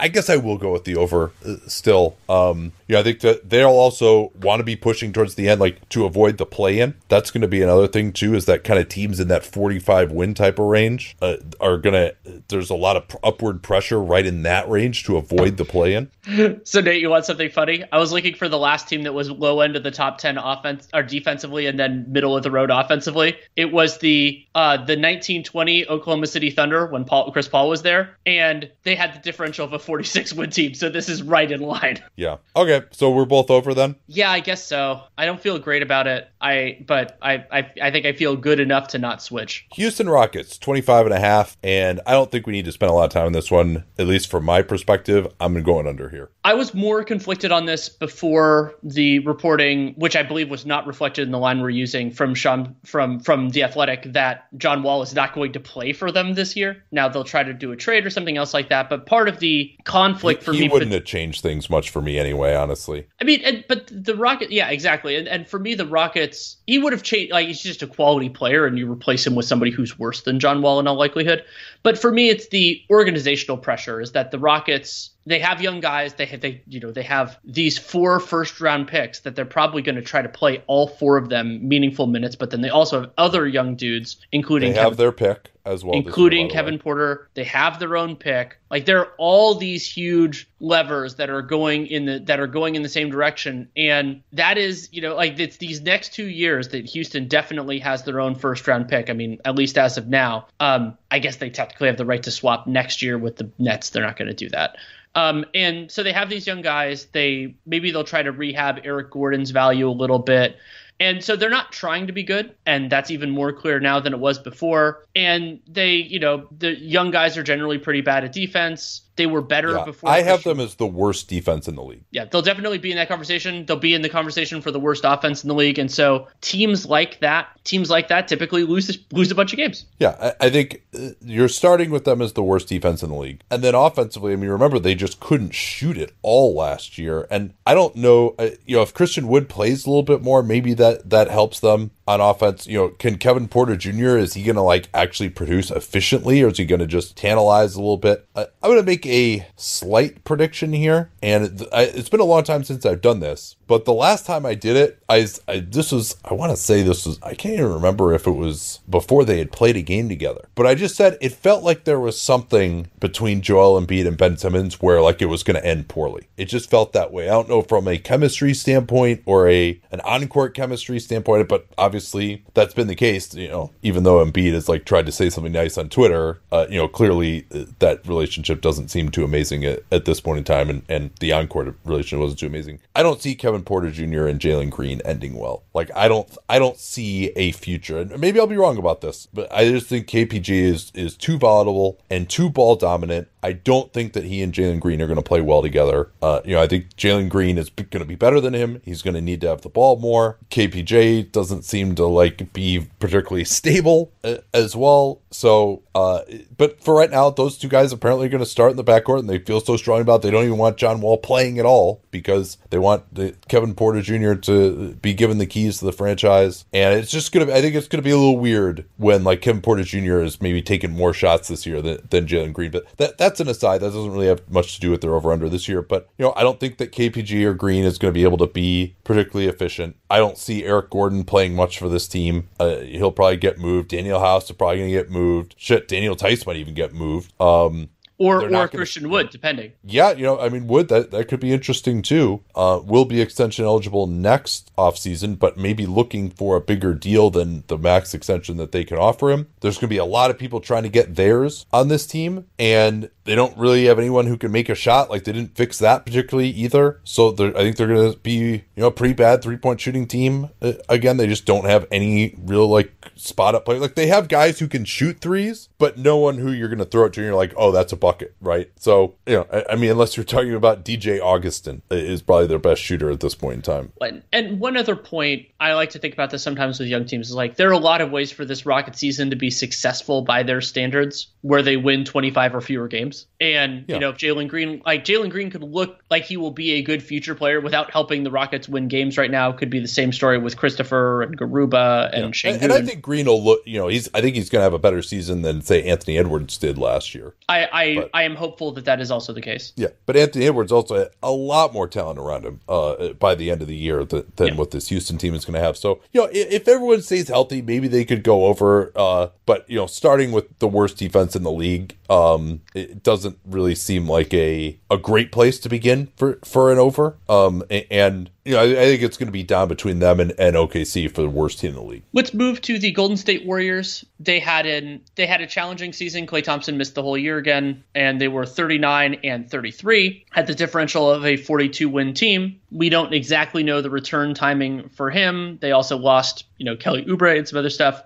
I 0.00 0.08
guess 0.08 0.30
I 0.30 0.36
will 0.36 0.56
go 0.56 0.72
with 0.72 0.84
the 0.84 0.96
over 0.96 1.32
uh, 1.46 1.56
still. 1.66 2.16
Um, 2.30 2.72
know, 2.88 3.00
I 3.00 3.02
think 3.02 3.20
that 3.20 3.50
they'll 3.50 3.68
also 3.68 4.32
want 4.40 4.60
to 4.60 4.64
be 4.64 4.74
pushing 4.74 5.12
towards 5.12 5.34
the 5.34 5.48
end, 5.50 5.60
like 5.60 5.86
to 5.90 6.06
avoid 6.06 6.38
the 6.38 6.46
play-in. 6.46 6.94
That's 7.08 7.30
going 7.30 7.42
to 7.42 7.48
be 7.48 7.60
another 7.60 7.86
thing 7.86 8.12
too. 8.12 8.34
Is 8.34 8.46
that 8.46 8.64
kind 8.64 8.80
of 8.80 8.88
teams 8.88 9.20
in 9.20 9.28
that 9.28 9.44
forty-five 9.44 10.12
win 10.12 10.32
type 10.32 10.58
of 10.58 10.64
range 10.64 11.14
uh, 11.20 11.36
are 11.60 11.76
gonna. 11.76 12.12
There's 12.48 12.70
a 12.70 12.74
lot 12.74 12.96
of 12.96 13.04
upward 13.22 13.62
pressure 13.62 14.00
right 14.00 14.24
in 14.24 14.42
that 14.42 14.66
range 14.68 15.04
to 15.04 15.18
avoid 15.18 15.58
the 15.58 15.66
play-in. 15.66 16.10
so 16.64 16.80
Nate, 16.80 17.02
you 17.02 17.10
want 17.10 17.26
something 17.26 17.50
funny? 17.50 17.84
I 17.92 17.98
was 17.98 18.12
looking 18.12 18.34
for 18.34 18.48
the 18.48 18.58
last 18.58 18.88
team 18.88 19.02
that 19.02 19.12
was 19.12 19.30
low 19.30 19.60
end 19.60 19.76
of 19.76 19.82
the 19.82 19.90
top 19.90 20.16
ten 20.16 20.38
offense 20.38 20.88
or 20.94 21.02
defensively, 21.02 21.66
and 21.66 21.78
then 21.78 22.06
middle 22.08 22.34
of 22.34 22.42
the 22.42 22.50
road 22.50 22.70
offensively. 22.70 23.36
It 23.56 23.72
was 23.72 23.98
the 23.98 24.42
uh, 24.54 24.76
the 24.76 24.96
1920 24.96 25.86
Oklahoma 25.88 26.26
City 26.28 26.50
Thunder 26.50 26.86
when 26.86 27.04
Paul 27.04 27.30
Chris 27.30 27.46
Paul 27.46 27.68
was 27.68 27.82
there 27.82 28.05
and 28.24 28.70
they 28.82 28.94
had 28.94 29.14
the 29.14 29.18
differential 29.18 29.64
of 29.64 29.72
a 29.72 29.78
46 29.78 30.32
win 30.34 30.50
team. 30.50 30.74
So 30.74 30.88
this 30.88 31.08
is 31.08 31.22
right 31.22 31.50
in 31.50 31.60
line. 31.60 32.02
Yeah. 32.16 32.36
Okay. 32.54 32.82
So 32.92 33.10
we're 33.10 33.26
both 33.26 33.50
over 33.50 33.74
then. 33.74 33.96
Yeah, 34.06 34.30
I 34.30 34.40
guess 34.40 34.64
so. 34.64 35.02
I 35.18 35.26
don't 35.26 35.40
feel 35.40 35.58
great 35.58 35.82
about 35.82 36.06
it. 36.06 36.28
I 36.40 36.82
but 36.86 37.18
I 37.20 37.44
I, 37.50 37.70
I 37.82 37.90
think 37.90 38.06
I 38.06 38.12
feel 38.12 38.36
good 38.36 38.58
enough 38.58 38.88
to 38.88 38.98
not 38.98 39.20
switch. 39.20 39.66
Houston 39.74 40.08
Rockets 40.08 40.56
25 40.56 41.06
and 41.06 41.14
a 41.14 41.20
half, 41.20 41.56
and 41.62 42.00
I 42.06 42.12
don't 42.12 42.30
think 42.30 42.46
we 42.46 42.52
need 42.52 42.64
to 42.64 42.72
spend 42.72 42.90
a 42.90 42.94
lot 42.94 43.04
of 43.04 43.10
time 43.10 43.26
on 43.26 43.32
this 43.32 43.50
one. 43.50 43.84
At 43.98 44.06
least 44.06 44.30
from 44.30 44.44
my 44.44 44.62
perspective, 44.62 45.26
I'm 45.40 45.62
going 45.62 45.86
under 45.86 46.08
here. 46.08 46.30
I 46.44 46.54
was 46.54 46.72
more 46.74 47.04
conflicted 47.04 47.52
on 47.52 47.66
this 47.66 47.88
before 47.88 48.74
the 48.82 49.18
reporting, 49.20 49.94
which 49.96 50.16
I 50.16 50.22
believe 50.22 50.48
was 50.48 50.64
not 50.64 50.86
reflected 50.86 51.22
in 51.22 51.32
the 51.32 51.38
line 51.38 51.60
we're 51.60 51.70
using 51.70 52.10
from 52.10 52.34
Sean 52.34 52.76
from 52.84 53.20
from 53.20 53.50
the 53.50 53.62
Athletic 53.62 54.12
that 54.12 54.46
John 54.56 54.82
Wall 54.82 55.02
is 55.02 55.14
not 55.14 55.34
going 55.34 55.52
to 55.52 55.60
play 55.60 55.92
for 55.92 56.10
them 56.12 56.34
this 56.34 56.56
year. 56.56 56.84
Now 56.92 57.08
they'll 57.08 57.24
try 57.24 57.42
to 57.42 57.52
do 57.52 57.72
a 57.72 57.76
trade 57.76 57.95
or 58.04 58.10
something 58.10 58.36
else 58.36 58.52
like 58.52 58.68
that. 58.68 58.90
But 58.90 59.06
part 59.06 59.28
of 59.28 59.38
the 59.38 59.72
conflict 59.84 60.42
for 60.42 60.52
he 60.52 60.62
me 60.62 60.68
wouldn't 60.68 60.90
but, 60.90 60.96
have 60.96 61.04
changed 61.04 61.40
things 61.40 61.70
much 61.70 61.90
for 61.90 62.02
me 62.02 62.18
anyway, 62.18 62.54
honestly. 62.54 63.06
I 63.20 63.24
mean, 63.24 63.40
and, 63.44 63.64
but 63.68 63.90
the 63.90 64.16
Rocket, 64.16 64.50
yeah, 64.50 64.68
exactly. 64.68 65.16
And, 65.16 65.28
and 65.28 65.48
for 65.48 65.58
me, 65.58 65.74
the 65.74 65.86
Rockets, 65.86 66.55
he 66.66 66.78
would 66.78 66.92
have 66.92 67.02
changed. 67.02 67.32
Like 67.32 67.46
he's 67.46 67.62
just 67.62 67.82
a 67.82 67.86
quality 67.86 68.28
player, 68.28 68.66
and 68.66 68.78
you 68.78 68.90
replace 68.90 69.26
him 69.26 69.34
with 69.34 69.46
somebody 69.46 69.70
who's 69.70 69.98
worse 69.98 70.22
than 70.22 70.40
John 70.40 70.62
Wall 70.62 70.80
in 70.80 70.86
all 70.86 70.96
likelihood. 70.96 71.44
But 71.82 71.98
for 71.98 72.10
me, 72.10 72.28
it's 72.28 72.48
the 72.48 72.82
organizational 72.90 73.56
pressure 73.56 74.00
is 74.00 74.12
that 74.12 74.30
the 74.30 74.38
Rockets 74.38 75.10
they 75.26 75.40
have 75.40 75.60
young 75.60 75.80
guys. 75.80 76.14
They 76.14 76.26
have, 76.26 76.40
they 76.40 76.62
you 76.68 76.80
know 76.80 76.92
they 76.92 77.02
have 77.02 77.38
these 77.44 77.76
four 77.76 78.20
first 78.20 78.60
round 78.60 78.86
picks 78.88 79.20
that 79.20 79.34
they're 79.34 79.44
probably 79.44 79.82
going 79.82 79.96
to 79.96 80.02
try 80.02 80.22
to 80.22 80.28
play 80.28 80.62
all 80.68 80.86
four 80.86 81.16
of 81.16 81.28
them 81.28 81.66
meaningful 81.68 82.06
minutes. 82.06 82.36
But 82.36 82.50
then 82.50 82.60
they 82.60 82.70
also 82.70 83.02
have 83.02 83.10
other 83.18 83.46
young 83.46 83.74
dudes, 83.74 84.16
including 84.32 84.72
they 84.72 84.78
have 84.78 84.92
Kevin, 84.92 84.96
their 84.96 85.12
pick 85.12 85.52
as 85.64 85.84
well, 85.84 85.94
including 85.94 86.46
year, 86.46 86.50
Kevin 86.50 86.78
Porter. 86.78 87.28
They 87.34 87.44
have 87.44 87.80
their 87.80 87.96
own 87.96 88.16
pick. 88.16 88.58
Like 88.70 88.84
there 88.84 88.98
are 88.98 89.12
all 89.16 89.54
these 89.54 89.86
huge 89.88 90.48
levers 90.58 91.16
that 91.16 91.30
are 91.30 91.42
going 91.42 91.86
in 91.86 92.04
the 92.04 92.18
that 92.20 92.40
are 92.40 92.46
going 92.48 92.74
in 92.74 92.82
the 92.82 92.88
same 92.88 93.10
direction, 93.10 93.68
and 93.76 94.22
that 94.32 94.58
is 94.58 94.88
you 94.92 95.02
know 95.02 95.14
like 95.14 95.38
it's 95.38 95.58
these 95.58 95.80
next 95.80 96.14
two 96.14 96.26
years 96.26 96.68
that 96.68 96.84
Houston 96.86 97.28
definitely 97.28 97.78
has 97.78 98.02
their 98.02 98.20
own 98.20 98.34
first 98.34 98.66
round 98.66 98.88
pick. 98.88 99.08
I 99.08 99.12
mean, 99.12 99.38
at 99.44 99.54
least 99.54 99.78
as 99.78 99.98
of 99.98 100.08
now. 100.08 100.48
Um, 100.58 100.98
I 101.10 101.20
guess 101.20 101.36
they 101.36 101.50
technically 101.50 101.86
have 101.86 101.96
the 101.96 102.04
right 102.04 102.22
to 102.24 102.30
swap 102.30 102.66
next 102.66 103.02
year 103.02 103.16
with 103.16 103.36
the 103.36 103.50
Nets. 103.58 103.90
They're 103.90 104.02
not 104.02 104.16
going 104.16 104.28
to 104.28 104.34
do 104.34 104.48
that. 104.50 104.76
Um, 105.14 105.46
and 105.54 105.90
so 105.90 106.02
they 106.02 106.12
have 106.12 106.28
these 106.28 106.46
young 106.46 106.60
guys. 106.60 107.06
They 107.06 107.54
maybe 107.64 107.90
they'll 107.90 108.04
try 108.04 108.22
to 108.22 108.32
rehab 108.32 108.80
Eric 108.84 109.10
Gordon's 109.10 109.50
value 109.50 109.88
a 109.88 109.90
little 109.90 110.18
bit. 110.18 110.56
And 110.98 111.22
so 111.22 111.36
they're 111.36 111.50
not 111.50 111.72
trying 111.72 112.06
to 112.06 112.12
be 112.12 112.22
good, 112.22 112.54
and 112.64 112.90
that's 112.90 113.10
even 113.10 113.30
more 113.30 113.52
clear 113.52 113.78
now 113.80 114.00
than 114.00 114.14
it 114.14 114.18
was 114.18 114.38
before. 114.38 115.06
And 115.14 115.60
they, 115.66 115.94
you 115.94 116.18
know, 116.18 116.48
the 116.56 116.74
young 116.78 117.10
guys 117.10 117.36
are 117.36 117.42
generally 117.42 117.78
pretty 117.78 118.00
bad 118.00 118.24
at 118.24 118.32
defense. 118.32 119.02
They 119.16 119.26
were 119.26 119.40
better 119.40 119.72
yeah, 119.72 119.84
before. 119.84 120.10
I 120.10 120.22
have 120.22 120.42
them 120.42 120.60
as 120.60 120.74
the 120.74 120.86
worst 120.86 121.28
defense 121.28 121.68
in 121.68 121.74
the 121.74 121.82
league. 121.82 122.04
Yeah, 122.10 122.26
they'll 122.26 122.42
definitely 122.42 122.78
be 122.78 122.90
in 122.90 122.96
that 122.96 123.08
conversation. 123.08 123.64
They'll 123.64 123.76
be 123.76 123.94
in 123.94 124.02
the 124.02 124.08
conversation 124.08 124.60
for 124.60 124.70
the 124.70 124.78
worst 124.78 125.02
offense 125.04 125.42
in 125.42 125.48
the 125.48 125.54
league. 125.54 125.78
And 125.78 125.90
so 125.90 126.28
teams 126.42 126.86
like 126.86 127.20
that, 127.20 127.48
teams 127.64 127.88
like 127.90 128.08
that, 128.08 128.28
typically 128.28 128.64
lose 128.64 128.98
lose 129.12 129.30
a 129.30 129.34
bunch 129.34 129.52
of 129.52 129.56
games. 129.56 129.86
Yeah, 129.98 130.16
I, 130.40 130.46
I 130.46 130.50
think 130.50 130.82
uh, 130.94 131.10
you're 131.20 131.48
starting 131.48 131.90
with 131.90 132.04
them 132.04 132.20
as 132.20 132.34
the 132.34 132.42
worst 132.42 132.68
defense 132.68 133.02
in 133.02 133.10
the 133.10 133.16
league, 133.16 133.42
and 133.50 133.62
then 133.62 133.74
offensively, 133.74 134.32
I 134.32 134.36
mean, 134.36 134.50
remember 134.50 134.78
they 134.78 134.94
just 134.94 135.20
couldn't 135.20 135.54
shoot 135.54 135.96
it 135.96 136.12
all 136.22 136.54
last 136.54 136.98
year. 136.98 137.26
And 137.30 137.54
I 137.66 137.74
don't 137.74 137.96
know, 137.96 138.34
uh, 138.38 138.50
you 138.66 138.76
know, 138.76 138.82
if 138.82 138.92
Christian 138.92 139.28
Wood 139.28 139.48
plays 139.48 139.86
a 139.86 139.90
little 139.90 140.02
bit 140.02 140.22
more, 140.22 140.42
maybe 140.42 140.74
that 140.74 141.08
that 141.10 141.30
helps 141.30 141.60
them 141.60 141.90
on 142.06 142.20
offense. 142.20 142.66
You 142.66 142.78
know, 142.78 142.88
can 142.88 143.18
Kevin 143.18 143.48
Porter 143.48 143.76
Jr. 143.76 144.16
is 144.16 144.34
he 144.34 144.42
going 144.42 144.56
to 144.56 144.62
like 144.62 144.88
actually 144.94 145.30
produce 145.30 145.70
efficiently, 145.70 146.42
or 146.42 146.48
is 146.48 146.58
he 146.58 146.64
going 146.64 146.80
to 146.80 146.86
just 146.86 147.16
tantalize 147.16 147.74
a 147.74 147.80
little 147.80 147.96
bit? 147.96 148.26
I, 148.34 148.42
I'm 148.62 148.70
going 148.70 148.78
to 148.78 148.86
make 148.86 149.06
a 149.06 149.46
slight 149.56 150.24
prediction 150.24 150.72
here, 150.72 151.10
and 151.22 151.66
it's 151.72 152.08
been 152.08 152.20
a 152.20 152.24
long 152.24 152.44
time 152.44 152.64
since 152.64 152.86
I've 152.86 153.00
done 153.00 153.20
this, 153.20 153.56
but 153.66 153.84
the 153.84 153.92
last 153.92 154.26
time 154.26 154.46
I 154.46 154.54
did 154.54 154.76
it, 154.76 155.02
I, 155.08 155.26
I 155.48 155.58
this 155.60 155.92
was 155.92 156.16
I 156.24 156.34
want 156.34 156.50
to 156.50 156.56
say 156.56 156.82
this 156.82 157.06
was 157.06 157.20
I 157.22 157.34
can't 157.34 157.54
even 157.54 157.72
remember 157.72 158.14
if 158.14 158.26
it 158.26 158.32
was 158.32 158.80
before 158.88 159.24
they 159.24 159.38
had 159.38 159.52
played 159.52 159.76
a 159.76 159.82
game 159.82 160.08
together, 160.08 160.48
but 160.54 160.66
I 160.66 160.74
just 160.74 160.96
said 160.96 161.18
it 161.20 161.32
felt 161.32 161.62
like 161.62 161.84
there 161.84 162.00
was 162.00 162.20
something 162.20 162.88
between 163.00 163.40
Joel 163.40 163.80
Embiid 163.80 164.06
and 164.06 164.16
Ben 164.16 164.36
Simmons 164.36 164.80
where 164.80 165.00
like 165.00 165.20
it 165.20 165.26
was 165.26 165.42
going 165.42 165.56
to 165.56 165.66
end 165.66 165.88
poorly. 165.88 166.28
It 166.36 166.46
just 166.46 166.70
felt 166.70 166.92
that 166.92 167.12
way. 167.12 167.28
I 167.28 167.32
don't 167.32 167.48
know 167.48 167.62
from 167.62 167.88
a 167.88 167.98
chemistry 167.98 168.54
standpoint 168.54 169.22
or 169.26 169.48
a 169.48 169.80
an 169.90 170.00
on 170.00 170.28
court 170.28 170.54
chemistry 170.54 171.00
standpoint, 171.00 171.48
but 171.48 171.66
obviously 171.76 172.44
that's 172.54 172.74
been 172.74 172.86
the 172.86 172.94
case. 172.94 173.34
You 173.34 173.48
know, 173.48 173.70
even 173.82 174.04
though 174.04 174.24
Embiid 174.24 174.52
has 174.52 174.68
like 174.68 174.84
tried 174.84 175.06
to 175.06 175.12
say 175.12 175.30
something 175.30 175.52
nice 175.52 175.76
on 175.76 175.88
Twitter, 175.88 176.40
uh, 176.52 176.66
you 176.70 176.78
know, 176.78 176.88
clearly 176.88 177.46
uh, 177.54 177.64
that 177.80 178.06
relationship 178.06 178.60
doesn't 178.60 178.88
seem 178.88 179.10
too 179.10 179.24
amazing 179.24 179.64
at, 179.64 179.82
at 179.90 180.04
this 180.04 180.20
point 180.20 180.38
in 180.38 180.44
time, 180.44 180.70
and 180.70 180.82
and 180.88 181.10
the 181.20 181.32
on 181.32 181.48
court 181.48 181.74
relationship 181.84 182.20
wasn't 182.20 182.38
too 182.38 182.46
amazing. 182.46 182.80
I 182.94 183.02
don't 183.02 183.20
see 183.20 183.34
Kevin 183.34 183.55
Porter 183.64 183.90
Jr. 183.90 184.26
and 184.26 184.40
Jalen 184.40 184.70
Green 184.70 185.00
ending 185.04 185.34
well. 185.34 185.64
Like 185.74 185.90
I 185.94 186.08
don't 186.08 186.28
I 186.48 186.58
don't 186.58 186.78
see 186.78 187.30
a 187.36 187.52
future. 187.52 187.98
And 187.98 188.18
maybe 188.18 188.38
I'll 188.38 188.46
be 188.46 188.56
wrong 188.56 188.78
about 188.78 189.00
this, 189.00 189.26
but 189.26 189.50
I 189.52 189.68
just 189.68 189.86
think 189.86 190.06
KPJ 190.06 190.48
is 190.48 190.92
is 190.94 191.16
too 191.16 191.38
volatile 191.38 192.00
and 192.10 192.28
too 192.28 192.50
ball 192.50 192.76
dominant 192.76 193.28
I 193.46 193.52
don't 193.52 193.92
think 193.92 194.12
that 194.14 194.24
he 194.24 194.42
and 194.42 194.52
Jalen 194.52 194.80
Green 194.80 195.00
are 195.00 195.06
going 195.06 195.20
to 195.20 195.22
play 195.22 195.40
well 195.40 195.62
together. 195.62 196.10
Uh, 196.20 196.40
you 196.44 196.56
know, 196.56 196.60
I 196.60 196.66
think 196.66 196.96
Jalen 196.96 197.28
Green 197.28 197.58
is 197.58 197.70
going 197.70 198.00
to 198.00 198.04
be 198.04 198.16
better 198.16 198.40
than 198.40 198.54
him. 198.54 198.82
He's 198.84 199.02
going 199.02 199.14
to 199.14 199.20
need 199.20 199.40
to 199.42 199.46
have 199.46 199.60
the 199.60 199.68
ball 199.68 200.00
more. 200.00 200.36
KPJ 200.50 201.30
doesn't 201.30 201.62
seem 201.62 201.94
to 201.94 202.06
like 202.06 202.52
be 202.52 202.88
particularly 202.98 203.44
stable 203.60 204.10
uh, 204.24 204.38
as 204.52 204.74
well. 204.74 205.20
So, 205.30 205.84
uh, 205.94 206.22
but 206.56 206.82
for 206.82 206.96
right 206.96 207.10
now, 207.10 207.30
those 207.30 207.56
two 207.56 207.68
guys 207.68 207.92
apparently 207.92 208.26
are 208.26 208.30
going 208.30 208.42
to 208.42 208.50
start 208.50 208.72
in 208.72 208.76
the 208.76 208.82
backcourt, 208.82 209.20
and 209.20 209.30
they 209.30 209.38
feel 209.38 209.60
so 209.60 209.76
strong 209.76 210.00
about. 210.00 210.16
It, 210.16 210.22
they 210.22 210.30
don't 210.32 210.44
even 210.44 210.58
want 210.58 210.76
John 210.76 211.00
Wall 211.00 211.16
playing 211.16 211.60
at 211.60 211.66
all 211.66 212.02
because 212.10 212.58
they 212.70 212.78
want 212.78 213.14
the, 213.14 213.36
Kevin 213.46 213.74
Porter 213.74 214.02
Jr. 214.02 214.34
to 214.34 214.94
be 214.94 215.14
given 215.14 215.38
the 215.38 215.46
keys 215.46 215.78
to 215.78 215.84
the 215.84 215.92
franchise, 215.92 216.64
and 216.72 216.98
it's 216.98 217.12
just 217.12 217.30
gonna. 217.30 217.52
I 217.52 217.60
think 217.60 217.76
it's 217.76 217.86
gonna 217.86 218.02
be 218.02 218.10
a 218.10 218.16
little 218.16 218.38
weird 218.38 218.86
when 218.96 219.22
like 219.22 219.40
Kevin 219.40 219.62
Porter 219.62 219.84
Jr. 219.84 220.22
is 220.22 220.40
maybe 220.40 220.62
taking 220.62 220.90
more 220.90 221.12
shots 221.12 221.48
this 221.48 221.66
year 221.66 221.80
than, 221.80 221.98
than 222.10 222.26
Jalen 222.26 222.52
Green. 222.52 222.70
But 222.70 222.86
that 222.96 223.18
that's 223.18 223.35
an 223.40 223.48
aside. 223.48 223.78
That 223.80 223.92
doesn't 223.92 224.10
really 224.10 224.26
have 224.26 224.48
much 224.50 224.74
to 224.74 224.80
do 224.80 224.90
with 224.90 225.00
their 225.00 225.14
over 225.14 225.32
under 225.32 225.48
this 225.48 225.68
year. 225.68 225.82
But 225.82 226.08
you 226.18 226.24
know, 226.24 226.32
I 226.36 226.42
don't 226.42 226.60
think 226.60 226.78
that 226.78 226.92
KPJ 226.92 227.44
or 227.44 227.54
Green 227.54 227.84
is 227.84 227.98
going 227.98 228.12
to 228.12 228.18
be 228.18 228.24
able 228.24 228.38
to 228.38 228.46
be 228.46 228.96
particularly 229.04 229.48
efficient. 229.48 229.96
I 230.10 230.18
don't 230.18 230.38
see 230.38 230.64
Eric 230.64 230.90
Gordon 230.90 231.24
playing 231.24 231.54
much 231.54 231.78
for 231.78 231.88
this 231.88 232.08
team. 232.08 232.48
Uh, 232.58 232.78
he'll 232.78 233.12
probably 233.12 233.36
get 233.36 233.58
moved. 233.58 233.90
Danuel 233.90 234.20
House 234.20 234.50
is 234.50 234.56
probably 234.56 234.78
going 234.78 234.90
to 234.90 234.96
get 234.96 235.10
moved. 235.10 235.54
Shit, 235.58 235.88
Daniel 235.88 236.16
Theis 236.16 236.46
might 236.46 236.56
even 236.56 236.74
get 236.74 236.92
moved. 236.92 237.32
Um, 237.40 237.88
or 238.18 238.42
or 238.42 238.48
gonna, 238.48 238.68
Christian 238.68 239.08
Wood, 239.08 239.30
depending. 239.30 239.72
Yeah, 239.84 240.12
you 240.12 240.22
know, 240.22 240.38
I 240.38 240.48
mean, 240.48 240.66
Wood 240.66 240.88
that 240.88 241.10
that 241.10 241.28
could 241.28 241.40
be 241.40 241.52
interesting 241.52 242.02
too. 242.02 242.42
Uh, 242.54 242.80
will 242.82 243.04
be 243.04 243.20
extension 243.20 243.64
eligible 243.64 244.06
next 244.06 244.70
offseason, 244.76 245.38
but 245.38 245.56
maybe 245.56 245.86
looking 245.86 246.30
for 246.30 246.56
a 246.56 246.60
bigger 246.60 246.94
deal 246.94 247.30
than 247.30 247.64
the 247.66 247.78
max 247.78 248.14
extension 248.14 248.56
that 248.56 248.72
they 248.72 248.84
can 248.84 248.98
offer 248.98 249.30
him. 249.30 249.48
There's 249.60 249.76
going 249.76 249.88
to 249.88 249.94
be 249.94 249.98
a 249.98 250.04
lot 250.04 250.30
of 250.30 250.38
people 250.38 250.60
trying 250.60 250.84
to 250.84 250.88
get 250.88 251.16
theirs 251.16 251.66
on 251.72 251.88
this 251.88 252.06
team, 252.06 252.46
and 252.58 253.10
they 253.24 253.34
don't 253.34 253.56
really 253.58 253.84
have 253.86 253.98
anyone 253.98 254.26
who 254.26 254.36
can 254.36 254.52
make 254.52 254.68
a 254.68 254.74
shot. 254.74 255.10
Like 255.10 255.24
they 255.24 255.32
didn't 255.32 255.56
fix 255.56 255.78
that 255.78 256.06
particularly 256.06 256.50
either. 256.50 257.00
So 257.04 257.32
I 257.32 257.52
think 257.52 257.76
they're 257.76 257.86
going 257.86 258.12
to 258.12 258.18
be 258.18 258.64
you 258.74 258.82
know 258.82 258.86
a 258.86 258.92
pretty 258.92 259.14
bad 259.14 259.42
three 259.42 259.56
point 259.56 259.80
shooting 259.80 260.06
team 260.06 260.50
uh, 260.62 260.74
again. 260.88 261.16
They 261.16 261.26
just 261.26 261.44
don't 261.44 261.66
have 261.66 261.86
any 261.90 262.34
real 262.38 262.68
like 262.68 262.92
spot 263.16 263.54
up 263.54 263.64
play. 263.64 263.78
Like 263.78 263.94
they 263.94 264.06
have 264.06 264.28
guys 264.28 264.58
who 264.58 264.68
can 264.68 264.84
shoot 264.84 265.20
threes, 265.20 265.68
but 265.78 265.98
no 265.98 266.16
one 266.16 266.38
who 266.38 266.52
you're 266.52 266.68
going 266.68 266.78
to 266.78 266.84
throw 266.84 267.04
it 267.04 267.12
to. 267.14 267.20
and 267.20 267.26
You're 267.26 267.36
like, 267.36 267.52
oh, 267.56 267.72
that's 267.72 267.92
a 267.92 267.96
bucket, 268.06 268.36
right? 268.40 268.70
So 268.76 269.16
you 269.26 269.34
know, 269.34 269.46
I, 269.52 269.72
I, 269.72 269.74
mean, 269.74 269.90
unless 269.90 270.16
you're 270.16 270.22
talking 270.22 270.54
about 270.54 270.84
DJ 270.84 271.20
Augustin, 271.20 271.82
is 271.90 272.22
probably 272.22 272.46
their 272.46 272.60
best 272.60 272.80
shooter 272.80 273.10
at 273.10 273.18
this 273.18 273.34
point 273.34 273.56
in 273.56 273.62
time. 273.62 273.92
And 274.32 274.60
one 274.60 274.76
other 274.76 274.94
point 274.94 275.48
I 275.58 275.72
like 275.72 275.90
to 275.90 275.98
think 275.98 276.14
about 276.14 276.30
this 276.30 276.42
sometimes 276.42 276.78
with 276.78 276.88
young 276.88 277.06
teams 277.06 277.28
is 277.28 277.34
like 277.34 277.56
there 277.56 277.68
are 277.68 277.72
a 277.72 277.78
lot 277.78 278.00
of 278.00 278.10
ways 278.10 278.30
for 278.30 278.44
this 278.44 278.66
Rocket 278.66 278.96
season 278.96 279.30
to 279.30 279.36
be 279.36 279.50
successful 279.50 280.22
by 280.22 280.42
their 280.42 280.60
standards, 280.60 281.28
where 281.40 281.62
they 281.62 281.76
win 281.76 282.04
25 282.04 282.54
or 282.54 282.60
fewer 282.60 282.88
games. 282.88 283.26
And 283.40 283.84
yeah. 283.88 283.94
you 283.94 284.00
know, 284.00 284.12
Jalen 284.12 284.48
Green, 284.48 284.82
like 284.84 285.04
Jalen 285.04 285.30
Green, 285.30 285.50
could 285.50 285.62
look 285.62 286.00
like 286.10 286.24
he 286.24 286.36
will 286.36 286.50
be 286.50 286.72
a 286.72 286.82
good 286.82 287.02
future 287.02 287.34
player 287.34 287.60
without 287.60 287.90
helping 287.90 288.22
the 288.22 288.30
Rockets 288.30 288.68
win 288.68 288.88
games 288.88 289.16
right 289.16 289.30
now. 289.30 289.50
Could 289.52 289.70
be 289.70 289.80
the 289.80 289.88
same 289.88 290.12
story 290.12 290.38
with 290.38 290.56
Christopher 290.56 291.22
and 291.22 291.38
Garuba 291.38 292.10
and 292.12 292.34
yeah. 292.44 292.50
And, 292.52 292.62
and 292.64 292.72
I 292.72 292.82
think 292.82 293.00
Green 293.00 293.26
will 293.26 293.42
look. 293.42 293.60
You 293.64 293.78
know, 293.78 293.88
he's. 293.88 294.10
I 294.12 294.20
think 294.20 294.36
he's 294.36 294.50
going 294.50 294.60
to 294.60 294.64
have 294.64 294.74
a 294.74 294.78
better 294.78 295.00
season 295.00 295.42
than 295.42 295.62
say 295.62 295.82
Anthony 295.84 296.18
Edwards 296.18 296.58
did 296.58 296.76
last 296.76 297.14
year. 297.14 297.34
I 297.48 297.68
I, 297.72 297.94
but, 297.94 298.10
I 298.12 298.22
am 298.24 298.34
hopeful 298.34 298.72
that 298.72 298.84
that 298.84 299.00
is 299.00 299.10
also 299.10 299.32
the 299.32 299.40
case. 299.40 299.72
Yeah, 299.76 299.88
but 300.04 300.16
Anthony 300.16 300.46
Edwards 300.46 300.72
also 300.72 300.96
had 300.96 301.08
a 301.22 301.32
lot 301.32 301.72
more 301.72 301.88
talent 301.88 302.18
around 302.18 302.44
him 302.44 302.60
uh, 302.68 303.14
by 303.14 303.34
the 303.34 303.50
end 303.50 303.62
of 303.62 303.68
the 303.68 303.76
year 303.76 304.04
than, 304.04 304.30
than 304.36 304.48
yeah. 304.48 304.54
what 304.56 304.70
this 304.70 304.88
Houston 304.88 305.16
team 305.16 305.34
is 305.34 305.45
going 305.46 305.54
to 305.54 305.60
have. 305.60 305.76
So 305.76 306.00
you 306.12 306.20
know, 306.20 306.28
if, 306.32 306.50
if, 306.52 306.68
everyone 306.68 307.02
stays 307.02 307.28
healthy, 307.28 307.62
maybe 307.62 307.88
they 307.88 308.04
could 308.04 308.22
go 308.22 308.46
over. 308.46 308.92
Uh, 308.94 309.28
but 309.46 309.68
you 309.68 309.76
know, 309.76 309.86
starting 309.86 310.32
with 310.32 310.58
the 310.58 310.68
worst 310.68 310.96
defense 310.96 311.34
in 311.36 311.42
the 311.42 311.52
league, 311.52 311.96
um, 312.10 312.62
it 312.74 313.02
doesn't 313.02 313.38
really 313.44 313.74
seem 313.74 314.08
like 314.08 314.32
a 314.34 314.78
a 314.90 314.98
great 314.98 315.32
place 315.32 315.58
to 315.60 315.68
begin 315.68 316.08
for 316.16 316.38
for 316.44 316.72
an 316.72 316.78
over. 316.78 317.16
Um, 317.28 317.62
and 317.90 318.30
you 318.46 318.52
know, 318.52 318.60
I, 318.60 318.64
I 318.64 318.84
think 318.84 319.02
it's 319.02 319.16
going 319.16 319.26
to 319.26 319.32
be 319.32 319.42
down 319.42 319.66
between 319.66 319.98
them 319.98 320.20
and, 320.20 320.32
and 320.38 320.54
OKC 320.54 321.12
for 321.12 321.22
the 321.22 321.28
worst 321.28 321.58
team 321.58 321.70
in 321.70 321.74
the 321.74 321.82
league. 321.82 322.02
Let's 322.12 322.32
move 322.32 322.60
to 322.62 322.78
the 322.78 322.92
Golden 322.92 323.16
State 323.16 323.44
Warriors. 323.44 324.06
They 324.20 324.38
had 324.38 324.66
an 324.66 325.02
they 325.16 325.26
had 325.26 325.40
a 325.40 325.46
challenging 325.46 325.92
season. 325.92 326.26
Klay 326.26 326.44
Thompson 326.44 326.78
missed 326.78 326.94
the 326.94 327.02
whole 327.02 327.18
year 327.18 327.38
again, 327.38 327.82
and 327.94 328.20
they 328.20 328.28
were 328.28 328.46
39 328.46 329.14
and 329.24 329.50
33. 329.50 330.24
Had 330.30 330.46
the 330.46 330.54
differential 330.54 331.10
of 331.10 331.26
a 331.26 331.36
42 331.36 331.88
win 331.88 332.14
team. 332.14 332.60
We 332.70 332.88
don't 332.88 333.12
exactly 333.12 333.64
know 333.64 333.82
the 333.82 333.90
return 333.90 334.34
timing 334.34 334.90
for 334.90 335.10
him. 335.10 335.58
They 335.60 335.72
also 335.72 335.96
lost, 335.96 336.44
you 336.56 336.66
know, 336.66 336.76
Kelly 336.76 337.04
Oubre 337.04 337.36
and 337.36 337.48
some 337.48 337.58
other 337.58 337.70
stuff. 337.70 338.00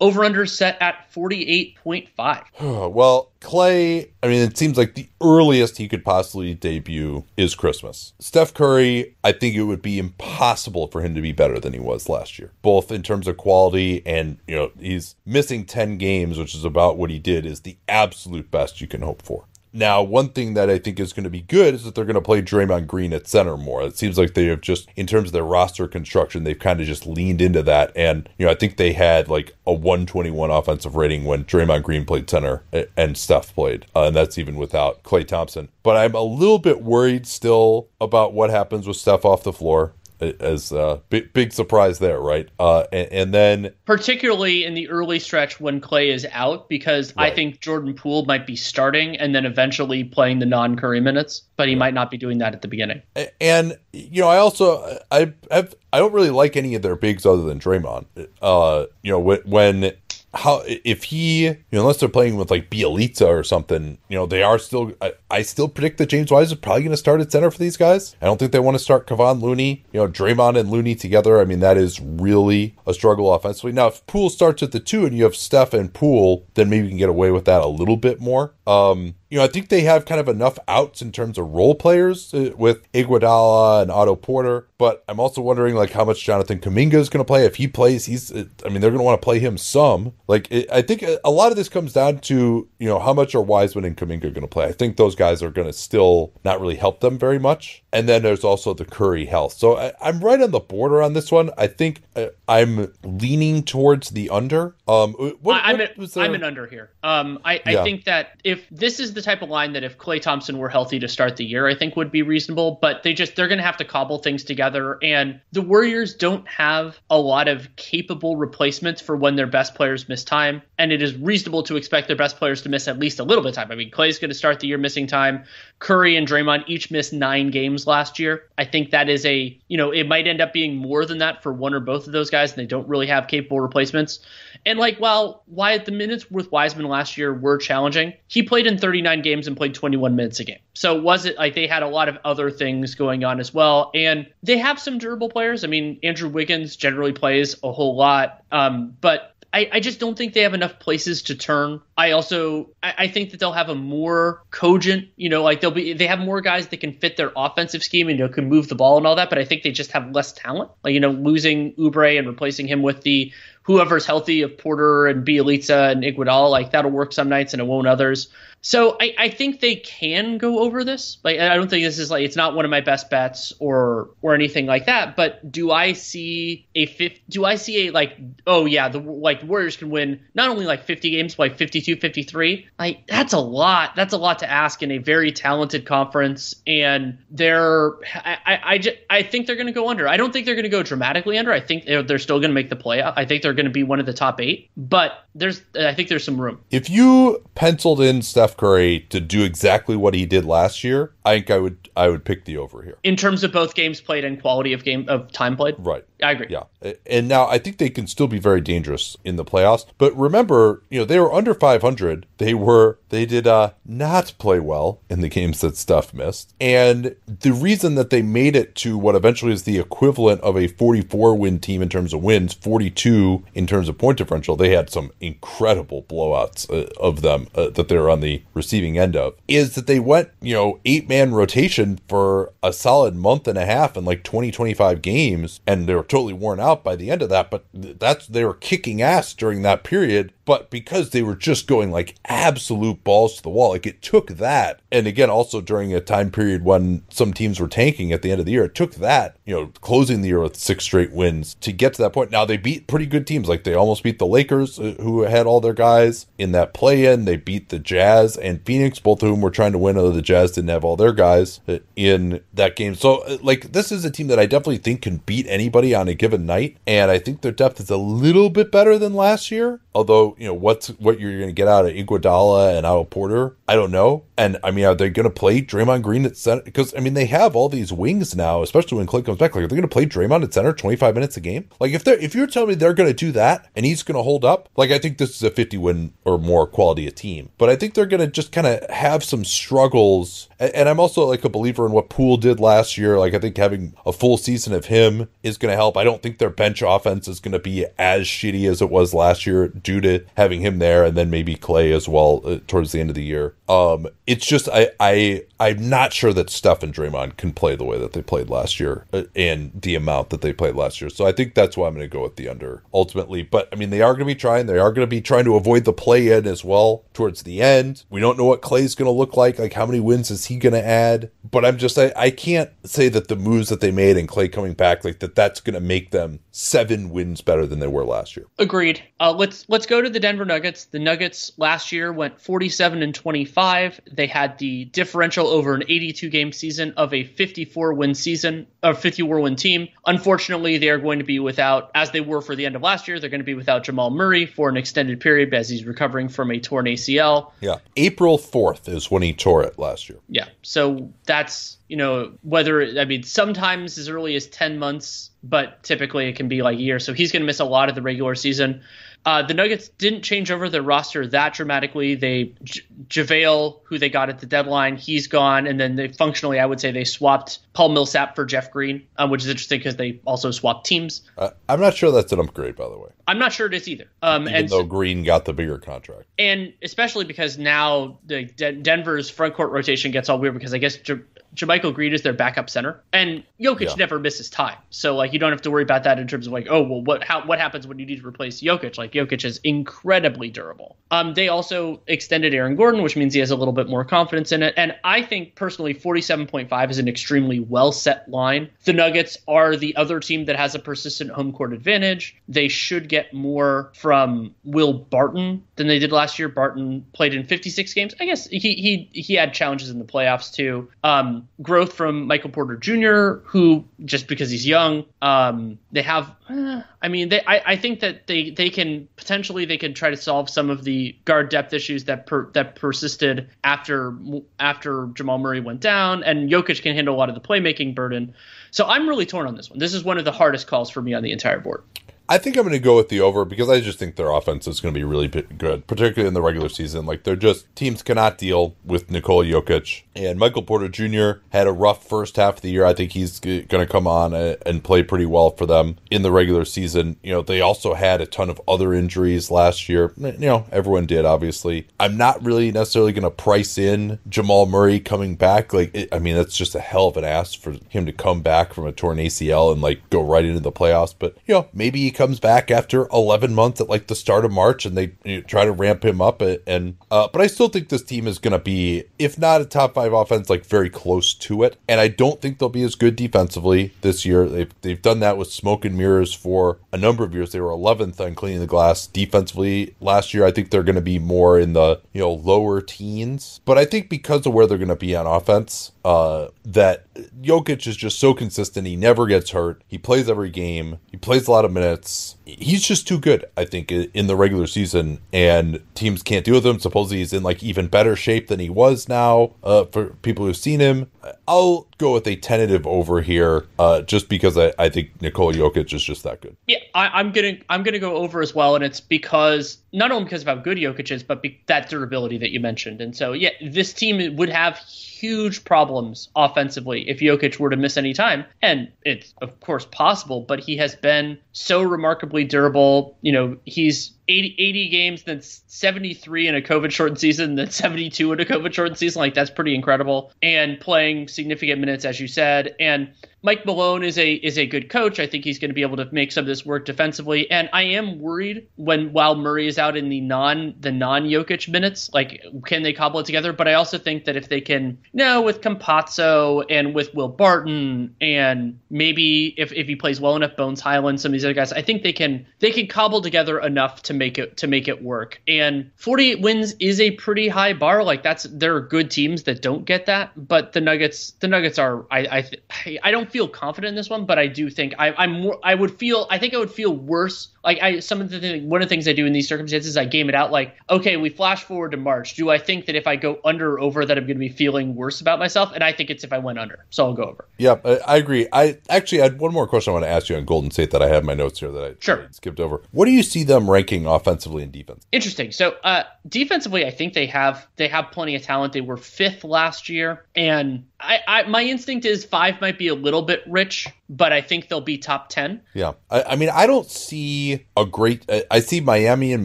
Over 0.00 0.24
under 0.24 0.46
set 0.46 0.80
at 0.80 1.12
48.5. 1.12 2.44
well, 2.92 3.32
Klay, 3.40 4.08
I 4.22 4.28
mean, 4.28 4.42
it 4.42 4.56
seems 4.56 4.78
like 4.78 4.94
the 4.94 5.08
earliest 5.20 5.78
he 5.78 5.88
could 5.88 6.04
possibly 6.04 6.54
debut 6.54 7.24
is 7.36 7.54
Christmas. 7.54 8.12
Steph 8.20 8.54
Curry, 8.54 9.16
I 9.24 9.32
think 9.32 9.56
it 9.56 9.64
would 9.64 9.82
be 9.82 9.98
impossible 9.98 10.86
for 10.86 11.00
him 11.00 11.14
to 11.14 11.20
be 11.20 11.32
better 11.32 11.58
than 11.58 11.72
he 11.72 11.80
was 11.80 12.08
last 12.08 12.38
year, 12.38 12.52
both 12.62 12.92
in 12.92 13.02
terms 13.02 13.26
of 13.26 13.36
quality 13.36 14.02
and, 14.06 14.38
you 14.46 14.54
know, 14.54 14.70
he's 14.78 15.16
missing 15.26 15.64
10 15.64 15.98
games, 15.98 16.38
which 16.38 16.54
is 16.54 16.64
about 16.64 16.96
what 16.96 17.10
he 17.10 17.18
did, 17.18 17.44
is 17.44 17.60
the 17.60 17.76
absolute 17.88 18.50
best 18.50 18.80
you 18.80 18.86
can 18.86 19.02
hope 19.02 19.22
for. 19.22 19.46
Now, 19.72 20.02
one 20.02 20.30
thing 20.30 20.54
that 20.54 20.70
I 20.70 20.78
think 20.78 20.98
is 20.98 21.12
going 21.12 21.24
to 21.24 21.30
be 21.30 21.42
good 21.42 21.74
is 21.74 21.84
that 21.84 21.94
they're 21.94 22.04
going 22.04 22.14
to 22.14 22.20
play 22.20 22.42
Draymond 22.42 22.86
Green 22.86 23.12
at 23.12 23.26
center 23.26 23.56
more. 23.56 23.82
It 23.82 23.96
seems 23.96 24.18
like 24.18 24.34
they 24.34 24.46
have 24.46 24.60
just, 24.60 24.88
in 24.96 25.06
terms 25.06 25.28
of 25.28 25.32
their 25.32 25.44
roster 25.44 25.86
construction, 25.86 26.44
they've 26.44 26.58
kind 26.58 26.80
of 26.80 26.86
just 26.86 27.06
leaned 27.06 27.42
into 27.42 27.62
that. 27.64 27.92
And, 27.94 28.28
you 28.38 28.46
know, 28.46 28.52
I 28.52 28.54
think 28.54 28.76
they 28.76 28.92
had 28.92 29.28
like 29.28 29.54
a 29.66 29.72
121 29.72 30.50
offensive 30.50 30.96
rating 30.96 31.24
when 31.24 31.44
Draymond 31.44 31.82
Green 31.82 32.04
played 32.04 32.28
center 32.28 32.62
and 32.96 33.16
Steph 33.16 33.54
played. 33.54 33.86
Uh, 33.94 34.04
and 34.04 34.16
that's 34.16 34.38
even 34.38 34.56
without 34.56 35.02
Klay 35.02 35.26
Thompson. 35.26 35.68
But 35.82 35.96
I'm 35.96 36.14
a 36.14 36.22
little 36.22 36.58
bit 36.58 36.82
worried 36.82 37.26
still 37.26 37.88
about 38.00 38.32
what 38.32 38.50
happens 38.50 38.86
with 38.86 38.96
Steph 38.96 39.24
off 39.24 39.42
the 39.42 39.52
floor 39.52 39.92
as 40.20 40.72
a 40.72 40.80
uh, 40.80 40.98
big, 41.08 41.32
big 41.32 41.52
surprise 41.52 41.98
there, 41.98 42.20
right? 42.20 42.48
Uh, 42.58 42.84
and, 42.92 43.12
and, 43.12 43.34
then 43.34 43.72
particularly 43.84 44.64
in 44.64 44.74
the 44.74 44.88
early 44.88 45.18
stretch 45.18 45.60
when 45.60 45.80
Klay 45.80 46.12
is 46.12 46.26
out, 46.32 46.68
because 46.68 47.14
right. 47.16 47.32
I 47.32 47.34
think 47.34 47.60
Jordan 47.60 47.94
Poole 47.94 48.24
might 48.24 48.46
be 48.46 48.56
starting 48.56 49.16
and 49.16 49.34
then 49.34 49.46
eventually 49.46 50.04
playing 50.04 50.38
the 50.38 50.46
non-Curry 50.46 51.00
minutes, 51.00 51.42
but 51.56 51.68
he 51.68 51.74
right. 51.74 51.78
might 51.78 51.94
not 51.94 52.10
be 52.10 52.16
doing 52.16 52.38
that 52.38 52.54
at 52.54 52.62
the 52.62 52.68
beginning. 52.68 53.02
And 53.40 53.78
you 53.92 54.20
know, 54.22 54.28
I 54.28 54.38
also 54.38 54.98
I 55.10 55.32
I've, 55.50 55.74
I 55.92 55.98
don't 55.98 56.12
really 56.12 56.30
like 56.30 56.56
any 56.56 56.74
of 56.74 56.82
their 56.82 56.96
bigs 56.96 57.24
other 57.24 57.42
than 57.42 57.58
Draymond. 57.58 58.06
Uh, 58.42 58.86
you 59.02 59.10
know, 59.10 59.20
when, 59.20 59.40
when 59.44 59.92
how 60.34 60.62
if 60.66 61.04
he 61.04 61.46
you 61.46 61.56
know 61.72 61.80
unless 61.80 61.98
they're 61.98 62.08
playing 62.08 62.36
with 62.36 62.50
like 62.50 62.68
Bjelica 62.68 63.26
or 63.26 63.42
something 63.42 63.98
you 64.08 64.16
know 64.16 64.26
they 64.26 64.42
are 64.42 64.58
still 64.58 64.92
I, 65.00 65.14
I 65.30 65.42
still 65.42 65.68
predict 65.68 65.98
that 65.98 66.10
James 66.10 66.30
Wise 66.30 66.52
is 66.52 66.58
probably 66.58 66.82
going 66.82 66.90
to 66.90 66.98
start 66.98 67.20
at 67.20 67.32
center 67.32 67.50
for 67.50 67.58
these 67.58 67.76
guys. 67.76 68.14
I 68.20 68.26
don't 68.26 68.38
think 68.38 68.52
they 68.52 68.58
want 68.58 68.74
to 68.74 68.82
start 68.82 69.06
Kevon 69.06 69.40
Looney. 69.40 69.84
You 69.92 70.00
know 70.00 70.08
Draymond 70.08 70.58
and 70.58 70.70
Looney 70.70 70.94
together 70.94 71.40
I 71.40 71.44
mean 71.44 71.60
that 71.60 71.76
is 71.76 72.00
really 72.00 72.76
a 72.86 72.92
struggle 72.92 73.32
offensively. 73.32 73.72
Now 73.72 73.86
if 73.86 74.06
Poole 74.06 74.30
starts 74.30 74.62
at 74.62 74.72
the 74.72 74.80
two 74.80 75.06
and 75.06 75.16
you 75.16 75.24
have 75.24 75.36
Steph 75.36 75.72
and 75.72 75.92
Poole 75.92 76.46
then 76.54 76.68
maybe 76.68 76.84
you 76.84 76.90
can 76.90 76.98
get 76.98 77.08
away 77.08 77.30
with 77.30 77.46
that 77.46 77.62
a 77.62 77.68
little 77.68 77.96
bit 77.96 78.20
more. 78.20 78.54
Um 78.66 79.14
you 79.30 79.38
know, 79.38 79.44
I 79.44 79.48
think 79.48 79.68
they 79.68 79.82
have 79.82 80.06
kind 80.06 80.20
of 80.20 80.28
enough 80.28 80.58
outs 80.66 81.02
in 81.02 81.12
terms 81.12 81.36
of 81.36 81.50
role 81.50 81.74
players 81.74 82.32
uh, 82.32 82.52
with 82.56 82.90
Iguodala 82.92 83.82
and 83.82 83.90
Otto 83.90 84.16
Porter, 84.16 84.68
but 84.78 85.04
I'm 85.08 85.20
also 85.20 85.42
wondering 85.42 85.74
like 85.74 85.90
how 85.90 86.04
much 86.04 86.24
Jonathan 86.24 86.60
Kuminga 86.60 86.94
is 86.94 87.08
going 87.08 87.20
to 87.20 87.26
play. 87.26 87.44
If 87.44 87.56
he 87.56 87.68
plays, 87.68 88.06
he's, 88.06 88.32
uh, 88.32 88.44
I 88.64 88.70
mean, 88.70 88.80
they're 88.80 88.90
going 88.90 89.00
to 89.00 89.04
want 89.04 89.20
to 89.20 89.24
play 89.24 89.38
him 89.38 89.58
some. 89.58 90.14
Like, 90.26 90.50
it, 90.50 90.70
I 90.72 90.82
think 90.82 91.04
a 91.24 91.30
lot 91.30 91.50
of 91.50 91.56
this 91.56 91.68
comes 91.68 91.92
down 91.92 92.20
to, 92.20 92.68
you 92.78 92.88
know, 92.88 92.98
how 92.98 93.12
much 93.12 93.34
are 93.34 93.42
Wiseman 93.42 93.84
and 93.84 93.96
Kuminga 93.96 94.22
going 94.22 94.34
to 94.34 94.46
play? 94.46 94.66
I 94.66 94.72
think 94.72 94.96
those 94.96 95.14
guys 95.14 95.42
are 95.42 95.50
going 95.50 95.66
to 95.66 95.72
still 95.72 96.32
not 96.44 96.60
really 96.60 96.76
help 96.76 97.00
them 97.00 97.18
very 97.18 97.38
much. 97.38 97.84
And 97.92 98.08
then 98.08 98.22
there's 98.22 98.44
also 98.44 98.74
the 98.74 98.84
Curry 98.84 99.24
health. 99.24 99.54
So 99.54 99.76
I, 99.76 99.92
am 100.02 100.20
right 100.20 100.40
on 100.40 100.50
the 100.50 100.60
border 100.60 101.00
on 101.00 101.14
this 101.14 101.32
one. 101.32 101.50
I 101.56 101.66
think 101.66 102.02
uh, 102.14 102.26
I'm 102.46 102.92
leaning 103.02 103.62
towards 103.62 104.10
the 104.10 104.28
under. 104.28 104.74
Um, 104.86 105.14
what, 105.40 105.62
I'm, 105.64 105.78
what 105.78 106.16
an, 106.16 106.22
I'm 106.22 106.34
an 106.34 106.44
under 106.44 106.66
here. 106.66 106.90
Um, 107.02 107.38
I, 107.46 107.62
I 107.64 107.72
yeah. 107.72 107.84
think 107.84 108.04
that 108.04 108.40
if 108.44 108.66
this 108.70 109.00
is 109.00 109.14
the 109.14 109.22
type 109.22 109.40
of 109.40 109.48
line 109.48 109.72
that 109.72 109.84
if 109.84 109.96
Klay 109.96 110.20
Thompson 110.20 110.58
were 110.58 110.68
healthy 110.68 110.98
to 110.98 111.08
start 111.08 111.36
the 111.36 111.46
year, 111.46 111.66
I 111.66 111.74
think 111.74 111.96
would 111.96 112.12
be 112.12 112.20
reasonable. 112.20 112.78
But 112.82 113.04
they 113.04 113.14
just 113.14 113.36
they're 113.36 113.48
going 113.48 113.58
to 113.58 113.64
have 113.64 113.78
to 113.78 113.84
cobble 113.84 114.18
things 114.18 114.44
together, 114.44 114.98
and 115.02 115.40
the 115.52 115.62
Warriors 115.62 116.14
don't 116.14 116.46
have 116.46 116.98
a 117.08 117.18
lot 117.18 117.48
of 117.48 117.74
capable 117.76 118.36
replacements 118.36 119.00
for 119.00 119.16
when 119.16 119.36
their 119.36 119.46
best 119.46 119.74
players 119.74 120.08
miss 120.08 120.24
time, 120.24 120.60
and 120.78 120.92
it 120.92 121.00
is 121.00 121.16
reasonable 121.16 121.62
to 121.62 121.76
expect 121.76 122.06
their 122.06 122.16
best 122.16 122.36
players 122.36 122.60
to 122.62 122.68
miss 122.68 122.86
at 122.86 122.98
least 122.98 123.18
a 123.18 123.24
little 123.24 123.42
bit 123.42 123.50
of 123.50 123.54
time. 123.54 123.72
I 123.72 123.76
mean, 123.76 123.90
Klay's 123.90 124.18
going 124.18 124.30
to 124.30 124.34
start 124.34 124.60
the 124.60 124.66
year 124.66 124.78
missing 124.78 125.06
time. 125.06 125.44
Curry 125.78 126.16
and 126.16 126.26
Draymond 126.26 126.64
each 126.66 126.90
miss 126.90 127.12
nine 127.12 127.50
games 127.50 127.77
last 127.86 128.18
year. 128.18 128.44
I 128.56 128.64
think 128.64 128.90
that 128.90 129.08
is 129.08 129.24
a 129.24 129.58
you 129.68 129.76
know 129.76 129.90
it 129.90 130.06
might 130.06 130.26
end 130.26 130.40
up 130.40 130.52
being 130.52 130.76
more 130.76 131.04
than 131.04 131.18
that 131.18 131.42
for 131.42 131.52
one 131.52 131.74
or 131.74 131.80
both 131.80 132.06
of 132.06 132.12
those 132.12 132.30
guys, 132.30 132.50
and 132.50 132.58
they 132.58 132.66
don't 132.66 132.88
really 132.88 133.06
have 133.06 133.28
capable 133.28 133.60
replacements. 133.60 134.20
And 134.66 134.78
like 134.78 134.98
while 134.98 135.42
why 135.46 135.78
the 135.78 135.92
minutes 135.92 136.30
with 136.30 136.50
Wiseman 136.50 136.86
last 136.86 137.16
year 137.16 137.32
were 137.32 137.58
challenging, 137.58 138.12
he 138.26 138.42
played 138.42 138.66
in 138.66 138.78
39 138.78 139.22
games 139.22 139.46
and 139.46 139.56
played 139.56 139.74
21 139.74 140.16
minutes 140.16 140.40
a 140.40 140.44
game. 140.44 140.58
So 140.74 141.00
was 141.00 141.24
it 141.24 141.36
like 141.36 141.54
they 141.54 141.66
had 141.66 141.82
a 141.82 141.88
lot 141.88 142.08
of 142.08 142.18
other 142.24 142.50
things 142.50 142.94
going 142.94 143.24
on 143.24 143.40
as 143.40 143.54
well? 143.54 143.90
And 143.94 144.26
they 144.42 144.58
have 144.58 144.78
some 144.78 144.98
durable 144.98 145.28
players. 145.28 145.64
I 145.64 145.68
mean, 145.68 145.98
Andrew 146.02 146.28
Wiggins 146.28 146.76
generally 146.76 147.12
plays 147.12 147.56
a 147.62 147.72
whole 147.72 147.96
lot, 147.96 148.42
um, 148.52 148.96
but 149.00 149.34
I, 149.52 149.68
I, 149.72 149.80
just 149.80 149.98
don't 149.98 150.16
think 150.16 150.34
they 150.34 150.42
have 150.42 150.52
enough 150.52 150.78
places 150.78 151.22
to 151.22 151.34
turn 151.34 151.80
I 151.96 152.12
also 152.12 152.70
I, 152.82 152.94
I 152.98 153.08
think 153.08 153.30
that 153.30 153.40
they'll 153.40 153.52
have 153.52 153.68
a 153.70 153.74
more 153.74 154.42
cogent, 154.50 155.08
you 155.16 155.28
know, 155.28 155.42
like 155.42 155.60
they'll 155.60 155.70
be 155.70 155.94
they 155.94 156.06
have 156.06 156.20
more 156.20 156.40
guys 156.40 156.68
that 156.68 156.76
can 156.78 156.92
fit 156.92 157.16
their 157.16 157.32
offensive 157.34 157.82
scheme 157.82 158.08
and 158.08 158.18
you 158.18 158.24
know 158.24 158.32
can 158.32 158.48
move 158.48 158.68
the 158.68 158.74
ball 158.74 158.98
and 158.98 159.06
all 159.06 159.16
that. 159.16 159.30
But 159.30 159.38
I 159.38 159.44
think 159.44 159.62
they 159.62 159.72
just 159.72 159.90
have 159.92 160.12
less 160.12 160.32
talent. 160.32 160.70
Like 160.84 160.94
you 160.94 161.00
know, 161.00 161.10
losing 161.10 161.72
Oubre 161.74 162.18
and 162.18 162.28
replacing 162.28 162.68
him 162.68 162.82
with 162.82 163.02
the 163.02 163.32
whoever's 163.62 164.06
healthy 164.06 164.42
of 164.42 164.56
Porter 164.56 165.06
and 165.08 165.26
Bjelica 165.26 165.92
and 165.92 166.02
Iguodala, 166.02 166.50
like 166.50 166.70
that'll 166.70 166.90
work 166.90 167.12
some 167.12 167.28
nights 167.28 167.52
and 167.52 167.60
it 167.60 167.66
won't 167.66 167.88
others. 167.88 168.28
So 168.60 168.96
I, 169.00 169.14
I 169.18 169.28
think 169.28 169.60
they 169.60 169.76
can 169.76 170.38
go 170.38 170.60
over 170.60 170.84
this. 170.84 171.18
Like 171.22 171.38
I 171.38 171.54
don't 171.54 171.70
think 171.70 171.84
this 171.84 171.98
is 171.98 172.10
like 172.10 172.24
it's 172.24 172.36
not 172.36 172.54
one 172.54 172.64
of 172.64 172.70
my 172.70 172.80
best 172.80 173.10
bets 173.10 173.52
or 173.58 174.10
or 174.22 174.34
anything 174.34 174.66
like 174.66 174.86
that. 174.86 175.16
But 175.16 175.50
do 175.50 175.70
I 175.70 175.92
see 175.92 176.66
a 176.74 176.86
fifth? 176.86 177.20
Do 177.28 177.44
I 177.44 177.56
see 177.56 177.88
a 177.88 177.92
like 177.92 178.18
oh 178.46 178.66
yeah 178.66 178.88
the 178.88 178.98
like 178.98 179.42
Warriors 179.42 179.76
can 179.76 179.90
win 179.90 180.20
not 180.34 180.48
only 180.48 180.66
like 180.66 180.84
50 180.84 181.10
games 181.10 181.34
but 181.34 181.50
like 181.50 181.58
52 181.58 181.96
53 181.96 182.68
like 182.78 183.06
that's 183.06 183.32
a 183.32 183.38
lot 183.38 183.94
that's 183.94 184.12
a 184.12 184.18
lot 184.18 184.40
to 184.40 184.50
ask 184.50 184.82
in 184.82 184.90
a 184.90 184.98
very 184.98 185.32
talented 185.32 185.86
conference 185.86 186.54
and 186.66 187.18
they're 187.30 187.92
I 188.14 188.38
I, 188.48 188.60
I, 188.64 188.78
just, 188.78 188.96
I 189.10 189.22
think 189.22 189.46
they're 189.46 189.56
going 189.56 189.66
to 189.66 189.72
go 189.72 189.88
under. 189.88 190.08
I 190.08 190.16
don't 190.16 190.32
think 190.32 190.46
they're 190.46 190.54
going 190.54 190.64
to 190.64 190.70
go 190.70 190.82
dramatically 190.82 191.36
under. 191.36 191.52
I 191.52 191.60
think 191.60 191.84
they're, 191.84 192.02
they're 192.02 192.18
still 192.18 192.38
going 192.38 192.50
to 192.50 192.54
make 192.54 192.70
the 192.70 192.76
playoff. 192.76 193.12
I 193.16 193.26
think 193.26 193.42
they're 193.42 193.52
going 193.52 193.66
to 193.66 193.70
be 193.70 193.82
one 193.82 194.00
of 194.00 194.06
the 194.06 194.14
top 194.14 194.40
eight. 194.40 194.70
But 194.76 195.12
there's 195.34 195.60
I 195.78 195.94
think 195.94 196.08
there's 196.08 196.24
some 196.24 196.40
room. 196.40 196.60
If 196.70 196.88
you 196.88 197.44
penciled 197.54 198.00
in 198.00 198.22
Steph 198.22 198.47
Curry 198.56 199.06
to 199.10 199.20
do 199.20 199.44
exactly 199.44 199.96
what 199.96 200.14
he 200.14 200.26
did 200.26 200.44
last 200.44 200.82
year, 200.84 201.12
I 201.28 201.34
think 201.34 201.50
I 201.50 201.58
would 201.58 201.90
I 201.94 202.08
would 202.08 202.24
pick 202.24 202.46
the 202.46 202.56
over 202.56 202.82
here. 202.82 202.96
In 203.02 203.14
terms 203.14 203.44
of 203.44 203.52
both 203.52 203.74
games 203.74 204.00
played 204.00 204.24
and 204.24 204.40
quality 204.40 204.72
of 204.72 204.82
game 204.82 205.04
of 205.08 205.30
time 205.30 205.56
played. 205.56 205.74
Right. 205.78 206.04
I 206.22 206.32
agree. 206.32 206.46
Yeah. 206.48 206.64
And 207.06 207.28
now 207.28 207.46
I 207.46 207.58
think 207.58 207.78
they 207.78 207.90
can 207.90 208.06
still 208.06 208.26
be 208.26 208.38
very 208.38 208.60
dangerous 208.60 209.16
in 209.24 209.36
the 209.36 209.44
playoffs. 209.44 209.84
But 209.98 210.16
remember, 210.16 210.82
you 210.88 210.98
know, 210.98 211.04
they 211.04 211.20
were 211.20 211.32
under 211.32 211.54
500. 211.54 212.26
They 212.38 212.54
were 212.54 212.98
they 213.10 213.26
did 213.26 213.46
uh 213.46 213.72
not 213.84 214.34
play 214.38 214.58
well 214.58 215.00
in 215.10 215.20
the 215.20 215.28
games 215.28 215.60
that 215.60 215.76
Steph 215.76 216.14
missed. 216.14 216.54
And 216.60 217.14
the 217.26 217.52
reason 217.52 217.94
that 217.96 218.08
they 218.08 218.22
made 218.22 218.56
it 218.56 218.74
to 218.76 218.96
what 218.96 219.14
eventually 219.14 219.52
is 219.52 219.64
the 219.64 219.78
equivalent 219.78 220.40
of 220.40 220.56
a 220.56 220.68
44 220.68 221.36
win 221.36 221.58
team 221.60 221.82
in 221.82 221.90
terms 221.90 222.14
of 222.14 222.22
wins, 222.22 222.54
42 222.54 223.44
in 223.54 223.66
terms 223.66 223.88
of 223.88 223.98
point 223.98 224.16
differential, 224.16 224.56
they 224.56 224.70
had 224.70 224.88
some 224.88 225.12
incredible 225.20 226.04
blowouts 226.04 226.70
uh, 226.70 226.88
of 226.98 227.20
them 227.20 227.48
uh, 227.54 227.68
that 227.70 227.88
they're 227.88 228.08
on 228.08 228.20
the 228.20 228.42
receiving 228.54 228.98
end 228.98 229.14
of, 229.14 229.34
is 229.46 229.74
that 229.74 229.86
they 229.86 230.00
went, 230.00 230.30
you 230.40 230.54
know, 230.54 230.80
eight 230.84 231.08
man 231.08 231.17
rotation 231.26 231.98
for 232.08 232.52
a 232.62 232.72
solid 232.72 233.14
month 233.14 233.46
and 233.48 233.58
a 233.58 233.66
half 233.66 233.96
and 233.96 234.06
like 234.06 234.22
20, 234.22 234.50
25 234.50 235.02
games. 235.02 235.60
And 235.66 235.86
they 235.86 235.94
were 235.94 236.02
totally 236.02 236.32
worn 236.32 236.60
out 236.60 236.84
by 236.84 236.96
the 236.96 237.10
end 237.10 237.22
of 237.22 237.28
that. 237.28 237.50
But 237.50 237.64
that's, 237.72 238.26
they 238.26 238.44
were 238.44 238.54
kicking 238.54 239.02
ass 239.02 239.34
during 239.34 239.62
that 239.62 239.84
period. 239.84 240.32
But 240.44 240.70
because 240.70 241.10
they 241.10 241.22
were 241.22 241.36
just 241.36 241.66
going 241.66 241.90
like 241.90 242.14
absolute 242.24 243.04
balls 243.04 243.36
to 243.36 243.42
the 243.42 243.50
wall, 243.50 243.70
like 243.70 243.86
it 243.86 244.00
took 244.00 244.28
that. 244.28 244.80
And 244.90 245.06
again, 245.06 245.28
also 245.28 245.60
during 245.60 245.92
a 245.92 246.00
time 246.00 246.30
period 246.30 246.64
when 246.64 247.02
some 247.10 247.34
teams 247.34 247.60
were 247.60 247.68
tanking 247.68 248.12
at 248.12 248.22
the 248.22 248.30
end 248.30 248.40
of 248.40 248.46
the 248.46 248.52
year, 248.52 248.64
it 248.64 248.74
took 248.74 248.94
that, 248.94 249.36
you 249.44 249.54
know, 249.54 249.66
closing 249.82 250.22
the 250.22 250.28
year 250.28 250.40
with 250.40 250.56
six 250.56 250.84
straight 250.84 251.12
wins 251.12 251.54
to 251.56 251.70
get 251.72 251.92
to 251.94 252.02
that 252.02 252.14
point. 252.14 252.30
Now 252.30 252.46
they 252.46 252.56
beat 252.56 252.86
pretty 252.86 253.04
good 253.04 253.26
teams. 253.26 253.48
Like 253.48 253.64
they 253.64 253.74
almost 253.74 254.02
beat 254.02 254.18
the 254.18 254.26
Lakers, 254.26 254.78
uh, 254.78 254.94
who 255.00 255.22
had 255.22 255.46
all 255.46 255.60
their 255.60 255.74
guys 255.74 256.26
in 256.38 256.52
that 256.52 256.72
play 256.72 257.04
in. 257.04 257.26
They 257.26 257.36
beat 257.36 257.68
the 257.68 257.78
Jazz 257.78 258.36
and 258.36 258.64
Phoenix, 258.64 258.98
both 258.98 259.22
of 259.22 259.28
whom 259.28 259.40
were 259.42 259.50
trying 259.50 259.72
to 259.72 259.78
win, 259.78 259.98
although 259.98 260.12
the 260.12 260.22
Jazz 260.22 260.52
didn't 260.52 260.70
have 260.70 260.84
all 260.84 260.96
their 260.96 261.07
guys 261.12 261.60
in 261.96 262.42
that 262.52 262.76
game. 262.76 262.94
So, 262.94 263.18
uh, 263.24 263.38
like, 263.42 263.72
this 263.72 263.92
is 263.92 264.04
a 264.04 264.10
team 264.10 264.28
that 264.28 264.38
I 264.38 264.46
definitely 264.46 264.78
think 264.78 265.02
can 265.02 265.18
beat 265.18 265.46
anybody 265.48 265.94
on 265.94 266.08
a 266.08 266.14
given 266.14 266.46
night. 266.46 266.76
And 266.86 267.10
I 267.10 267.18
think 267.18 267.40
their 267.40 267.52
depth 267.52 267.80
is 267.80 267.90
a 267.90 267.96
little 267.96 268.50
bit 268.50 268.70
better 268.70 268.98
than 268.98 269.14
last 269.14 269.50
year. 269.50 269.80
Although, 269.94 270.36
you 270.38 270.46
know, 270.46 270.54
what's 270.54 270.88
what 270.88 271.18
you're 271.18 271.36
going 271.36 271.48
to 271.48 271.52
get 271.52 271.66
out 271.66 271.84
of 271.84 271.92
Iguodala 271.92 272.76
and 272.76 272.86
Otto 272.86 273.04
Porter, 273.04 273.56
I 273.66 273.74
don't 273.74 273.90
know. 273.90 274.24
And 274.36 274.56
I 274.62 274.70
mean, 274.70 274.84
are 274.84 274.94
they 274.94 275.10
going 275.10 275.24
to 275.24 275.30
play 275.30 275.60
Draymond 275.60 276.02
Green 276.02 276.24
at 276.24 276.36
center? 276.36 276.62
Because 276.62 276.94
I 276.96 277.00
mean, 277.00 277.14
they 277.14 277.26
have 277.26 277.56
all 277.56 277.68
these 277.68 277.92
wings 277.92 278.36
now, 278.36 278.62
especially 278.62 278.98
when 278.98 279.08
Klay 279.08 279.24
comes 279.24 279.38
back. 279.38 279.56
Like, 279.56 279.64
are 279.64 279.66
they 279.66 279.74
going 279.74 279.82
to 279.82 279.88
play 279.88 280.06
Draymond 280.06 280.44
at 280.44 280.54
center 280.54 280.72
25 280.72 281.14
minutes 281.14 281.36
a 281.36 281.40
game? 281.40 281.68
Like, 281.80 281.92
if 281.92 282.04
they're 282.04 282.18
if 282.18 282.36
you're 282.36 282.46
telling 282.46 282.68
me 282.68 282.74
they're 282.76 282.94
going 282.94 283.10
to 283.10 283.14
do 283.14 283.32
that 283.32 283.68
and 283.74 283.84
he's 283.84 284.04
going 284.04 284.16
to 284.16 284.22
hold 284.22 284.44
up, 284.44 284.68
like, 284.76 284.92
I 284.92 285.00
think 285.00 285.18
this 285.18 285.30
is 285.30 285.42
a 285.42 285.50
50 285.50 285.78
win 285.78 286.12
or 286.24 286.38
more 286.38 286.68
quality 286.68 287.08
of 287.08 287.16
team. 287.16 287.50
But 287.58 287.68
I 287.68 287.74
think 287.74 287.94
they're 287.94 288.06
going 288.06 288.20
to 288.20 288.28
just 288.28 288.52
kind 288.52 288.68
of 288.68 288.88
have 288.90 289.24
some 289.24 289.44
struggles. 289.44 290.48
And, 290.60 290.72
and 290.72 290.87
I'm 290.88 291.00
also 291.00 291.24
like 291.24 291.44
a 291.44 291.48
believer 291.48 291.86
in 291.86 291.92
what 291.92 292.08
Poole 292.08 292.36
did 292.36 292.60
last 292.60 292.98
year. 292.98 293.18
Like, 293.18 293.34
I 293.34 293.38
think 293.38 293.56
having 293.56 293.94
a 294.06 294.12
full 294.12 294.36
season 294.36 294.72
of 294.72 294.86
him 294.86 295.28
is 295.42 295.58
going 295.58 295.72
to 295.72 295.76
help. 295.76 295.96
I 295.96 296.04
don't 296.04 296.22
think 296.22 296.38
their 296.38 296.50
bench 296.50 296.82
offense 296.86 297.28
is 297.28 297.40
going 297.40 297.52
to 297.52 297.58
be 297.58 297.86
as 297.98 298.26
shitty 298.26 298.68
as 298.68 298.82
it 298.82 298.90
was 298.90 299.14
last 299.14 299.46
year 299.46 299.68
due 299.68 300.00
to 300.00 300.24
having 300.36 300.60
him 300.60 300.78
there 300.78 301.04
and 301.04 301.16
then 301.16 301.30
maybe 301.30 301.54
Klay 301.54 301.94
as 301.94 302.08
well 302.08 302.42
uh, 302.44 302.58
towards 302.66 302.92
the 302.92 303.00
end 303.00 303.10
of 303.10 303.16
the 303.16 303.24
year. 303.24 303.54
Um, 303.68 304.06
it's 304.26 304.46
just 304.46 304.68
I 304.68 304.90
I 304.98 305.44
I'm 305.60 305.88
not 305.88 306.12
sure 306.12 306.32
that 306.32 306.50
Steph 306.50 306.82
and 306.82 306.94
Draymond 306.94 307.36
can 307.36 307.52
play 307.52 307.76
the 307.76 307.84
way 307.84 307.98
that 307.98 308.12
they 308.12 308.22
played 308.22 308.48
last 308.48 308.80
year 308.80 309.06
uh, 309.12 309.24
and 309.36 309.72
the 309.74 309.94
amount 309.94 310.30
that 310.30 310.40
they 310.40 310.52
played 310.52 310.74
last 310.74 311.00
year. 311.00 311.10
So 311.10 311.26
I 311.26 311.32
think 311.32 311.54
that's 311.54 311.76
why 311.76 311.86
I'm 311.86 311.94
going 311.94 312.08
to 312.08 312.12
go 312.12 312.22
with 312.22 312.36
the 312.36 312.48
under 312.48 312.82
ultimately. 312.94 313.42
But 313.42 313.68
I 313.72 313.76
mean, 313.76 313.90
they 313.90 314.00
are 314.00 314.12
going 314.12 314.20
to 314.20 314.24
be 314.26 314.34
trying. 314.34 314.66
They 314.66 314.78
are 314.78 314.92
going 314.92 315.06
to 315.06 315.10
be 315.10 315.20
trying 315.20 315.44
to 315.44 315.56
avoid 315.56 315.84
the 315.84 315.92
play 315.92 316.28
in 316.28 316.46
as 316.46 316.64
well 316.64 317.04
towards 317.12 317.42
the 317.42 317.60
end. 317.60 318.04
We 318.08 318.20
don't 318.20 318.38
know 318.38 318.44
what 318.44 318.62
Klay's 318.62 318.94
going 318.94 319.06
to 319.06 319.12
look 319.12 319.36
like. 319.36 319.58
Like 319.58 319.74
how 319.74 319.86
many 319.86 320.00
wins 320.00 320.30
is 320.30 320.46
he 320.46 320.56
going 320.56 320.74
to 320.74 320.77
add? 320.84 321.30
But 321.48 321.64
I'm 321.64 321.78
just 321.78 321.98
I, 321.98 322.12
I 322.16 322.30
can't 322.30 322.70
say 322.84 323.08
that 323.08 323.28
the 323.28 323.36
moves 323.36 323.68
that 323.68 323.80
they 323.80 323.90
made 323.90 324.16
and 324.16 324.28
Klay 324.28 324.50
coming 324.52 324.74
back 324.74 325.04
like 325.04 325.20
that 325.20 325.34
that's 325.34 325.60
going 325.60 325.74
to 325.74 325.80
make 325.80 326.10
them 326.10 326.40
seven 326.50 327.10
wins 327.10 327.40
better 327.40 327.66
than 327.66 327.78
they 327.78 327.86
were 327.86 328.04
last 328.04 328.36
year. 328.36 328.46
Agreed. 328.58 329.02
Uh, 329.20 329.32
let's 329.32 329.68
let's 329.68 329.86
go 329.86 330.02
to 330.02 330.10
the 330.10 330.20
Denver 330.20 330.44
Nuggets. 330.44 330.86
The 330.86 330.98
Nuggets 330.98 331.52
last 331.56 331.92
year 331.92 332.12
went 332.12 332.40
47 332.40 333.02
and 333.02 333.14
25. 333.14 334.00
They 334.12 334.26
had 334.26 334.58
the 334.58 334.86
differential 334.86 335.46
over 335.46 335.74
an 335.74 335.84
82 335.88 336.28
game 336.30 336.52
season 336.52 336.94
of 336.96 337.14
a 337.14 337.24
54 337.24 337.94
win 337.94 338.14
season, 338.14 338.66
a 338.82 338.94
54 338.94 339.40
win 339.40 339.56
team. 339.56 339.88
Unfortunately, 340.06 340.78
they 340.78 340.88
are 340.88 340.98
going 340.98 341.18
to 341.18 341.24
be 341.24 341.38
without, 341.38 341.90
as 341.94 342.10
they 342.10 342.20
were 342.20 342.40
for 342.40 342.56
the 342.56 342.66
end 342.66 342.76
of 342.76 342.82
last 342.82 343.08
year, 343.08 343.20
they're 343.20 343.30
going 343.30 343.40
to 343.40 343.44
be 343.44 343.54
without 343.54 343.84
Jamal 343.84 344.10
Murray 344.10 344.46
for 344.46 344.68
an 344.68 344.76
extended 344.76 345.20
period 345.20 345.52
as 345.54 345.68
he's 345.68 345.84
recovering 345.84 346.28
from 346.28 346.50
a 346.50 346.60
torn 346.60 346.86
ACL. 346.86 347.52
Yeah, 347.60 347.76
April 347.96 348.38
4th 348.38 348.88
is 348.88 349.10
when 349.10 349.22
he 349.22 349.32
tore 349.32 349.62
it 349.62 349.78
last 349.78 350.08
year. 350.08 350.18
Yeah, 350.28 350.46
so 350.68 351.10
that's 351.24 351.78
you 351.88 351.96
know 351.96 352.32
whether 352.42 353.00
I 353.00 353.06
mean 353.06 353.22
sometimes 353.22 353.96
as 353.96 354.10
early 354.10 354.36
as 354.36 354.46
10 354.48 354.78
months, 354.78 355.30
but 355.42 355.82
typically 355.82 356.28
it 356.28 356.36
can 356.36 356.48
be 356.48 356.60
like 356.60 356.76
a 356.76 356.80
year. 356.82 356.98
So 356.98 357.14
he's 357.14 357.32
going 357.32 357.40
to 357.40 357.46
miss 357.46 357.58
a 357.58 357.64
lot 357.64 357.88
of 357.88 357.94
the 357.94 358.02
regular 358.02 358.34
season. 358.34 358.82
Uh, 359.24 359.42
the 359.42 359.54
Nuggets 359.54 359.88
didn't 359.88 360.24
change 360.24 360.50
over 360.50 360.68
their 360.68 360.82
roster 360.82 361.26
that 361.28 361.54
dramatically. 361.54 362.16
They 362.16 362.52
J- 362.62 362.82
JaVale, 363.06 363.78
who 363.84 363.98
they 363.98 364.08
got 364.08 364.28
at 364.28 364.40
the 364.40 364.46
deadline, 364.46 364.96
he's 364.96 365.26
gone, 365.26 365.66
and 365.66 365.78
then 365.78 365.96
they 365.96 366.08
functionally, 366.08 366.58
I 366.58 366.66
would 366.66 366.80
say, 366.80 366.90
they 366.90 367.04
swapped 367.04 367.60
Paul 367.72 367.90
Millsap 367.90 368.34
for 368.34 368.44
Jeff 368.44 368.70
Green, 368.70 369.06
um, 369.16 369.30
which 369.30 369.42
is 369.42 369.48
interesting 369.48 369.78
because 369.78 369.96
they 369.96 370.20
also 370.24 370.50
swapped 370.50 370.86
teams. 370.86 371.22
Uh, 371.36 371.50
I'm 371.68 371.80
not 371.80 371.94
sure 371.94 372.10
that's 372.10 372.32
an 372.32 372.40
upgrade, 372.40 372.76
by 372.76 372.88
the 372.88 372.98
way. 372.98 373.10
I'm 373.28 373.38
not 373.38 373.52
sure 373.52 373.66
it 373.66 373.74
is 373.74 373.86
either. 373.88 374.10
Um, 374.22 374.42
Even 374.42 374.54
and 374.54 374.68
though 374.68 374.82
Green 374.82 375.22
got 375.22 375.44
the 375.44 375.52
bigger 375.52 375.78
contract, 375.78 376.24
and 376.38 376.72
especially 376.82 377.24
because 377.24 377.58
now 377.58 378.18
the 378.26 378.44
De- 378.44 378.72
Denver's 378.72 379.30
front 379.30 379.54
court 379.54 379.70
rotation 379.70 380.10
gets 380.10 380.28
all 380.28 380.38
weird 380.38 380.54
because 380.54 380.74
I 380.74 380.78
guess 380.78 380.96
J- 380.96 381.20
Green 381.54 382.12
is 382.12 382.22
their 382.22 382.32
backup 382.32 382.70
center, 382.70 383.02
and 383.12 383.42
Jokic 383.60 383.80
Yeah. 383.80 383.94
never 383.98 384.18
misses 384.18 384.48
time, 384.50 384.76
so 384.90 385.14
like 385.16 385.32
you 385.32 385.38
don't 385.38 385.50
have 385.52 385.62
to 385.62 385.70
worry 385.70 385.82
about 385.82 386.04
that 386.04 386.18
in 386.18 386.26
terms 386.26 386.46
of 386.46 386.52
like, 386.52 386.66
oh 386.70 386.82
well, 386.82 387.02
what 387.02 387.22
how 387.22 387.44
what 387.44 387.58
happens 387.58 387.86
when 387.86 387.98
you 387.98 388.06
need 388.06 388.20
to 388.20 388.26
replace 388.26 388.60
Jokic? 388.62 388.96
Like 388.98 389.12
Jokic 389.12 389.44
is 389.44 389.58
incredibly 389.64 390.48
durable. 390.50 390.96
Um, 391.10 391.34
they 391.34 391.48
also 391.48 392.00
extended 392.06 392.54
Aaron 392.54 392.76
Gordon, 392.76 392.87
which 393.02 393.16
means 393.16 393.34
he 393.34 393.40
has 393.40 393.50
a 393.50 393.56
little 393.56 393.72
bit 393.72 393.88
more 393.88 394.04
confidence 394.04 394.52
in 394.52 394.62
it, 394.62 394.74
and 394.76 394.94
I 395.04 395.22
think 395.22 395.54
personally, 395.54 395.92
forty-seven 395.92 396.46
point 396.46 396.68
five 396.68 396.90
is 396.90 396.98
an 396.98 397.08
extremely 397.08 397.60
well 397.60 397.92
set 397.92 398.28
line. 398.28 398.70
The 398.84 398.92
Nuggets 398.92 399.38
are 399.46 399.76
the 399.76 399.96
other 399.96 400.20
team 400.20 400.46
that 400.46 400.56
has 400.56 400.74
a 400.74 400.78
persistent 400.78 401.30
home 401.30 401.52
court 401.52 401.72
advantage. 401.72 402.36
They 402.48 402.68
should 402.68 403.08
get 403.08 403.32
more 403.32 403.92
from 403.94 404.54
Will 404.64 404.92
Barton 404.92 405.64
than 405.76 405.88
they 405.88 405.98
did 405.98 406.12
last 406.12 406.38
year. 406.38 406.48
Barton 406.48 407.06
played 407.12 407.34
in 407.34 407.44
56 407.44 407.94
games. 407.94 408.14
I 408.20 408.24
guess 408.24 408.46
he 408.46 408.58
he 408.58 409.08
he 409.12 409.34
had 409.34 409.54
challenges 409.54 409.90
in 409.90 409.98
the 409.98 410.04
playoffs 410.04 410.52
too. 410.52 410.88
Um, 411.04 411.48
growth 411.62 411.92
from 411.92 412.26
Michael 412.26 412.50
Porter 412.50 412.76
Jr., 412.76 413.44
who 413.44 413.84
just 414.04 414.28
because 414.28 414.50
he's 414.50 414.66
young, 414.66 415.04
um, 415.22 415.78
they 415.92 416.02
have. 416.02 416.34
I 416.48 417.08
mean, 417.08 417.28
they 417.28 417.42
I, 417.46 417.62
I 417.72 417.76
think 417.76 418.00
that 418.00 418.26
they 418.26 418.50
they 418.50 418.70
can 418.70 419.08
potentially 419.16 419.64
they 419.64 419.76
can 419.76 419.92
try 419.92 420.10
to 420.10 420.16
solve 420.16 420.48
some 420.48 420.70
of 420.70 420.82
the 420.82 421.16
guard 421.24 421.50
depth 421.50 421.72
issues 421.72 422.04
that 422.04 422.26
per, 422.26 422.50
that 422.52 422.74
persisted 422.74 423.50
after 423.62 424.16
after 424.58 425.08
Jamal 425.14 425.38
Murray 425.38 425.60
went 425.60 425.80
down, 425.80 426.22
and 426.22 426.50
Jokic 426.50 426.82
can 426.82 426.94
handle 426.94 427.14
a 427.14 427.18
lot 427.18 427.28
of 427.28 427.34
the 427.34 427.40
playmaking 427.40 427.94
burden. 427.94 428.34
So 428.70 428.86
I'm 428.86 429.08
really 429.08 429.26
torn 429.26 429.46
on 429.46 429.56
this 429.56 429.68
one. 429.68 429.78
This 429.78 429.94
is 429.94 430.04
one 430.04 430.18
of 430.18 430.24
the 430.24 430.32
hardest 430.32 430.66
calls 430.66 430.90
for 430.90 431.02
me 431.02 431.14
on 431.14 431.22
the 431.22 431.32
entire 431.32 431.60
board. 431.60 431.82
I 432.28 432.36
think 432.38 432.56
I'm 432.56 432.62
going 432.62 432.72
to 432.72 432.78
go 432.78 432.96
with 432.96 433.08
the 433.08 433.20
over 433.20 433.44
because 433.44 433.70
I 433.70 433.80
just 433.80 433.98
think 433.98 434.16
their 434.16 434.30
offense 434.30 434.66
is 434.66 434.80
going 434.80 434.92
to 434.92 434.98
be 434.98 435.04
really 435.04 435.28
good, 435.28 435.86
particularly 435.86 436.28
in 436.28 436.34
the 436.34 436.42
regular 436.42 436.68
season. 436.68 437.06
Like 437.06 437.24
they're 437.24 437.36
just 437.36 437.74
teams 437.74 438.02
cannot 438.02 438.36
deal 438.36 438.74
with 438.84 439.10
Nikola 439.10 439.44
Jokic 439.44 440.02
and 440.14 440.38
Michael 440.38 440.62
Porter 440.62 440.88
Jr. 440.88 441.40
had 441.50 441.66
a 441.66 441.72
rough 441.72 442.06
first 442.06 442.36
half 442.36 442.56
of 442.56 442.62
the 442.62 442.70
year. 442.70 442.84
I 442.84 442.92
think 442.92 443.12
he's 443.12 443.40
going 443.40 443.66
to 443.66 443.86
come 443.86 444.06
on 444.06 444.34
and 444.34 444.84
play 444.84 445.02
pretty 445.02 445.26
well 445.26 445.50
for 445.50 445.64
them 445.64 445.96
in 446.10 446.22
the 446.22 446.32
regular 446.32 446.64
season. 446.64 447.16
You 447.22 447.32
know, 447.32 447.42
they 447.42 447.60
also 447.60 447.94
had 447.94 448.20
a 448.20 448.26
ton 448.26 448.50
of 448.50 448.60
other 448.68 448.92
injuries 448.92 449.50
last 449.50 449.88
year. 449.88 450.12
You 450.18 450.32
know, 450.38 450.66
everyone 450.70 451.06
did 451.06 451.24
obviously. 451.24 451.86
I'm 451.98 452.16
not 452.16 452.44
really 452.44 452.70
necessarily 452.72 453.12
going 453.12 453.22
to 453.22 453.30
price 453.30 453.78
in 453.78 454.18
Jamal 454.28 454.66
Murray 454.66 455.00
coming 455.00 455.34
back. 455.34 455.72
Like, 455.72 455.94
it, 455.94 456.08
I 456.12 456.18
mean, 456.18 456.36
that's 456.36 456.56
just 456.56 456.74
a 456.74 456.80
hell 456.80 457.06
of 457.06 457.16
an 457.16 457.24
ask 457.24 457.58
for 457.58 457.76
him 457.88 458.04
to 458.04 458.12
come 458.12 458.42
back 458.42 458.74
from 458.74 458.86
a 458.86 458.92
torn 458.92 459.18
ACL 459.18 459.72
and 459.72 459.80
like 459.80 460.10
go 460.10 460.22
right 460.22 460.44
into 460.44 460.60
the 460.60 460.72
playoffs. 460.72 461.14
But 461.18 461.36
you 461.46 461.54
know, 461.54 461.68
maybe 461.72 462.00
he 462.00 462.10
comes 462.18 462.40
back 462.40 462.68
after 462.68 463.06
11 463.12 463.54
months 463.54 463.80
at 463.80 463.88
like 463.88 464.08
the 464.08 464.14
start 464.16 464.44
of 464.44 464.50
March 464.50 464.84
and 464.84 464.96
they 464.96 465.12
you 465.22 465.36
know, 465.36 465.40
try 465.42 465.64
to 465.64 465.70
ramp 465.70 466.04
him 466.04 466.20
up. 466.20 466.42
And 466.42 466.96
uh, 467.12 467.28
but 467.32 467.40
I 467.40 467.46
still 467.46 467.68
think 467.68 467.88
this 467.88 468.02
team 468.02 468.26
is 468.26 468.40
going 468.40 468.52
to 468.52 468.58
be, 468.58 469.04
if 469.20 469.38
not 469.38 469.60
a 469.60 469.64
top 469.64 469.94
five 469.94 470.12
offense, 470.12 470.50
like 470.50 470.66
very 470.66 470.90
close 470.90 471.32
to 471.34 471.62
it. 471.62 471.76
And 471.88 472.00
I 472.00 472.08
don't 472.08 472.40
think 472.40 472.58
they'll 472.58 472.68
be 472.68 472.82
as 472.82 472.96
good 472.96 473.14
defensively 473.14 473.94
this 474.00 474.26
year. 474.26 474.48
They've 474.48 474.74
they've 474.82 475.00
done 475.00 475.20
that 475.20 475.38
with 475.38 475.52
smoke 475.52 475.84
and 475.84 475.96
mirrors 475.96 476.34
for 476.34 476.78
a 476.92 476.98
number 476.98 477.22
of 477.22 477.32
years. 477.32 477.52
They 477.52 477.60
were 477.60 477.70
11th 477.70 478.20
on 478.20 478.34
cleaning 478.34 478.60
the 478.60 478.66
glass 478.66 479.06
defensively 479.06 479.94
last 480.00 480.34
year. 480.34 480.44
I 480.44 480.50
think 480.50 480.70
they're 480.70 480.82
going 480.82 480.96
to 480.96 481.00
be 481.00 481.20
more 481.20 481.56
in 481.56 481.72
the 481.72 482.00
you 482.12 482.20
know 482.20 482.32
lower 482.32 482.80
teens. 482.80 483.60
But 483.64 483.78
I 483.78 483.84
think 483.84 484.08
because 484.08 484.44
of 484.44 484.52
where 484.52 484.66
they're 484.66 484.76
going 484.76 484.88
to 484.88 484.96
be 484.96 485.14
on 485.14 485.28
offense, 485.28 485.92
uh, 486.04 486.48
that 486.64 487.04
Jokic 487.40 487.86
is 487.86 487.96
just 487.96 488.18
so 488.18 488.34
consistent. 488.34 488.86
He 488.86 488.96
never 488.96 489.26
gets 489.26 489.50
hurt. 489.50 489.82
He 489.88 489.98
plays 489.98 490.28
every 490.28 490.50
game. 490.50 490.98
He 491.10 491.16
plays 491.16 491.48
a 491.48 491.50
lot 491.50 491.64
of 491.64 491.72
minutes. 491.72 492.36
He's 492.44 492.82
just 492.82 493.08
too 493.08 493.18
good, 493.18 493.44
I 493.56 493.64
think, 493.64 493.90
in 493.90 494.26
the 494.26 494.36
regular 494.36 494.66
season, 494.66 495.20
and 495.32 495.82
teams 495.94 496.22
can't 496.22 496.44
deal 496.44 496.54
with 496.54 496.66
him. 496.66 496.78
Supposedly, 496.78 497.18
he's 497.18 497.32
in 497.32 497.42
like 497.42 497.62
even 497.62 497.88
better 497.88 498.16
shape 498.16 498.48
than 498.48 498.60
he 498.60 498.70
was 498.70 499.08
now. 499.08 499.54
Uh, 499.62 499.84
for 499.86 500.10
people 500.22 500.46
who've 500.46 500.56
seen 500.56 500.80
him, 500.80 501.10
I'll 501.46 501.87
go 501.98 502.14
with 502.14 502.26
a 502.26 502.36
tentative 502.36 502.86
over 502.86 503.20
here, 503.20 503.66
uh, 503.78 504.02
just 504.02 504.28
because 504.28 504.56
I, 504.56 504.72
I 504.78 504.88
think 504.88 505.20
Nikola 505.20 505.52
Jokic 505.52 505.92
is 505.92 506.02
just 506.02 506.22
that 506.22 506.40
good. 506.40 506.56
Yeah, 506.66 506.78
I, 506.94 507.20
am 507.20 507.32
gonna 507.32 507.58
I'm 507.68 507.82
gonna 507.82 507.98
go 507.98 508.16
over 508.16 508.40
as 508.40 508.54
well, 508.54 508.74
and 508.74 508.84
it's 508.84 509.00
because 509.00 509.78
not 509.92 510.10
only 510.10 510.24
because 510.24 510.42
of 510.42 510.48
how 510.48 510.54
good 510.56 510.78
Jokic 510.78 511.10
is, 511.10 511.22
but 511.22 511.42
be, 511.42 511.60
that 511.66 511.88
durability 511.88 512.38
that 512.38 512.50
you 512.50 512.60
mentioned. 512.60 513.00
And 513.00 513.16
so, 513.16 513.32
yeah, 513.32 513.50
this 513.62 513.92
team 513.92 514.36
would 514.36 514.48
have 514.48 514.78
huge 514.78 515.64
problems 515.64 516.28
offensively 516.36 517.08
if 517.08 517.18
Jokic 517.20 517.58
were 517.58 517.70
to 517.70 517.76
miss 517.76 517.96
any 517.96 518.12
time. 518.12 518.44
And 518.62 518.90
it's, 519.04 519.34
of 519.40 519.58
course, 519.60 519.86
possible, 519.86 520.42
but 520.42 520.60
he 520.60 520.76
has 520.76 520.94
been 520.94 521.38
so 521.52 521.82
remarkably 521.82 522.44
durable. 522.44 523.16
You 523.22 523.32
know, 523.32 523.56
he's 523.64 524.12
80, 524.28 524.54
80 524.58 524.88
games, 524.88 525.22
then 525.22 525.40
73 525.40 526.48
in 526.48 526.54
a 526.54 526.60
COVID 526.60 526.90
shortened 526.90 527.18
season, 527.18 527.54
then 527.54 527.70
72 527.70 528.32
in 528.32 528.40
a 528.40 528.44
COVID 528.44 528.72
shortened 528.72 528.98
season. 528.98 529.20
Like, 529.20 529.34
that's 529.34 529.50
pretty 529.50 529.74
incredible. 529.74 530.32
And 530.42 530.78
playing 530.78 531.28
significant 531.28 531.80
minutes, 531.80 532.04
as 532.04 532.20
you 532.20 532.28
said. 532.28 532.74
And 532.78 533.10
Mike 533.42 533.64
Malone 533.64 534.02
is 534.02 534.18
a 534.18 534.32
is 534.32 534.58
a 534.58 534.66
good 534.66 534.88
coach. 534.88 535.20
I 535.20 535.26
think 535.26 535.44
he's 535.44 535.58
going 535.58 535.70
to 535.70 535.74
be 535.74 535.82
able 535.82 535.96
to 535.98 536.08
make 536.12 536.32
some 536.32 536.42
of 536.42 536.46
this 536.46 536.66
work 536.66 536.84
defensively. 536.84 537.48
And 537.50 537.68
I 537.72 537.82
am 537.82 538.18
worried 538.18 538.66
when 538.76 539.12
while 539.12 539.36
Murray 539.36 539.68
is 539.68 539.78
out 539.78 539.96
in 539.96 540.08
the 540.08 540.20
non 540.20 540.74
the 540.80 540.90
non 540.90 541.24
Jokic 541.24 541.68
minutes, 541.68 542.10
like 542.12 542.42
can 542.66 542.82
they 542.82 542.92
cobble 542.92 543.20
it 543.20 543.26
together? 543.26 543.52
But 543.52 543.68
I 543.68 543.74
also 543.74 543.96
think 543.96 544.24
that 544.24 544.36
if 544.36 544.48
they 544.48 544.60
can, 544.60 544.98
you 545.12 545.24
know, 545.24 545.42
with 545.42 545.60
Campazzo 545.60 546.64
and 546.68 546.94
with 546.94 547.14
Will 547.14 547.28
Barton 547.28 548.16
and 548.20 548.80
maybe 548.90 549.54
if, 549.56 549.72
if 549.72 549.86
he 549.86 549.94
plays 549.94 550.20
well 550.20 550.34
enough, 550.34 550.56
Bones 550.56 550.80
Hyland, 550.80 551.20
some 551.20 551.30
of 551.30 551.34
these 551.34 551.44
other 551.44 551.54
guys, 551.54 551.72
I 551.72 551.82
think 551.82 552.02
they 552.02 552.12
can 552.12 552.44
they 552.58 552.72
can 552.72 552.88
cobble 552.88 553.22
together 553.22 553.60
enough 553.60 554.02
to 554.02 554.14
make 554.14 554.38
it 554.38 554.56
to 554.56 554.66
make 554.66 554.88
it 554.88 555.02
work. 555.02 555.40
And 555.46 555.92
48 555.94 556.40
wins 556.40 556.74
is 556.80 557.00
a 557.00 557.12
pretty 557.12 557.46
high 557.46 557.72
bar. 557.72 558.02
Like 558.02 558.24
that's 558.24 558.48
there 558.50 558.74
are 558.74 558.80
good 558.80 559.12
teams 559.12 559.44
that 559.44 559.62
don't 559.62 559.84
get 559.84 560.06
that, 560.06 560.32
but 560.36 560.72
the 560.72 560.80
Nuggets 560.80 561.32
the 561.38 561.46
Nuggets 561.46 561.78
are 561.78 562.04
I 562.10 562.44
I 562.74 562.98
I 563.04 563.10
don't 563.12 563.27
don't 563.28 563.32
feel 563.32 563.48
confident 563.48 563.90
in 563.90 563.94
this 563.94 564.10
one, 564.10 564.24
but 564.24 564.38
I 564.38 564.46
do 564.46 564.70
think 564.70 564.94
I, 564.98 565.24
am 565.24 565.40
more. 565.40 565.58
I 565.62 565.74
would 565.74 565.90
feel. 565.90 566.26
I 566.30 566.38
think 566.38 566.54
I 566.54 566.58
would 566.58 566.70
feel 566.70 566.94
worse. 566.94 567.48
Like 567.64 567.78
I, 567.82 568.00
some 568.00 568.20
of 568.20 568.30
the 568.30 568.40
thing, 568.40 568.68
one 568.68 568.80
of 568.80 568.88
the 568.88 568.94
things 568.94 569.06
I 569.06 569.12
do 569.12 569.26
in 569.26 569.32
these 569.32 569.48
circumstances, 569.48 569.96
I 569.96 570.04
game 570.04 570.28
it 570.28 570.34
out. 570.34 570.50
Like, 570.50 570.76
okay, 570.88 571.16
we 571.16 571.28
flash 571.28 571.64
forward 571.64 571.90
to 571.90 571.96
March. 571.96 572.34
Do 572.34 572.50
I 572.50 572.58
think 572.58 572.86
that 572.86 572.94
if 572.94 573.06
I 573.06 573.16
go 573.16 573.38
under 573.44 573.74
or 573.74 573.80
over, 573.80 574.06
that 574.06 574.16
I'm 574.16 574.24
going 574.24 574.36
to 574.36 574.40
be 574.40 574.48
feeling 574.48 574.94
worse 574.94 575.20
about 575.20 575.38
myself? 575.38 575.72
And 575.74 575.84
I 575.84 575.92
think 575.92 576.10
it's 576.10 576.24
if 576.24 576.32
I 576.32 576.38
went 576.38 576.58
under. 576.58 576.84
So 576.90 577.04
I'll 577.04 577.14
go 577.14 577.24
over. 577.24 577.44
Yeah, 577.58 577.76
I 578.06 578.16
agree. 578.16 578.48
I 578.52 578.78
actually 578.88 579.18
had 579.18 579.38
one 579.38 579.52
more 579.52 579.66
question 579.66 579.90
I 579.90 579.94
want 579.94 580.04
to 580.04 580.10
ask 580.10 580.28
you 580.28 580.36
on 580.36 580.44
Golden 580.44 580.70
State 580.70 580.90
that 580.92 581.02
I 581.02 581.08
have 581.08 581.24
my 581.24 581.34
notes 581.34 581.60
here 581.60 581.70
that 581.70 581.84
I 581.84 581.94
sure. 581.98 582.26
skipped 582.30 582.60
over. 582.60 582.82
What 582.92 583.04
do 583.04 583.10
you 583.10 583.22
see 583.22 583.44
them 583.44 583.68
ranking 583.68 584.06
offensively 584.06 584.62
and 584.62 584.72
defense? 584.72 585.06
Interesting. 585.12 585.52
So 585.52 585.76
uh, 585.84 586.04
defensively, 586.28 586.86
I 586.86 586.90
think 586.90 587.12
they 587.14 587.26
have 587.26 587.66
they 587.76 587.88
have 587.88 588.10
plenty 588.12 588.34
of 588.34 588.42
talent. 588.42 588.72
They 588.72 588.80
were 588.80 588.96
fifth 588.96 589.44
last 589.44 589.88
year, 589.88 590.24
and 590.34 590.84
I, 591.00 591.20
I, 591.26 591.42
my 591.44 591.62
instinct 591.62 592.04
is 592.06 592.24
five 592.24 592.60
might 592.60 592.78
be 592.78 592.88
a 592.88 592.94
little 592.94 593.22
bit 593.22 593.42
rich, 593.46 593.88
but 594.08 594.32
I 594.32 594.40
think 594.40 594.68
they'll 594.68 594.80
be 594.80 594.98
top 594.98 595.28
ten. 595.28 595.62
Yeah, 595.74 595.92
I, 596.10 596.22
I 596.22 596.36
mean, 596.36 596.50
I 596.50 596.66
don't 596.66 596.90
see 596.90 597.66
a 597.76 597.84
great. 597.84 598.28
I 598.50 598.60
see 598.60 598.80
Miami 598.80 599.32
and 599.32 599.44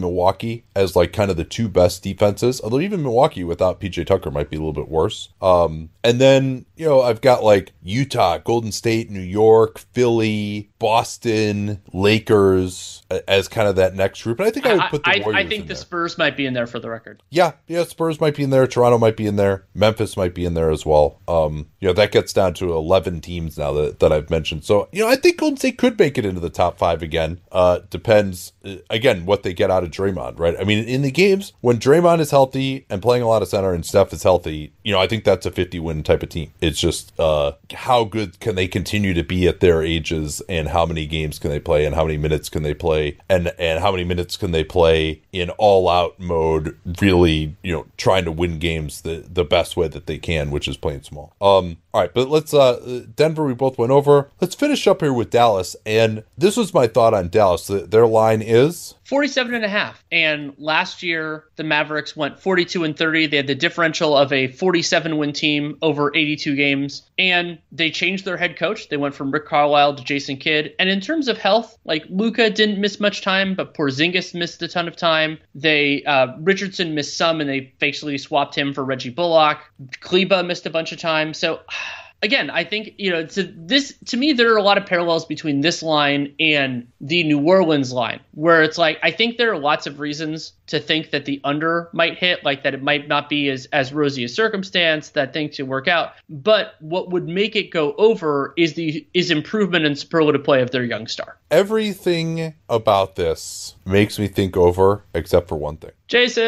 Milwaukee 0.00 0.64
as 0.74 0.96
like 0.96 1.12
kind 1.12 1.30
of 1.30 1.36
the 1.36 1.44
two 1.44 1.68
best 1.68 2.02
defenses. 2.02 2.60
Although 2.62 2.80
even 2.80 3.02
Milwaukee 3.02 3.44
without 3.44 3.80
PJ 3.80 4.06
Tucker 4.06 4.30
might 4.30 4.50
be 4.50 4.56
a 4.56 4.60
little 4.60 4.72
bit 4.72 4.88
worse. 4.88 5.30
Um, 5.42 5.90
and 6.02 6.20
then 6.20 6.66
you 6.76 6.86
know 6.86 7.02
I've 7.02 7.20
got 7.20 7.44
like 7.44 7.72
Utah, 7.82 8.38
Golden 8.38 8.72
State, 8.72 9.10
New 9.10 9.20
York, 9.20 9.78
Philly, 9.78 10.70
Boston, 10.78 11.82
Lakers 11.92 13.02
as 13.28 13.48
kind 13.48 13.68
of 13.68 13.76
that 13.76 13.94
next 13.94 14.22
group. 14.22 14.38
And 14.40 14.48
I 14.48 14.50
think 14.50 14.66
I 14.66 14.74
would 14.74 14.90
put 14.90 15.04
the 15.04 15.10
I, 15.10 15.20
Warriors. 15.24 15.46
I 15.46 15.48
think 15.48 15.64
the 15.64 15.68
there. 15.68 15.76
Spurs 15.76 16.18
might 16.18 16.36
be 16.36 16.46
in 16.46 16.54
there 16.54 16.66
for 16.66 16.78
the 16.78 16.90
record. 16.90 17.22
Yeah, 17.30 17.52
yeah, 17.66 17.84
Spurs 17.84 18.20
might 18.20 18.34
be 18.34 18.44
in 18.44 18.50
there. 18.50 18.66
Toronto 18.66 18.98
might 18.98 19.16
be 19.16 19.26
in 19.26 19.36
there. 19.36 19.66
Memphis 19.74 20.16
might 20.16 20.34
be 20.34 20.44
in 20.44 20.54
there 20.54 20.70
as 20.70 20.86
well. 20.86 21.20
Um, 21.28 21.70
you 21.80 21.88
know 21.88 21.94
that 21.94 22.12
gets 22.12 22.32
down 22.32 22.54
to 22.54 22.72
eleven 22.72 23.20
teams 23.20 23.58
now 23.58 23.72
that 23.72 24.00
that 24.00 24.12
I've 24.12 24.30
mentioned. 24.30 24.53
So 24.62 24.88
you 24.92 25.00
know 25.00 25.08
I 25.08 25.16
think 25.16 25.38
Golden 25.38 25.56
State 25.56 25.78
could 25.78 25.98
make 25.98 26.18
it 26.18 26.24
into 26.24 26.40
the 26.40 26.50
top 26.50 26.78
five 26.78 27.02
again. 27.02 27.40
Uh, 27.52 27.80
depends 27.90 28.52
uh, 28.64 28.76
again 28.90 29.26
what 29.26 29.42
they 29.42 29.52
get 29.54 29.70
out 29.70 29.84
of 29.84 29.90
Draymond, 29.90 30.38
right? 30.38 30.56
I 30.58 30.64
mean, 30.64 30.84
in 30.84 31.02
the 31.02 31.10
games 31.10 31.52
when 31.60 31.78
Draymond 31.78 32.20
is 32.20 32.30
healthy 32.30 32.86
and 32.90 33.02
playing 33.02 33.22
a 33.22 33.28
lot 33.28 33.42
of 33.42 33.48
center 33.48 33.72
and 33.72 33.84
Steph 33.84 34.12
is 34.12 34.22
healthy, 34.22 34.72
you 34.82 34.92
know 34.92 35.00
I 35.00 35.06
think 35.06 35.24
that's 35.24 35.46
a 35.46 35.50
fifty 35.50 35.78
win 35.78 36.02
type 36.02 36.22
of 36.22 36.28
team. 36.28 36.52
It's 36.60 36.80
just 36.80 37.18
uh, 37.18 37.52
how 37.72 38.04
good 38.04 38.40
can 38.40 38.54
they 38.54 38.68
continue 38.68 39.14
to 39.14 39.22
be 39.24 39.46
at 39.48 39.60
their 39.60 39.82
ages 39.82 40.42
and 40.48 40.68
how 40.68 40.86
many 40.86 41.06
games 41.06 41.38
can 41.38 41.50
they 41.50 41.60
play 41.60 41.84
and 41.84 41.94
how 41.94 42.04
many 42.04 42.16
minutes 42.16 42.48
can 42.48 42.62
they 42.62 42.74
play 42.74 43.18
and 43.28 43.52
and 43.58 43.80
how 43.80 43.90
many 43.90 44.04
minutes 44.04 44.36
can 44.36 44.52
they 44.52 44.64
play 44.64 45.22
in 45.32 45.50
all 45.50 45.88
out 45.88 46.18
mode, 46.18 46.76
really, 47.00 47.56
you 47.62 47.72
know, 47.72 47.86
trying 47.96 48.24
to 48.24 48.32
win 48.32 48.58
games 48.58 49.02
the 49.02 49.24
the 49.30 49.44
best 49.44 49.76
way 49.76 49.88
that 49.88 50.06
they 50.06 50.18
can, 50.18 50.50
which 50.50 50.68
is 50.68 50.76
playing 50.76 51.02
small. 51.02 51.34
Um, 51.40 51.78
all 51.92 52.00
right, 52.00 52.12
but 52.12 52.28
let's 52.28 52.52
uh 52.52 53.04
Denver 53.14 53.44
we 53.44 53.54
both 53.54 53.78
went 53.78 53.92
over. 53.92 54.30
Let's 54.44 54.54
finish 54.54 54.86
up 54.86 55.00
here 55.00 55.10
with 55.10 55.30
Dallas. 55.30 55.74
And 55.86 56.22
this 56.36 56.58
was 56.58 56.74
my 56.74 56.86
thought 56.86 57.14
on 57.14 57.30
Dallas. 57.30 57.66
Their 57.66 58.06
line 58.06 58.42
is 58.42 58.94
47 59.04 59.54
and 59.54 59.64
a 59.64 59.68
half. 59.68 60.04
And 60.12 60.52
last 60.58 61.02
year, 61.02 61.44
the 61.56 61.64
Mavericks 61.64 62.14
went 62.14 62.38
42 62.38 62.84
and 62.84 62.94
30. 62.94 63.28
They 63.28 63.38
had 63.38 63.46
the 63.46 63.54
differential 63.54 64.14
of 64.14 64.34
a 64.34 64.48
47 64.48 65.16
win 65.16 65.32
team 65.32 65.78
over 65.80 66.14
82 66.14 66.56
games. 66.56 67.08
And 67.18 67.58
they 67.72 67.90
changed 67.90 68.26
their 68.26 68.36
head 68.36 68.58
coach. 68.58 68.90
They 68.90 68.98
went 68.98 69.14
from 69.14 69.30
Rick 69.30 69.46
Carlisle 69.46 69.94
to 69.94 70.04
Jason 70.04 70.36
Kidd. 70.36 70.74
And 70.78 70.90
in 70.90 71.00
terms 71.00 71.26
of 71.26 71.38
health, 71.38 71.78
like 71.86 72.04
Luka 72.10 72.50
didn't 72.50 72.78
miss 72.78 73.00
much 73.00 73.22
time, 73.22 73.54
but 73.54 73.72
Porzingis 73.72 74.34
missed 74.34 74.60
a 74.60 74.68
ton 74.68 74.86
of 74.86 74.94
time. 74.94 75.38
They 75.54 76.02
uh, 76.04 76.36
Richardson 76.40 76.94
missed 76.94 77.16
some, 77.16 77.40
and 77.40 77.48
they 77.48 77.72
basically 77.78 78.18
swapped 78.18 78.54
him 78.54 78.74
for 78.74 78.84
Reggie 78.84 79.08
Bullock. 79.08 79.60
Kleber 80.00 80.42
missed 80.42 80.66
a 80.66 80.70
bunch 80.70 80.92
of 80.92 80.98
time. 80.98 81.32
So 81.32 81.60
again, 82.24 82.48
I 82.48 82.64
think 82.64 82.94
you 82.96 83.10
know 83.10 83.26
to 83.26 83.42
this 83.44 83.94
to 84.06 84.16
me 84.16 84.32
there 84.32 84.52
are 84.52 84.56
a 84.56 84.62
lot 84.62 84.78
of 84.78 84.86
parallels 84.86 85.24
between 85.26 85.60
this 85.60 85.82
line 85.82 86.34
and 86.40 86.88
the 87.00 87.22
New 87.22 87.38
Orleans 87.40 87.92
line, 87.92 88.20
where 88.32 88.62
it's 88.62 88.78
like 88.78 88.98
I 89.02 89.10
think 89.10 89.36
there 89.36 89.52
are 89.52 89.58
lots 89.58 89.86
of 89.86 90.00
reasons 90.00 90.54
to 90.68 90.80
think 90.80 91.10
that 91.10 91.26
the 91.26 91.40
under 91.44 91.90
might 91.92 92.18
hit, 92.18 92.42
like 92.42 92.64
that 92.64 92.74
it 92.74 92.82
might 92.82 93.06
not 93.06 93.28
be 93.28 93.50
as 93.50 93.66
as 93.66 93.92
rosy 93.92 94.24
a 94.24 94.28
circumstance 94.28 95.10
that 95.10 95.32
things 95.32 95.54
should 95.54 95.68
work 95.68 95.86
out. 95.86 96.12
But 96.28 96.74
what 96.80 97.10
would 97.10 97.28
make 97.28 97.54
it 97.54 97.70
go 97.70 97.94
over 97.98 98.54
is 98.56 98.74
the 98.74 99.06
is 99.12 99.30
improvement 99.30 99.84
in 99.84 99.94
superlative 99.94 100.42
play 100.42 100.62
of 100.62 100.70
their 100.70 100.84
young 100.84 101.06
star. 101.06 101.36
Everything 101.50 102.54
about 102.68 103.16
this 103.16 103.73
makes 103.84 104.18
me 104.18 104.26
think 104.28 104.56
over, 104.56 105.04
except 105.14 105.48
for 105.48 105.56
one 105.56 105.76
thing. 105.76 105.92
Jason 106.06 106.44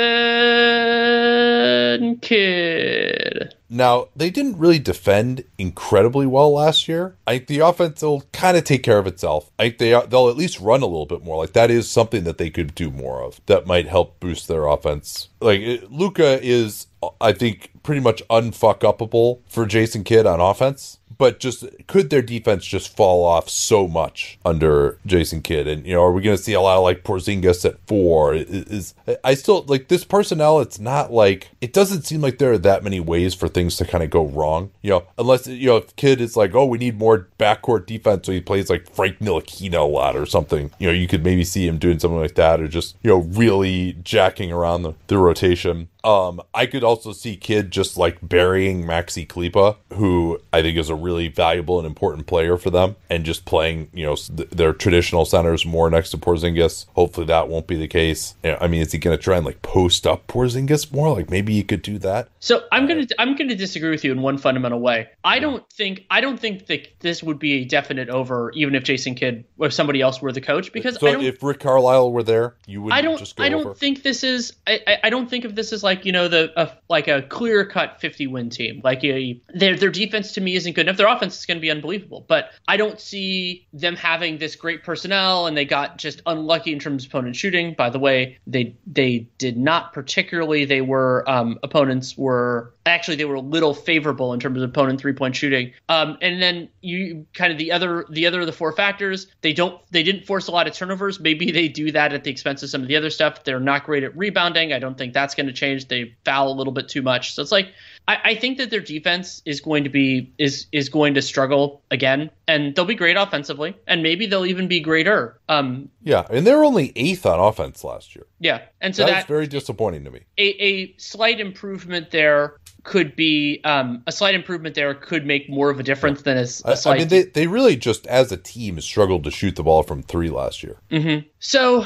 Kidd. 2.18 3.54
Now, 3.68 4.08
they 4.14 4.30
didn't 4.30 4.58
really 4.58 4.78
defend 4.78 5.44
incredibly 5.58 6.26
well 6.26 6.52
last 6.52 6.86
year. 6.88 7.16
I 7.26 7.38
think 7.38 7.48
the 7.48 7.58
offense 7.60 8.00
will 8.02 8.22
kind 8.32 8.56
of 8.56 8.64
take 8.64 8.82
care 8.82 8.98
of 8.98 9.06
itself. 9.06 9.50
I 9.58 9.64
think 9.64 9.78
they, 9.78 9.90
they'll 10.08 10.28
at 10.28 10.36
least 10.36 10.60
run 10.60 10.82
a 10.82 10.86
little 10.86 11.06
bit 11.06 11.24
more. 11.24 11.36
Like, 11.36 11.52
that 11.54 11.70
is 11.70 11.90
something 11.90 12.24
that 12.24 12.38
they 12.38 12.50
could 12.50 12.74
do 12.74 12.90
more 12.90 13.22
of 13.22 13.40
that 13.46 13.66
might 13.66 13.88
help 13.88 14.20
boost 14.20 14.46
their 14.46 14.66
offense. 14.66 15.28
Like, 15.40 15.82
Luka 15.90 16.38
is, 16.42 16.86
I 17.20 17.32
think, 17.32 17.70
pretty 17.82 18.00
much 18.00 18.22
unfuck 18.28 18.80
upable 18.80 19.40
for 19.48 19.66
Jason 19.66 20.04
Kidd 20.04 20.26
on 20.26 20.40
offense 20.40 20.98
but 21.18 21.40
just 21.40 21.64
could 21.86 22.10
their 22.10 22.22
defense 22.22 22.64
just 22.64 22.94
fall 22.94 23.24
off 23.24 23.48
so 23.48 23.86
much 23.86 24.38
under 24.44 24.98
Jason 25.06 25.42
Kidd? 25.42 25.66
And 25.66 25.86
you 25.86 25.94
know, 25.94 26.02
are 26.02 26.12
we 26.12 26.22
going 26.22 26.36
to 26.36 26.42
see 26.42 26.52
a 26.52 26.60
lot 26.60 26.76
of 26.76 26.82
like 26.82 27.04
Porzingis 27.04 27.64
at 27.64 27.78
four? 27.86 28.34
Is, 28.34 28.46
is 28.48 28.94
I 29.24 29.34
still 29.34 29.64
like 29.68 29.88
this 29.88 30.04
personnel? 30.04 30.60
It's 30.60 30.78
not 30.78 31.12
like 31.12 31.50
it 31.60 31.72
doesn't 31.72 32.02
seem 32.02 32.20
like 32.20 32.38
there 32.38 32.52
are 32.52 32.58
that 32.58 32.84
many 32.84 33.00
ways 33.00 33.34
for 33.34 33.48
things 33.48 33.76
to 33.76 33.84
kind 33.84 34.04
of 34.04 34.10
go 34.10 34.26
wrong. 34.26 34.70
You 34.82 34.90
know, 34.90 35.04
unless 35.18 35.46
you 35.46 35.66
know 35.66 35.76
if 35.76 35.94
Kidd 35.96 36.20
is 36.20 36.36
like, 36.36 36.54
oh, 36.54 36.66
we 36.66 36.78
need 36.78 36.98
more 36.98 37.28
backcourt 37.38 37.86
defense, 37.86 38.26
so 38.26 38.32
he 38.32 38.40
plays 38.40 38.70
like 38.70 38.90
Frank 38.90 39.18
Ntilikina 39.18 39.78
a 39.78 39.82
lot 39.82 40.16
or 40.16 40.26
something. 40.26 40.70
You 40.78 40.88
know, 40.88 40.92
you 40.92 41.08
could 41.08 41.24
maybe 41.24 41.44
see 41.44 41.66
him 41.66 41.78
doing 41.78 41.98
something 41.98 42.20
like 42.20 42.34
that, 42.34 42.60
or 42.60 42.68
just 42.68 42.96
you 43.02 43.10
know 43.10 43.18
really 43.18 43.96
jacking 44.02 44.52
around 44.52 44.82
the, 44.82 44.94
the 45.06 45.18
rotation. 45.18 45.88
Um, 46.04 46.40
I 46.54 46.66
could 46.66 46.84
also 46.84 47.12
see 47.12 47.36
Kidd 47.36 47.72
just 47.72 47.96
like 47.96 48.18
burying 48.22 48.84
Maxi 48.84 49.28
Kleber, 49.28 49.74
who 49.94 50.40
I 50.52 50.62
think 50.62 50.78
is 50.78 50.88
a 50.88 50.94
really 51.06 51.28
valuable 51.28 51.78
and 51.78 51.86
important 51.86 52.26
player 52.26 52.56
for 52.56 52.70
them, 52.70 52.96
and 53.08 53.24
just 53.24 53.44
playing, 53.44 53.88
you 53.92 54.04
know, 54.04 54.16
th- 54.16 54.50
their 54.50 54.72
traditional 54.72 55.24
centers 55.24 55.64
more 55.64 55.88
next 55.88 56.10
to 56.10 56.18
Porzingis. 56.18 56.86
Hopefully 56.94 57.26
that 57.26 57.48
won't 57.48 57.66
be 57.66 57.76
the 57.76 57.88
case. 57.88 58.34
I 58.44 58.66
mean, 58.66 58.82
is 58.82 58.92
he 58.92 58.98
going 58.98 59.16
to 59.16 59.22
try 59.22 59.36
and 59.36 59.46
like 59.46 59.62
post 59.62 60.06
up 60.06 60.26
Porzingis 60.26 60.92
more? 60.92 61.12
Like 61.12 61.30
maybe 61.30 61.54
he 61.54 61.62
could 61.62 61.82
do 61.82 61.98
that. 61.98 62.28
So 62.40 62.62
I'm 62.72 62.86
gonna 62.86 63.06
I'm 63.18 63.36
gonna 63.36 63.54
disagree 63.54 63.90
with 63.90 64.04
you 64.04 64.12
in 64.12 64.22
one 64.22 64.38
fundamental 64.38 64.80
way. 64.80 65.08
I 65.24 65.38
don't 65.38 65.68
think 65.72 66.04
I 66.10 66.20
don't 66.20 66.38
think 66.38 66.66
that 66.66 66.88
this 67.00 67.22
would 67.22 67.38
be 67.38 67.54
a 67.54 67.64
definite 67.64 68.08
over, 68.08 68.52
even 68.54 68.74
if 68.74 68.84
Jason 68.84 69.14
Kidd 69.14 69.44
or 69.58 69.70
somebody 69.70 70.00
else 70.00 70.20
were 70.20 70.32
the 70.32 70.40
coach, 70.40 70.72
because 70.72 70.96
so 70.98 71.20
if 71.20 71.42
Rick 71.42 71.60
Carlisle 71.60 72.12
were 72.12 72.22
there, 72.22 72.54
you 72.66 72.82
would. 72.82 72.92
I 72.92 73.02
don't. 73.02 73.18
Just 73.18 73.36
go 73.36 73.44
I 73.44 73.48
don't 73.48 73.66
over? 73.66 73.74
think 73.74 74.02
this 74.02 74.22
is. 74.22 74.52
I, 74.66 74.98
I 75.04 75.10
don't 75.10 75.28
think 75.28 75.44
of 75.44 75.54
this 75.54 75.72
as 75.72 75.82
like 75.82 76.04
you 76.04 76.12
know 76.12 76.28
the 76.28 76.52
a, 76.60 76.70
like 76.88 77.08
a 77.08 77.22
clear 77.22 77.64
cut 77.64 78.00
50 78.00 78.26
win 78.28 78.50
team. 78.50 78.80
Like 78.84 79.02
a, 79.04 79.40
their 79.52 79.76
their 79.76 79.90
defense 79.90 80.32
to 80.32 80.40
me 80.40 80.54
isn't 80.54 80.74
good 80.74 80.86
enough. 80.86 80.95
Their 80.96 81.08
offense 81.08 81.38
is 81.38 81.46
going 81.46 81.58
to 81.58 81.62
be 81.62 81.70
unbelievable, 81.70 82.24
but 82.28 82.50
I 82.68 82.76
don't 82.76 83.00
see 83.00 83.66
them 83.72 83.96
having 83.96 84.38
this 84.38 84.56
great 84.56 84.84
personnel. 84.84 85.46
And 85.46 85.56
they 85.56 85.64
got 85.64 85.98
just 85.98 86.22
unlucky 86.26 86.72
in 86.72 86.78
terms 86.78 87.04
of 87.04 87.10
opponent 87.10 87.36
shooting. 87.36 87.74
By 87.74 87.90
the 87.90 87.98
way, 87.98 88.38
they 88.46 88.76
they 88.86 89.28
did 89.38 89.56
not 89.56 89.92
particularly. 89.92 90.64
They 90.64 90.80
were 90.80 91.28
um, 91.28 91.58
opponents 91.62 92.16
were 92.16 92.74
actually 92.86 93.16
they 93.16 93.24
were 93.24 93.34
a 93.34 93.40
little 93.40 93.74
favorable 93.74 94.32
in 94.32 94.40
terms 94.40 94.62
of 94.62 94.68
opponent 94.68 95.00
three 95.00 95.12
point 95.12 95.36
shooting. 95.36 95.72
Um, 95.88 96.16
and 96.22 96.40
then 96.40 96.68
you 96.80 97.26
kind 97.34 97.52
of 97.52 97.58
the 97.58 97.72
other 97.72 98.06
the 98.10 98.26
other 98.26 98.40
of 98.40 98.46
the 98.46 98.52
four 98.52 98.72
factors 98.72 99.26
they 99.40 99.52
don't 99.52 99.80
they 99.90 100.02
didn't 100.02 100.26
force 100.26 100.48
a 100.48 100.52
lot 100.52 100.66
of 100.66 100.74
turnovers. 100.74 101.20
Maybe 101.20 101.50
they 101.50 101.68
do 101.68 101.92
that 101.92 102.12
at 102.12 102.24
the 102.24 102.30
expense 102.30 102.62
of 102.62 102.70
some 102.70 102.82
of 102.82 102.88
the 102.88 102.96
other 102.96 103.10
stuff. 103.10 103.44
They're 103.44 103.60
not 103.60 103.84
great 103.84 104.04
at 104.04 104.16
rebounding. 104.16 104.72
I 104.72 104.78
don't 104.78 104.96
think 104.96 105.12
that's 105.12 105.34
going 105.34 105.46
to 105.46 105.52
change. 105.52 105.88
They 105.88 106.14
foul 106.24 106.48
a 106.48 106.54
little 106.54 106.72
bit 106.72 106.88
too 106.88 107.02
much. 107.02 107.34
So 107.34 107.42
it's 107.42 107.52
like 107.52 107.72
I, 108.08 108.18
I 108.24 108.34
think 108.34 108.58
that 108.58 108.70
their 108.70 108.80
defense 108.80 109.42
is 109.44 109.60
going 109.60 109.84
to 109.84 109.90
be 109.90 110.32
is 110.38 110.66
is 110.72 110.88
going 110.88 111.14
to 111.14 111.22
struggle 111.22 111.82
again, 111.90 112.30
and 112.46 112.74
they'll 112.74 112.84
be 112.84 112.94
great 112.94 113.16
offensively, 113.16 113.76
and 113.86 114.02
maybe 114.02 114.26
they'll 114.26 114.46
even 114.46 114.68
be 114.68 114.80
greater. 114.80 115.38
Um, 115.48 115.90
yeah, 116.02 116.26
and 116.30 116.46
they're 116.46 116.64
only 116.64 116.92
eighth 116.96 117.26
on 117.26 117.40
offense 117.40 117.82
last 117.84 118.14
year. 118.14 118.26
Yeah, 118.38 118.62
and 118.80 118.94
so 118.94 119.04
that's 119.04 119.24
that, 119.24 119.28
very 119.28 119.46
disappointing 119.46 120.04
to 120.04 120.10
me. 120.10 120.20
A, 120.38 120.46
a 120.62 120.94
slight 120.98 121.40
improvement 121.40 122.10
there 122.10 122.56
could 122.86 123.16
be 123.16 123.60
um, 123.64 124.02
a 124.06 124.12
slight 124.12 124.36
improvement 124.36 124.76
there 124.76 124.94
could 124.94 125.26
make 125.26 125.50
more 125.50 125.70
of 125.70 125.80
a 125.80 125.82
difference 125.82 126.22
than 126.22 126.36
a, 126.36 126.42
a 126.42 126.76
slight. 126.76 126.86
I 126.86 126.98
mean, 126.98 127.08
they, 127.08 127.22
they 127.24 127.46
really 127.48 127.74
just 127.74 128.06
as 128.06 128.30
a 128.30 128.36
team 128.36 128.80
struggled 128.80 129.24
to 129.24 129.30
shoot 129.32 129.56
the 129.56 129.64
ball 129.64 129.82
from 129.82 130.02
three 130.04 130.30
last 130.30 130.62
year. 130.62 130.78
Mm-hmm. 130.90 131.26
So 131.40 131.84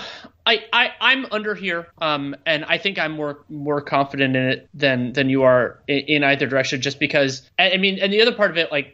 I, 0.51 0.65
I 0.73 0.91
I'm 1.01 1.27
under 1.31 1.55
here, 1.55 1.87
um, 2.01 2.35
and 2.45 2.65
I 2.65 2.77
think 2.77 2.99
I'm 2.99 3.13
more 3.13 3.45
more 3.49 3.81
confident 3.81 4.35
in 4.35 4.47
it 4.49 4.69
than 4.75 5.13
than 5.13 5.31
you 5.31 5.45
are 5.45 5.81
in, 5.87 5.99
in, 5.99 6.25
either 6.25 6.49
direction. 6.49 6.81
Just 6.81 6.99
because 6.99 7.49
I 7.57 7.77
mean, 7.77 8.01
and 8.01 8.13
the 8.13 8.21
other 8.21 8.35
part 8.35 8.51
of 8.51 8.57
it, 8.57 8.73
like 8.73 8.93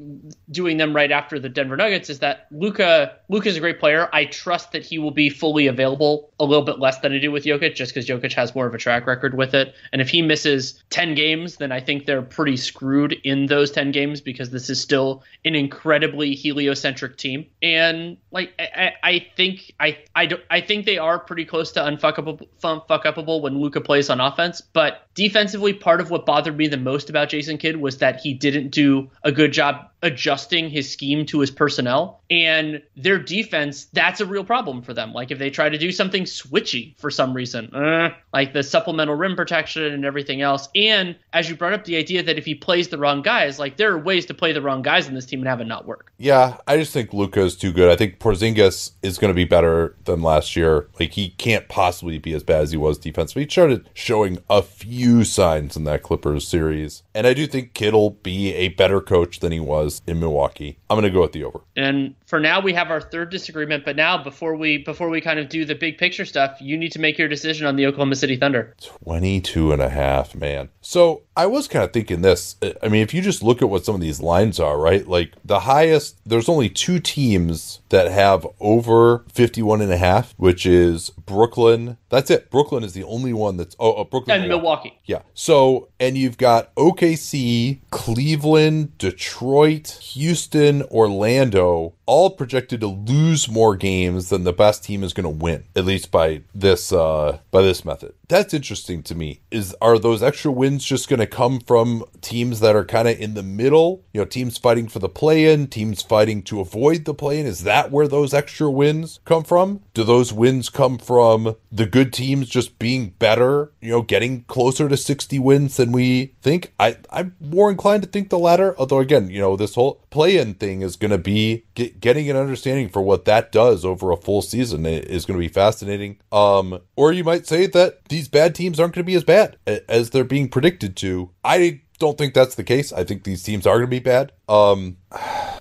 doing 0.50 0.76
them 0.76 0.94
right 0.94 1.10
after 1.10 1.38
the 1.38 1.48
Denver 1.48 1.76
Nuggets, 1.76 2.10
is 2.10 2.18
that 2.18 2.46
Luca 2.50 3.16
Luka 3.30 3.48
is 3.48 3.56
a 3.56 3.60
great 3.60 3.80
player. 3.80 4.10
I 4.12 4.26
trust 4.26 4.72
that 4.72 4.84
he 4.84 4.98
will 4.98 5.12
be 5.12 5.30
fully 5.30 5.66
available 5.66 6.30
a 6.38 6.44
little 6.44 6.64
bit 6.64 6.78
less 6.78 6.98
than 6.98 7.14
I 7.14 7.18
do 7.18 7.32
with 7.32 7.44
Jokic, 7.44 7.74
just 7.74 7.94
because 7.94 8.06
Jokic 8.06 8.34
has 8.34 8.54
more 8.54 8.66
of 8.66 8.74
a 8.74 8.78
track 8.78 9.06
record 9.06 9.34
with 9.34 9.54
it. 9.54 9.74
And 9.92 10.02
if 10.02 10.10
he 10.10 10.20
misses 10.20 10.84
ten 10.90 11.14
games, 11.14 11.56
then 11.56 11.72
I 11.72 11.80
think 11.80 12.04
they're 12.04 12.20
pretty 12.20 12.58
screwed 12.58 13.14
in 13.24 13.46
those 13.46 13.70
ten 13.70 13.92
games 13.92 14.20
because 14.20 14.50
this 14.50 14.68
is 14.68 14.78
still 14.78 15.22
an 15.46 15.54
incredibly 15.54 16.34
heliocentric 16.34 17.16
team. 17.16 17.46
And 17.62 18.18
like 18.30 18.52
I, 18.58 18.92
I 19.02 19.26
think 19.38 19.72
I 19.80 19.98
I 20.14 20.26
don't 20.26 20.42
I 20.50 20.60
think 20.60 20.84
they 20.84 20.98
are 20.98 21.18
pretty 21.18 21.45
close 21.46 21.72
to 21.72 21.80
unfuckable 21.80 22.46
fuck 22.60 23.04
upable 23.04 23.40
when 23.40 23.58
Luka 23.58 23.80
plays 23.80 24.10
on 24.10 24.20
offense. 24.20 24.60
But 24.60 25.06
defensively, 25.14 25.72
part 25.72 26.00
of 26.00 26.10
what 26.10 26.26
bothered 26.26 26.56
me 26.56 26.68
the 26.68 26.76
most 26.76 27.08
about 27.08 27.30
Jason 27.30 27.58
Kidd 27.58 27.76
was 27.76 27.98
that 27.98 28.20
he 28.20 28.34
didn't 28.34 28.70
do 28.70 29.10
a 29.22 29.32
good 29.32 29.52
job 29.52 29.90
adjusting 30.06 30.70
his 30.70 30.88
scheme 30.90 31.26
to 31.26 31.40
his 31.40 31.50
personnel 31.50 32.22
and 32.30 32.80
their 32.96 33.18
defense 33.18 33.86
that's 33.86 34.20
a 34.20 34.26
real 34.26 34.44
problem 34.44 34.80
for 34.80 34.94
them. 34.94 35.12
Like 35.12 35.32
if 35.32 35.38
they 35.40 35.50
try 35.50 35.68
to 35.68 35.76
do 35.76 35.90
something 35.90 36.22
switchy 36.22 36.96
for 36.96 37.10
some 37.10 37.34
reason 37.34 37.74
uh, 37.74 38.14
like 38.32 38.52
the 38.52 38.62
supplemental 38.62 39.16
rim 39.16 39.34
protection 39.34 39.82
and 39.82 40.04
everything 40.04 40.42
else. 40.42 40.68
And 40.76 41.16
as 41.32 41.50
you 41.50 41.56
brought 41.56 41.72
up 41.72 41.84
the 41.84 41.96
idea 41.96 42.22
that 42.22 42.38
if 42.38 42.44
he 42.44 42.54
plays 42.54 42.88
the 42.88 42.98
wrong 42.98 43.20
guys 43.20 43.58
like 43.58 43.76
there 43.76 43.92
are 43.92 43.98
ways 43.98 44.26
to 44.26 44.34
play 44.34 44.52
the 44.52 44.62
wrong 44.62 44.80
guys 44.80 45.08
in 45.08 45.14
this 45.14 45.26
team 45.26 45.40
and 45.40 45.48
have 45.48 45.60
it 45.60 45.66
not 45.66 45.86
work. 45.86 46.12
Yeah 46.18 46.56
i 46.68 46.76
just 46.76 46.92
think 46.92 47.12
luka 47.12 47.40
is 47.40 47.56
too 47.56 47.72
good. 47.72 47.90
I 47.90 47.96
think 47.96 48.20
porzingis 48.20 48.92
is 49.02 49.18
going 49.18 49.30
to 49.30 49.34
be 49.34 49.44
better 49.44 49.96
than 50.04 50.22
last 50.22 50.54
year. 50.54 50.88
Like 51.00 51.12
he 51.12 51.30
can't 51.30 51.68
possibly 51.68 52.18
be 52.18 52.32
as 52.32 52.44
bad 52.44 52.62
as 52.62 52.70
he 52.70 52.76
was 52.76 52.96
defensively 52.96 53.42
he 53.42 53.50
started 53.50 53.90
showing 53.92 54.38
a 54.48 54.62
few 54.62 55.24
signs 55.24 55.76
in 55.76 55.82
that 55.84 56.04
clippers 56.04 56.46
series. 56.46 57.02
And 57.12 57.26
i 57.26 57.34
do 57.34 57.48
think 57.48 57.74
kidd'll 57.74 58.10
be 58.10 58.54
a 58.54 58.68
better 58.68 59.00
coach 59.00 59.40
than 59.40 59.50
he 59.50 59.60
was 59.60 59.95
in 60.06 60.20
Milwaukee. 60.20 60.78
I'm 60.88 60.96
going 60.98 61.04
to 61.04 61.10
go 61.10 61.22
with 61.22 61.32
the 61.32 61.44
over. 61.44 61.60
And 61.76 62.14
for 62.26 62.40
now 62.40 62.60
we 62.60 62.72
have 62.74 62.90
our 62.90 63.00
third 63.00 63.30
disagreement, 63.30 63.84
but 63.84 63.96
now 63.96 64.22
before 64.22 64.56
we 64.56 64.78
before 64.78 65.08
we 65.08 65.20
kind 65.20 65.38
of 65.38 65.48
do 65.48 65.64
the 65.64 65.74
big 65.74 65.96
picture 65.96 66.24
stuff, 66.24 66.58
you 66.60 66.76
need 66.76 66.92
to 66.92 66.98
make 66.98 67.18
your 67.18 67.28
decision 67.28 67.66
on 67.66 67.76
the 67.76 67.86
Oklahoma 67.86 68.16
City 68.16 68.36
Thunder. 68.36 68.74
22 68.82 69.72
and 69.72 69.80
a 69.80 69.88
half, 69.88 70.34
man. 70.34 70.68
So, 70.80 71.22
I 71.36 71.46
was 71.46 71.68
kind 71.68 71.84
of 71.84 71.92
thinking 71.92 72.22
this. 72.22 72.56
Uh, 72.60 72.72
I 72.82 72.88
mean, 72.88 73.02
if 73.02 73.14
you 73.14 73.22
just 73.22 73.42
look 73.42 73.62
at 73.62 73.68
what 73.68 73.84
some 73.84 73.94
of 73.94 74.00
these 74.00 74.20
lines 74.20 74.58
are, 74.58 74.78
right? 74.78 75.06
Like 75.06 75.34
the 75.44 75.60
highest 75.60 76.18
there's 76.26 76.48
only 76.48 76.68
two 76.68 76.98
teams 76.98 77.80
that 77.90 78.10
have 78.10 78.46
over 78.58 79.24
51 79.32 79.80
and 79.80 79.92
a 79.92 79.96
half, 79.96 80.34
which 80.36 80.66
is 80.66 81.10
Brooklyn. 81.10 81.96
That's 82.08 82.30
it. 82.30 82.50
Brooklyn 82.50 82.82
is 82.82 82.92
the 82.92 83.04
only 83.04 83.32
one 83.32 83.56
that's 83.56 83.76
oh, 83.78 83.94
oh 83.94 84.04
Brooklyn 84.04 84.40
and 84.40 84.48
Milwaukee. 84.48 84.98
Yeah. 85.04 85.22
So, 85.34 85.88
and 86.00 86.16
you've 86.16 86.38
got 86.38 86.74
OKC, 86.74 87.80
Cleveland, 87.90 88.98
Detroit, 88.98 89.88
Houston, 90.14 90.82
Orlando 90.84 91.94
all 92.06 92.30
projected 92.30 92.80
to 92.80 92.86
lose 92.86 93.48
more 93.48 93.76
games 93.76 94.28
than 94.28 94.44
the 94.44 94.52
best 94.52 94.84
team 94.84 95.02
is 95.02 95.12
going 95.12 95.24
to 95.24 95.44
win 95.44 95.64
at 95.74 95.84
least 95.84 96.10
by 96.10 96.42
this 96.54 96.92
uh 96.92 97.38
by 97.50 97.62
this 97.62 97.84
method. 97.84 98.14
That's 98.28 98.54
interesting 98.54 99.02
to 99.04 99.14
me. 99.14 99.40
Is 99.50 99.74
are 99.80 99.98
those 99.98 100.22
extra 100.22 100.50
wins 100.50 100.84
just 100.84 101.08
going 101.08 101.20
to 101.20 101.26
come 101.26 101.60
from 101.60 102.04
teams 102.20 102.60
that 102.60 102.74
are 102.74 102.84
kind 102.84 103.08
of 103.08 103.18
in 103.20 103.34
the 103.34 103.42
middle? 103.42 104.04
You 104.12 104.20
know 104.20 104.24
teams 104.24 104.58
fighting 104.58 104.88
for 104.88 104.98
the 104.98 105.08
play-in 105.08 105.66
teams 105.68 106.02
fighting 106.02 106.42
to 106.44 106.60
avoid 106.60 107.04
the 107.04 107.14
play-in. 107.14 107.46
Is 107.46 107.64
that 107.64 107.90
where 107.90 108.08
those 108.08 108.34
extra 108.34 108.70
wins 108.70 109.20
come 109.24 109.44
from? 109.44 109.82
Do 109.94 110.04
those 110.04 110.32
wins 110.32 110.68
come 110.68 110.98
from 110.98 111.56
the 111.70 111.86
good 111.86 112.12
teams 112.12 112.48
just 112.48 112.78
being 112.78 113.10
better 113.18 113.72
you 113.80 113.90
know 113.90 114.02
getting 114.02 114.42
closer 114.44 114.88
to 114.88 114.96
60 114.96 115.38
wins 115.38 115.76
than 115.76 115.92
we 115.92 116.34
think? 116.40 116.72
I 116.78 116.96
i'm 117.10 117.36
more 117.40 117.70
inclined 117.70 118.02
to 118.02 118.08
think 118.08 118.30
the 118.30 118.38
latter 118.38 118.74
although 118.78 119.00
again 119.00 119.30
you 119.30 119.40
know 119.40 119.56
this 119.56 119.74
whole 119.74 120.00
play-in 120.10 120.54
thing 120.54 120.82
is 120.82 120.96
going 120.96 121.10
to 121.10 121.18
be 121.18 121.64
get, 121.74 121.95
getting 122.00 122.28
an 122.30 122.36
understanding 122.36 122.88
for 122.88 123.02
what 123.02 123.24
that 123.24 123.52
does 123.52 123.84
over 123.84 124.10
a 124.10 124.16
full 124.16 124.42
season 124.42 124.86
is 124.86 125.24
going 125.24 125.38
to 125.38 125.44
be 125.44 125.52
fascinating 125.52 126.18
um 126.32 126.78
or 126.96 127.12
you 127.12 127.24
might 127.24 127.46
say 127.46 127.66
that 127.66 128.04
these 128.08 128.28
bad 128.28 128.54
teams 128.54 128.80
aren't 128.80 128.94
going 128.94 129.04
to 129.04 129.06
be 129.06 129.14
as 129.14 129.24
bad 129.24 129.56
as 129.88 130.10
they're 130.10 130.24
being 130.24 130.48
predicted 130.48 130.96
to. 130.96 131.30
I 131.44 131.82
don't 131.98 132.18
think 132.18 132.34
that's 132.34 132.54
the 132.54 132.64
case. 132.64 132.92
I 132.92 133.04
think 133.04 133.24
these 133.24 133.42
teams 133.42 133.66
are 133.66 133.76
going 133.76 133.86
to 133.86 133.90
be 133.90 133.98
bad. 133.98 134.32
Um, 134.48 134.98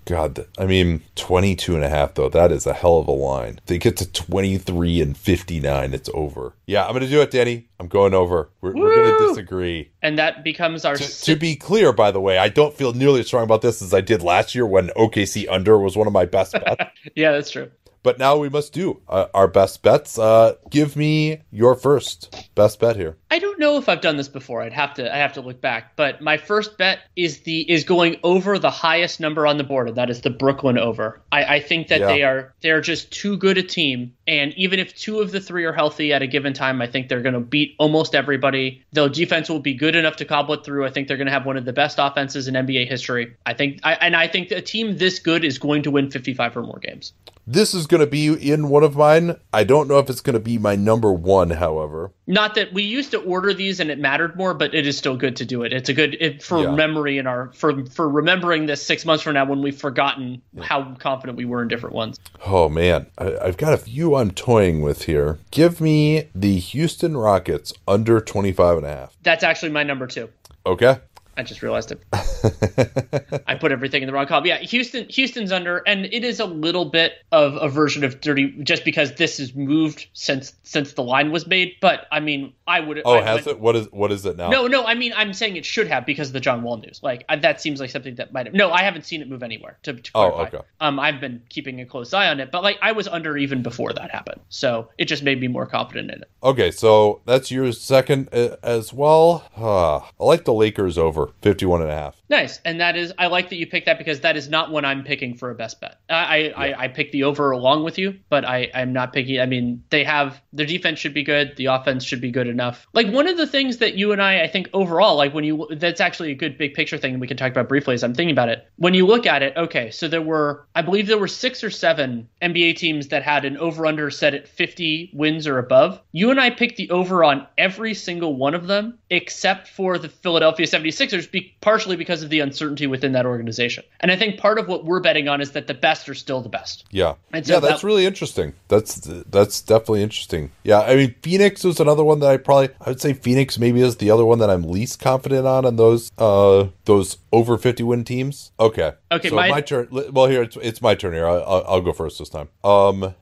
God, 0.05 0.45
I 0.57 0.65
mean, 0.65 1.01
22 1.15 1.75
and 1.75 1.83
a 1.83 1.89
half, 1.89 2.13
though, 2.13 2.29
that 2.29 2.51
is 2.51 2.65
a 2.67 2.73
hell 2.73 2.97
of 2.97 3.07
a 3.07 3.11
line. 3.11 3.59
They 3.65 3.77
get 3.77 3.97
to 3.97 4.11
23 4.11 5.01
and 5.01 5.17
59, 5.17 5.93
it's 5.93 6.09
over. 6.13 6.53
Yeah, 6.67 6.85
I'm 6.85 6.91
going 6.91 7.03
to 7.03 7.09
do 7.09 7.21
it, 7.21 7.31
Danny. 7.31 7.67
I'm 7.79 7.87
going 7.87 8.13
over. 8.13 8.49
We're, 8.61 8.73
we're 8.73 8.95
going 8.95 9.19
to 9.19 9.27
disagree. 9.29 9.91
And 10.01 10.17
that 10.19 10.43
becomes 10.43 10.85
our. 10.85 10.95
To, 10.95 11.21
to, 11.23 11.35
be 11.35 11.55
clear, 11.55 11.91
by 11.91 12.11
the 12.11 12.21
way, 12.21 12.37
I 12.37 12.49
don't 12.49 12.75
feel 12.75 12.93
nearly 12.93 13.21
as 13.21 13.27
strong 13.27 13.43
about 13.43 13.61
this 13.61 13.81
as 13.81 13.93
I 13.93 14.01
did 14.01 14.21
last 14.21 14.53
year 14.55 14.65
when 14.65 14.89
OKC 14.89 15.47
under 15.49 15.77
was 15.77 15.97
one 15.97 16.07
of 16.07 16.13
my 16.13 16.25
best 16.25 16.53
bets. 16.53 16.83
yeah, 17.15 17.31
that's 17.31 17.49
true. 17.49 17.71
but 18.03 18.19
now 18.19 18.37
we 18.37 18.49
must 18.49 18.73
do 18.73 19.01
uh, 19.09 19.25
our 19.33 19.47
best 19.47 19.81
bets. 19.81 20.19
Uh, 20.19 20.53
give 20.69 20.95
me 20.95 21.41
your 21.51 21.75
first 21.75 22.49
best 22.53 22.79
bet 22.79 22.95
here. 22.95 23.17
I 23.35 23.39
don't 23.39 23.59
know 23.59 23.75
if 23.77 23.89
I've 23.89 23.99
done 23.99 24.15
this 24.15 24.29
before. 24.29 24.61
I'd 24.61 24.71
have 24.71 24.93
to 24.93 25.13
I 25.13 25.17
have 25.17 25.33
to 25.33 25.41
look 25.41 25.59
back. 25.59 25.97
But 25.97 26.21
my 26.21 26.37
first 26.37 26.77
bet 26.77 26.99
is 27.17 27.41
the 27.41 27.69
is 27.69 27.83
going 27.83 28.15
over 28.23 28.57
the 28.57 28.69
highest 28.71 29.19
number 29.19 29.45
on 29.45 29.57
the 29.57 29.65
board, 29.65 29.89
and 29.89 29.97
that 29.97 30.09
is 30.09 30.21
the 30.21 30.29
Brooklyn 30.29 30.77
over. 30.77 31.21
I, 31.33 31.55
I 31.55 31.59
think 31.59 31.89
that 31.89 31.99
Yeah. 31.99 32.07
they 32.07 32.23
are 32.23 32.53
they 32.61 32.69
are 32.69 32.79
just 32.79 33.11
too 33.11 33.35
good 33.35 33.57
a 33.57 33.63
team. 33.63 34.13
And 34.25 34.53
even 34.53 34.79
if 34.79 34.95
two 34.95 35.19
of 35.19 35.31
the 35.31 35.41
three 35.41 35.65
are 35.65 35.73
healthy 35.73 36.13
at 36.13 36.21
a 36.21 36.27
given 36.27 36.53
time, 36.53 36.81
I 36.81 36.87
think 36.87 37.09
they're 37.09 37.21
going 37.21 37.33
to 37.33 37.41
beat 37.41 37.75
almost 37.77 38.15
everybody. 38.15 38.81
Their 38.93 39.09
defense 39.09 39.49
will 39.49 39.59
be 39.59 39.73
good 39.73 39.97
enough 39.97 40.15
to 40.15 40.25
cobble 40.25 40.53
it 40.53 40.63
through. 40.63 40.85
I 40.85 40.89
think 40.89 41.09
they're 41.09 41.17
going 41.17 41.27
to 41.27 41.33
have 41.33 41.45
one 41.45 41.57
of 41.57 41.65
the 41.65 41.73
best 41.73 41.97
offenses 41.99 42.47
in 42.47 42.53
NBA 42.53 42.87
history. 42.87 43.35
I 43.45 43.53
think, 43.53 43.81
I, 43.83 43.95
and 43.95 44.15
I 44.15 44.29
think 44.29 44.49
a 44.51 44.61
team 44.61 44.97
this 44.97 45.19
good 45.19 45.43
is 45.43 45.57
going 45.57 45.83
to 45.83 45.91
win 45.91 46.09
55 46.09 46.55
or 46.55 46.63
more 46.63 46.79
games. 46.79 47.11
This 47.45 47.75
is 47.75 47.85
going 47.85 48.01
to 48.01 48.07
be 48.07 48.27
in 48.27 48.69
one 48.69 48.83
of 48.83 48.95
mine. 48.95 49.35
I 49.53 49.63
don't 49.63 49.87
know 49.87 49.99
if 49.99 50.09
it's 50.09 50.21
going 50.21 50.33
to 50.33 50.39
be 50.39 50.57
my 50.57 50.75
number 50.75 51.13
one, 51.13 51.51
however. 51.51 52.11
Not 52.25 52.55
that 52.55 52.73
we 52.73 52.81
used 52.81 53.11
to 53.11 53.19
order 53.25 53.53
these 53.53 53.79
and 53.79 53.89
it 53.91 53.99
mattered 53.99 54.35
more, 54.35 54.53
but 54.53 54.73
it 54.73 54.87
is 54.87 54.97
still 54.97 55.17
good 55.17 55.35
to 55.37 55.45
do 55.45 55.63
it. 55.63 55.73
It's 55.73 55.89
a 55.89 55.93
good 55.93 56.15
it, 56.19 56.41
for 56.43 56.61
Yeah. 56.63 56.71
memory 56.71 57.17
in 57.17 57.27
our 57.27 57.51
for 57.53 57.85
for 57.87 58.07
remembering 58.07 58.65
this 58.65 58.81
six 58.81 59.05
months 59.05 59.23
from 59.23 59.33
now 59.33 59.45
when 59.45 59.61
we've 59.61 59.77
forgotten 59.77 60.41
how 60.61 60.95
confident 60.99 61.37
we 61.37 61.45
were 61.45 61.61
in 61.61 61.67
different 61.67 61.95
ones. 61.95 62.19
Oh 62.45 62.69
man, 62.69 63.07
I, 63.17 63.35
I've 63.41 63.57
got 63.57 63.73
a 63.73 63.77
few 63.77 64.15
I'm 64.15 64.31
toying 64.31 64.81
with 64.81 65.03
here. 65.03 65.39
Give 65.51 65.81
me 65.81 66.29
the 66.33 66.57
Houston 66.59 67.17
Rockets 67.17 67.73
under 67.87 68.19
25 68.21 68.77
and 68.77 68.85
a 68.85 68.89
half. 68.89 69.17
That's 69.23 69.43
actually 69.43 69.71
my 69.71 69.83
number 69.83 70.07
two. 70.07 70.29
Okay. 70.65 70.97
I 71.37 71.43
just 71.43 71.61
realized 71.61 71.91
it. 71.91 72.01
I 73.47 73.55
put 73.55 73.71
everything 73.71 74.01
in 74.03 74.07
the 74.07 74.13
wrong 74.13 74.25
column. 74.27 74.45
Yeah, 74.45 74.57
Houston. 74.59 75.07
Houston's 75.09 75.51
under, 75.51 75.77
and 75.85 76.05
it 76.05 76.23
is 76.23 76.39
a 76.39 76.45
little 76.45 76.85
bit 76.85 77.13
of 77.31 77.55
a 77.55 77.67
version 77.69 78.03
of 78.03 78.21
dirty, 78.21 78.51
just 78.63 78.85
because 78.85 79.15
this 79.15 79.37
has 79.37 79.53
moved 79.53 80.07
since 80.13 80.53
since 80.63 80.93
the 80.93 81.03
line 81.03 81.31
was 81.31 81.47
made. 81.47 81.73
But 81.81 82.07
I 82.11 82.19
mean, 82.19 82.53
I 82.67 82.79
would. 82.79 83.01
Oh, 83.05 83.15
I 83.19 83.21
has 83.21 83.47
it? 83.47 83.59
What 83.59 83.75
is 83.75 83.87
what 83.91 84.11
is 84.11 84.25
it 84.25 84.37
now? 84.37 84.49
No, 84.49 84.67
no. 84.67 84.85
I 84.85 84.95
mean, 84.95 85.13
I'm 85.15 85.33
saying 85.33 85.55
it 85.57 85.65
should 85.65 85.87
have 85.87 86.05
because 86.05 86.27
of 86.29 86.33
the 86.33 86.39
John 86.39 86.63
Wall 86.63 86.77
news. 86.77 86.99
Like 87.03 87.25
I, 87.29 87.35
that 87.37 87.61
seems 87.61 87.79
like 87.79 87.89
something 87.89 88.15
that 88.15 88.31
might 88.33 88.45
have. 88.45 88.55
No, 88.55 88.71
I 88.71 88.83
haven't 88.83 89.05
seen 89.05 89.21
it 89.21 89.29
move 89.29 89.43
anywhere. 89.43 89.77
To, 89.83 89.93
to 89.93 90.11
Oh, 90.15 90.31
clarify. 90.31 90.57
okay. 90.57 90.65
Um, 90.79 90.99
I've 90.99 91.19
been 91.19 91.41
keeping 91.49 91.81
a 91.81 91.85
close 91.85 92.13
eye 92.13 92.27
on 92.29 92.39
it, 92.39 92.51
but 92.51 92.63
like 92.63 92.77
I 92.81 92.91
was 92.93 93.07
under 93.07 93.37
even 93.37 93.61
before 93.63 93.93
that 93.93 94.11
happened, 94.11 94.41
so 94.49 94.89
it 94.97 95.05
just 95.05 95.23
made 95.23 95.39
me 95.39 95.47
more 95.47 95.65
confident 95.65 96.11
in 96.11 96.21
it. 96.21 96.29
Okay, 96.43 96.71
so 96.71 97.21
that's 97.25 97.51
your 97.51 97.71
second 97.71 98.29
uh, 98.33 98.55
as 98.63 98.93
well. 98.93 99.43
I 99.57 100.23
like 100.23 100.45
the 100.45 100.53
Lakers 100.53 100.97
over 100.97 101.24
51 101.41 101.81
and 101.81 101.91
a 101.91 101.95
half. 101.95 102.21
Nice, 102.29 102.59
and 102.65 102.79
that 102.81 102.95
is 102.95 103.13
I 103.17 103.27
like 103.27 103.49
that 103.49 103.57
you 103.57 103.67
picked 103.67 103.85
that 103.85 103.97
because 103.97 104.21
that 104.21 104.35
is 104.35 104.49
not 104.49 104.71
one 104.71 104.85
I'm 104.85 105.03
picking 105.03 105.35
for 105.35 105.51
a 105.51 105.55
best 105.55 105.79
bet. 105.79 105.99
I 106.09 106.51
I, 106.55 106.67
I, 106.67 106.83
I 106.83 106.87
picked 106.87 107.11
the 107.11 107.23
over 107.23 107.51
along 107.51 107.83
with 107.83 107.97
you, 107.97 108.17
but 108.29 108.45
I 108.45 108.69
I'm 108.73 108.93
not 108.93 109.13
picking. 109.13 109.39
I 109.39 109.45
mean, 109.45 109.83
they 109.89 110.03
have 110.03 110.41
their 110.53 110.65
defense 110.65 110.99
should 110.99 111.13
be 111.13 111.23
good, 111.23 111.55
the 111.57 111.67
offense 111.67 112.03
should 112.03 112.21
be 112.21 112.31
good 112.31 112.47
enough. 112.47 112.87
Like 112.93 113.07
one 113.11 113.27
of 113.27 113.37
the 113.37 113.47
things 113.47 113.77
that 113.77 113.95
you 113.95 114.11
and 114.11 114.21
I 114.21 114.43
I 114.43 114.47
think 114.47 114.69
overall, 114.73 115.15
like 115.15 115.33
when 115.33 115.43
you 115.43 115.67
that's 115.71 116.01
actually 116.01 116.31
a 116.31 116.35
good 116.35 116.57
big 116.57 116.73
picture 116.73 116.97
thing, 116.97 117.19
we 117.19 117.27
can 117.27 117.37
talk 117.37 117.51
about 117.51 117.69
briefly 117.69 117.93
as 117.93 118.03
I'm 118.03 118.13
thinking 118.13 118.33
about 118.33 118.49
it. 118.49 118.67
When 118.77 118.93
you 118.93 119.05
look 119.05 119.25
at 119.25 119.43
it, 119.43 119.55
okay, 119.55 119.91
so 119.91 120.07
there 120.07 120.21
were 120.21 120.65
I 120.75 120.81
believe 120.81 121.07
there 121.07 121.17
were 121.17 121.27
six 121.27 121.63
or 121.63 121.69
seven 121.69 122.27
NBA 122.41 122.77
teams 122.77 123.07
that 123.09 123.23
had 123.23 123.45
an 123.45 123.57
over 123.57 123.85
under 123.85 124.09
set 124.09 124.33
at 124.33 124.47
50 124.47 125.11
wins 125.13 125.47
or 125.47 125.59
above. 125.59 126.01
You 126.11 126.31
and 126.31 126.39
I 126.39 126.49
picked 126.49 126.77
the 126.77 126.89
over 126.89 127.23
on 127.23 127.47
every 127.57 127.93
single 127.93 128.35
one 128.35 128.53
of 128.53 128.67
them 128.67 128.97
except 129.09 129.67
for 129.67 129.97
the 129.97 130.09
Philadelphia 130.09 130.65
76ers, 130.65 131.14
be, 131.31 131.55
partially 131.61 131.95
because 131.95 132.23
of 132.23 132.29
the 132.29 132.39
uncertainty 132.39 132.87
within 132.87 133.11
that 133.13 133.25
organization. 133.25 133.83
And 133.99 134.11
I 134.11 134.15
think 134.15 134.37
part 134.39 134.59
of 134.59 134.67
what 134.67 134.85
we're 134.85 134.99
betting 134.99 135.27
on 135.27 135.41
is 135.41 135.51
that 135.51 135.67
the 135.67 135.73
best 135.73 136.07
are 136.09 136.13
still 136.13 136.41
the 136.41 136.49
best. 136.49 136.85
Yeah, 136.91 137.13
so 137.13 137.53
yeah, 137.53 137.59
that's 137.59 137.81
that- 137.81 137.83
really 137.83 138.05
interesting. 138.05 138.53
That's 138.67 138.95
that's 138.95 139.61
definitely 139.61 140.03
interesting. 140.03 140.51
Yeah, 140.63 140.81
I 140.81 140.95
mean, 140.95 141.15
Phoenix 141.21 141.63
was 141.63 141.79
another 141.79 142.03
one 142.03 142.19
that 142.19 142.29
I 142.29 142.37
probably 142.37 142.69
I 142.81 142.89
would 142.89 143.01
say 143.01 143.13
Phoenix 143.13 143.57
maybe 143.57 143.81
is 143.81 143.97
the 143.97 144.11
other 144.11 144.25
one 144.25 144.39
that 144.39 144.49
I'm 144.49 144.63
least 144.63 144.99
confident 144.99 145.45
on 145.47 145.65
in 145.65 145.75
those 145.75 146.11
uh 146.17 146.67
those 146.85 147.17
over 147.31 147.57
50 147.57 147.83
win 147.83 148.03
teams. 148.03 148.51
Okay, 148.59 148.93
Okay, 149.11 149.29
so 149.29 149.35
my- 149.35 149.49
my, 149.49 149.61
turn. 149.61 149.87
Well, 149.91 150.27
here 150.27 150.43
it's, 150.43 150.57
it's 150.61 150.81
my 150.81 150.95
turn 150.95 151.13
here. 151.13 151.27
I, 151.27 151.35
I'll, 151.35 151.65
I'll 151.67 151.81
go 151.81 151.93
first 151.93 152.19
this 152.19 152.29
time. 152.29 152.49
Um. 152.63 153.15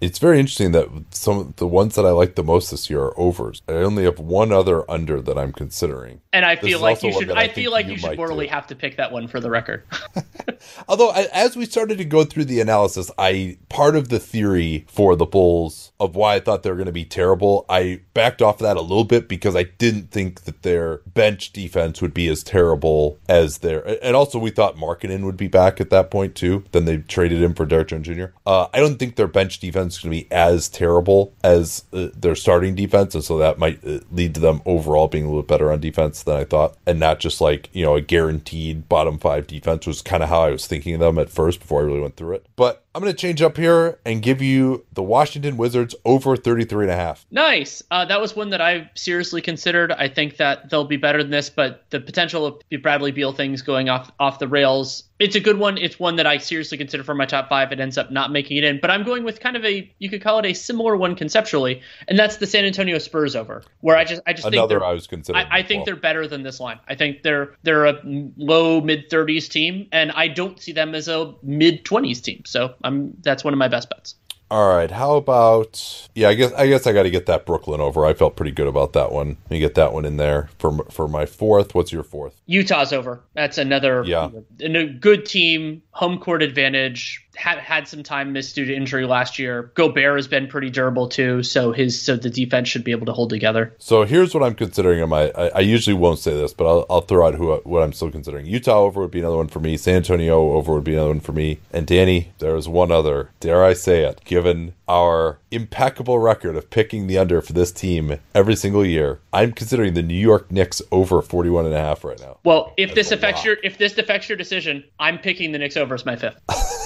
It's 0.00 0.18
very 0.18 0.40
interesting 0.40 0.72
that 0.72 0.88
some 1.10 1.38
of 1.38 1.56
the 1.56 1.66
ones 1.66 1.94
that 1.94 2.06
I 2.06 2.10
like 2.10 2.34
the 2.34 2.42
most 2.42 2.70
this 2.70 2.88
year 2.88 3.00
are 3.02 3.18
overs. 3.20 3.60
I 3.68 3.72
only 3.72 4.04
have 4.04 4.18
one 4.18 4.50
other 4.50 4.90
under 4.90 5.20
that 5.20 5.36
I'm 5.36 5.52
considering. 5.52 6.20
And 6.32 6.44
I 6.44 6.56
feel 6.56 6.80
like 6.80 7.02
you 7.02 7.12
should 7.12 7.30
I 7.30 7.42
I, 7.42 7.48
feel 7.48 7.70
like 7.70 7.86
you 7.86 7.92
you 7.92 7.98
should 7.98 8.16
morally 8.16 8.46
do. 8.46 8.52
have 8.52 8.66
to 8.68 8.74
pick 8.74 8.96
that 8.96 9.12
one 9.12 9.28
for 9.28 9.40
the 9.40 9.50
record. 9.50 9.84
Although, 10.88 11.10
I- 11.10 11.28
as 11.32 11.56
we 11.56 11.66
started 11.66 11.98
to 11.98 12.04
go 12.04 12.24
through 12.24 12.46
the 12.46 12.60
analysis, 12.60 13.10
I 13.18 13.58
part 13.68 13.94
of 13.96 14.08
the 14.08 14.18
theory 14.18 14.86
for 14.88 15.16
the 15.16 15.26
Bulls 15.26 15.92
of 16.00 16.16
why 16.16 16.36
I 16.36 16.40
thought 16.40 16.62
they 16.62 16.70
were 16.70 16.76
going 16.76 16.86
to 16.86 16.92
be 16.92 17.04
terrible, 17.04 17.66
I 17.68 18.00
backed 18.14 18.40
off 18.42 18.58
that 18.58 18.76
a 18.76 18.80
little 18.80 19.04
bit 19.04 19.28
because 19.28 19.54
I 19.54 19.64
didn't 19.64 20.10
think 20.10 20.44
that 20.44 20.62
their 20.62 20.98
bench 21.06 21.52
defense 21.52 22.00
would 22.00 22.14
be 22.14 22.28
as 22.28 22.42
terrible 22.42 23.18
as 23.28 23.58
their. 23.58 23.86
And 24.02 24.16
also, 24.16 24.38
we 24.38 24.50
thought 24.50 24.76
Markkanen 24.76 25.24
would 25.24 25.36
be 25.36 25.48
back 25.48 25.80
at 25.80 25.90
that 25.90 26.10
point 26.10 26.34
too. 26.34 26.64
Then 26.72 26.86
they 26.86 26.98
traded 26.98 27.42
him 27.42 27.54
for 27.54 27.66
Derrick 27.66 27.88
Jones 27.88 28.06
Jr. 28.06 28.26
Uh, 28.46 28.68
I 28.72 28.80
don't 28.80 28.98
think 28.98 29.16
their 29.16 29.28
bench 29.28 29.60
defense 29.60 29.89
is 29.96 30.02
going 30.02 30.16
to 30.16 30.24
be 30.24 30.32
as 30.32 30.68
terrible 30.68 31.34
as 31.42 31.84
uh, 31.92 32.08
their 32.14 32.34
starting 32.34 32.74
defense, 32.74 33.14
and 33.14 33.24
so 33.24 33.38
that 33.38 33.58
might 33.58 33.84
uh, 33.84 34.00
lead 34.10 34.34
to 34.34 34.40
them 34.40 34.62
overall 34.64 35.08
being 35.08 35.24
a 35.24 35.28
little 35.28 35.42
better 35.42 35.72
on 35.72 35.80
defense 35.80 36.22
than 36.22 36.36
I 36.36 36.44
thought, 36.44 36.76
and 36.86 37.00
not 37.00 37.20
just 37.20 37.40
like 37.40 37.68
you 37.72 37.84
know 37.84 37.96
a 37.96 38.00
guaranteed 38.00 38.88
bottom 38.88 39.18
five 39.18 39.46
defense 39.46 39.86
was 39.86 40.02
kind 40.02 40.22
of 40.22 40.28
how 40.28 40.42
I 40.42 40.50
was 40.50 40.66
thinking 40.66 40.94
of 40.94 41.00
them 41.00 41.18
at 41.18 41.30
first 41.30 41.60
before 41.60 41.82
I 41.82 41.84
really 41.84 42.00
went 42.00 42.16
through 42.16 42.34
it. 42.34 42.46
But 42.56 42.84
I'm 42.94 43.02
going 43.02 43.12
to 43.12 43.18
change 43.18 43.40
up 43.40 43.56
here 43.56 43.98
and 44.04 44.20
give 44.20 44.42
you 44.42 44.84
the 44.92 45.02
Washington 45.02 45.56
Wizards 45.56 45.94
over 46.04 46.36
33 46.36 46.86
and 46.86 46.92
a 46.92 46.96
half. 46.96 47.24
Nice. 47.30 47.82
Uh, 47.90 48.04
that 48.06 48.20
was 48.20 48.34
one 48.34 48.50
that 48.50 48.60
I 48.60 48.90
seriously 48.96 49.40
considered. 49.40 49.92
I 49.92 50.08
think 50.08 50.38
that 50.38 50.70
they'll 50.70 50.84
be 50.84 50.96
better 50.96 51.22
than 51.22 51.30
this, 51.30 51.50
but 51.50 51.84
the 51.90 52.00
potential 52.00 52.46
of 52.46 52.62
Bradley 52.82 53.12
Beal 53.12 53.32
things 53.32 53.62
going 53.62 53.88
off 53.88 54.10
off 54.18 54.40
the 54.40 54.48
rails. 54.48 55.04
It's 55.20 55.36
a 55.36 55.40
good 55.40 55.58
one. 55.58 55.76
It's 55.76 55.98
one 55.98 56.16
that 56.16 56.26
I 56.26 56.38
seriously 56.38 56.78
consider 56.78 57.04
for 57.04 57.14
my 57.14 57.26
top 57.26 57.50
five. 57.50 57.72
It 57.72 57.78
ends 57.78 57.98
up 57.98 58.10
not 58.10 58.32
making 58.32 58.56
it 58.56 58.64
in, 58.64 58.80
but 58.80 58.90
I'm 58.90 59.04
going 59.04 59.22
with 59.22 59.38
kind 59.38 59.54
of 59.54 59.64
a 59.66 59.92
you 59.98 60.08
could 60.08 60.22
call 60.22 60.38
it 60.38 60.46
a 60.46 60.54
similar 60.54 60.96
one 60.96 61.14
conceptually, 61.14 61.82
and 62.08 62.18
that's 62.18 62.38
the 62.38 62.46
San 62.46 62.64
Antonio 62.64 62.98
Spurs 62.98 63.36
over, 63.36 63.62
where 63.80 63.96
I 63.96 64.04
just 64.04 64.22
I 64.26 64.32
just 64.32 64.44
think 64.44 64.54
Another 64.54 64.78
they're 64.78 64.88
I 64.88 64.92
was 64.94 65.06
considering. 65.06 65.46
I, 65.46 65.58
I 65.58 65.62
think 65.62 65.80
well. 65.80 65.84
they're 65.84 65.96
better 65.96 66.26
than 66.26 66.42
this 66.42 66.58
line. 66.58 66.80
I 66.88 66.94
think 66.94 67.22
they're 67.22 67.54
they're 67.62 67.84
a 67.84 68.00
low 68.04 68.80
mid 68.80 69.10
30s 69.10 69.48
team, 69.48 69.88
and 69.92 70.10
I 70.10 70.28
don't 70.28 70.58
see 70.58 70.72
them 70.72 70.94
as 70.94 71.06
a 71.06 71.34
mid 71.42 71.84
20s 71.84 72.22
team. 72.22 72.42
So 72.46 72.74
I'm 72.82 73.14
that's 73.20 73.44
one 73.44 73.52
of 73.52 73.58
my 73.58 73.68
best 73.68 73.90
bets. 73.90 74.14
All 74.50 74.68
right, 74.68 74.90
how 74.90 75.14
about 75.14 76.08
yeah? 76.16 76.28
I 76.28 76.34
guess 76.34 76.52
I 76.54 76.66
guess 76.66 76.84
I 76.84 76.92
got 76.92 77.04
to 77.04 77.10
get 77.10 77.26
that 77.26 77.46
Brooklyn 77.46 77.80
over. 77.80 78.04
I 78.04 78.14
felt 78.14 78.34
pretty 78.34 78.50
good 78.50 78.66
about 78.66 78.94
that 78.94 79.12
one. 79.12 79.36
Let 79.44 79.50
me 79.50 79.60
get 79.60 79.76
that 79.76 79.92
one 79.92 80.04
in 80.04 80.16
there 80.16 80.48
for 80.58 80.84
for 80.90 81.06
my 81.06 81.24
fourth. 81.24 81.72
What's 81.72 81.92
your 81.92 82.02
fourth? 82.02 82.40
Utah's 82.46 82.92
over. 82.92 83.20
That's 83.34 83.58
another 83.58 84.02
Yeah. 84.04 84.30
a 84.58 84.84
good 84.86 85.24
team, 85.24 85.82
home 85.92 86.18
court 86.18 86.42
advantage. 86.42 87.24
Had 87.40 87.58
had 87.58 87.88
some 87.88 88.02
time 88.02 88.34
missed 88.34 88.54
due 88.54 88.66
to 88.66 88.74
injury 88.74 89.06
last 89.06 89.38
year. 89.38 89.70
Gobert 89.74 90.16
has 90.16 90.28
been 90.28 90.46
pretty 90.46 90.68
durable 90.68 91.08
too, 91.08 91.42
so 91.42 91.72
his 91.72 92.00
so 92.00 92.16
the 92.16 92.28
defense 92.28 92.68
should 92.68 92.84
be 92.84 92.90
able 92.90 93.06
to 93.06 93.12
hold 93.12 93.30
together. 93.30 93.74
So 93.78 94.04
here's 94.04 94.34
what 94.34 94.42
I'm 94.42 94.54
considering. 94.54 95.02
On 95.02 95.08
my, 95.08 95.32
I, 95.34 95.48
I 95.48 95.60
usually 95.60 95.94
won't 95.94 96.18
say 96.18 96.34
this, 96.34 96.52
but 96.52 96.66
I'll, 96.68 96.86
I'll 96.90 97.00
throw 97.00 97.26
out 97.26 97.36
who 97.36 97.54
what 97.64 97.82
I'm 97.82 97.94
still 97.94 98.10
considering. 98.10 98.44
Utah 98.44 98.80
over 98.80 99.00
would 99.00 99.10
be 99.10 99.20
another 99.20 99.38
one 99.38 99.48
for 99.48 99.58
me. 99.60 99.78
San 99.78 99.96
Antonio 99.96 100.52
over 100.52 100.74
would 100.74 100.84
be 100.84 100.92
another 100.92 101.08
one 101.08 101.20
for 101.20 101.32
me. 101.32 101.60
And 101.72 101.86
Danny, 101.86 102.32
there 102.40 102.56
is 102.56 102.68
one 102.68 102.92
other. 102.92 103.30
Dare 103.40 103.64
I 103.64 103.72
say 103.72 104.04
it? 104.04 104.20
Given 104.24 104.74
our 104.86 105.38
impeccable 105.50 106.18
record 106.18 106.56
of 106.56 106.68
picking 106.68 107.06
the 107.06 107.16
under 107.16 107.40
for 107.40 107.54
this 107.54 107.72
team 107.72 108.18
every 108.34 108.56
single 108.56 108.84
year, 108.84 109.20
I'm 109.32 109.52
considering 109.52 109.94
the 109.94 110.02
New 110.02 110.14
York 110.14 110.50
Knicks 110.52 110.82
over 110.92 111.22
41 111.22 111.64
and 111.64 111.74
a 111.74 111.78
half 111.78 112.04
right 112.04 112.20
now. 112.20 112.38
Well, 112.44 112.74
if 112.76 112.90
That's 112.90 113.08
this 113.08 113.12
affects 113.12 113.38
lot. 113.38 113.46
your 113.46 113.56
if 113.62 113.78
this 113.78 113.96
affects 113.96 114.28
your 114.28 114.36
decision, 114.36 114.84
I'm 114.98 115.18
picking 115.18 115.52
the 115.52 115.58
Knicks 115.58 115.76
over 115.76 115.94
as 115.94 116.04
my 116.04 116.16
fifth. 116.16 116.38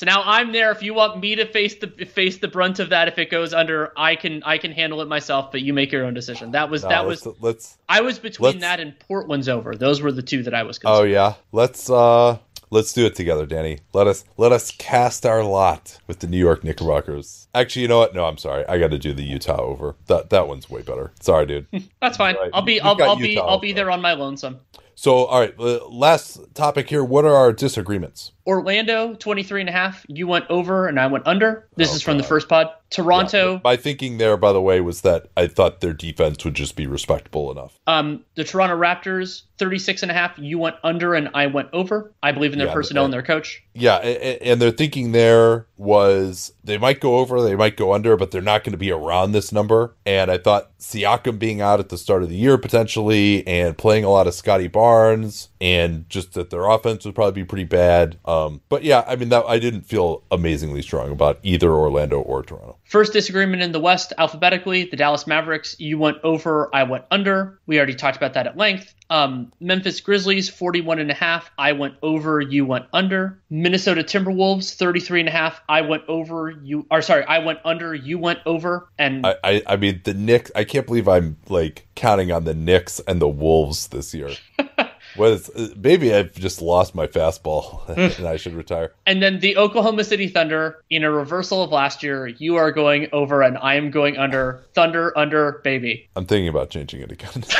so 0.00 0.06
now 0.06 0.22
I'm 0.24 0.52
there. 0.52 0.70
If 0.70 0.82
you 0.82 0.94
want 0.94 1.20
me 1.20 1.36
to 1.36 1.44
face 1.44 1.74
the 1.74 1.88
face 2.06 2.38
the 2.38 2.48
brunt 2.48 2.78
of 2.78 2.88
that, 2.88 3.06
if 3.06 3.18
it 3.18 3.30
goes 3.30 3.52
under, 3.52 3.92
I 3.98 4.16
can 4.16 4.42
I 4.44 4.56
can 4.56 4.72
handle 4.72 5.02
it 5.02 5.08
myself. 5.08 5.52
But 5.52 5.60
you 5.60 5.74
make 5.74 5.92
your 5.92 6.06
own 6.06 6.14
decision. 6.14 6.52
That 6.52 6.70
was 6.70 6.84
No, 6.84 6.88
that 6.88 7.06
let's, 7.06 7.26
was 7.26 7.36
let's. 7.42 7.76
I 7.86 8.00
was 8.00 8.18
between 8.18 8.60
that 8.60 8.80
and 8.80 8.98
Portland's 8.98 9.46
over. 9.46 9.76
Those 9.76 10.00
were 10.00 10.10
the 10.10 10.22
two 10.22 10.42
that 10.44 10.54
I 10.54 10.62
was. 10.62 10.80
Oh 10.86 11.02
yeah, 11.02 11.34
let's 11.52 11.90
uh 11.90 12.38
let's 12.70 12.94
do 12.94 13.04
it 13.04 13.14
together, 13.14 13.44
Danny. 13.44 13.80
Let 13.92 14.06
us 14.06 14.24
let 14.38 14.52
us 14.52 14.70
cast 14.70 15.26
our 15.26 15.44
lot 15.44 15.98
with 16.06 16.20
the 16.20 16.26
New 16.26 16.38
York 16.38 16.64
Knickerbockers. 16.64 17.48
Actually, 17.54 17.82
you 17.82 17.88
know 17.88 17.98
what? 17.98 18.14
No, 18.14 18.24
I'm 18.24 18.38
sorry. 18.38 18.66
I 18.66 18.78
got 18.78 18.92
to 18.92 18.98
do 18.98 19.12
the 19.12 19.22
Utah 19.22 19.60
over. 19.60 19.96
That 20.06 20.30
that 20.30 20.48
one's 20.48 20.70
way 20.70 20.80
better. 20.80 21.12
Sorry, 21.20 21.44
dude. 21.44 21.66
That's 22.00 22.16
fine. 22.16 22.36
Right. 22.36 22.50
I'll 22.54 22.62
be 22.62 22.80
I'll, 22.80 22.96
I'll 23.02 23.16
be 23.16 23.38
I'll 23.38 23.60
be 23.60 23.74
there 23.74 23.90
on 23.90 24.00
my 24.00 24.14
lonesome. 24.14 24.60
So, 25.00 25.24
all 25.24 25.40
right, 25.40 25.54
uh, 25.58 25.88
last 25.88 26.54
topic 26.54 26.90
here. 26.90 27.02
What 27.02 27.24
are 27.24 27.34
our 27.34 27.54
disagreements? 27.54 28.32
Orlando 28.46 29.14
23 29.14 29.60
and 29.60 29.68
a 29.68 29.72
half. 29.72 30.04
You 30.08 30.26
went 30.26 30.46
over 30.50 30.86
and 30.86 30.98
I 30.98 31.06
went 31.06 31.26
under. 31.26 31.68
This 31.76 31.92
Oh, 31.92 31.96
is 31.96 32.02
from 32.02 32.16
the 32.18 32.24
first 32.24 32.48
pod. 32.48 32.70
Toronto, 32.90 33.60
My 33.62 33.76
thinking 33.76 34.18
there, 34.18 34.36
by 34.36 34.52
the 34.52 34.60
way, 34.60 34.80
was 34.80 35.02
that 35.02 35.28
I 35.36 35.46
thought 35.46 35.80
their 35.80 35.92
defense 35.92 36.44
would 36.44 36.54
just 36.54 36.74
be 36.74 36.88
respectable 36.88 37.52
enough. 37.52 37.78
um, 37.86 38.24
the 38.34 38.42
Toronto 38.42 38.76
Raptors 38.76 39.42
36 39.58 40.02
and 40.02 40.10
a 40.10 40.14
half. 40.14 40.36
You 40.38 40.58
went 40.58 40.74
under 40.82 41.14
and 41.14 41.28
I 41.32 41.46
went 41.46 41.68
over. 41.72 42.12
I 42.22 42.32
believe 42.32 42.52
in 42.52 42.58
their 42.58 42.66
Yeah, 42.68 42.74
personnel 42.74 43.04
I- 43.04 43.06
and 43.06 43.14
their 43.14 43.22
coach. 43.22 43.62
Yeah, 43.74 44.00
a- 44.02 44.06
a- 44.42 44.50
and 44.52 44.60
their 44.60 44.72
thinking 44.72 45.12
there 45.12 45.66
was 45.76 46.52
they 46.64 46.78
might 46.78 46.98
go 47.00 47.18
over, 47.18 47.40
they 47.42 47.54
might 47.54 47.76
go 47.76 47.92
under, 47.94 48.16
but 48.16 48.32
they're 48.32 48.42
not 48.42 48.64
going 48.64 48.72
to 48.72 48.78
be 48.78 48.90
around 48.90 49.32
this 49.32 49.52
number. 49.52 49.94
And 50.04 50.28
I 50.30 50.38
thought 50.38 50.70
Siakam 50.80 51.38
being 51.38 51.60
out 51.60 51.78
at 51.78 51.90
the 51.90 51.98
start 51.98 52.22
of 52.24 52.28
the 52.28 52.36
year 52.36 52.58
potentially, 52.58 53.46
and 53.46 53.78
playing 53.78 54.04
a 54.04 54.10
lot 54.10 54.26
of 54.26 54.34
Scottie 54.34 54.68
Barnes, 54.68 55.48
and 55.60 56.08
just 56.08 56.34
that 56.34 56.50
their 56.50 56.68
offense 56.68 57.04
would 57.04 57.14
probably 57.14 57.42
be 57.42 57.46
pretty 57.46 57.64
bad. 57.64 58.18
Um, 58.24 58.39
but 58.68 58.84
yeah, 58.84 59.04
I 59.06 59.16
mean 59.16 59.28
that 59.30 59.44
I 59.46 59.58
didn't 59.58 59.82
feel 59.82 60.22
amazingly 60.30 60.82
strong 60.82 61.10
about 61.10 61.38
either 61.42 61.70
Orlando 61.72 62.20
or 62.20 62.42
Toronto. 62.42 62.76
First 62.84 63.12
disagreement 63.12 63.62
in 63.62 63.72
the 63.72 63.80
West 63.80 64.12
alphabetically, 64.18 64.84
the 64.84 64.96
Dallas 64.96 65.26
Mavericks. 65.26 65.76
You 65.78 65.98
went 65.98 66.18
over, 66.24 66.68
I 66.74 66.84
went 66.84 67.04
under. 67.10 67.58
We 67.66 67.78
already 67.78 67.94
talked 67.94 68.16
about 68.16 68.34
that 68.34 68.46
at 68.46 68.56
length. 68.56 68.94
Um, 69.10 69.52
Memphis 69.60 70.00
Grizzlies 70.00 70.48
41 70.48 71.00
and 71.00 71.10
a 71.10 71.14
half. 71.14 71.50
I 71.58 71.72
went 71.72 71.94
over, 72.02 72.40
you 72.40 72.64
went 72.64 72.86
under. 72.92 73.40
Minnesota 73.50 74.02
Timberwolves 74.02 74.74
33 74.74 75.20
and 75.20 75.28
a 75.28 75.32
half. 75.32 75.60
I 75.68 75.80
went 75.80 76.04
over, 76.08 76.50
you 76.50 76.86
or 76.90 77.02
sorry, 77.02 77.24
I 77.24 77.38
went 77.38 77.58
under, 77.64 77.94
you 77.94 78.18
went 78.18 78.38
over. 78.46 78.88
And 78.98 79.26
I, 79.26 79.36
I, 79.42 79.62
I 79.66 79.76
mean 79.76 80.00
the 80.04 80.14
Knicks. 80.14 80.50
I 80.54 80.64
can't 80.64 80.86
believe 80.86 81.08
I'm 81.08 81.36
like 81.48 81.88
counting 81.96 82.30
on 82.30 82.44
the 82.44 82.54
Knicks 82.54 83.00
and 83.00 83.20
the 83.20 83.28
Wolves 83.28 83.88
this 83.88 84.14
year. 84.14 84.30
Was 85.16 85.50
uh, 85.50 85.68
maybe 85.76 86.14
I've 86.14 86.32
just 86.34 86.62
lost 86.62 86.94
my 86.94 87.06
fastball 87.06 87.88
and 88.18 88.26
I 88.26 88.36
should 88.36 88.54
retire. 88.54 88.92
and 89.06 89.22
then 89.22 89.40
the 89.40 89.56
Oklahoma 89.56 90.04
City 90.04 90.28
Thunder 90.28 90.82
in 90.90 91.04
a 91.04 91.10
reversal 91.10 91.62
of 91.62 91.70
last 91.70 92.02
year. 92.02 92.26
You 92.26 92.56
are 92.56 92.70
going 92.72 93.08
over 93.12 93.42
and 93.42 93.58
I 93.58 93.74
am 93.74 93.90
going 93.90 94.16
under. 94.16 94.62
Thunder 94.74 95.16
under 95.18 95.60
baby. 95.64 96.08
I'm 96.16 96.26
thinking 96.26 96.48
about 96.48 96.70
changing 96.70 97.00
it 97.00 97.10
again. 97.12 97.44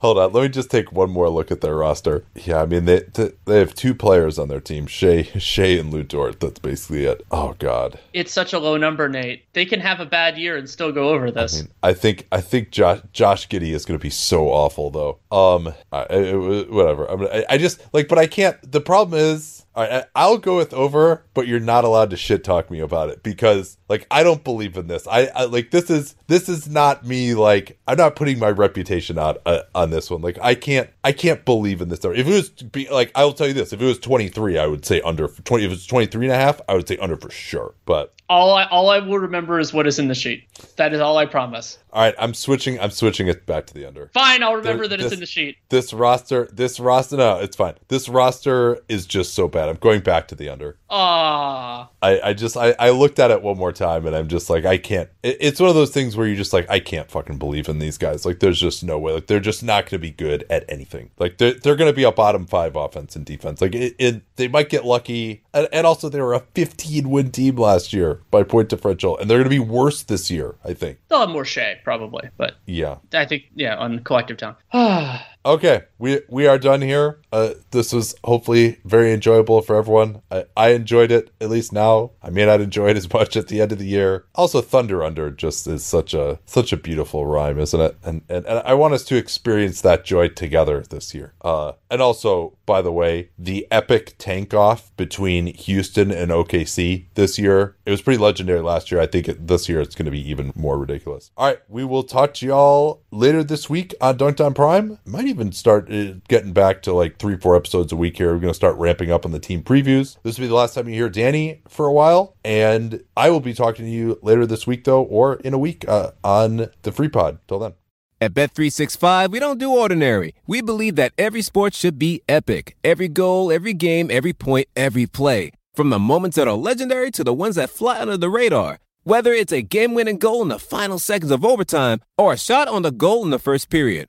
Hold 0.00 0.18
on, 0.18 0.32
let 0.32 0.42
me 0.42 0.48
just 0.48 0.70
take 0.70 0.92
one 0.92 1.10
more 1.10 1.28
look 1.28 1.50
at 1.50 1.60
their 1.60 1.74
roster. 1.76 2.24
Yeah, 2.34 2.62
I 2.62 2.66
mean 2.66 2.84
they 2.84 3.00
they 3.44 3.58
have 3.58 3.74
two 3.74 3.94
players 3.94 4.38
on 4.38 4.48
their 4.48 4.60
team, 4.60 4.86
Shai 4.86 5.22
Shai 5.38 5.78
and 5.78 5.92
Lu 5.92 6.02
Dort. 6.02 6.40
That's 6.40 6.58
basically 6.60 7.04
it. 7.04 7.24
Oh 7.30 7.54
God, 7.58 7.98
It's 8.12 8.32
such 8.32 8.52
a 8.52 8.58
low 8.58 8.76
number, 8.76 9.08
Nate. 9.08 9.44
They 9.54 9.64
can 9.64 9.80
have 9.80 10.00
a 10.00 10.06
bad 10.06 10.38
year 10.38 10.56
and 10.56 10.68
still 10.68 10.92
go 10.92 11.08
over 11.08 11.30
this. 11.30 11.54
I 11.54 11.60
mean, 11.62 11.68
I 11.82 11.92
think 11.94 12.26
I 12.30 12.40
think 12.40 12.70
Josh 12.70 13.00
Josh 13.12 13.48
Giddey 13.48 13.72
is 13.74 13.84
going 13.84 13.98
to 13.98 14.02
be 14.02 14.10
so 14.10 14.48
awful 14.48 14.90
though. 14.90 15.18
Um, 15.36 15.74
I, 15.92 16.02
I- 16.04 16.32
whatever. 16.68 17.06
I'm, 17.10 17.22
I, 17.22 17.44
I 17.50 17.58
just 17.58 17.80
like, 17.92 18.08
but 18.08 18.18
I 18.18 18.26
can't. 18.26 18.56
The 18.70 18.80
problem 18.80 19.18
is, 19.18 19.64
all 19.74 19.82
right, 19.84 20.04
I, 20.14 20.22
I'll 20.22 20.38
go 20.38 20.56
with 20.58 20.72
over, 20.74 21.24
but 21.34 21.46
you're 21.48 21.60
not 21.60 21.84
allowed 21.84 22.10
to 22.10 22.16
shit 22.16 22.44
talk 22.44 22.70
me 22.70 22.78
about 22.80 23.08
it 23.08 23.22
because 23.22 23.77
like 23.88 24.06
I 24.10 24.22
don't 24.22 24.44
believe 24.44 24.76
in 24.76 24.86
this. 24.86 25.06
I, 25.06 25.26
I 25.34 25.44
like 25.44 25.70
this 25.70 25.90
is 25.90 26.14
this 26.26 26.48
is 26.48 26.68
not 26.68 27.04
me. 27.06 27.34
Like 27.34 27.78
I'm 27.86 27.96
not 27.96 28.16
putting 28.16 28.38
my 28.38 28.50
reputation 28.50 29.18
on 29.18 29.36
uh, 29.46 29.60
on 29.74 29.90
this 29.90 30.10
one. 30.10 30.20
Like 30.22 30.38
I 30.42 30.54
can't 30.54 30.90
I 31.04 31.12
can't 31.12 31.44
believe 31.44 31.80
in 31.80 31.88
this. 31.88 32.04
If 32.04 32.14
it 32.14 32.26
was 32.26 32.50
be, 32.50 32.88
like 32.90 33.10
I 33.14 33.24
will 33.24 33.32
tell 33.32 33.46
you 33.48 33.54
this, 33.54 33.72
if 33.72 33.80
it 33.80 33.84
was 33.84 33.98
23, 33.98 34.58
I 34.58 34.66
would 34.66 34.84
say 34.84 35.00
under 35.02 35.28
20. 35.28 35.64
If 35.64 35.72
it's 35.72 35.86
23 35.86 36.26
and 36.26 36.32
a 36.32 36.36
half, 36.36 36.60
I 36.68 36.74
would 36.74 36.86
say 36.88 36.96
under 36.98 37.16
for 37.16 37.30
sure. 37.30 37.74
But 37.86 38.14
All 38.28 38.54
I 38.54 38.64
all 38.64 38.90
I 38.90 38.98
will 38.98 39.18
remember 39.18 39.58
is 39.58 39.72
what 39.72 39.86
is 39.86 39.98
in 39.98 40.08
the 40.08 40.14
sheet. 40.14 40.44
That 40.76 40.92
is 40.92 41.00
all 41.00 41.16
I 41.16 41.26
promise. 41.26 41.78
all 41.92 42.02
right, 42.02 42.14
I'm 42.18 42.34
switching. 42.34 42.78
I'm 42.80 42.90
switching 42.90 43.26
it 43.28 43.46
back 43.46 43.66
to 43.66 43.74
the 43.74 43.86
under. 43.86 44.10
Fine, 44.12 44.42
I'll 44.42 44.54
remember 44.56 44.86
There- 44.86 44.98
that 44.98 45.04
it's 45.04 45.14
in 45.14 45.20
the 45.20 45.26
sheet. 45.26 45.56
this 45.70 45.92
roster 45.92 46.48
this 46.52 46.78
roster 46.80 47.16
no 47.16 47.38
it's 47.38 47.56
fine 47.56 47.74
this 47.88 48.08
roster 48.08 48.80
is 48.88 49.06
just 49.06 49.34
so 49.34 49.48
bad 49.48 49.68
i'm 49.68 49.76
going 49.76 50.00
back 50.00 50.28
to 50.28 50.34
the 50.34 50.48
under 50.48 50.76
Ah, 50.90 51.88
i 52.02 52.20
i 52.30 52.32
just 52.32 52.56
i 52.56 52.74
i 52.78 52.90
looked 52.90 53.18
at 53.18 53.30
it 53.30 53.42
one 53.42 53.56
more 53.58 53.72
time 53.72 53.77
and 53.80 54.16
i'm 54.16 54.28
just 54.28 54.50
like 54.50 54.64
i 54.64 54.76
can't 54.76 55.08
it's 55.22 55.60
one 55.60 55.68
of 55.68 55.76
those 55.76 55.90
things 55.90 56.16
where 56.16 56.26
you're 56.26 56.36
just 56.36 56.52
like 56.52 56.68
i 56.70 56.78
can't 56.80 57.10
fucking 57.10 57.38
believe 57.38 57.68
in 57.68 57.78
these 57.78 57.98
guys. 57.98 58.24
Like 58.24 58.40
there's 58.40 58.58
just 58.58 58.84
no 58.84 58.98
way. 58.98 59.12
Like 59.12 59.26
they're 59.26 59.40
just 59.40 59.62
not 59.62 59.84
going 59.84 59.90
to 59.90 59.98
be 59.98 60.10
good 60.10 60.44
at 60.50 60.64
anything. 60.68 61.10
Like 61.18 61.38
they're, 61.38 61.54
they're 61.54 61.76
going 61.76 61.90
to 61.90 61.96
be 61.96 62.04
a 62.04 62.12
bottom 62.12 62.46
five 62.46 62.76
offense 62.76 63.16
and 63.16 63.24
defense. 63.24 63.60
Like 63.60 63.74
it, 63.74 63.94
it 63.98 64.22
they 64.36 64.48
might 64.48 64.68
get 64.68 64.84
lucky. 64.84 65.42
And, 65.52 65.68
and 65.72 65.86
also 65.86 66.08
they 66.08 66.20
were 66.20 66.34
a 66.34 66.40
15 66.40 67.10
win 67.10 67.30
team 67.30 67.56
last 67.56 67.92
year 67.92 68.22
by 68.30 68.42
point 68.42 68.68
differential 68.68 69.18
and 69.18 69.28
they're 69.28 69.38
going 69.38 69.50
to 69.50 69.50
be 69.50 69.58
worse 69.58 70.02
this 70.02 70.30
year 70.30 70.56
i 70.64 70.72
think. 70.72 70.98
They'll 71.08 71.20
have 71.20 71.28
more 71.28 71.44
Shai 71.44 71.80
probably, 71.84 72.30
but 72.36 72.56
yeah. 72.66 72.98
I 73.12 73.26
think 73.26 73.44
yeah 73.54 73.76
on 73.76 74.00
collective 74.00 74.36
town. 74.36 74.56
Okay, 75.48 75.84
we 75.98 76.20
we 76.28 76.46
are 76.46 76.58
done 76.58 76.82
here. 76.82 77.20
Uh, 77.32 77.54
this 77.70 77.90
was 77.90 78.14
hopefully 78.22 78.80
very 78.84 79.14
enjoyable 79.14 79.62
for 79.62 79.76
everyone. 79.76 80.20
I, 80.30 80.44
I 80.54 80.68
enjoyed 80.70 81.10
it 81.10 81.30
at 81.40 81.48
least 81.48 81.72
now. 81.72 82.10
I 82.22 82.28
may 82.28 82.44
not 82.44 82.60
enjoy 82.60 82.90
it 82.90 82.98
as 82.98 83.10
much 83.14 83.34
at 83.34 83.48
the 83.48 83.62
end 83.62 83.72
of 83.72 83.78
the 83.78 83.86
year. 83.86 84.26
Also, 84.34 84.60
Thunder 84.60 85.02
Under 85.02 85.30
just 85.30 85.66
is 85.66 85.82
such 85.82 86.12
a 86.12 86.38
such 86.44 86.70
a 86.74 86.76
beautiful 86.76 87.24
rhyme, 87.24 87.58
isn't 87.58 87.80
it? 87.80 87.96
And 88.04 88.20
and, 88.28 88.44
and 88.44 88.58
I 88.58 88.74
want 88.74 88.92
us 88.92 89.04
to 89.04 89.16
experience 89.16 89.80
that 89.80 90.04
joy 90.04 90.28
together 90.28 90.82
this 90.82 91.14
year. 91.14 91.32
Uh, 91.40 91.72
and 91.90 92.02
also, 92.02 92.58
by 92.66 92.82
the 92.82 92.92
way, 92.92 93.30
the 93.38 93.66
epic 93.70 94.16
tank 94.18 94.52
off 94.52 94.94
between 94.98 95.46
Houston 95.46 96.10
and 96.10 96.30
OKC 96.30 97.06
this 97.14 97.38
year. 97.38 97.76
It 97.86 97.90
was 97.90 98.02
pretty 98.02 98.18
legendary 98.18 98.60
last 98.60 98.90
year. 98.90 99.00
I 99.00 99.06
think 99.06 99.26
it, 99.26 99.46
this 99.46 99.66
year 99.66 99.80
it's 99.80 99.94
going 99.94 100.04
to 100.04 100.10
be 100.10 100.28
even 100.28 100.52
more 100.54 100.78
ridiculous. 100.78 101.30
All 101.38 101.46
right, 101.46 101.60
we 101.68 101.84
will 101.84 102.02
talk 102.02 102.34
to 102.34 102.46
y'all 102.46 103.02
later 103.10 103.42
this 103.42 103.70
week 103.70 103.94
on 104.02 104.18
Dunc'd 104.18 104.42
On 104.42 104.52
Prime. 104.52 104.98
Might 105.06 105.24
even 105.24 105.37
start 105.52 105.90
uh, 105.90 106.14
getting 106.28 106.52
back 106.52 106.82
to 106.82 106.92
like 106.92 107.18
three, 107.18 107.36
four 107.36 107.56
episodes 107.56 107.92
a 107.92 107.96
week 107.96 108.16
here. 108.16 108.32
We're 108.32 108.40
going 108.40 108.52
to 108.52 108.54
start 108.54 108.76
ramping 108.76 109.10
up 109.10 109.24
on 109.24 109.32
the 109.32 109.38
team 109.38 109.62
previews. 109.62 110.16
This 110.22 110.38
will 110.38 110.44
be 110.44 110.48
the 110.48 110.54
last 110.54 110.74
time 110.74 110.88
you 110.88 110.94
hear 110.94 111.08
Danny 111.08 111.62
for 111.68 111.86
a 111.86 111.92
while, 111.92 112.36
and 112.44 113.02
I 113.16 113.30
will 113.30 113.40
be 113.40 113.54
talking 113.54 113.84
to 113.84 113.90
you 113.90 114.18
later 114.22 114.46
this 114.46 114.66
week 114.66 114.84
though, 114.84 115.02
or 115.02 115.34
in 115.36 115.54
a 115.54 115.58
week 115.58 115.88
uh, 115.88 116.12
on 116.22 116.68
the 116.82 116.92
Free 116.92 117.08
Pod. 117.08 117.38
Till 117.48 117.58
then. 117.58 117.74
At 118.20 118.34
Bet365, 118.34 119.30
we 119.30 119.38
don't 119.38 119.60
do 119.60 119.70
ordinary. 119.70 120.34
We 120.44 120.60
believe 120.60 120.96
that 120.96 121.12
every 121.16 121.40
sport 121.40 121.72
should 121.72 122.00
be 122.00 122.20
epic. 122.28 122.76
Every 122.82 123.06
goal, 123.06 123.52
every 123.52 123.74
game, 123.74 124.10
every 124.10 124.32
point, 124.32 124.66
every 124.74 125.06
play. 125.06 125.52
From 125.72 125.90
the 125.90 126.00
moments 126.00 126.34
that 126.34 126.48
are 126.48 126.54
legendary 126.54 127.12
to 127.12 127.22
the 127.22 127.32
ones 127.32 127.54
that 127.54 127.70
fly 127.70 128.00
under 128.00 128.16
the 128.16 128.28
radar. 128.28 128.80
Whether 129.04 129.32
it's 129.32 129.52
a 129.52 129.62
game-winning 129.62 130.18
goal 130.18 130.42
in 130.42 130.48
the 130.48 130.58
final 130.58 130.98
seconds 130.98 131.30
of 131.30 131.44
overtime 131.44 132.00
or 132.18 132.32
a 132.32 132.36
shot 132.36 132.66
on 132.66 132.82
the 132.82 132.90
goal 132.90 133.22
in 133.22 133.30
the 133.30 133.38
first 133.38 133.70
period. 133.70 134.08